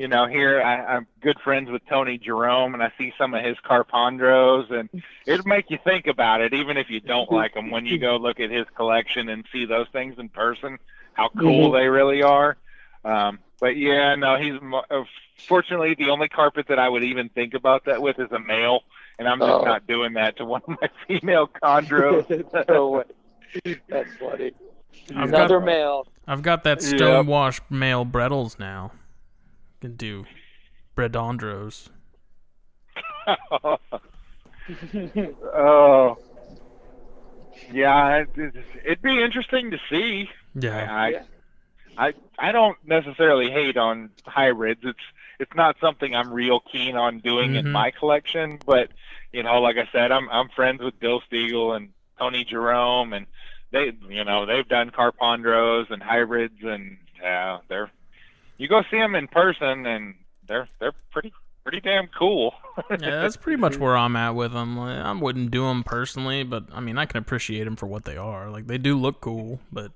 you 0.00 0.08
know, 0.08 0.26
here 0.26 0.62
I, 0.62 0.96
I'm 0.96 1.06
good 1.20 1.38
friends 1.44 1.70
with 1.70 1.82
Tony 1.86 2.16
Jerome, 2.16 2.72
and 2.72 2.82
I 2.82 2.90
see 2.96 3.12
some 3.18 3.34
of 3.34 3.44
his 3.44 3.58
carpondros, 3.58 4.70
and 4.72 4.88
it'll 5.26 5.46
make 5.46 5.66
you 5.68 5.78
think 5.84 6.06
about 6.06 6.40
it, 6.40 6.54
even 6.54 6.78
if 6.78 6.88
you 6.88 7.00
don't 7.00 7.30
like 7.30 7.52
them. 7.52 7.70
When 7.70 7.84
you 7.84 7.98
go 7.98 8.16
look 8.16 8.40
at 8.40 8.50
his 8.50 8.64
collection 8.74 9.28
and 9.28 9.44
see 9.52 9.66
those 9.66 9.88
things 9.92 10.14
in 10.18 10.30
person, 10.30 10.78
how 11.12 11.28
cool 11.38 11.68
Mhm. 11.70 11.78
they 11.78 11.88
really 11.88 12.22
are. 12.22 12.56
Um, 13.04 13.40
but 13.60 13.76
yeah, 13.76 14.14
no, 14.14 14.36
he's 14.36 14.58
mo- 14.62 14.84
uh, 14.90 15.04
fortunately 15.46 15.94
the 15.96 16.08
only 16.08 16.28
carpet 16.30 16.68
that 16.68 16.78
I 16.78 16.88
would 16.88 17.02
even 17.04 17.28
think 17.28 17.52
about 17.52 17.84
that 17.84 18.00
with 18.00 18.18
is 18.18 18.32
a 18.32 18.38
male, 18.38 18.84
and 19.18 19.28
I'm 19.28 19.38
just 19.38 19.50
Oh. 19.52 19.64
not 19.64 19.86
doing 19.86 20.14
that 20.14 20.38
to 20.38 20.46
one 20.46 20.62
of 20.66 20.78
my 20.80 20.88
female 21.08 21.46
chondros. 21.62 22.24
no 22.70 22.88
way. 22.88 23.76
That's 23.90 24.16
funny. 24.16 24.52
I've 25.14 25.28
Another 25.28 25.58
got 25.58 25.66
male. 25.66 26.06
I've 26.26 26.40
got 26.40 26.64
that 26.64 26.80
Yep. 26.82 26.96
stonewashed 26.96 27.64
male 27.70 28.06
Bredls 28.06 28.58
now. 28.58 28.92
Can 29.80 29.96
do 29.96 30.24
Bredondros. 30.96 31.88
oh, 35.54 36.18
yeah, 37.72 38.24
it'd 38.84 39.02
be 39.02 39.22
interesting 39.22 39.70
to 39.70 39.78
see. 39.88 40.28
Yeah. 40.54 40.86
I, 40.92 41.08
Yeah. 41.08 41.22
I 41.98 42.14
I 42.38 42.52
don't 42.52 42.76
necessarily 42.84 43.50
hate 43.50 43.76
on 43.76 44.10
hybrids. 44.26 44.80
It's 44.84 44.98
it's 45.38 45.54
not 45.54 45.76
something 45.80 46.14
I'm 46.14 46.32
real 46.32 46.60
keen 46.60 46.96
on 46.96 47.18
doing 47.20 47.54
in 47.56 47.66
Mhm. 47.66 47.72
my 47.72 47.90
collection. 47.90 48.58
But 48.64 48.90
you 49.32 49.42
know, 49.42 49.60
like 49.60 49.76
I 49.76 49.88
said, 49.92 50.12
I'm 50.12 50.28
I'm 50.30 50.48
friends 50.50 50.82
with 50.82 50.98
Bill 51.00 51.20
Stiegel 51.30 51.76
and 51.76 51.90
Tony 52.18 52.44
Jerome, 52.44 53.12
and 53.12 53.26
they 53.70 53.92
you 54.08 54.24
know 54.24 54.46
they've 54.46 54.66
done 54.68 54.90
carpondros 54.90 55.90
and 55.90 56.02
hybrids, 56.02 56.62
and 56.62 56.98
yeah, 57.20 57.58
they're 57.68 57.90
you 58.60 58.68
go 58.68 58.82
see 58.90 58.98
them 58.98 59.14
in 59.14 59.26
person, 59.26 59.86
and 59.86 60.14
they're 60.46 60.68
they're 60.78 60.92
pretty 61.10 61.32
pretty 61.62 61.80
damn 61.80 62.08
cool. 62.18 62.52
yeah, 62.90 62.96
that's 63.22 63.36
pretty 63.36 63.56
much 63.60 63.78
where 63.78 63.96
I'm 63.96 64.16
at 64.16 64.34
with 64.34 64.52
them. 64.52 64.76
Like, 64.76 64.98
I 64.98 65.12
wouldn't 65.12 65.50
do 65.50 65.64
them 65.64 65.82
personally, 65.82 66.42
but 66.42 66.64
I 66.72 66.80
mean, 66.80 66.98
I 66.98 67.06
can 67.06 67.18
appreciate 67.18 67.64
them 67.64 67.76
for 67.76 67.86
what 67.86 68.04
they 68.04 68.16
are. 68.16 68.50
Like 68.50 68.66
they 68.66 68.78
do 68.78 68.96
look 68.98 69.20
cool, 69.20 69.60
but 69.72 69.92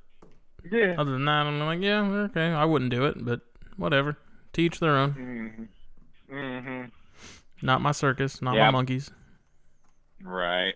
yeah. 0.70 0.95
other 0.99 1.12
than 1.12 1.27
that, 1.27 1.47
I'm 1.47 1.61
like, 1.61 1.81
yeah, 1.81 2.01
okay, 2.03 2.47
I 2.47 2.65
wouldn't 2.65 2.91
do 2.91 3.05
it, 3.05 3.23
but 3.24 3.41
whatever. 3.77 4.16
Teach 4.53 4.81
their 4.81 4.97
own. 4.97 5.69
hmm 6.31 6.35
hmm 6.35 6.85
Not 7.61 7.81
my 7.82 7.93
circus, 7.93 8.41
not 8.41 8.55
Yeah. 8.55 8.66
my 8.66 8.70
monkeys. 8.70 9.11
Right. 10.23 10.74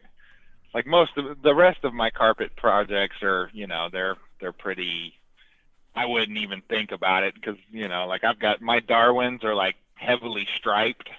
Like 0.75 0.87
most 0.87 1.13
of 1.17 1.41
the 1.43 1.55
rest 1.55 1.79
of 1.85 1.95
my 1.95 2.11
carpet 2.11 2.55
projects 2.57 3.17
are, 3.23 3.51
you 3.55 3.67
know, 3.67 3.89
they're 3.91 4.17
they're 4.41 4.53
pretty. 4.53 5.15
I 5.99 6.07
wouldn't 6.07 6.39
even 6.39 6.63
think 6.69 6.93
about 6.93 7.25
it 7.25 7.35
because 7.35 7.57
you 7.71 7.89
know, 7.89 8.07
like 8.07 8.25
I've 8.25 8.39
got 8.39 8.61
my 8.63 8.81
Darwins 8.81 9.45
are 9.45 9.55
like 9.55 9.77
heavily 9.95 10.47
striped, 10.57 11.11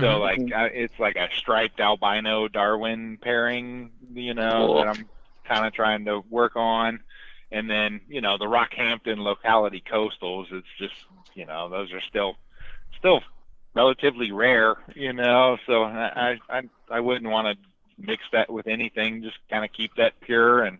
so 0.00 0.18
Mhm. 0.18 0.20
like 0.20 0.42
I, 0.54 0.66
it's 0.66 0.98
like 0.98 1.16
a 1.16 1.28
striped 1.36 1.80
albino 1.80 2.48
Darwin 2.48 3.18
pairing, 3.22 3.90
you 4.12 4.34
know, 4.34 4.70
Cool. 4.70 4.74
that 4.74 4.88
I'm 4.88 5.08
kind 5.46 5.66
of 5.66 5.72
trying 5.72 6.06
to 6.06 6.20
work 6.30 6.56
on. 6.56 7.00
And 7.50 7.70
then 7.70 8.00
you 8.08 8.20
know 8.20 8.38
the 8.38 8.46
Rockhampton 8.46 9.18
locality 9.18 9.82
coastals, 9.90 10.52
it's 10.52 10.66
just 10.78 10.94
you 11.34 11.46
know 11.46 11.68
those 11.68 11.92
are 11.92 12.00
still 12.02 12.36
still 12.98 13.20
relatively 13.74 14.32
rare, 14.32 14.76
you 14.94 15.12
know. 15.12 15.58
So 15.66 15.84
I 15.84 16.38
I 16.48 16.62
I 16.90 17.00
wouldn't 17.00 17.30
want 17.30 17.48
to 17.58 18.04
mix 18.04 18.24
that 18.32 18.50
with 18.52 18.66
anything. 18.66 19.22
Just 19.22 19.38
kind 19.50 19.64
of 19.64 19.72
keep 19.72 19.94
that 19.96 20.20
pure, 20.20 20.64
and 20.64 20.78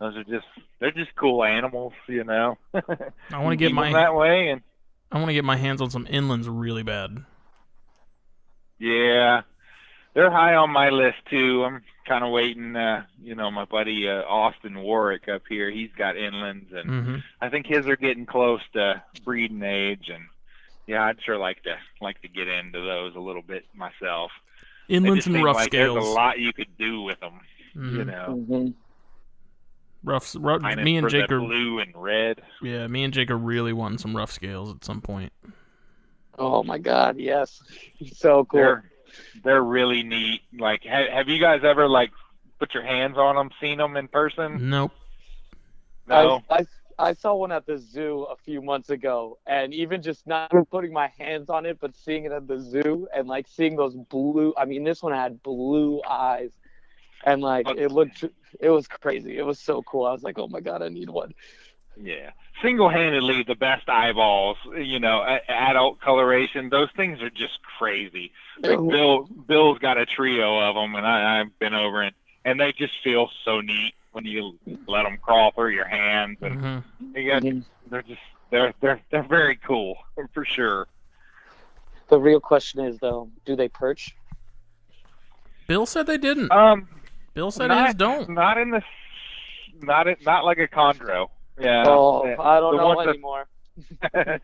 those 0.00 0.16
are 0.16 0.24
just 0.24 0.46
they're 0.80 0.90
just 0.90 1.14
cool 1.16 1.44
animals, 1.44 1.92
you 2.08 2.24
know. 2.24 2.58
I 2.74 3.38
want 3.38 3.52
to 3.52 3.56
get 3.56 3.72
my 3.72 3.92
that 3.92 4.14
way, 4.14 4.50
and 4.50 4.62
I 5.12 5.18
want 5.18 5.28
to 5.28 5.34
get 5.34 5.44
my 5.44 5.56
hands 5.56 5.80
on 5.80 5.90
some 5.90 6.06
inlands 6.06 6.46
really 6.48 6.82
bad. 6.82 7.24
yeah, 8.78 9.42
they're 10.14 10.30
high 10.30 10.54
on 10.54 10.70
my 10.70 10.90
list 10.90 11.18
too. 11.30 11.64
I'm 11.64 11.82
kind 12.06 12.24
of 12.24 12.30
waiting. 12.32 12.76
Uh, 12.76 13.04
you 13.22 13.34
know, 13.34 13.50
my 13.50 13.64
buddy 13.64 14.08
uh, 14.08 14.22
Austin 14.22 14.78
Warwick 14.82 15.28
up 15.28 15.42
here, 15.48 15.70
he's 15.70 15.92
got 15.96 16.16
inlands, 16.16 16.74
and 16.74 16.88
hmm 16.88 17.16
I 17.40 17.48
think 17.48 17.66
his 17.66 17.86
are 17.86 17.96
getting 17.96 18.26
close 18.26 18.60
to 18.74 19.02
breeding 19.24 19.62
age, 19.62 20.08
and 20.12 20.24
yeah, 20.86 21.04
I'd 21.04 21.22
sure 21.24 21.38
like 21.38 21.62
to 21.64 21.76
like 22.00 22.20
to 22.22 22.28
get 22.28 22.48
into 22.48 22.80
those 22.80 23.14
a 23.16 23.20
little 23.20 23.42
bit 23.42 23.64
myself. 23.74 24.30
Inlands 24.88 25.26
and 25.26 25.42
rough 25.44 25.56
like 25.56 25.72
scales. 25.72 25.94
There's 25.94 26.06
a 26.06 26.08
lot 26.08 26.38
you 26.40 26.52
could 26.52 26.76
do 26.78 27.02
with 27.02 27.20
them, 27.20 27.40
you 27.74 28.04
Mhm. 28.04 28.06
know. 28.06 28.34
hmm 28.34 28.68
Rough, 30.02 30.34
rough 30.38 30.62
me 30.62 30.96
and 30.96 31.08
Jake 31.10 31.30
are 31.30 31.40
blue 31.40 31.78
and 31.78 31.92
red. 31.94 32.42
yeah, 32.62 32.86
me 32.86 33.04
and 33.04 33.12
Jake 33.12 33.30
are 33.30 33.36
really 33.36 33.72
wanting 33.72 33.98
some 33.98 34.16
rough 34.16 34.32
scales 34.32 34.70
at 34.74 34.84
some 34.84 35.00
point. 35.00 35.32
Oh 36.38 36.62
my 36.62 36.78
God, 36.78 37.18
yes, 37.18 37.62
so 38.14 38.44
cool. 38.46 38.60
They're 38.60 38.84
they're 39.44 39.62
really 39.62 40.02
neat. 40.02 40.40
Like, 40.58 40.82
ha- 40.84 41.10
have 41.12 41.28
you 41.28 41.38
guys 41.38 41.60
ever 41.64 41.88
like 41.88 42.10
put 42.58 42.72
your 42.72 42.82
hands 42.82 43.18
on 43.18 43.36
them, 43.36 43.50
seen 43.60 43.78
them 43.78 43.96
in 43.96 44.08
person? 44.08 44.70
Nope. 44.70 44.92
No. 46.06 46.42
I, 46.48 46.60
I 46.60 46.66
I 47.00 47.14
saw 47.14 47.34
one 47.34 47.50
at 47.50 47.66
the 47.66 47.78
zoo 47.78 48.26
a 48.30 48.36
few 48.36 48.60
months 48.60 48.90
ago, 48.90 49.38
and 49.46 49.72
even 49.72 50.02
just 50.02 50.26
not 50.26 50.50
putting 50.70 50.92
my 50.92 51.10
hands 51.18 51.48
on 51.48 51.64
it, 51.64 51.78
but 51.80 51.96
seeing 51.96 52.24
it 52.26 52.32
at 52.32 52.46
the 52.46 52.58
zoo 52.58 53.08
and 53.14 53.26
like 53.26 53.48
seeing 53.48 53.74
those 53.74 53.96
blue. 53.96 54.52
I 54.56 54.66
mean, 54.66 54.84
this 54.84 55.02
one 55.02 55.12
had 55.14 55.42
blue 55.42 56.02
eyes, 56.08 56.50
and 57.24 57.42
like 57.42 57.68
it 57.68 57.90
looked, 57.92 58.24
it 58.60 58.70
was 58.70 58.86
crazy. 58.88 59.36
It 59.38 59.42
was 59.42 59.60
so 59.60 59.82
cool. 59.82 60.06
I 60.06 60.12
was 60.12 60.22
like, 60.22 60.38
oh 60.38 60.48
my 60.48 60.60
god, 60.60 60.82
I 60.82 60.88
need 60.88 61.10
one. 61.10 61.32
Yeah, 62.00 62.30
single-handedly 62.62 63.44
the 63.46 63.56
best 63.56 63.88
eyeballs. 63.88 64.56
You 64.76 65.00
know, 65.00 65.22
adult 65.48 66.00
coloration. 66.00 66.70
Those 66.70 66.88
things 66.96 67.20
are 67.20 67.30
just 67.30 67.58
crazy. 67.78 68.32
Like 68.62 68.78
Bill, 68.78 69.28
Bill's 69.46 69.78
got 69.78 69.98
a 69.98 70.06
trio 70.06 70.58
of 70.60 70.74
them, 70.76 70.94
and 70.94 71.06
I, 71.06 71.40
I've 71.40 71.58
been 71.58 71.74
over 71.74 72.02
it, 72.04 72.14
and 72.44 72.58
they 72.58 72.72
just 72.72 72.94
feel 73.04 73.28
so 73.44 73.60
neat 73.60 73.94
when 74.12 74.24
you 74.24 74.58
let 74.86 75.02
them 75.02 75.18
crawl 75.20 75.52
through 75.52 75.70
your 75.70 75.86
hands, 75.86 76.38
and 76.42 76.54
hmm 76.54 76.78
you 77.14 77.28
got, 77.30 77.42
Mhm. 77.42 77.64
they're 77.90 78.02
just 78.02 78.20
they're 78.50 78.72
they're 78.80 79.00
they're 79.10 79.26
very 79.28 79.56
cool 79.56 79.96
for 80.32 80.44
sure. 80.44 80.86
The 82.08 82.18
real 82.18 82.40
question 82.40 82.84
is 82.84 82.98
though, 82.98 83.30
do 83.44 83.56
they 83.56 83.68
perch? 83.68 84.14
Bill 85.66 85.86
said 85.86 86.06
they 86.06 86.18
didn't. 86.18 86.50
Um, 86.50 86.88
Bill 87.34 87.50
said 87.50 87.68
not, 87.68 87.86
his 87.86 87.94
don't. 87.94 88.28
Not 88.30 88.58
in 88.58 88.70
the, 88.70 88.82
not 89.82 90.06
it, 90.08 90.18
not 90.24 90.44
like 90.44 90.58
a 90.58 90.68
chondro. 90.68 91.28
Yeah. 91.58 91.84
oh, 91.86 92.22
I 92.38 92.58
don't 92.60 92.76
the 92.76 92.82
know 92.82 92.86
ones 92.88 93.06
that- 93.06 93.10
anymore. 93.10 93.46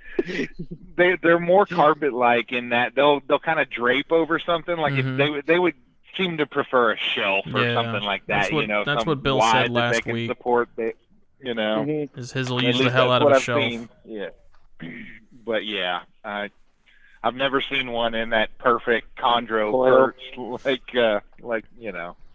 they 0.97 1.17
they're 1.23 1.39
more 1.41 1.67
carpet 1.67 2.13
like 2.15 2.53
in 2.53 2.71
that 2.71 2.95
they'll 2.95 3.21
they'll 3.29 3.39
kind 3.39 3.61
of 3.61 3.69
drape 3.69 4.11
over 4.11 4.39
something 4.39 4.77
like 4.79 4.95
Mhm. 4.95 5.13
if 5.13 5.19
they 5.19 5.29
would 5.31 5.47
they 5.47 5.59
would 5.59 5.75
seem 6.17 6.39
to 6.39 6.47
prefer 6.47 6.93
a 6.93 6.97
shelf 6.97 7.45
or 7.53 7.61
Yeah, 7.63 7.75
something 7.75 8.03
like 8.03 8.25
that 8.27 8.43
that's 8.43 8.53
what- 8.53 8.61
you 8.63 8.67
know 8.67 8.85
that's 8.85 9.05
what 9.05 9.23
Bill 9.23 9.39
wide 9.39 9.53
said 9.67 9.71
that 9.71 9.73
last 9.73 10.05
they 10.05 10.13
week. 10.13 10.31
support 10.31 10.71
the, 10.77 10.95
you 11.43 11.53
know 11.55 11.85
Mhm. 11.87 12.17
His 12.17 12.33
his 12.33 12.49
will 12.51 12.63
use 12.63 12.79
the 12.79 12.91
hell 12.91 13.13
out 13.13 13.21
of 13.21 13.27
what 13.27 13.33
a 13.35 13.37
I've 13.37 13.43
shelf. 13.43 13.61
seen. 13.61 13.89
yeah 14.07 14.29
but 15.45 15.67
yeah 15.67 16.01
I 16.25 16.51
I've 17.23 17.35
never 17.35 17.61
seen 17.61 17.93
one 17.93 18.15
in 18.15 18.31
that 18.31 18.57
perfect 18.59 19.17
chondro 19.17 19.71
Coil. 19.71 20.13
perch 20.39 20.65
like 20.65 20.95
uh 20.97 21.21
like 21.43 21.65
you 21.79 21.93
know 21.93 22.17
there's 22.17 22.26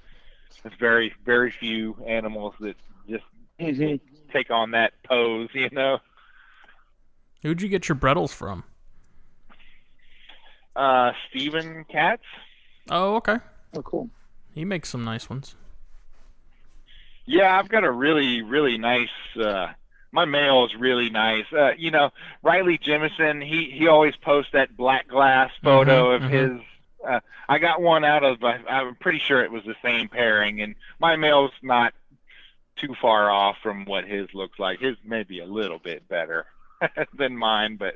very 0.80 1.14
very 1.26 1.52
few 1.52 1.96
animals 2.08 2.54
that 2.60 2.76
just 3.10 3.24
Mhm. 3.60 4.00
take 4.32 4.50
on 4.52 4.72
that 4.72 4.94
pose 5.04 5.50
you 5.54 5.70
know 5.72 6.00
Who'd 7.44 7.62
you 7.62 7.70
get 7.70 7.90
your 7.90 7.96
Bredls 7.96 8.32
from? 8.34 8.64
uh 10.76 11.12
Steven 11.30 11.86
Katz 11.92 12.24
Oh, 12.90 13.16
okay. 13.18 13.38
Oh, 13.76 13.82
cool. 13.84 14.10
He 14.54 14.66
makes 14.66 14.90
some 14.90 15.04
nice 15.06 15.30
ones. 15.30 15.56
Yeah, 17.26 17.58
I've 17.58 17.70
got 17.70 17.84
a 17.84 17.92
really, 17.92 18.42
really 18.42 18.78
nice. 18.78 19.08
Uh, 19.40 19.68
my 20.12 20.26
male 20.26 20.66
is 20.66 20.72
really 20.78 21.10
nice. 21.10 21.46
Uh, 21.54 21.72
you 21.78 21.92
know, 21.92 22.10
Riley 22.44 22.78
Jemison, 22.80 23.42
he 23.48 23.72
he 23.78 23.88
always 23.88 24.16
posts 24.18 24.52
that 24.54 24.76
black 24.76 25.08
glass 25.08 25.52
photo 25.64 26.10
Mhm, 26.12 26.16
of 26.16 26.22
mhm. 26.24 26.30
his. 26.32 26.66
Uh, 27.08 27.20
I 27.50 27.58
got 27.60 27.82
one 27.82 28.04
out 28.04 28.24
of. 28.24 28.44
I, 28.44 28.60
I'm 28.68 28.96
pretty 28.96 29.20
sure 29.20 29.44
it 29.44 29.52
was 29.52 29.64
the 29.64 29.76
same 29.82 30.08
pairing, 30.08 30.62
and 30.62 30.76
my 31.00 31.16
male's 31.16 31.52
not 31.62 31.94
too 32.78 32.96
far 33.02 33.30
off 33.30 33.58
from 33.62 33.86
what 33.86 34.06
his 34.06 34.28
looks 34.34 34.60
like. 34.60 34.80
His 34.80 34.98
may 35.04 35.24
be 35.24 35.40
a 35.40 35.46
little 35.46 35.80
bit 35.80 36.08
better 36.08 36.46
than 37.14 37.38
mine, 37.38 37.76
but 37.76 37.96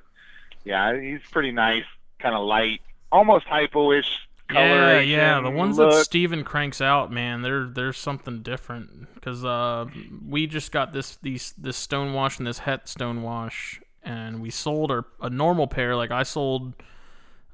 yeah, 0.64 0.99
he's 0.99 1.22
pretty 1.32 1.52
nice, 1.52 1.86
kind 2.19 2.36
of 2.36 2.45
light, 2.45 2.82
almost 3.11 3.45
hypo-ish 3.45 4.27
Yeah, 4.52 4.99
yeah. 4.99 5.41
The 5.41 5.49
ones 5.49 5.77
look. 5.77 5.91
that 5.91 6.03
Steven 6.03 6.44
cranks 6.44 6.82
out, 6.82 7.11
man, 7.11 7.41
they're 7.41 7.65
they're 7.65 7.94
something 7.94 8.41
different. 8.41 9.22
Cause 9.22 9.44
uh, 9.44 9.86
we 10.27 10.45
just 10.48 10.72
got 10.72 10.94
this 10.94 11.18
these 11.18 11.53
this 11.57 11.86
stonewash 11.86 12.38
and 12.38 12.45
this 12.45 12.60
het 12.60 12.86
stonewash, 12.86 13.80
and 14.03 14.41
we 14.41 14.49
sold 14.52 14.91
our 14.91 15.06
a 15.22 15.30
normal 15.30 15.68
pair. 15.68 15.95
Like 15.95 16.11
I 16.11 16.23
sold. 16.23 16.73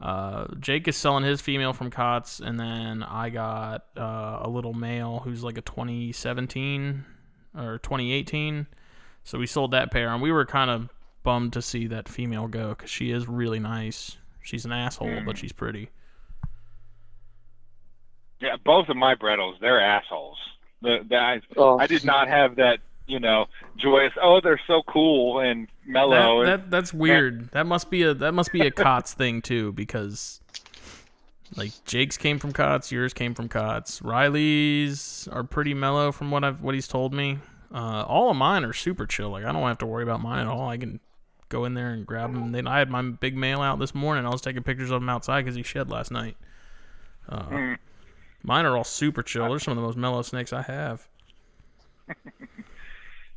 Uh, 0.01 0.47
Jake 0.59 0.87
is 0.87 0.97
selling 0.97 1.23
his 1.23 1.41
female 1.41 1.73
from 1.73 1.91
Cots, 1.91 2.39
and 2.39 2.59
then 2.59 3.03
I 3.03 3.29
got 3.29 3.85
uh, 3.95 4.39
a 4.41 4.49
little 4.49 4.73
male 4.73 5.21
who's 5.23 5.43
like 5.43 5.57
a 5.57 5.61
2017 5.61 7.05
or 7.55 7.77
2018. 7.77 8.65
So 9.23 9.37
we 9.37 9.45
sold 9.45 9.71
that 9.71 9.91
pair, 9.91 10.09
and 10.09 10.21
we 10.21 10.31
were 10.31 10.45
kind 10.45 10.71
of 10.71 10.89
bummed 11.23 11.53
to 11.53 11.61
see 11.61 11.87
that 11.87 12.09
female 12.09 12.47
go 12.47 12.69
because 12.69 12.89
she 12.89 13.11
is 13.11 13.27
really 13.27 13.59
nice. 13.59 14.17
She's 14.41 14.65
an 14.65 14.71
asshole, 14.71 15.21
but 15.23 15.37
she's 15.37 15.51
pretty. 15.51 15.91
Yeah, 18.39 18.55
both 18.65 18.89
of 18.89 18.97
my 18.97 19.13
Bredls, 19.13 19.55
they're 19.61 19.79
assholes. 19.79 20.37
The, 20.81 21.05
the 21.07 21.15
I, 21.15 21.41
Oh, 21.55 21.77
I 21.77 21.85
did 21.85 22.03
not 22.03 22.27
have 22.27 22.55
that, 22.55 22.79
you 23.07 23.19
know, 23.19 23.45
joyous. 23.77 24.13
Oh, 24.21 24.39
they're 24.41 24.61
so 24.67 24.81
cool 24.87 25.39
and 25.39 25.67
mellow. 25.85 26.43
That, 26.45 26.63
that 26.63 26.71
that's 26.71 26.93
weird. 26.93 27.51
That 27.51 27.65
must 27.65 27.89
be 27.89 28.03
a 28.03 28.13
that 28.13 28.33
must 28.33 28.51
be 28.51 28.61
a 28.61 28.71
Cots 28.71 29.13
thing 29.13 29.41
too, 29.41 29.71
because 29.73 30.39
like 31.55 31.71
Jake's 31.85 32.17
came 32.17 32.39
from 32.39 32.53
Cots, 32.53 32.91
yours 32.91 33.13
came 33.13 33.33
from 33.33 33.49
Cots. 33.49 34.01
Riley's 34.01 35.27
are 35.31 35.43
pretty 35.43 35.73
mellow 35.73 36.11
from 36.11 36.31
what 36.31 36.43
I've 36.43 36.61
what 36.61 36.75
he's 36.75 36.87
told 36.87 37.13
me. 37.13 37.39
Uh, 37.73 38.03
all 38.07 38.29
of 38.29 38.35
mine 38.37 38.65
are 38.65 38.73
super 38.73 39.05
chill. 39.05 39.29
Like 39.29 39.45
I 39.45 39.51
don't 39.51 39.61
have 39.63 39.77
to 39.79 39.85
worry 39.85 40.03
about 40.03 40.21
mine 40.21 40.39
at 40.39 40.47
all. 40.47 40.69
I 40.69 40.77
can 40.77 40.99
go 41.49 41.65
in 41.65 41.73
there 41.73 41.89
and 41.89 42.05
grab 42.05 42.33
them. 42.33 42.51
Then 42.51 42.67
I 42.67 42.79
had 42.79 42.89
my 42.89 43.01
big 43.01 43.35
male 43.35 43.61
out 43.61 43.79
this 43.79 43.93
morning. 43.93 44.25
I 44.25 44.29
was 44.29 44.41
taking 44.41 44.63
pictures 44.63 44.89
of 44.91 45.01
him 45.01 45.09
outside 45.09 45.43
because 45.43 45.55
he 45.55 45.63
shed 45.63 45.89
last 45.89 46.11
night. 46.11 46.37
Uh, 47.27 47.43
Mm. 47.43 47.77
Mine 48.43 48.65
are 48.65 48.75
all 48.75 48.83
super 48.83 49.21
chill. 49.21 49.47
They're 49.49 49.59
some 49.59 49.73
of 49.73 49.75
the 49.75 49.83
most 49.83 49.97
mellow 49.97 50.23
snakes 50.23 50.51
I 50.51 50.63
have. 50.63 51.07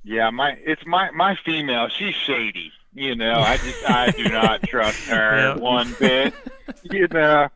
yeah, 0.05 0.31
my 0.31 0.57
it's 0.65 0.85
my 0.87 1.11
my 1.11 1.37
female. 1.45 1.89
She's 1.89 2.15
shady. 2.15 2.73
You 2.95 3.17
know, 3.17 3.41
I 3.41 3.57
just 3.57 3.91
I 3.91 4.11
do 4.13 4.25
not 4.29 4.63
trust 4.69 4.99
her 5.09 5.37
Yeah. 5.37 5.57
one 5.57 5.95
bit. 5.99 6.33
You 6.85 7.09
know, 7.09 7.49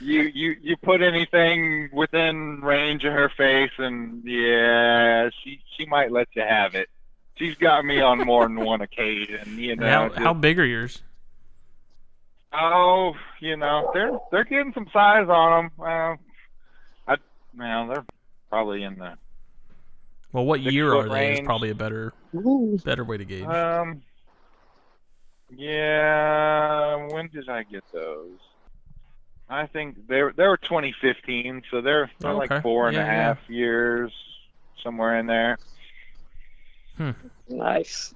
you 0.00 0.22
you 0.34 0.56
you 0.60 0.76
put 0.76 1.00
anything 1.00 1.88
within 1.92 2.60
range 2.60 3.04
of 3.04 3.12
her 3.12 3.30
face, 3.30 3.70
and 3.78 4.22
yeah, 4.24 5.30
she 5.42 5.62
she 5.76 5.86
might 5.86 6.12
let 6.12 6.28
you 6.34 6.42
have 6.42 6.74
it. 6.74 6.88
She's 7.36 7.54
got 7.56 7.84
me 7.84 8.00
on 8.00 8.18
more 8.18 8.42
than 8.46 8.60
one 8.60 8.82
occasion. 8.82 9.58
You 9.58 9.76
know, 9.76 9.86
how 9.88 10.08
just- 10.08 10.20
how 10.20 10.34
big 10.34 10.58
are 10.58 10.66
yours? 10.66 11.02
Oh, 12.52 13.14
you 13.40 13.56
know, 13.56 13.90
they're 13.94 14.12
they're 14.30 14.44
getting 14.44 14.74
some 14.74 14.86
size 14.92 15.28
on 15.28 15.70
them. 15.78 15.80
Uh, 15.80 16.16
I, 17.10 17.16
well, 17.56 17.86
they're 17.88 18.04
probably 18.50 18.82
in 18.82 18.96
the 18.98 19.14
Well, 20.32 20.44
what 20.44 20.60
year 20.60 20.94
are 20.94 21.08
they? 21.08 21.32
Is 21.32 21.40
probably 21.40 21.70
a 21.70 21.74
better 21.74 22.12
better 22.84 23.04
way 23.04 23.18
to 23.18 23.24
gauge. 23.24 23.44
um. 23.46 24.02
Yeah, 25.54 27.06
when 27.12 27.28
did 27.28 27.48
I 27.50 27.62
get 27.64 27.84
those? 27.92 28.38
I 29.50 29.66
think 29.66 30.06
they 30.08 30.22
were 30.22 30.32
they 30.34 30.46
were 30.46 30.56
2015, 30.56 31.62
so 31.70 31.82
they're, 31.82 32.10
they're 32.20 32.30
Oh, 32.30 32.40
okay. 32.40 32.54
like 32.54 32.62
four 32.62 32.88
and 32.88 32.96
a 32.96 33.00
Yeah, 33.00 33.34
yeah. 33.48 33.54
years, 33.54 34.12
somewhere 34.82 35.18
in 35.18 35.26
there. 35.26 35.58
nice. 37.48 38.14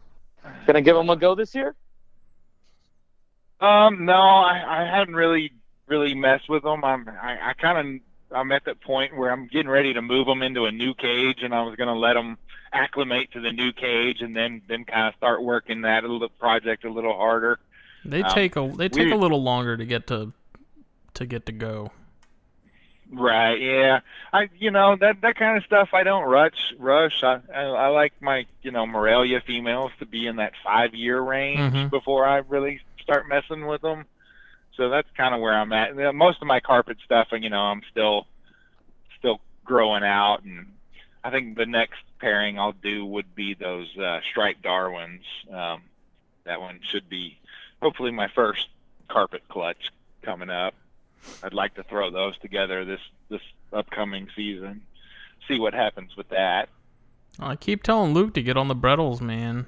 Gonna 0.67 0.81
give 0.81 0.97
them 0.97 1.11
a 1.11 1.17
go 1.17 1.35
this 1.35 1.55
year? 1.55 1.75
Um, 3.61 4.05
no, 4.07 4.15
I, 4.15 4.63
I 4.67 4.99
hadn't 4.99 5.15
really 5.15 5.53
really 5.89 6.15
messed 6.15 6.49
with 6.49 6.63
them. 6.63 6.85
I'm 6.85 7.07
I, 7.09 7.51
I 7.51 7.53
kind 7.55 7.79
of 7.79 8.01
I'm 8.33 8.51
at 8.53 8.65
that 8.65 8.81
point 8.81 9.17
where 9.17 9.31
I'm 9.31 9.47
getting 9.47 9.69
ready 9.69 9.95
to 9.95 10.03
move 10.03 10.27
them 10.27 10.43
into 10.43 10.65
a 10.67 10.73
new 10.73 10.95
cage, 10.95 11.43
and 11.43 11.55
I 11.55 11.63
was 11.63 11.77
gonna 11.77 11.95
let 11.95 12.15
them 12.15 12.39
acclimate 12.73 13.33
to 13.33 13.41
the 13.41 13.53
new 13.53 13.73
cage, 13.73 14.21
and 14.21 14.35
then 14.37 14.63
then 14.69 14.85
kind 14.85 15.09
of 15.09 15.15
start 15.15 15.43
working 15.43 15.83
that 15.83 16.05
a 16.05 16.09
little 16.09 16.29
project 16.29 16.85
a 16.85 16.91
little 16.91 17.15
harder. 17.17 17.59
They 18.05 18.23
Um, 18.23 18.31
take 18.33 18.57
a 18.57 18.69
they 18.77 18.89
take 18.89 19.07
we- 19.07 19.13
a 19.13 19.17
little 19.17 19.43
longer 19.43 19.77
to 19.77 19.85
get 19.85 20.07
to 20.09 20.33
to 21.15 21.27
get 21.27 21.47
to 21.47 21.53
go. 21.53 21.93
Right. 23.13 23.61
Yeah. 23.61 24.01
I 24.33 24.49
you 24.59 24.71
know 24.73 24.97
that 24.97 25.21
that 25.21 25.37
kind 25.37 25.57
of 25.57 25.65
stuff 25.65 25.91
I 25.93 26.03
don't 26.03 26.25
rush 26.25 26.75
rush. 26.79 27.23
I 27.23 27.39
I, 27.55 27.63
I 27.63 27.87
like 27.89 28.13
my 28.21 28.47
you 28.63 28.73
know 28.73 28.85
Morelia 28.85 29.41
females 29.41 29.93
to 30.01 30.07
be 30.07 30.27
in 30.27 30.37
that 30.37 30.55
five 30.65 30.93
year 30.95 31.21
range 31.21 31.73
Mhm. 31.73 31.91
before 31.91 32.27
I 32.27 32.39
really 32.39 32.81
start 33.01 33.29
messing 33.29 33.67
with 33.67 33.81
them. 33.83 34.07
So 34.77 34.91
that's 34.91 35.09
kind 35.17 35.35
of 35.35 35.41
where 35.41 35.55
I'm 35.55 35.73
at. 35.73 35.93
And 35.93 36.19
Most 36.19 36.41
of 36.43 36.47
my 36.47 36.61
carpet 36.61 36.99
stuff, 37.05 37.29
you 37.33 37.51
know, 37.51 37.61
I'm 37.61 37.83
still 37.91 38.27
still 39.19 39.41
growing 39.65 40.05
out, 40.05 40.43
and 40.45 40.73
I 41.25 41.31
think 41.31 41.57
the 41.57 41.67
next 41.67 41.99
pairing 42.21 42.59
I'll 42.59 42.73
do 42.73 43.05
would 43.05 43.35
be 43.35 43.55
those 43.55 43.89
uh, 43.97 44.21
striped 44.31 44.63
Darwins. 44.63 45.23
Um, 45.53 45.83
that 46.45 46.61
one 46.61 46.81
should 46.91 47.09
be 47.09 47.39
hopefully 47.83 48.11
my 48.11 48.29
first 48.35 48.69
carpet 49.09 49.43
clutch 49.49 49.91
coming 50.23 50.51
up. 50.51 50.75
I'd 51.43 51.55
like 51.55 51.75
to 51.75 51.83
throw 51.83 52.11
those 52.11 52.39
together 52.39 52.85
this 52.85 53.01
this 53.29 53.41
upcoming 53.73 54.29
season. 54.37 54.83
See 55.49 55.59
what 55.59 55.75
happens 55.75 56.17
with 56.17 56.29
that. 56.29 56.69
I 57.39 57.57
keep 57.57 57.83
telling 57.83 58.15
Luc 58.15 58.35
to 58.35 58.43
get 58.43 58.57
on 58.57 58.69
the 58.69 58.75
Bredls, 58.77 59.21
man. 59.21 59.67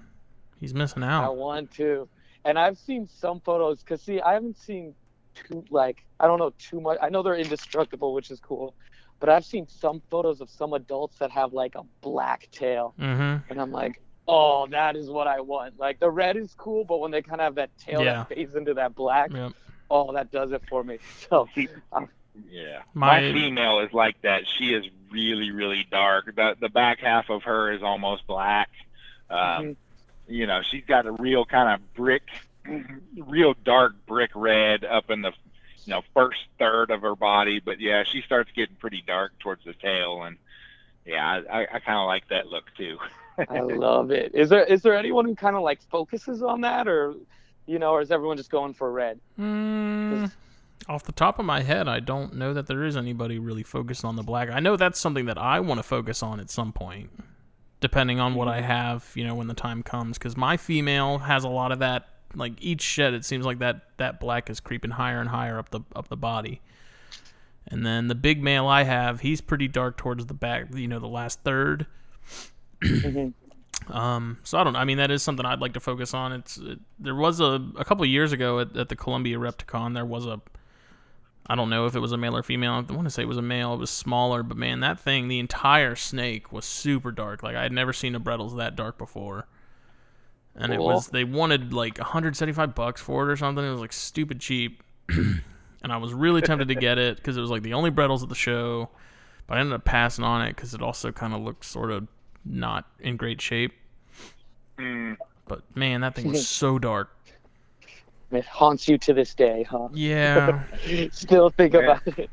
He's 0.59 0.75
missing 0.75 1.03
out. 1.03 1.25
I 1.25 1.29
want 1.29 1.73
to. 1.75 2.09
And 2.45 2.59
I've 2.59 2.79
seen 2.79 3.09
some 3.09 3.41
photos 3.41 3.81
because 3.83 4.03
see, 4.03 4.21
I 4.21 4.35
haven't 4.35 4.57
seen 4.59 4.95
too 5.35 5.65
like 5.71 6.05
I 6.21 6.27
don't 6.27 6.39
know 6.39 6.53
too 6.59 6.81
much. 6.81 6.99
I 7.03 7.09
know 7.11 7.23
they're 7.23 7.35
indestructible, 7.37 8.13
which 8.15 8.31
is 8.31 8.41
cool, 8.41 8.75
but 9.21 9.29
I've 9.29 9.45
seen 9.45 9.67
some 9.69 10.01
photos 10.11 10.41
of 10.41 10.49
some 10.51 10.73
adults 10.73 11.19
that 11.19 11.31
have 11.31 11.53
like 11.53 11.75
a 11.75 11.83
black 12.01 12.49
tail, 12.51 12.95
Mm-hmm. 12.99 13.51
and 13.51 13.61
I'm 13.61 13.73
like, 13.73 14.01
oh, 14.27 14.67
that 14.69 14.97
is 14.97 15.09
what 15.11 15.27
I 15.27 15.41
want. 15.41 15.79
Like 15.79 16.01
the 16.01 16.11
red 16.11 16.37
is 16.37 16.55
cool, 16.57 16.85
but 16.85 16.99
when 17.01 17.11
they 17.11 17.23
kind 17.23 17.41
of 17.41 17.45
have 17.45 17.55
that 17.57 17.77
tail 17.79 18.03
Yeah. 18.05 18.25
that 18.29 18.29
fades 18.29 18.55
into 18.55 18.75
that 18.75 18.95
black, 18.95 19.33
Yep. 19.33 19.53
oh, 19.91 20.13
that 20.13 20.31
does 20.31 20.53
it 20.53 20.63
for 20.69 20.83
me. 20.85 20.99
So 21.29 21.49
Yeah. 21.55 22.83
My- 22.95 23.21
My, 23.21 23.33
female 23.33 23.81
is 23.81 23.93
like 23.93 24.21
that. 24.23 24.47
She 24.47 24.73
is 24.73 24.85
really, 25.11 25.51
really 25.51 25.87
dark. 25.91 26.35
The 26.35 26.57
the 26.61 26.69
back 26.69 27.01
half 27.01 27.31
of 27.31 27.43
her 27.45 27.73
is 27.73 27.83
almost 27.83 28.27
black. 28.27 28.69
Um, 29.31 29.39
Mhm. 29.39 29.77
You 30.29 30.47
know, 30.47 30.61
she's 30.71 30.85
got 30.85 31.07
a 31.07 31.13
real 31.13 31.45
kind 31.45 31.75
of 31.75 31.95
brick, 31.95 32.23
real 33.17 33.55
dark 33.65 33.95
brick 34.07 34.31
red 34.35 34.85
up 34.85 35.11
in 35.11 35.23
the, 35.23 35.33
you 35.85 35.95
know, 35.95 36.03
first 36.15 36.41
third 36.59 36.91
of 36.91 37.03
her 37.03 37.17
body. 37.17 37.61
But 37.61 37.81
yeah, 37.81 38.05
she 38.05 38.23
starts 38.23 38.51
getting 38.55 38.77
pretty 38.77 39.03
dark 39.07 39.39
towards 39.39 39.65
the 39.65 39.73
tail, 39.73 40.23
and 40.23 40.37
yeah, 41.07 41.41
I, 41.51 41.63
I 41.63 41.79
kind 41.81 41.99
of 41.99 42.07
like 42.07 42.29
that 42.29 42.49
look 42.49 42.65
too. 42.77 42.99
I 43.49 43.61
love 43.61 44.11
it. 44.11 44.35
Is 44.35 44.49
there 44.49 44.65
is 44.65 44.83
there 44.83 44.97
anyone 44.97 45.25
who 45.25 45.35
kind 45.35 45.57
of 45.57 45.63
like 45.63 45.81
focuses 45.91 46.43
on 46.43 46.63
that, 46.63 46.89
or 46.89 47.15
you 47.67 47.79
know, 47.79 47.93
or 47.93 48.01
is 48.01 48.11
everyone 48.11 48.37
just 48.37 48.51
going 48.51 48.75
for 48.75 48.91
red? 48.91 49.21
Mm, 49.39 50.31
off 50.89 51.05
the 51.05 51.13
top 51.13 51.39
of 51.39 51.45
my 51.45 51.63
head, 51.63 51.87
I 51.89 52.01
don't 52.01 52.35
know 52.35 52.55
that 52.55 52.67
there 52.67 52.85
is 52.85 52.97
anybody 52.97 53.39
really 53.39 53.63
focused 53.63 54.05
on 54.05 54.17
the 54.17 54.23
black. 54.23 54.51
I 54.51 54.61
know 54.61 54.77
that's 54.77 54.99
something 54.99 55.27
that 55.27 55.39
I 55.39 55.61
want 55.61 55.79
to 55.79 55.83
focus 55.83 56.23
on 56.23 56.41
at 56.41 56.51
some 56.51 56.73
point, 56.73 57.11
depending 57.81 58.21
on 58.21 58.35
what 58.35 58.49
I 58.49 58.61
have, 58.61 59.11
you 59.15 59.25
know, 59.25 59.35
when 59.35 59.47
the 59.47 59.55
time 59.55 59.83
comes. 59.83 60.19
Because 60.19 60.37
my 60.37 60.57
female 60.57 61.19
has 61.19 61.45
a 61.45 61.49
lot 61.49 61.73
of 61.73 61.79
that. 61.81 62.09
Like 62.35 62.53
each 62.61 62.83
shed, 62.83 63.15
it 63.15 63.25
seems 63.25 63.47
like 63.47 63.61
that 63.61 63.83
that 63.97 64.21
black 64.21 64.51
is 64.51 64.61
creeping 64.61 64.91
higher 64.91 65.21
and 65.21 65.29
higher 65.31 65.59
up 65.59 65.71
the 65.71 65.81
up 65.97 66.09
the 66.09 66.17
body. 66.17 66.61
And 67.67 67.85
then 67.85 68.09
the 68.09 68.15
big 68.15 68.43
male 68.43 68.67
I 68.67 68.83
have, 68.85 69.21
he's 69.21 69.41
pretty 69.41 69.69
dark 69.69 69.97
towards 69.97 70.27
the 70.27 70.35
back, 70.35 70.75
you 70.75 70.89
know, 70.89 70.99
the 70.99 71.09
last 71.09 71.41
third. 71.43 71.87
Mhm. 72.83 73.33
Um, 73.87 74.39
so 74.43 74.59
I 74.59 74.65
don't. 74.65 74.77
I 74.77 74.85
mean, 74.85 74.99
that 74.99 75.11
is 75.11 75.23
something 75.23 75.47
I'd 75.47 75.61
like 75.61 75.75
to 75.75 75.81
focus 75.81 76.13
on. 76.13 76.33
It's 76.33 76.59
it, 76.59 76.79
there 76.99 77.15
was 77.15 77.41
a 77.41 77.65
a 77.77 77.85
couple 77.85 78.03
of 78.03 78.11
years 78.11 78.33
ago 78.33 78.59
at, 78.59 78.77
at 78.77 78.89
the 78.89 78.97
Columbia 78.97 79.39
Repticon. 79.39 79.95
There 79.95 80.05
was 80.05 80.27
a 80.27 80.41
I 81.49 81.55
don't 81.55 81.71
know 81.71 81.87
if 81.87 81.95
it 81.97 82.01
was 82.01 82.13
a 82.13 82.19
male 82.19 82.37
or 82.37 82.43
female. 82.43 82.73
I 82.75 82.93
want 82.93 83.07
to 83.07 83.11
say 83.11 83.23
it 83.23 83.29
was 83.29 83.39
a 83.39 83.43
male. 83.43 83.73
It 83.75 83.79
was 83.79 83.91
smaller, 83.91 84.43
but 84.43 84.57
man, 84.59 84.81
that 84.81 85.01
thing, 85.01 85.29
the 85.29 85.39
entire 85.39 85.97
snake 85.97 86.53
was 86.53 86.65
super 86.67 87.11
dark. 87.11 87.43
Like 87.43 87.57
I 87.57 87.63
had 87.63 87.73
never 87.73 87.93
seen 87.93 88.15
a 88.15 88.21
Bredls 88.21 88.57
that 88.57 88.77
dark 88.77 88.99
before. 88.99 89.47
And 90.55 90.73
it 90.75 90.83
was 90.83 91.09
they 91.09 91.25
wanted 91.25 91.73
like 91.73 91.99
175 91.99 92.75
bucks 92.75 93.01
for 93.01 93.29
it 93.29 93.33
or 93.33 93.37
something. 93.37 93.65
It 93.65 93.71
was 93.71 93.81
like 93.81 93.93
stupid 93.93 94.41
cheap. 94.41 94.83
and 95.09 95.93
I 95.93 95.97
was 95.97 96.13
really 96.13 96.43
tempted 96.43 96.69
to 96.69 96.75
get 96.75 96.99
it 96.99 97.17
because 97.17 97.37
it 97.37 97.41
was 97.41 97.51
like 97.51 97.63
the 97.63 97.75
only 97.75 97.91
Bredls 97.91 98.23
at 98.23 98.29
the 98.29 98.35
show. 98.35 98.91
But 99.47 99.57
I 99.57 99.61
ended 99.61 99.75
up 99.75 99.85
passing 99.85 100.25
on 100.25 100.43
it 100.43 100.57
because 100.57 100.75
it 100.75 100.83
also 100.83 101.13
kind 101.13 101.33
of 101.33 101.41
looked 101.41 101.65
sort 101.65 101.91
of 101.91 102.09
not 102.45 102.87
in 103.01 103.17
great 103.17 103.41
shape. 103.41 103.73
Mm, 104.79 105.17
But 105.47 105.63
man, 105.77 106.01
that 106.03 106.15
thing 106.15 106.29
was 106.29 106.41
so 106.47 106.79
dark. 106.79 107.11
It 108.31 108.45
haunts 108.47 108.89
you 108.89 108.99
to 108.99 109.15
this 109.15 109.35
day, 109.35 109.65
huh? 109.69 109.89
Yeah, 109.93 110.65
Still 111.13 111.51
think 111.51 111.75
Yeah. 111.75 111.81
about 111.81 112.03
it. 112.07 112.31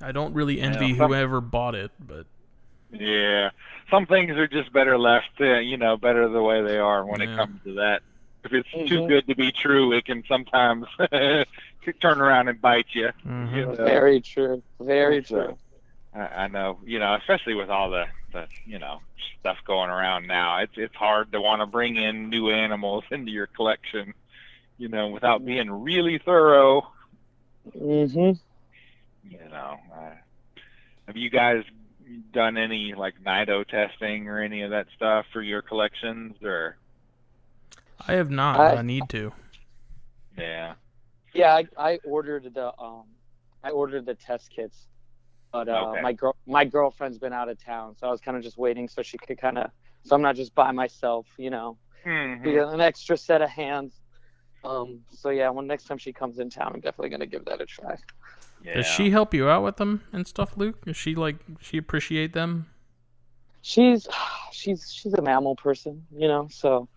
I 0.00 0.12
don't 0.12 0.34
really 0.34 0.60
envy 0.60 0.92
Yeah. 0.92 0.94
whoever 0.94 1.40
bought 1.40 1.74
it, 1.74 1.92
but 1.98 2.26
yeah. 2.90 3.50
Some 3.90 4.06
things 4.06 4.32
are 4.32 4.48
just 4.48 4.72
better 4.72 4.98
left, 4.98 5.30
uh, 5.40 5.58
you 5.58 5.76
know, 5.76 5.96
better 5.96 6.28
the 6.28 6.42
way 6.42 6.62
they 6.62 6.78
are 6.78 7.04
when 7.06 7.20
Yeah. 7.20 7.26
it 7.28 7.32
comes 7.32 7.60
to 7.64 7.74
that. 7.74 8.02
If 8.44 8.52
it's 8.52 8.68
too 8.88 9.00
Mhm. 9.00 9.08
good 9.08 9.26
to 9.28 9.34
be 9.34 9.52
true, 9.52 9.92
it 9.92 10.04
can 10.04 10.22
sometimes 10.28 10.86
turn 12.00 12.20
around 12.20 12.48
and 12.48 12.60
bite 12.60 12.86
you. 12.94 13.10
Mhm. 13.24 13.72
you 13.72 13.78
know? 13.78 13.84
Very 13.84 14.20
true. 14.20 14.62
Very 14.80 15.22
So, 15.24 15.36
true. 15.36 15.58
I, 16.14 16.20
I 16.44 16.48
know, 16.48 16.80
you 16.84 16.98
know, 16.98 17.14
especially 17.14 17.54
with 17.54 17.70
all 17.70 17.90
the, 17.90 18.04
the, 18.32 18.46
you 18.64 18.78
know, 18.78 19.00
stuff 19.40 19.58
going 19.66 19.90
around 19.90 20.26
now. 20.26 20.58
It's 20.60 20.72
it's 20.76 20.94
hard 20.94 21.32
to 21.32 21.40
want 21.40 21.60
to 21.60 21.66
bring 21.66 21.96
in 21.96 22.28
new 22.30 22.50
animals 22.50 23.04
into 23.10 23.30
your 23.30 23.48
collection, 23.56 24.14
you 24.78 24.88
know, 24.88 25.08
without 25.08 25.44
being 25.44 25.70
really 25.70 26.18
thorough. 26.24 26.82
hmm 27.74 28.32
You 29.22 29.38
know, 29.50 29.76
uh, 29.94 30.14
have 31.06 31.16
you 31.16 31.30
guys 31.30 31.62
done 32.32 32.56
any 32.56 32.94
like 32.96 33.14
NIDO 33.22 33.64
testing 33.68 34.28
or 34.28 34.40
any 34.40 34.62
of 34.62 34.70
that 34.70 34.86
stuff 34.96 35.26
for 35.32 35.42
your 35.42 35.62
collections, 35.62 36.36
or 36.42 36.78
I 38.08 38.12
have 38.14 38.30
not. 38.30 38.60
I- 38.60 38.74
I 38.74 38.82
need 38.82 39.08
to. 39.10 39.32
yeah? 40.36 40.74
Yeah, 41.34 41.54
I, 41.54 41.68
I 41.76 41.98
ordered 42.04 42.52
the 42.54 42.72
um, 42.78 43.04
I 43.62 43.70
ordered 43.70 44.06
the 44.06 44.14
test 44.14 44.50
kits, 44.50 44.88
but 45.52 45.68
uh, 45.68 45.96
Okay. 45.96 46.00
my 46.00 46.12
girl 46.12 46.36
my 46.46 46.64
girlfriend's 46.64 47.18
been 47.18 47.32
out 47.32 47.48
of 47.48 47.62
town, 47.62 47.96
so 47.96 48.06
I 48.06 48.10
was 48.10 48.20
kind 48.20 48.36
of 48.36 48.42
just 48.42 48.58
waiting 48.58 48.88
so 48.88 49.02
she 49.02 49.18
could 49.18 49.38
kind 49.38 49.58
of 49.58 49.70
so 50.04 50.14
I'm 50.16 50.22
not 50.22 50.36
just 50.36 50.54
by 50.54 50.70
myself, 50.72 51.26
you 51.38 51.50
know, 51.50 51.78
Mhm. 52.04 52.42
be 52.42 52.56
an 52.56 52.80
extra 52.80 53.16
set 53.16 53.42
of 53.42 53.50
hands. 53.50 54.00
Um, 54.64 55.00
so 55.10 55.30
yeah, 55.30 55.50
when 55.50 55.66
next 55.66 55.84
time 55.84 55.98
she 55.98 56.12
comes 56.12 56.38
in 56.38 56.50
town, 56.50 56.72
I'm 56.74 56.80
definitely 56.80 57.10
gonna 57.10 57.26
give 57.26 57.44
that 57.46 57.60
a 57.60 57.66
try. 57.66 57.96
yeah. 58.62 58.74
Does 58.74 58.86
she 58.86 59.10
help 59.10 59.32
you 59.34 59.48
out 59.48 59.62
with 59.62 59.76
them 59.76 60.02
and 60.12 60.26
stuff, 60.26 60.56
Luc? 60.56 60.84
Does 60.84 60.96
she 60.96 61.14
like 61.14 61.36
she 61.60 61.78
appreciate 61.78 62.32
them? 62.32 62.66
She's 63.62 64.08
she's 64.52 64.92
she's 64.92 65.14
a 65.14 65.22
mammal 65.22 65.56
person, 65.56 66.06
you 66.14 66.28
know. 66.28 66.48
So, 66.50 66.88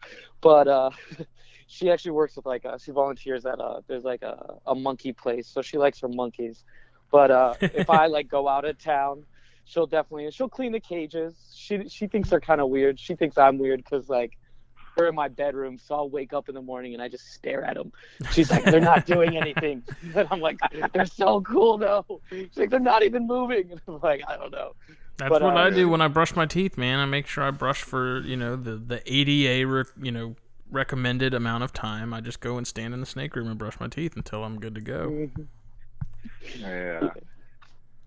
but 0.41 0.67
uh, 0.67 0.89
she 1.67 1.91
actually 1.91 2.11
works 2.11 2.35
with 2.35 2.45
like 2.45 2.65
uh, 2.65 2.77
she 2.77 2.91
volunteers 2.91 3.45
at 3.45 3.59
uh 3.59 3.81
there's 3.88 4.03
like 4.03 4.21
a 4.23 4.55
a 4.65 4.75
monkey 4.75 5.13
place, 5.13 5.47
so 5.47 5.61
she 5.61 5.77
likes 5.77 5.99
her 6.01 6.09
monkeys. 6.09 6.63
But 7.11 7.29
uh, 7.29 7.53
if 7.61 7.89
I 7.89 8.07
like 8.07 8.27
go 8.29 8.47
out 8.47 8.65
of 8.65 8.77
town, 8.77 9.25
she'll 9.65 9.88
definitely 9.88 10.31
she'll 10.31 10.49
clean 10.49 10.71
the 10.71 10.79
cages. 10.79 11.35
She 11.55 11.88
she 11.89 12.07
thinks 12.07 12.29
they're 12.29 12.39
kind 12.39 12.61
of 12.61 12.69
weird. 12.69 12.99
She 12.99 13.15
thinks 13.15 13.38
I'm 13.38 13.57
weird 13.57 13.83
because 13.83 14.09
like 14.09 14.38
they're 14.95 15.07
in 15.07 15.15
my 15.15 15.27
bedroom, 15.27 15.77
so 15.77 15.95
I'll 15.95 16.09
wake 16.09 16.34
up 16.34 16.49
in 16.49 16.55
the 16.55 16.61
morning 16.61 16.93
and 16.93 17.01
I 17.01 17.07
just 17.07 17.34
stare 17.34 17.63
at 17.63 17.76
them. 17.76 17.91
She's 18.31 18.51
like, 18.51 18.63
they're 18.65 18.80
not 18.80 19.05
doing 19.05 19.38
anything, 19.38 19.84
and 20.15 20.27
I'm 20.31 20.39
like, 20.39 20.59
they're 20.93 21.05
so 21.05 21.41
cool 21.41 21.77
though. 21.77 22.22
She's 22.30 22.57
like, 22.57 22.69
they're 22.69 22.80
not 22.80 23.03
even 23.03 23.27
moving, 23.27 23.72
and 23.72 23.81
I'm 23.88 23.99
like, 24.01 24.22
I 24.27 24.38
don't 24.38 24.51
know. 24.51 24.76
That's 25.18 25.30
But, 25.30 25.41
what 25.43 25.55
uh, 25.55 25.59
I 25.59 25.69
do 25.69 25.88
when 25.88 26.01
I 26.01 26.07
brush 26.07 26.35
my 26.35 26.45
teeth, 26.45 26.77
man. 26.77 26.99
I 26.99 27.05
make 27.05 27.27
sure 27.27 27.43
I 27.43 27.51
brush 27.51 27.84
for 27.84 28.19
you 28.22 28.35
know 28.35 28.55
the 28.55 28.76
the 28.76 29.01
ADA 29.05 29.68
re- 29.68 29.84
you 30.01 30.11
know 30.11 30.35
recommended 30.72 31.34
amount 31.34 31.63
of 31.63 31.73
time. 31.73 32.13
I 32.13 32.22
just 32.22 32.39
go 32.39 32.57
and 32.57 32.65
stand 32.65 32.93
in 32.93 33.01
the 33.01 33.05
snake 33.05 33.35
room 33.35 33.47
and 33.47 33.57
brush 33.57 33.80
my 33.80 33.88
teeth 33.88 34.15
until 34.15 34.43
I'm 34.43 34.59
good 34.59 34.73
to 34.76 34.81
go. 34.81 35.30
Yeah. 36.57 37.09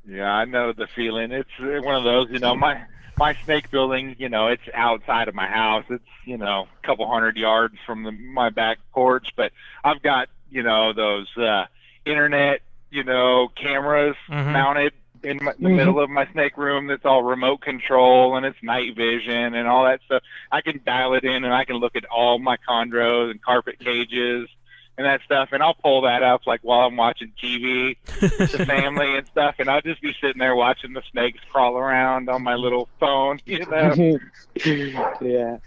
Yeah, 0.06 0.30
I 0.30 0.44
know 0.44 0.72
the 0.72 0.86
feeling. 0.94 1.32
It's 1.32 1.48
uh, 1.60 1.82
one 1.82 1.96
of 1.96 2.04
those, 2.04 2.28
you 2.30 2.38
know, 2.38 2.54
my 2.54 2.82
my 3.16 3.34
snake 3.44 3.70
building, 3.70 4.16
you 4.18 4.28
know, 4.28 4.48
it's 4.48 4.62
outside 4.74 5.28
of 5.28 5.34
my 5.34 5.46
house. 5.46 5.84
It's, 5.88 6.04
you 6.26 6.36
know, 6.36 6.66
a 6.82 6.86
couple 6.86 7.08
hundred 7.08 7.36
yards 7.36 7.74
from 7.86 8.02
the, 8.02 8.10
my 8.10 8.50
back 8.50 8.78
porch, 8.92 9.28
but 9.36 9.52
I've 9.84 10.02
got, 10.02 10.28
you 10.50 10.62
know, 10.62 10.92
those 10.92 11.28
uh 11.36 11.64
internet, 12.04 12.60
you 12.90 13.04
know, 13.04 13.48
cameras 13.60 14.16
Mhm. 14.28 14.52
mounted 14.52 14.92
in 15.22 15.38
my, 15.42 15.52
the 15.58 15.68
Mhm. 15.68 15.76
middle 15.76 16.00
of 16.00 16.10
my 16.10 16.26
snake 16.32 16.58
room 16.58 16.86
that's 16.88 17.06
all 17.06 17.22
remote 17.22 17.62
control 17.62 18.36
and 18.36 18.44
it's 18.44 18.62
night 18.62 18.94
vision 18.94 19.54
and 19.54 19.66
all 19.66 19.84
that 19.84 20.00
stuff. 20.04 20.22
I 20.52 20.60
can 20.60 20.80
dial 20.84 21.14
it 21.14 21.24
in 21.24 21.44
and 21.44 21.54
I 21.54 21.64
can 21.64 21.76
look 21.76 21.96
at 21.96 22.04
all 22.06 22.38
my 22.38 22.56
chondros 22.68 23.30
and 23.30 23.40
carpet 23.40 23.78
cages 23.78 24.48
and 24.96 25.06
that 25.06 25.20
stuff 25.24 25.48
and 25.52 25.62
I'll 25.62 25.74
pull 25.74 26.02
that 26.02 26.22
up 26.22 26.42
like 26.46 26.60
while 26.62 26.86
I'm 26.86 26.96
watching 26.96 27.32
TV 27.42 27.96
with 28.20 28.52
the 28.52 28.64
family 28.66 29.16
and 29.16 29.26
stuff 29.26 29.56
and 29.58 29.68
I'll 29.68 29.80
just 29.80 30.00
be 30.00 30.14
sitting 30.20 30.38
there 30.38 30.54
watching 30.54 30.92
the 30.92 31.02
snakes 31.10 31.40
crawl 31.50 31.76
around 31.76 32.28
on 32.28 32.42
my 32.42 32.54
little 32.54 32.88
phone, 33.00 33.40
you 33.44 33.64
know. 33.70 34.18
yeah, 35.20 35.58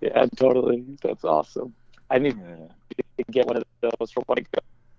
yeah, 0.00 0.26
totally. 0.36 0.84
That's 1.02 1.24
awesome. 1.24 1.74
I 2.10 2.18
need 2.18 2.36
to 2.36 3.24
get 3.30 3.46
one 3.46 3.56
of 3.56 3.64
those 3.80 4.10
for 4.10 4.22
I 4.28 4.44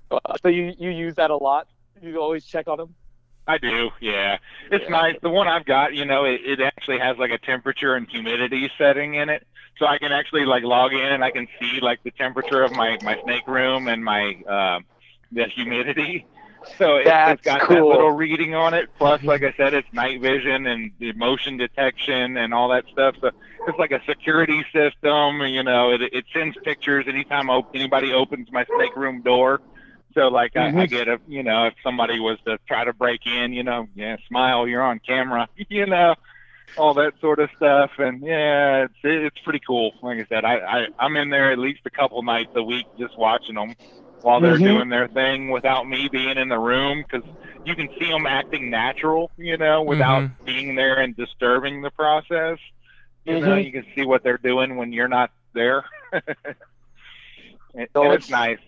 go. 0.09 0.19
So 0.41 0.47
you 0.47 0.73
you 0.77 0.89
use 0.89 1.15
that 1.15 1.29
a 1.29 1.37
lot? 1.37 1.67
You 2.01 2.21
always 2.21 2.45
check 2.45 2.67
on 2.67 2.77
them? 2.77 2.95
I 3.47 3.57
do, 3.57 3.89
yeah. 3.99 4.37
It's 4.71 4.83
Yeah. 4.85 4.89
nice. 4.89 5.15
The 5.21 5.29
one 5.29 5.47
I've 5.47 5.65
got, 5.65 5.93
you 5.93 6.05
know, 6.05 6.25
it, 6.25 6.41
it 6.45 6.59
actually 6.61 6.99
has 6.99 7.17
like 7.17 7.31
a 7.31 7.37
temperature 7.37 7.95
and 7.95 8.07
humidity 8.09 8.71
setting 8.77 9.15
in 9.15 9.29
it. 9.29 9.45
So 9.77 9.85
I 9.85 9.97
can 9.97 10.11
actually 10.11 10.45
like 10.45 10.63
log 10.63 10.93
in 10.93 10.99
and 11.01 11.23
I 11.23 11.31
can 11.31 11.47
see 11.59 11.79
like 11.81 12.01
the 12.03 12.11
temperature 12.11 12.63
of 12.63 12.71
my, 12.71 12.97
my 13.01 13.19
snake 13.23 13.47
room 13.47 13.87
and 13.87 14.03
my 14.03 14.35
uh, 14.47 14.79
the 15.31 15.45
humidity. 15.45 16.25
So 16.77 16.95
it, 16.97 17.07
it's 17.07 17.41
got 17.41 17.67
that 17.67 17.83
little 17.83 18.11
reading 18.11 18.55
on 18.55 18.73
it. 18.73 18.89
Plus, 18.97 19.21
like 19.23 19.43
I 19.43 19.53
said, 19.57 19.73
it's 19.73 19.87
night 19.91 20.21
vision 20.21 20.65
and 20.67 20.91
the 20.99 21.11
motion 21.13 21.57
detection 21.57 22.37
and 22.37 22.53
all 22.53 22.69
that 22.69 22.85
stuff. 22.91 23.15
So 23.19 23.31
it's 23.67 23.79
like 23.79 23.91
a 23.91 24.01
security 24.07 24.63
system. 24.71 25.41
You 25.41 25.63
know, 25.63 25.91
it, 25.91 26.01
it 26.01 26.25
sends 26.33 26.55
pictures 26.63 27.05
anytime 27.07 27.49
op- 27.49 27.75
anybody 27.75 28.13
opens 28.13 28.51
my 28.51 28.65
snake 28.77 28.95
room 28.95 29.21
door. 29.21 29.59
So 30.13 30.27
like 30.27 30.55
I, 30.55 30.67
I 30.67 30.71
Mhm. 30.71 30.89
get 30.89 31.07
a, 31.07 31.19
you 31.27 31.43
know, 31.43 31.65
if 31.67 31.73
somebody 31.83 32.19
was 32.19 32.39
to 32.47 32.57
try 32.67 32.83
to 32.85 32.93
break 32.93 33.25
in, 33.25 33.53
you 33.53 33.63
know, 33.63 33.87
yeah, 33.95 34.17
smile, 34.27 34.67
you're 34.67 34.81
on 34.83 34.99
camera, 34.99 35.47
you 35.69 35.85
know. 35.85 36.15
all 36.75 36.95
that 36.95 37.13
sort 37.21 37.37
of 37.39 37.49
stuff. 37.55 37.91
And 37.99 38.21
yeah, 38.23 38.85
it's 38.85 38.95
it's 39.03 39.37
pretty 39.43 39.59
cool. 39.65 39.91
Like 40.01 40.17
I 40.19 40.25
said, 40.27 40.43
I, 40.45 40.55
I 40.57 40.87
I'm 40.97 41.15
in 41.17 41.29
there 41.29 41.51
at 41.51 41.59
least 41.59 41.81
a 41.85 41.89
couple 41.91 42.21
nights 42.23 42.51
a 42.55 42.63
week 42.63 42.87
just 42.97 43.15
watching 43.17 43.53
them 43.55 43.75
while 44.21 44.39
they're 44.41 44.57
Mhm. 44.57 44.63
doing 44.63 44.89
their 44.89 45.07
thing 45.07 45.49
without 45.51 45.87
me 45.87 46.07
being 46.09 46.37
in 46.37 46.49
the 46.49 46.57
room 46.57 47.03
because 47.07 47.23
you 47.63 47.75
can 47.75 47.89
see 47.99 48.07
them 48.09 48.25
acting 48.25 48.69
natural, 48.71 49.29
you 49.37 49.55
know, 49.57 49.83
without 49.83 50.23
Mhm. 50.23 50.31
being 50.45 50.75
there 50.75 50.99
and 50.99 51.15
disturbing 51.15 51.81
the 51.83 51.91
process. 51.91 52.57
You 53.25 53.39
know, 53.39 53.55
Mhm. 53.55 53.65
you 53.65 53.71
can 53.71 53.85
see 53.95 54.03
what 54.05 54.23
they're 54.23 54.37
doing 54.39 54.75
when 54.75 54.91
you're 54.93 55.07
not 55.07 55.29
there. 55.53 55.83
and, 57.75 57.87
So 57.93 58.11
it's 58.11 58.25
it's- 58.25 58.29
nice. 58.29 58.59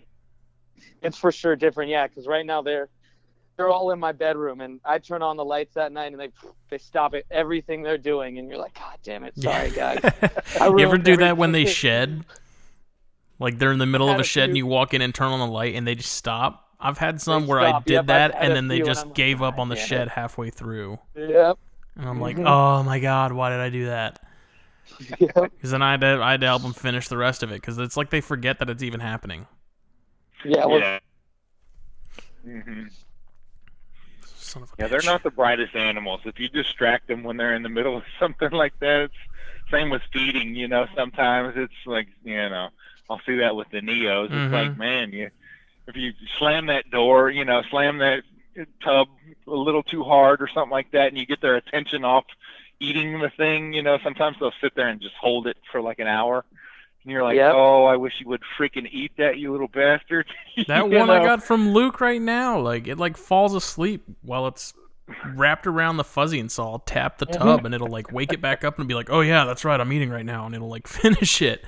It's 1.02 1.18
for 1.18 1.32
sure 1.32 1.56
different, 1.56 1.90
yeah. 1.90 2.06
Because 2.06 2.26
right 2.26 2.44
now 2.46 2.62
they're 2.62 2.88
they're 3.56 3.70
all 3.70 3.90
in 3.90 3.98
my 3.98 4.12
bedroom, 4.12 4.60
and 4.60 4.80
I 4.84 4.98
turn 4.98 5.22
on 5.22 5.36
the 5.36 5.44
lights 5.44 5.74
that 5.74 5.90
night, 5.92 6.12
and 6.12 6.20
they 6.20 6.30
they 6.68 6.78
stop 6.78 7.14
it 7.14 7.26
everything 7.30 7.82
they're 7.82 7.96
doing, 7.98 8.38
and 8.38 8.48
you're 8.48 8.58
like, 8.58 8.74
God 8.74 8.98
damn 9.02 9.24
it, 9.24 9.36
sorry 9.38 9.70
guys. 9.70 10.00
You 10.60 10.80
ever 10.80 10.98
do 10.98 11.16
that 11.18 11.36
when 11.36 11.52
they 11.52 11.64
shed? 11.64 12.24
Like 13.38 13.58
they're 13.58 13.72
in 13.72 13.78
the 13.78 13.86
middle 13.86 14.08
of 14.08 14.16
a 14.16 14.20
a 14.20 14.24
shed 14.24 14.48
and 14.48 14.56
you 14.56 14.66
walk 14.66 14.94
in 14.94 15.02
and 15.02 15.14
turn 15.14 15.28
on 15.28 15.38
the 15.40 15.46
light 15.46 15.74
and 15.74 15.86
they 15.86 15.94
just 15.94 16.12
stop. 16.12 16.70
I've 16.80 16.98
had 16.98 17.20
some 17.20 17.44
They 17.44 17.48
where 17.50 17.60
I 17.60 17.80
did 17.80 17.92
Yep, 17.92 18.06
that 18.06 18.34
and 18.38 18.54
then 18.54 18.68
they 18.68 18.80
just 18.80 19.06
like, 19.06 19.14
gave 19.14 19.42
up 19.42 19.58
on 19.58 19.68
the 19.68 19.74
damn 19.74 19.84
it." 19.84 19.86
shed 19.86 20.08
halfway 20.08 20.50
through. 20.50 20.98
Yep. 21.14 21.58
And 21.96 22.08
I'm 22.08 22.20
like, 22.20 22.36
Mhm. 22.36 22.46
oh 22.46 22.82
my 22.82 22.98
god, 22.98 23.32
why 23.32 23.50
did 23.50 23.60
I 23.60 23.70
do 23.70 23.86
that? 23.86 24.20
Yep. 25.18 25.34
Because 25.34 25.70
then 25.72 25.82
I 25.82 25.90
had, 25.92 26.00
to, 26.02 26.20
I 26.22 26.30
had 26.32 26.40
to 26.42 26.46
help 26.46 26.62
them 26.62 26.72
finish 26.72 27.08
the 27.08 27.16
rest 27.16 27.42
of 27.42 27.50
it 27.50 27.56
because 27.56 27.76
it's 27.78 27.96
like 27.96 28.10
they 28.10 28.20
forget 28.20 28.58
that 28.60 28.70
it's 28.70 28.82
even 28.82 29.00
happening. 29.00 29.46
Yeah. 30.46 30.66
Well, 30.66 30.80
yeah. 30.80 30.98
hmm 32.44 32.84
Son 34.24 34.62
of 34.62 34.72
a 34.72 34.82
Yeah, 34.82 34.88
they're 34.88 35.02
not 35.02 35.22
the 35.22 35.30
brightest 35.30 35.74
animals. 35.74 36.20
If 36.24 36.38
you 36.38 36.48
distract 36.48 37.08
them 37.08 37.22
when 37.22 37.36
they're 37.36 37.54
in 37.54 37.62
the 37.62 37.68
middle 37.68 37.96
of 37.96 38.04
something 38.20 38.50
like 38.50 38.78
that, 38.80 39.02
it's 39.02 39.14
same 39.70 39.90
with 39.90 40.02
feeding. 40.12 40.54
You 40.54 40.68
know, 40.68 40.86
sometimes 40.94 41.54
it's 41.56 41.74
like 41.86 42.08
you 42.24 42.36
know, 42.36 42.68
I'll 43.10 43.20
see 43.26 43.38
that 43.38 43.56
with 43.56 43.68
the 43.70 43.80
neos. 43.80 44.26
It's 44.26 44.34
Mhm. 44.34 44.52
like, 44.52 44.76
man, 44.76 45.12
you 45.12 45.30
if 45.86 45.96
you 45.96 46.12
slam 46.38 46.66
that 46.66 46.90
door, 46.90 47.30
you 47.30 47.44
know, 47.44 47.62
slam 47.70 47.98
that 47.98 48.22
tub 48.82 49.08
a 49.46 49.50
little 49.50 49.82
too 49.82 50.02
hard 50.02 50.40
or 50.40 50.48
something 50.48 50.70
like 50.70 50.90
that, 50.92 51.08
and 51.08 51.18
you 51.18 51.26
get 51.26 51.40
their 51.40 51.56
attention 51.56 52.04
off 52.04 52.24
eating 52.80 53.18
the 53.20 53.30
thing. 53.30 53.72
You 53.72 53.82
know, 53.82 53.98
sometimes 54.02 54.36
they'll 54.38 54.52
sit 54.60 54.74
there 54.74 54.88
and 54.88 55.00
just 55.00 55.14
hold 55.20 55.46
it 55.46 55.56
for 55.70 55.80
like 55.80 55.98
an 55.98 56.06
hour. 56.06 56.44
And 57.06 57.12
you're 57.12 57.22
like, 57.22 57.36
Yep. 57.36 57.52
oh, 57.54 57.84
I 57.84 57.96
wish 57.96 58.14
you 58.18 58.26
would 58.26 58.42
freaking 58.58 58.88
eat 58.90 59.12
that, 59.16 59.38
you 59.38 59.52
little 59.52 59.68
bastard. 59.68 60.26
That 60.66 60.90
You 60.90 60.98
one 60.98 61.08
I 61.08 61.22
got 61.22 61.40
from 61.40 61.70
Luc 61.70 62.00
right 62.00 62.20
now, 62.20 62.58
like 62.58 62.88
it 62.88 62.98
like 62.98 63.16
falls 63.16 63.54
asleep 63.54 64.02
while 64.22 64.48
it's 64.48 64.74
wrapped 65.36 65.68
around 65.68 65.98
the 65.98 66.04
fuzzy 66.04 66.40
and 66.40 66.50
so 66.50 66.64
I'll 66.64 66.78
tap 66.80 67.18
the 67.18 67.26
mm-hmm. 67.26 67.40
tub 67.40 67.64
and 67.64 67.72
it'll 67.72 67.86
like 67.86 68.10
wake 68.10 68.32
it 68.32 68.40
back 68.40 68.64
up 68.64 68.80
and 68.80 68.88
be 68.88 68.94
like, 68.94 69.08
Oh 69.08 69.20
yeah, 69.20 69.44
that's 69.44 69.64
right, 69.64 69.80
I'm 69.80 69.92
eating 69.92 70.10
right 70.10 70.26
now 70.26 70.46
and 70.46 70.54
it'll 70.56 70.68
like 70.68 70.88
finish 70.88 71.40
it. 71.42 71.64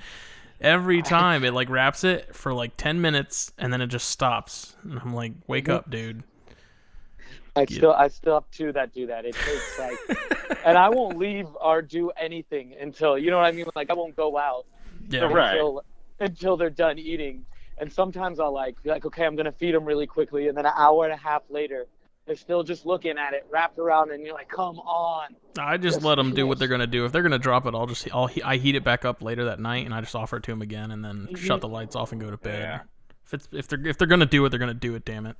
Every 0.60 1.02
time 1.02 1.44
it 1.44 1.54
like 1.54 1.70
wraps 1.70 2.02
it 2.02 2.34
for 2.34 2.52
like 2.52 2.76
ten 2.76 3.00
minutes 3.00 3.52
and 3.58 3.72
then 3.72 3.80
it 3.80 3.86
just 3.86 4.10
stops. 4.10 4.74
And 4.82 4.98
I'm 4.98 5.14
like, 5.14 5.34
Wake 5.46 5.68
up, 5.68 5.88
dude. 5.88 6.24
I 7.54 7.60
Yeah. 7.60 7.76
still 7.76 7.92
I 7.92 8.08
still 8.08 8.34
have 8.34 8.50
two 8.50 8.72
that 8.72 8.92
do 8.92 9.06
that. 9.06 9.24
It 9.24 9.36
takes 9.36 9.78
like, 9.78 10.58
and 10.64 10.76
I 10.76 10.88
won't 10.88 11.16
leave 11.16 11.46
or 11.60 11.80
do 11.80 12.10
anything 12.16 12.74
until 12.80 13.16
you 13.16 13.30
know 13.30 13.36
what 13.36 13.46
I 13.46 13.52
mean. 13.52 13.66
Like 13.76 13.88
I 13.90 13.94
won't 13.94 14.16
go 14.16 14.36
out 14.36 14.66
Yeah. 15.08 15.20
Right. 15.24 15.52
until 15.54 15.82
until 16.20 16.56
they're 16.56 16.70
done 16.70 16.98
eating. 16.98 17.44
And 17.80 17.92
sometimes 17.92 18.40
I'll 18.40 18.52
like 18.52 18.82
be 18.82 18.90
like, 18.90 19.04
okay, 19.06 19.24
I'm 19.24 19.36
gonna 19.36 19.52
feed 19.52 19.74
them 19.74 19.84
really 19.84 20.06
quickly, 20.06 20.48
and 20.48 20.56
then 20.56 20.66
an 20.66 20.72
hour 20.76 21.04
and 21.04 21.12
a 21.12 21.16
half 21.16 21.42
later, 21.48 21.86
they're 22.26 22.34
still 22.36 22.62
just 22.64 22.84
looking 22.84 23.16
at 23.16 23.32
it, 23.34 23.46
wrapped 23.50 23.78
around, 23.78 24.10
and 24.10 24.22
you're 24.24 24.34
like, 24.34 24.48
come 24.48 24.78
on. 24.80 25.36
I 25.58 25.76
just 25.76 25.98
Yes, 25.98 26.04
let 26.04 26.16
them 26.16 26.34
do 26.34 26.46
what 26.46 26.58
they're 26.58 26.66
gonna 26.68 26.86
do. 26.88 27.04
If 27.04 27.12
they're 27.12 27.22
gonna 27.22 27.38
drop 27.38 27.66
it, 27.66 27.74
I'll 27.74 27.86
just 27.86 28.08
I'll 28.12 28.28
I 28.44 28.56
heat 28.56 28.74
it 28.74 28.82
back 28.84 29.04
up 29.04 29.22
later 29.22 29.44
that 29.46 29.60
night, 29.60 29.84
and 29.86 29.94
I 29.94 30.00
just 30.00 30.14
offer 30.16 30.38
it 30.38 30.42
to 30.44 30.50
them 30.50 30.60
again, 30.62 30.90
and 30.90 31.04
then 31.04 31.28
Mhm. 31.30 31.38
shut 31.38 31.60
the 31.60 31.68
lights 31.68 31.94
off 31.94 32.10
and 32.12 32.20
go 32.20 32.30
to 32.30 32.36
bed. 32.36 32.58
Yeah. 32.60 32.80
If 33.26 33.34
it's 33.34 33.48
if 33.52 33.68
they're 33.68 33.86
if 33.86 33.96
they're 33.96 34.08
gonna 34.08 34.26
do 34.26 34.44
it, 34.44 34.48
they're 34.48 34.58
gonna 34.58 34.74
do 34.74 34.94
it. 34.96 35.04
Damn 35.04 35.26
it. 35.26 35.36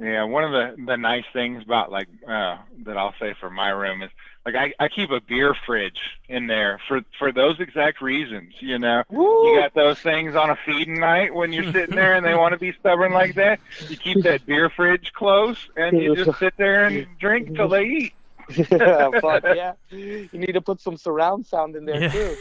Yeah, 0.00 0.24
one 0.24 0.42
of 0.42 0.50
the 0.50 0.84
the 0.84 0.96
nice 0.96 1.24
things 1.32 1.62
about 1.64 1.92
like 1.92 2.08
uh 2.26 2.56
that 2.84 2.96
I'll 2.96 3.14
say 3.20 3.34
for 3.38 3.50
my 3.50 3.68
room 3.68 4.02
is 4.02 4.10
like 4.44 4.54
I, 4.56 4.72
I 4.84 4.88
keep 4.88 5.10
a 5.10 5.20
beer 5.20 5.54
fridge 5.66 6.00
in 6.28 6.46
there 6.48 6.80
for 6.88 7.00
for 7.18 7.30
those 7.32 7.60
exact 7.60 8.00
reasons, 8.00 8.54
you 8.60 8.78
know. 8.78 9.04
Woo! 9.08 9.46
You 9.54 9.60
got 9.60 9.74
those 9.74 9.98
things 10.00 10.34
on 10.34 10.50
a 10.50 10.56
feeding 10.66 10.98
night 10.98 11.32
when 11.34 11.52
you're 11.52 11.70
sitting 11.72 11.94
there 11.94 12.14
and 12.14 12.26
they 12.26 12.34
want 12.34 12.52
to 12.52 12.58
be 12.58 12.72
stubborn 12.80 13.12
like 13.12 13.36
that. 13.36 13.60
You 13.88 13.96
keep 13.96 14.22
that 14.24 14.44
beer 14.46 14.68
fridge 14.68 15.12
close 15.12 15.58
and 15.76 15.96
you 16.00 16.16
just 16.16 16.38
sit 16.38 16.54
there 16.56 16.84
and 16.86 17.06
drink 17.20 17.54
till 17.54 17.68
they 17.68 17.84
eat. 17.84 18.14
yeah, 18.56 19.10
fuck 19.20 19.44
yeah. 19.54 19.74
You 19.90 20.28
need 20.32 20.52
to 20.54 20.60
put 20.60 20.80
some 20.80 20.96
surround 20.96 21.46
sound 21.46 21.76
in 21.76 21.84
there 21.84 22.02
Yeah. 22.02 22.08
too. 22.10 22.36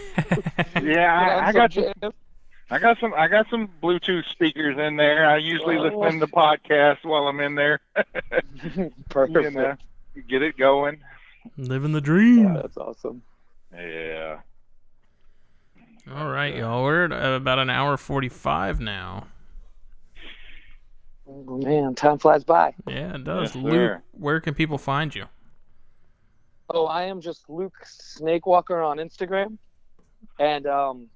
Yeah, 0.84 1.14
I, 1.14 1.50
I 1.50 1.52
got 1.52 1.72
some, 1.74 1.86
some 2.02 2.14
I 2.72 2.80
got 2.80 2.98
some 3.00 3.14
I 3.14 3.28
got 3.28 3.48
some 3.52 3.70
Bluetooth 3.84 4.26
speakers 4.32 4.78
in 4.80 4.96
there. 4.96 5.30
I 5.30 5.38
usually 5.38 5.78
Oh. 5.78 6.00
listen 6.00 6.20
to 6.22 6.28
podcasts 6.28 7.04
while 7.04 7.28
I'm 7.28 7.40
in 7.42 7.54
there. 7.56 7.80
Perfect. 9.10 9.44
you 9.44 9.52
know, 9.52 9.76
get 10.28 10.42
it 10.42 10.58
going. 10.58 11.00
Living 11.58 11.92
the 11.92 12.02
dream. 12.02 12.54
That's 12.54 12.78
awesome. 12.78 13.22
Yeah. 13.74 14.40
All 16.14 16.30
right, 16.30 16.56
y'all. 16.56 16.84
We're 16.84 17.06
at 17.06 17.36
about 17.36 17.60
an 17.60 17.70
hour 17.70 17.98
forty-five 17.98 18.80
now. 18.80 19.28
Oh, 21.28 21.58
man, 21.58 21.96
time 21.96 22.18
flies 22.18 22.44
by. 22.44 22.74
Yeah, 22.88 23.16
it 23.16 23.24
does. 23.24 23.56
Yes, 23.56 23.64
Luc, 23.64 24.02
where 24.12 24.42
can 24.42 24.54
people 24.54 24.78
find 24.78 25.16
you? 25.16 25.26
Oh, 26.70 26.86
I 26.86 27.04
am 27.04 27.22
just 27.22 27.50
Luke 27.50 27.86
Snakewalker 27.86 28.86
on 28.86 28.98
Instagram, 28.98 29.58
and 30.40 30.68
um, 30.68 31.08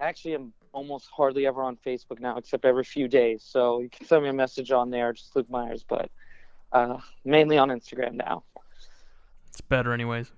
actually, 0.00 0.34
I'm 0.34 0.52
almost 0.72 1.08
hardly 1.14 1.46
ever 1.46 1.62
on 1.62 1.76
Facebook 1.84 2.20
now, 2.20 2.38
except 2.38 2.64
every 2.64 2.84
few 2.84 3.08
days. 3.08 3.42
So 3.44 3.80
you 3.80 3.90
can 3.90 4.06
send 4.06 4.22
me 4.22 4.30
a 4.30 4.32
message 4.32 4.70
on 4.70 4.90
there, 4.90 5.12
just 5.12 5.34
Luc 5.36 5.50
Myers, 5.50 5.84
but 5.86 6.10
uh, 6.72 6.98
mainly 7.24 7.58
on 7.58 7.68
Instagram 7.68 8.14
now. 8.14 8.44
It's 9.52 9.60
better, 9.60 9.92
anyways. 9.92 10.32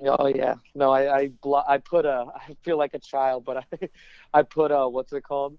Oh 0.00 0.26
yeah, 0.26 0.54
no, 0.74 0.90
I 0.90 1.14
I, 1.16 1.28
blo- 1.42 1.62
I 1.66 1.78
put 1.78 2.04
a 2.06 2.26
I 2.34 2.56
feel 2.62 2.78
like 2.78 2.94
a 2.94 2.98
child, 2.98 3.44
but 3.44 3.58
I 3.58 3.88
I 4.32 4.42
put 4.42 4.70
a 4.70 4.88
what's 4.88 5.12
it 5.12 5.22
called 5.22 5.58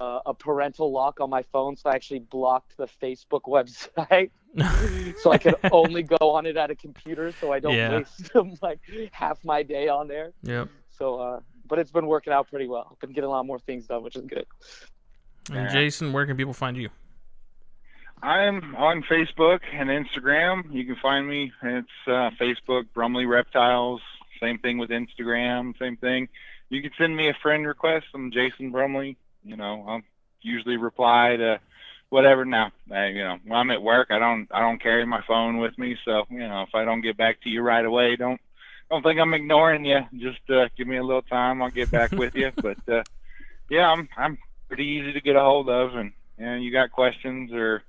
uh, 0.00 0.20
a 0.26 0.34
parental 0.34 0.92
lock 0.92 1.20
on 1.20 1.30
my 1.30 1.42
phone, 1.42 1.76
so 1.76 1.88
I 1.90 1.94
actually 1.94 2.18
blocked 2.20 2.76
the 2.76 2.86
Facebook 2.86 3.42
website, 3.46 4.30
so 5.22 5.32
I 5.32 5.38
could 5.38 5.54
only 5.72 6.02
go 6.02 6.16
on 6.20 6.44
it 6.46 6.56
at 6.56 6.70
a 6.70 6.74
computer, 6.76 7.32
so 7.40 7.52
I 7.52 7.60
don't 7.60 7.74
Yeah. 7.74 7.98
waste 7.98 8.30
like 8.62 8.80
half 9.12 9.44
my 9.44 9.62
day 9.62 9.88
on 9.88 10.06
there. 10.08 10.32
Yep. 10.42 10.68
So, 10.90 11.16
uh, 11.20 11.40
but 11.66 11.78
it's 11.78 11.90
been 11.90 12.06
working 12.06 12.32
out 12.32 12.48
pretty 12.48 12.66
well. 12.66 12.88
I've 12.90 12.98
been 13.00 13.12
getting 13.12 13.28
a 13.28 13.30
lot 13.30 13.46
more 13.46 13.58
things 13.58 13.86
done, 13.86 14.02
which 14.02 14.16
is 14.16 14.24
good. 14.26 14.46
And 15.52 15.70
Jason, 15.70 16.12
where 16.12 16.26
can 16.26 16.36
people 16.36 16.52
find 16.54 16.76
you? 16.76 16.88
I'm 18.22 18.74
on 18.76 19.02
Facebook 19.02 19.60
and 19.72 19.90
Instagram. 19.90 20.72
You 20.72 20.84
can 20.86 20.96
find 20.96 21.28
me. 21.28 21.52
It's 21.62 21.88
uh, 22.06 22.30
Facebook, 22.40 22.84
Brumley 22.94 23.26
Reptiles. 23.26 24.00
Same 24.40 24.58
thing 24.58 24.78
with 24.78 24.90
Instagram. 24.90 25.78
Same 25.78 25.96
thing. 25.96 26.28
You 26.70 26.82
can 26.82 26.92
send 26.98 27.14
me 27.14 27.28
a 27.28 27.34
friend 27.42 27.66
request. 27.66 28.06
I'm 28.14 28.32
Jason 28.32 28.70
Brumley. 28.70 29.16
You 29.44 29.56
know, 29.56 29.84
I'll 29.86 30.02
usually 30.40 30.76
reply 30.76 31.36
to 31.36 31.60
whatever. 32.08 32.44
Now, 32.44 32.72
I, 32.90 33.06
you 33.08 33.22
know, 33.22 33.36
when 33.44 33.58
I'm 33.58 33.70
at 33.70 33.82
work, 33.82 34.08
I 34.10 34.18
don't, 34.18 34.48
I 34.50 34.60
don't 34.60 34.82
carry 34.82 35.04
my 35.04 35.22
phone 35.26 35.58
with 35.58 35.78
me. 35.78 35.96
So, 36.04 36.24
you 36.30 36.38
know, 36.38 36.62
if 36.62 36.74
I 36.74 36.84
don't 36.84 37.02
get 37.02 37.16
back 37.16 37.42
to 37.42 37.50
you 37.50 37.62
right 37.62 37.84
away, 37.84 38.16
don't, 38.16 38.40
don't 38.90 39.02
think 39.02 39.20
I'm 39.20 39.34
ignoring 39.34 39.84
you. 39.84 40.00
Just 40.16 40.48
uh, 40.50 40.68
give 40.76 40.88
me 40.88 40.96
a 40.96 41.04
little 41.04 41.22
time. 41.22 41.62
I'll 41.62 41.70
get 41.70 41.90
back 41.90 42.12
with 42.12 42.34
you. 42.34 42.50
But 42.62 42.78
uh, 42.88 43.02
yeah, 43.68 43.90
I'm, 43.90 44.08
I'm 44.16 44.38
pretty 44.68 44.84
easy 44.84 45.12
to 45.12 45.20
get 45.20 45.36
a 45.36 45.40
hold 45.40 45.68
of. 45.68 45.94
And, 45.94 46.12
and 46.38 46.64
you 46.64 46.72
got 46.72 46.90
questions 46.90 47.52
or 47.52 47.82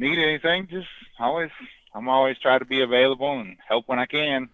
need 0.00 0.18
anything, 0.18 0.66
just 0.70 0.88
always 1.18 1.50
I'm 1.94 2.08
always 2.08 2.38
try 2.38 2.58
to 2.58 2.64
be 2.64 2.82
available 2.82 3.38
and 3.40 3.56
help 3.68 3.88
when 3.88 3.98
I 3.98 4.06
can. 4.06 4.48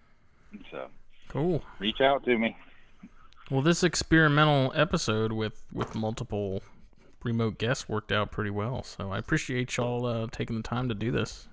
So 0.70 0.88
Cool. 1.28 1.62
reach 1.78 2.00
out 2.00 2.24
to 2.24 2.36
me. 2.38 2.56
Well, 3.50 3.62
this 3.62 3.82
experimental 3.84 4.72
episode 4.74 5.32
with 5.32 5.64
with 5.72 5.94
multiple 5.94 6.62
remote 7.22 7.58
guests 7.58 7.88
worked 7.88 8.12
out 8.12 8.30
pretty 8.30 8.50
well. 8.50 8.82
So 8.82 9.10
I 9.12 9.18
appreciate 9.18 9.76
y'all 9.76 10.04
uh, 10.06 10.26
taking 10.30 10.56
the 10.56 10.62
time 10.62 10.88
to 10.88 10.94
do 10.94 11.10
this. 11.10 11.48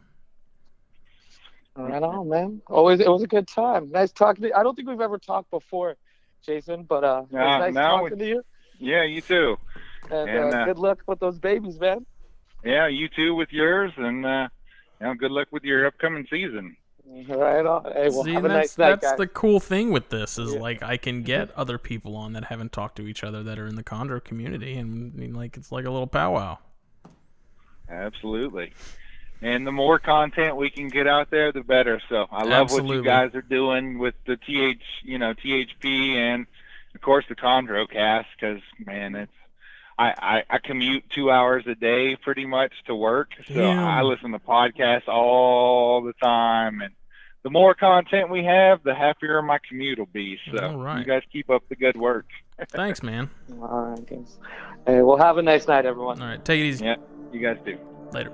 Right 1.75 2.03
on, 2.03 2.29
man. 2.29 2.61
Always, 2.67 2.99
it 2.99 3.07
was 3.07 3.23
a 3.23 3.27
good 3.27 3.47
time. 3.47 3.89
Nice 3.91 4.11
talking 4.11 4.43
to 4.43 4.47
you. 4.49 4.53
I 4.55 4.61
don't 4.61 4.75
think 4.75 4.87
we've 4.87 5.01
ever 5.01 5.17
talked 5.17 5.49
before, 5.49 5.95
Jason, 6.45 6.83
but 6.83 7.03
uh, 7.03 7.23
it 7.31 7.33
was 7.33 7.41
Uh, 7.41 7.57
nice 7.59 7.73
now 7.73 7.97
talking 8.01 8.19
to 8.19 8.27
you. 8.27 8.43
Yeah, 8.77 9.03
you 9.03 9.21
too. 9.21 9.57
And, 10.11 10.29
and, 10.29 10.53
uh, 10.53 10.57
uh, 10.57 10.65
good 10.65 10.77
luck 10.77 10.99
with 11.07 11.19
those 11.19 11.39
babies, 11.39 11.79
man. 11.79 12.05
Yeah, 12.63 12.87
you 12.87 13.09
too 13.09 13.35
with 13.35 13.51
yours, 13.51 13.91
and 13.97 14.25
uh, 14.25 14.47
you 15.01 15.07
know, 15.07 15.13
good 15.15 15.31
luck 15.31 15.47
with 15.51 15.63
your 15.63 15.85
upcoming 15.85 16.25
season. 16.29 16.75
Right 17.27 17.65
on. 17.65 17.83
Hey, 17.91 18.09
well, 18.09 18.23
See, 18.23 18.31
have 18.33 18.45
a 18.45 18.47
that's 18.47 18.77
nice 18.77 18.77
night, 18.77 19.01
that's 19.01 19.11
guys. 19.11 19.17
the 19.17 19.27
cool 19.27 19.59
thing 19.59 19.91
with 19.91 20.09
this 20.09 20.37
is 20.37 20.53
Yeah. 20.53 20.59
like 20.61 20.81
I 20.81 20.97
can 20.97 21.23
get 21.23 21.51
other 21.51 21.77
people 21.77 22.15
on 22.15 22.33
that 22.33 22.45
haven't 22.45 22.71
talked 22.71 22.95
to 22.95 23.07
each 23.07 23.23
other 23.23 23.43
that 23.43 23.59
are 23.59 23.67
in 23.67 23.75
the 23.75 23.83
chondro 23.83 24.23
community, 24.23 24.75
and 24.75 25.13
I 25.13 25.19
mean, 25.19 25.33
like 25.33 25.57
it's 25.57 25.71
like 25.71 25.85
a 25.85 25.91
little 25.91 26.07
powwow. 26.07 26.57
Absolutely. 27.89 28.73
and 29.41 29.67
the 29.67 29.71
more 29.71 29.99
content 29.99 30.55
we 30.55 30.69
can 30.69 30.87
get 30.87 31.05
out 31.05 31.29
there, 31.29 31.51
the 31.51 31.61
better. 31.61 32.01
So 32.09 32.27
I 32.31 32.43
love 32.45 32.71
what 32.71 32.85
you 32.85 33.03
guys 33.03 33.35
are 33.35 33.41
doing 33.41 33.99
with 33.99 34.15
the 34.25 34.37
th, 34.37 34.79
you 35.03 35.17
know, 35.17 35.33
THP 35.33 36.15
and 36.15 36.45
of 36.95 37.01
course 37.01 37.25
the 37.27 37.35
Chondrocast 37.35 38.25
because 38.39 38.61
man, 38.85 39.15
it's 39.15 39.31
I, 39.97 40.13
I 40.17 40.43
I 40.49 40.57
commute 40.57 41.03
two 41.09 41.29
hours 41.29 41.65
a 41.67 41.75
day 41.75 42.15
pretty 42.15 42.45
much 42.45 42.73
to 42.87 42.95
work, 42.95 43.29
so 43.47 43.53
Damn. 43.53 43.79
I 43.79 44.01
listen 44.01 44.31
to 44.31 44.39
podcasts 44.39 45.07
all 45.07 46.01
the 46.03 46.13
time 46.13 46.81
and. 46.81 46.93
The 47.43 47.49
more 47.49 47.75
content 47.75 48.29
we 48.29 48.45
have, 48.45 48.83
the 48.83 48.95
happier 48.95 49.41
my 49.41 49.59
commute 49.67 49.99
will 49.99 50.05
be. 50.05 50.39
So 50.49 50.65
All 50.65 50.77
right. 50.77 50.99
you 50.99 51.03
guys 51.03 51.23
keep 51.29 51.49
up 51.49 51.67
the 51.67 51.75
good 51.75 51.97
work. 51.97 52.25
Thanks, 52.69 53.03
man. 53.03 53.29
All 53.61 53.81
right, 53.89 54.09
guys. 54.09 54.37
Hey, 54.87 55.01
well, 55.01 55.17
have 55.17 55.37
a 55.37 55.41
nice 55.41 55.67
night, 55.67 55.85
everyone. 55.85 56.21
All 56.21 56.27
right, 56.29 56.45
take 56.45 56.61
it 56.61 56.67
easy. 56.67 56.85
Yeah, 56.85 56.95
you 57.33 57.41
guys 57.41 57.57
do. 57.65 57.77
Later. 58.13 58.31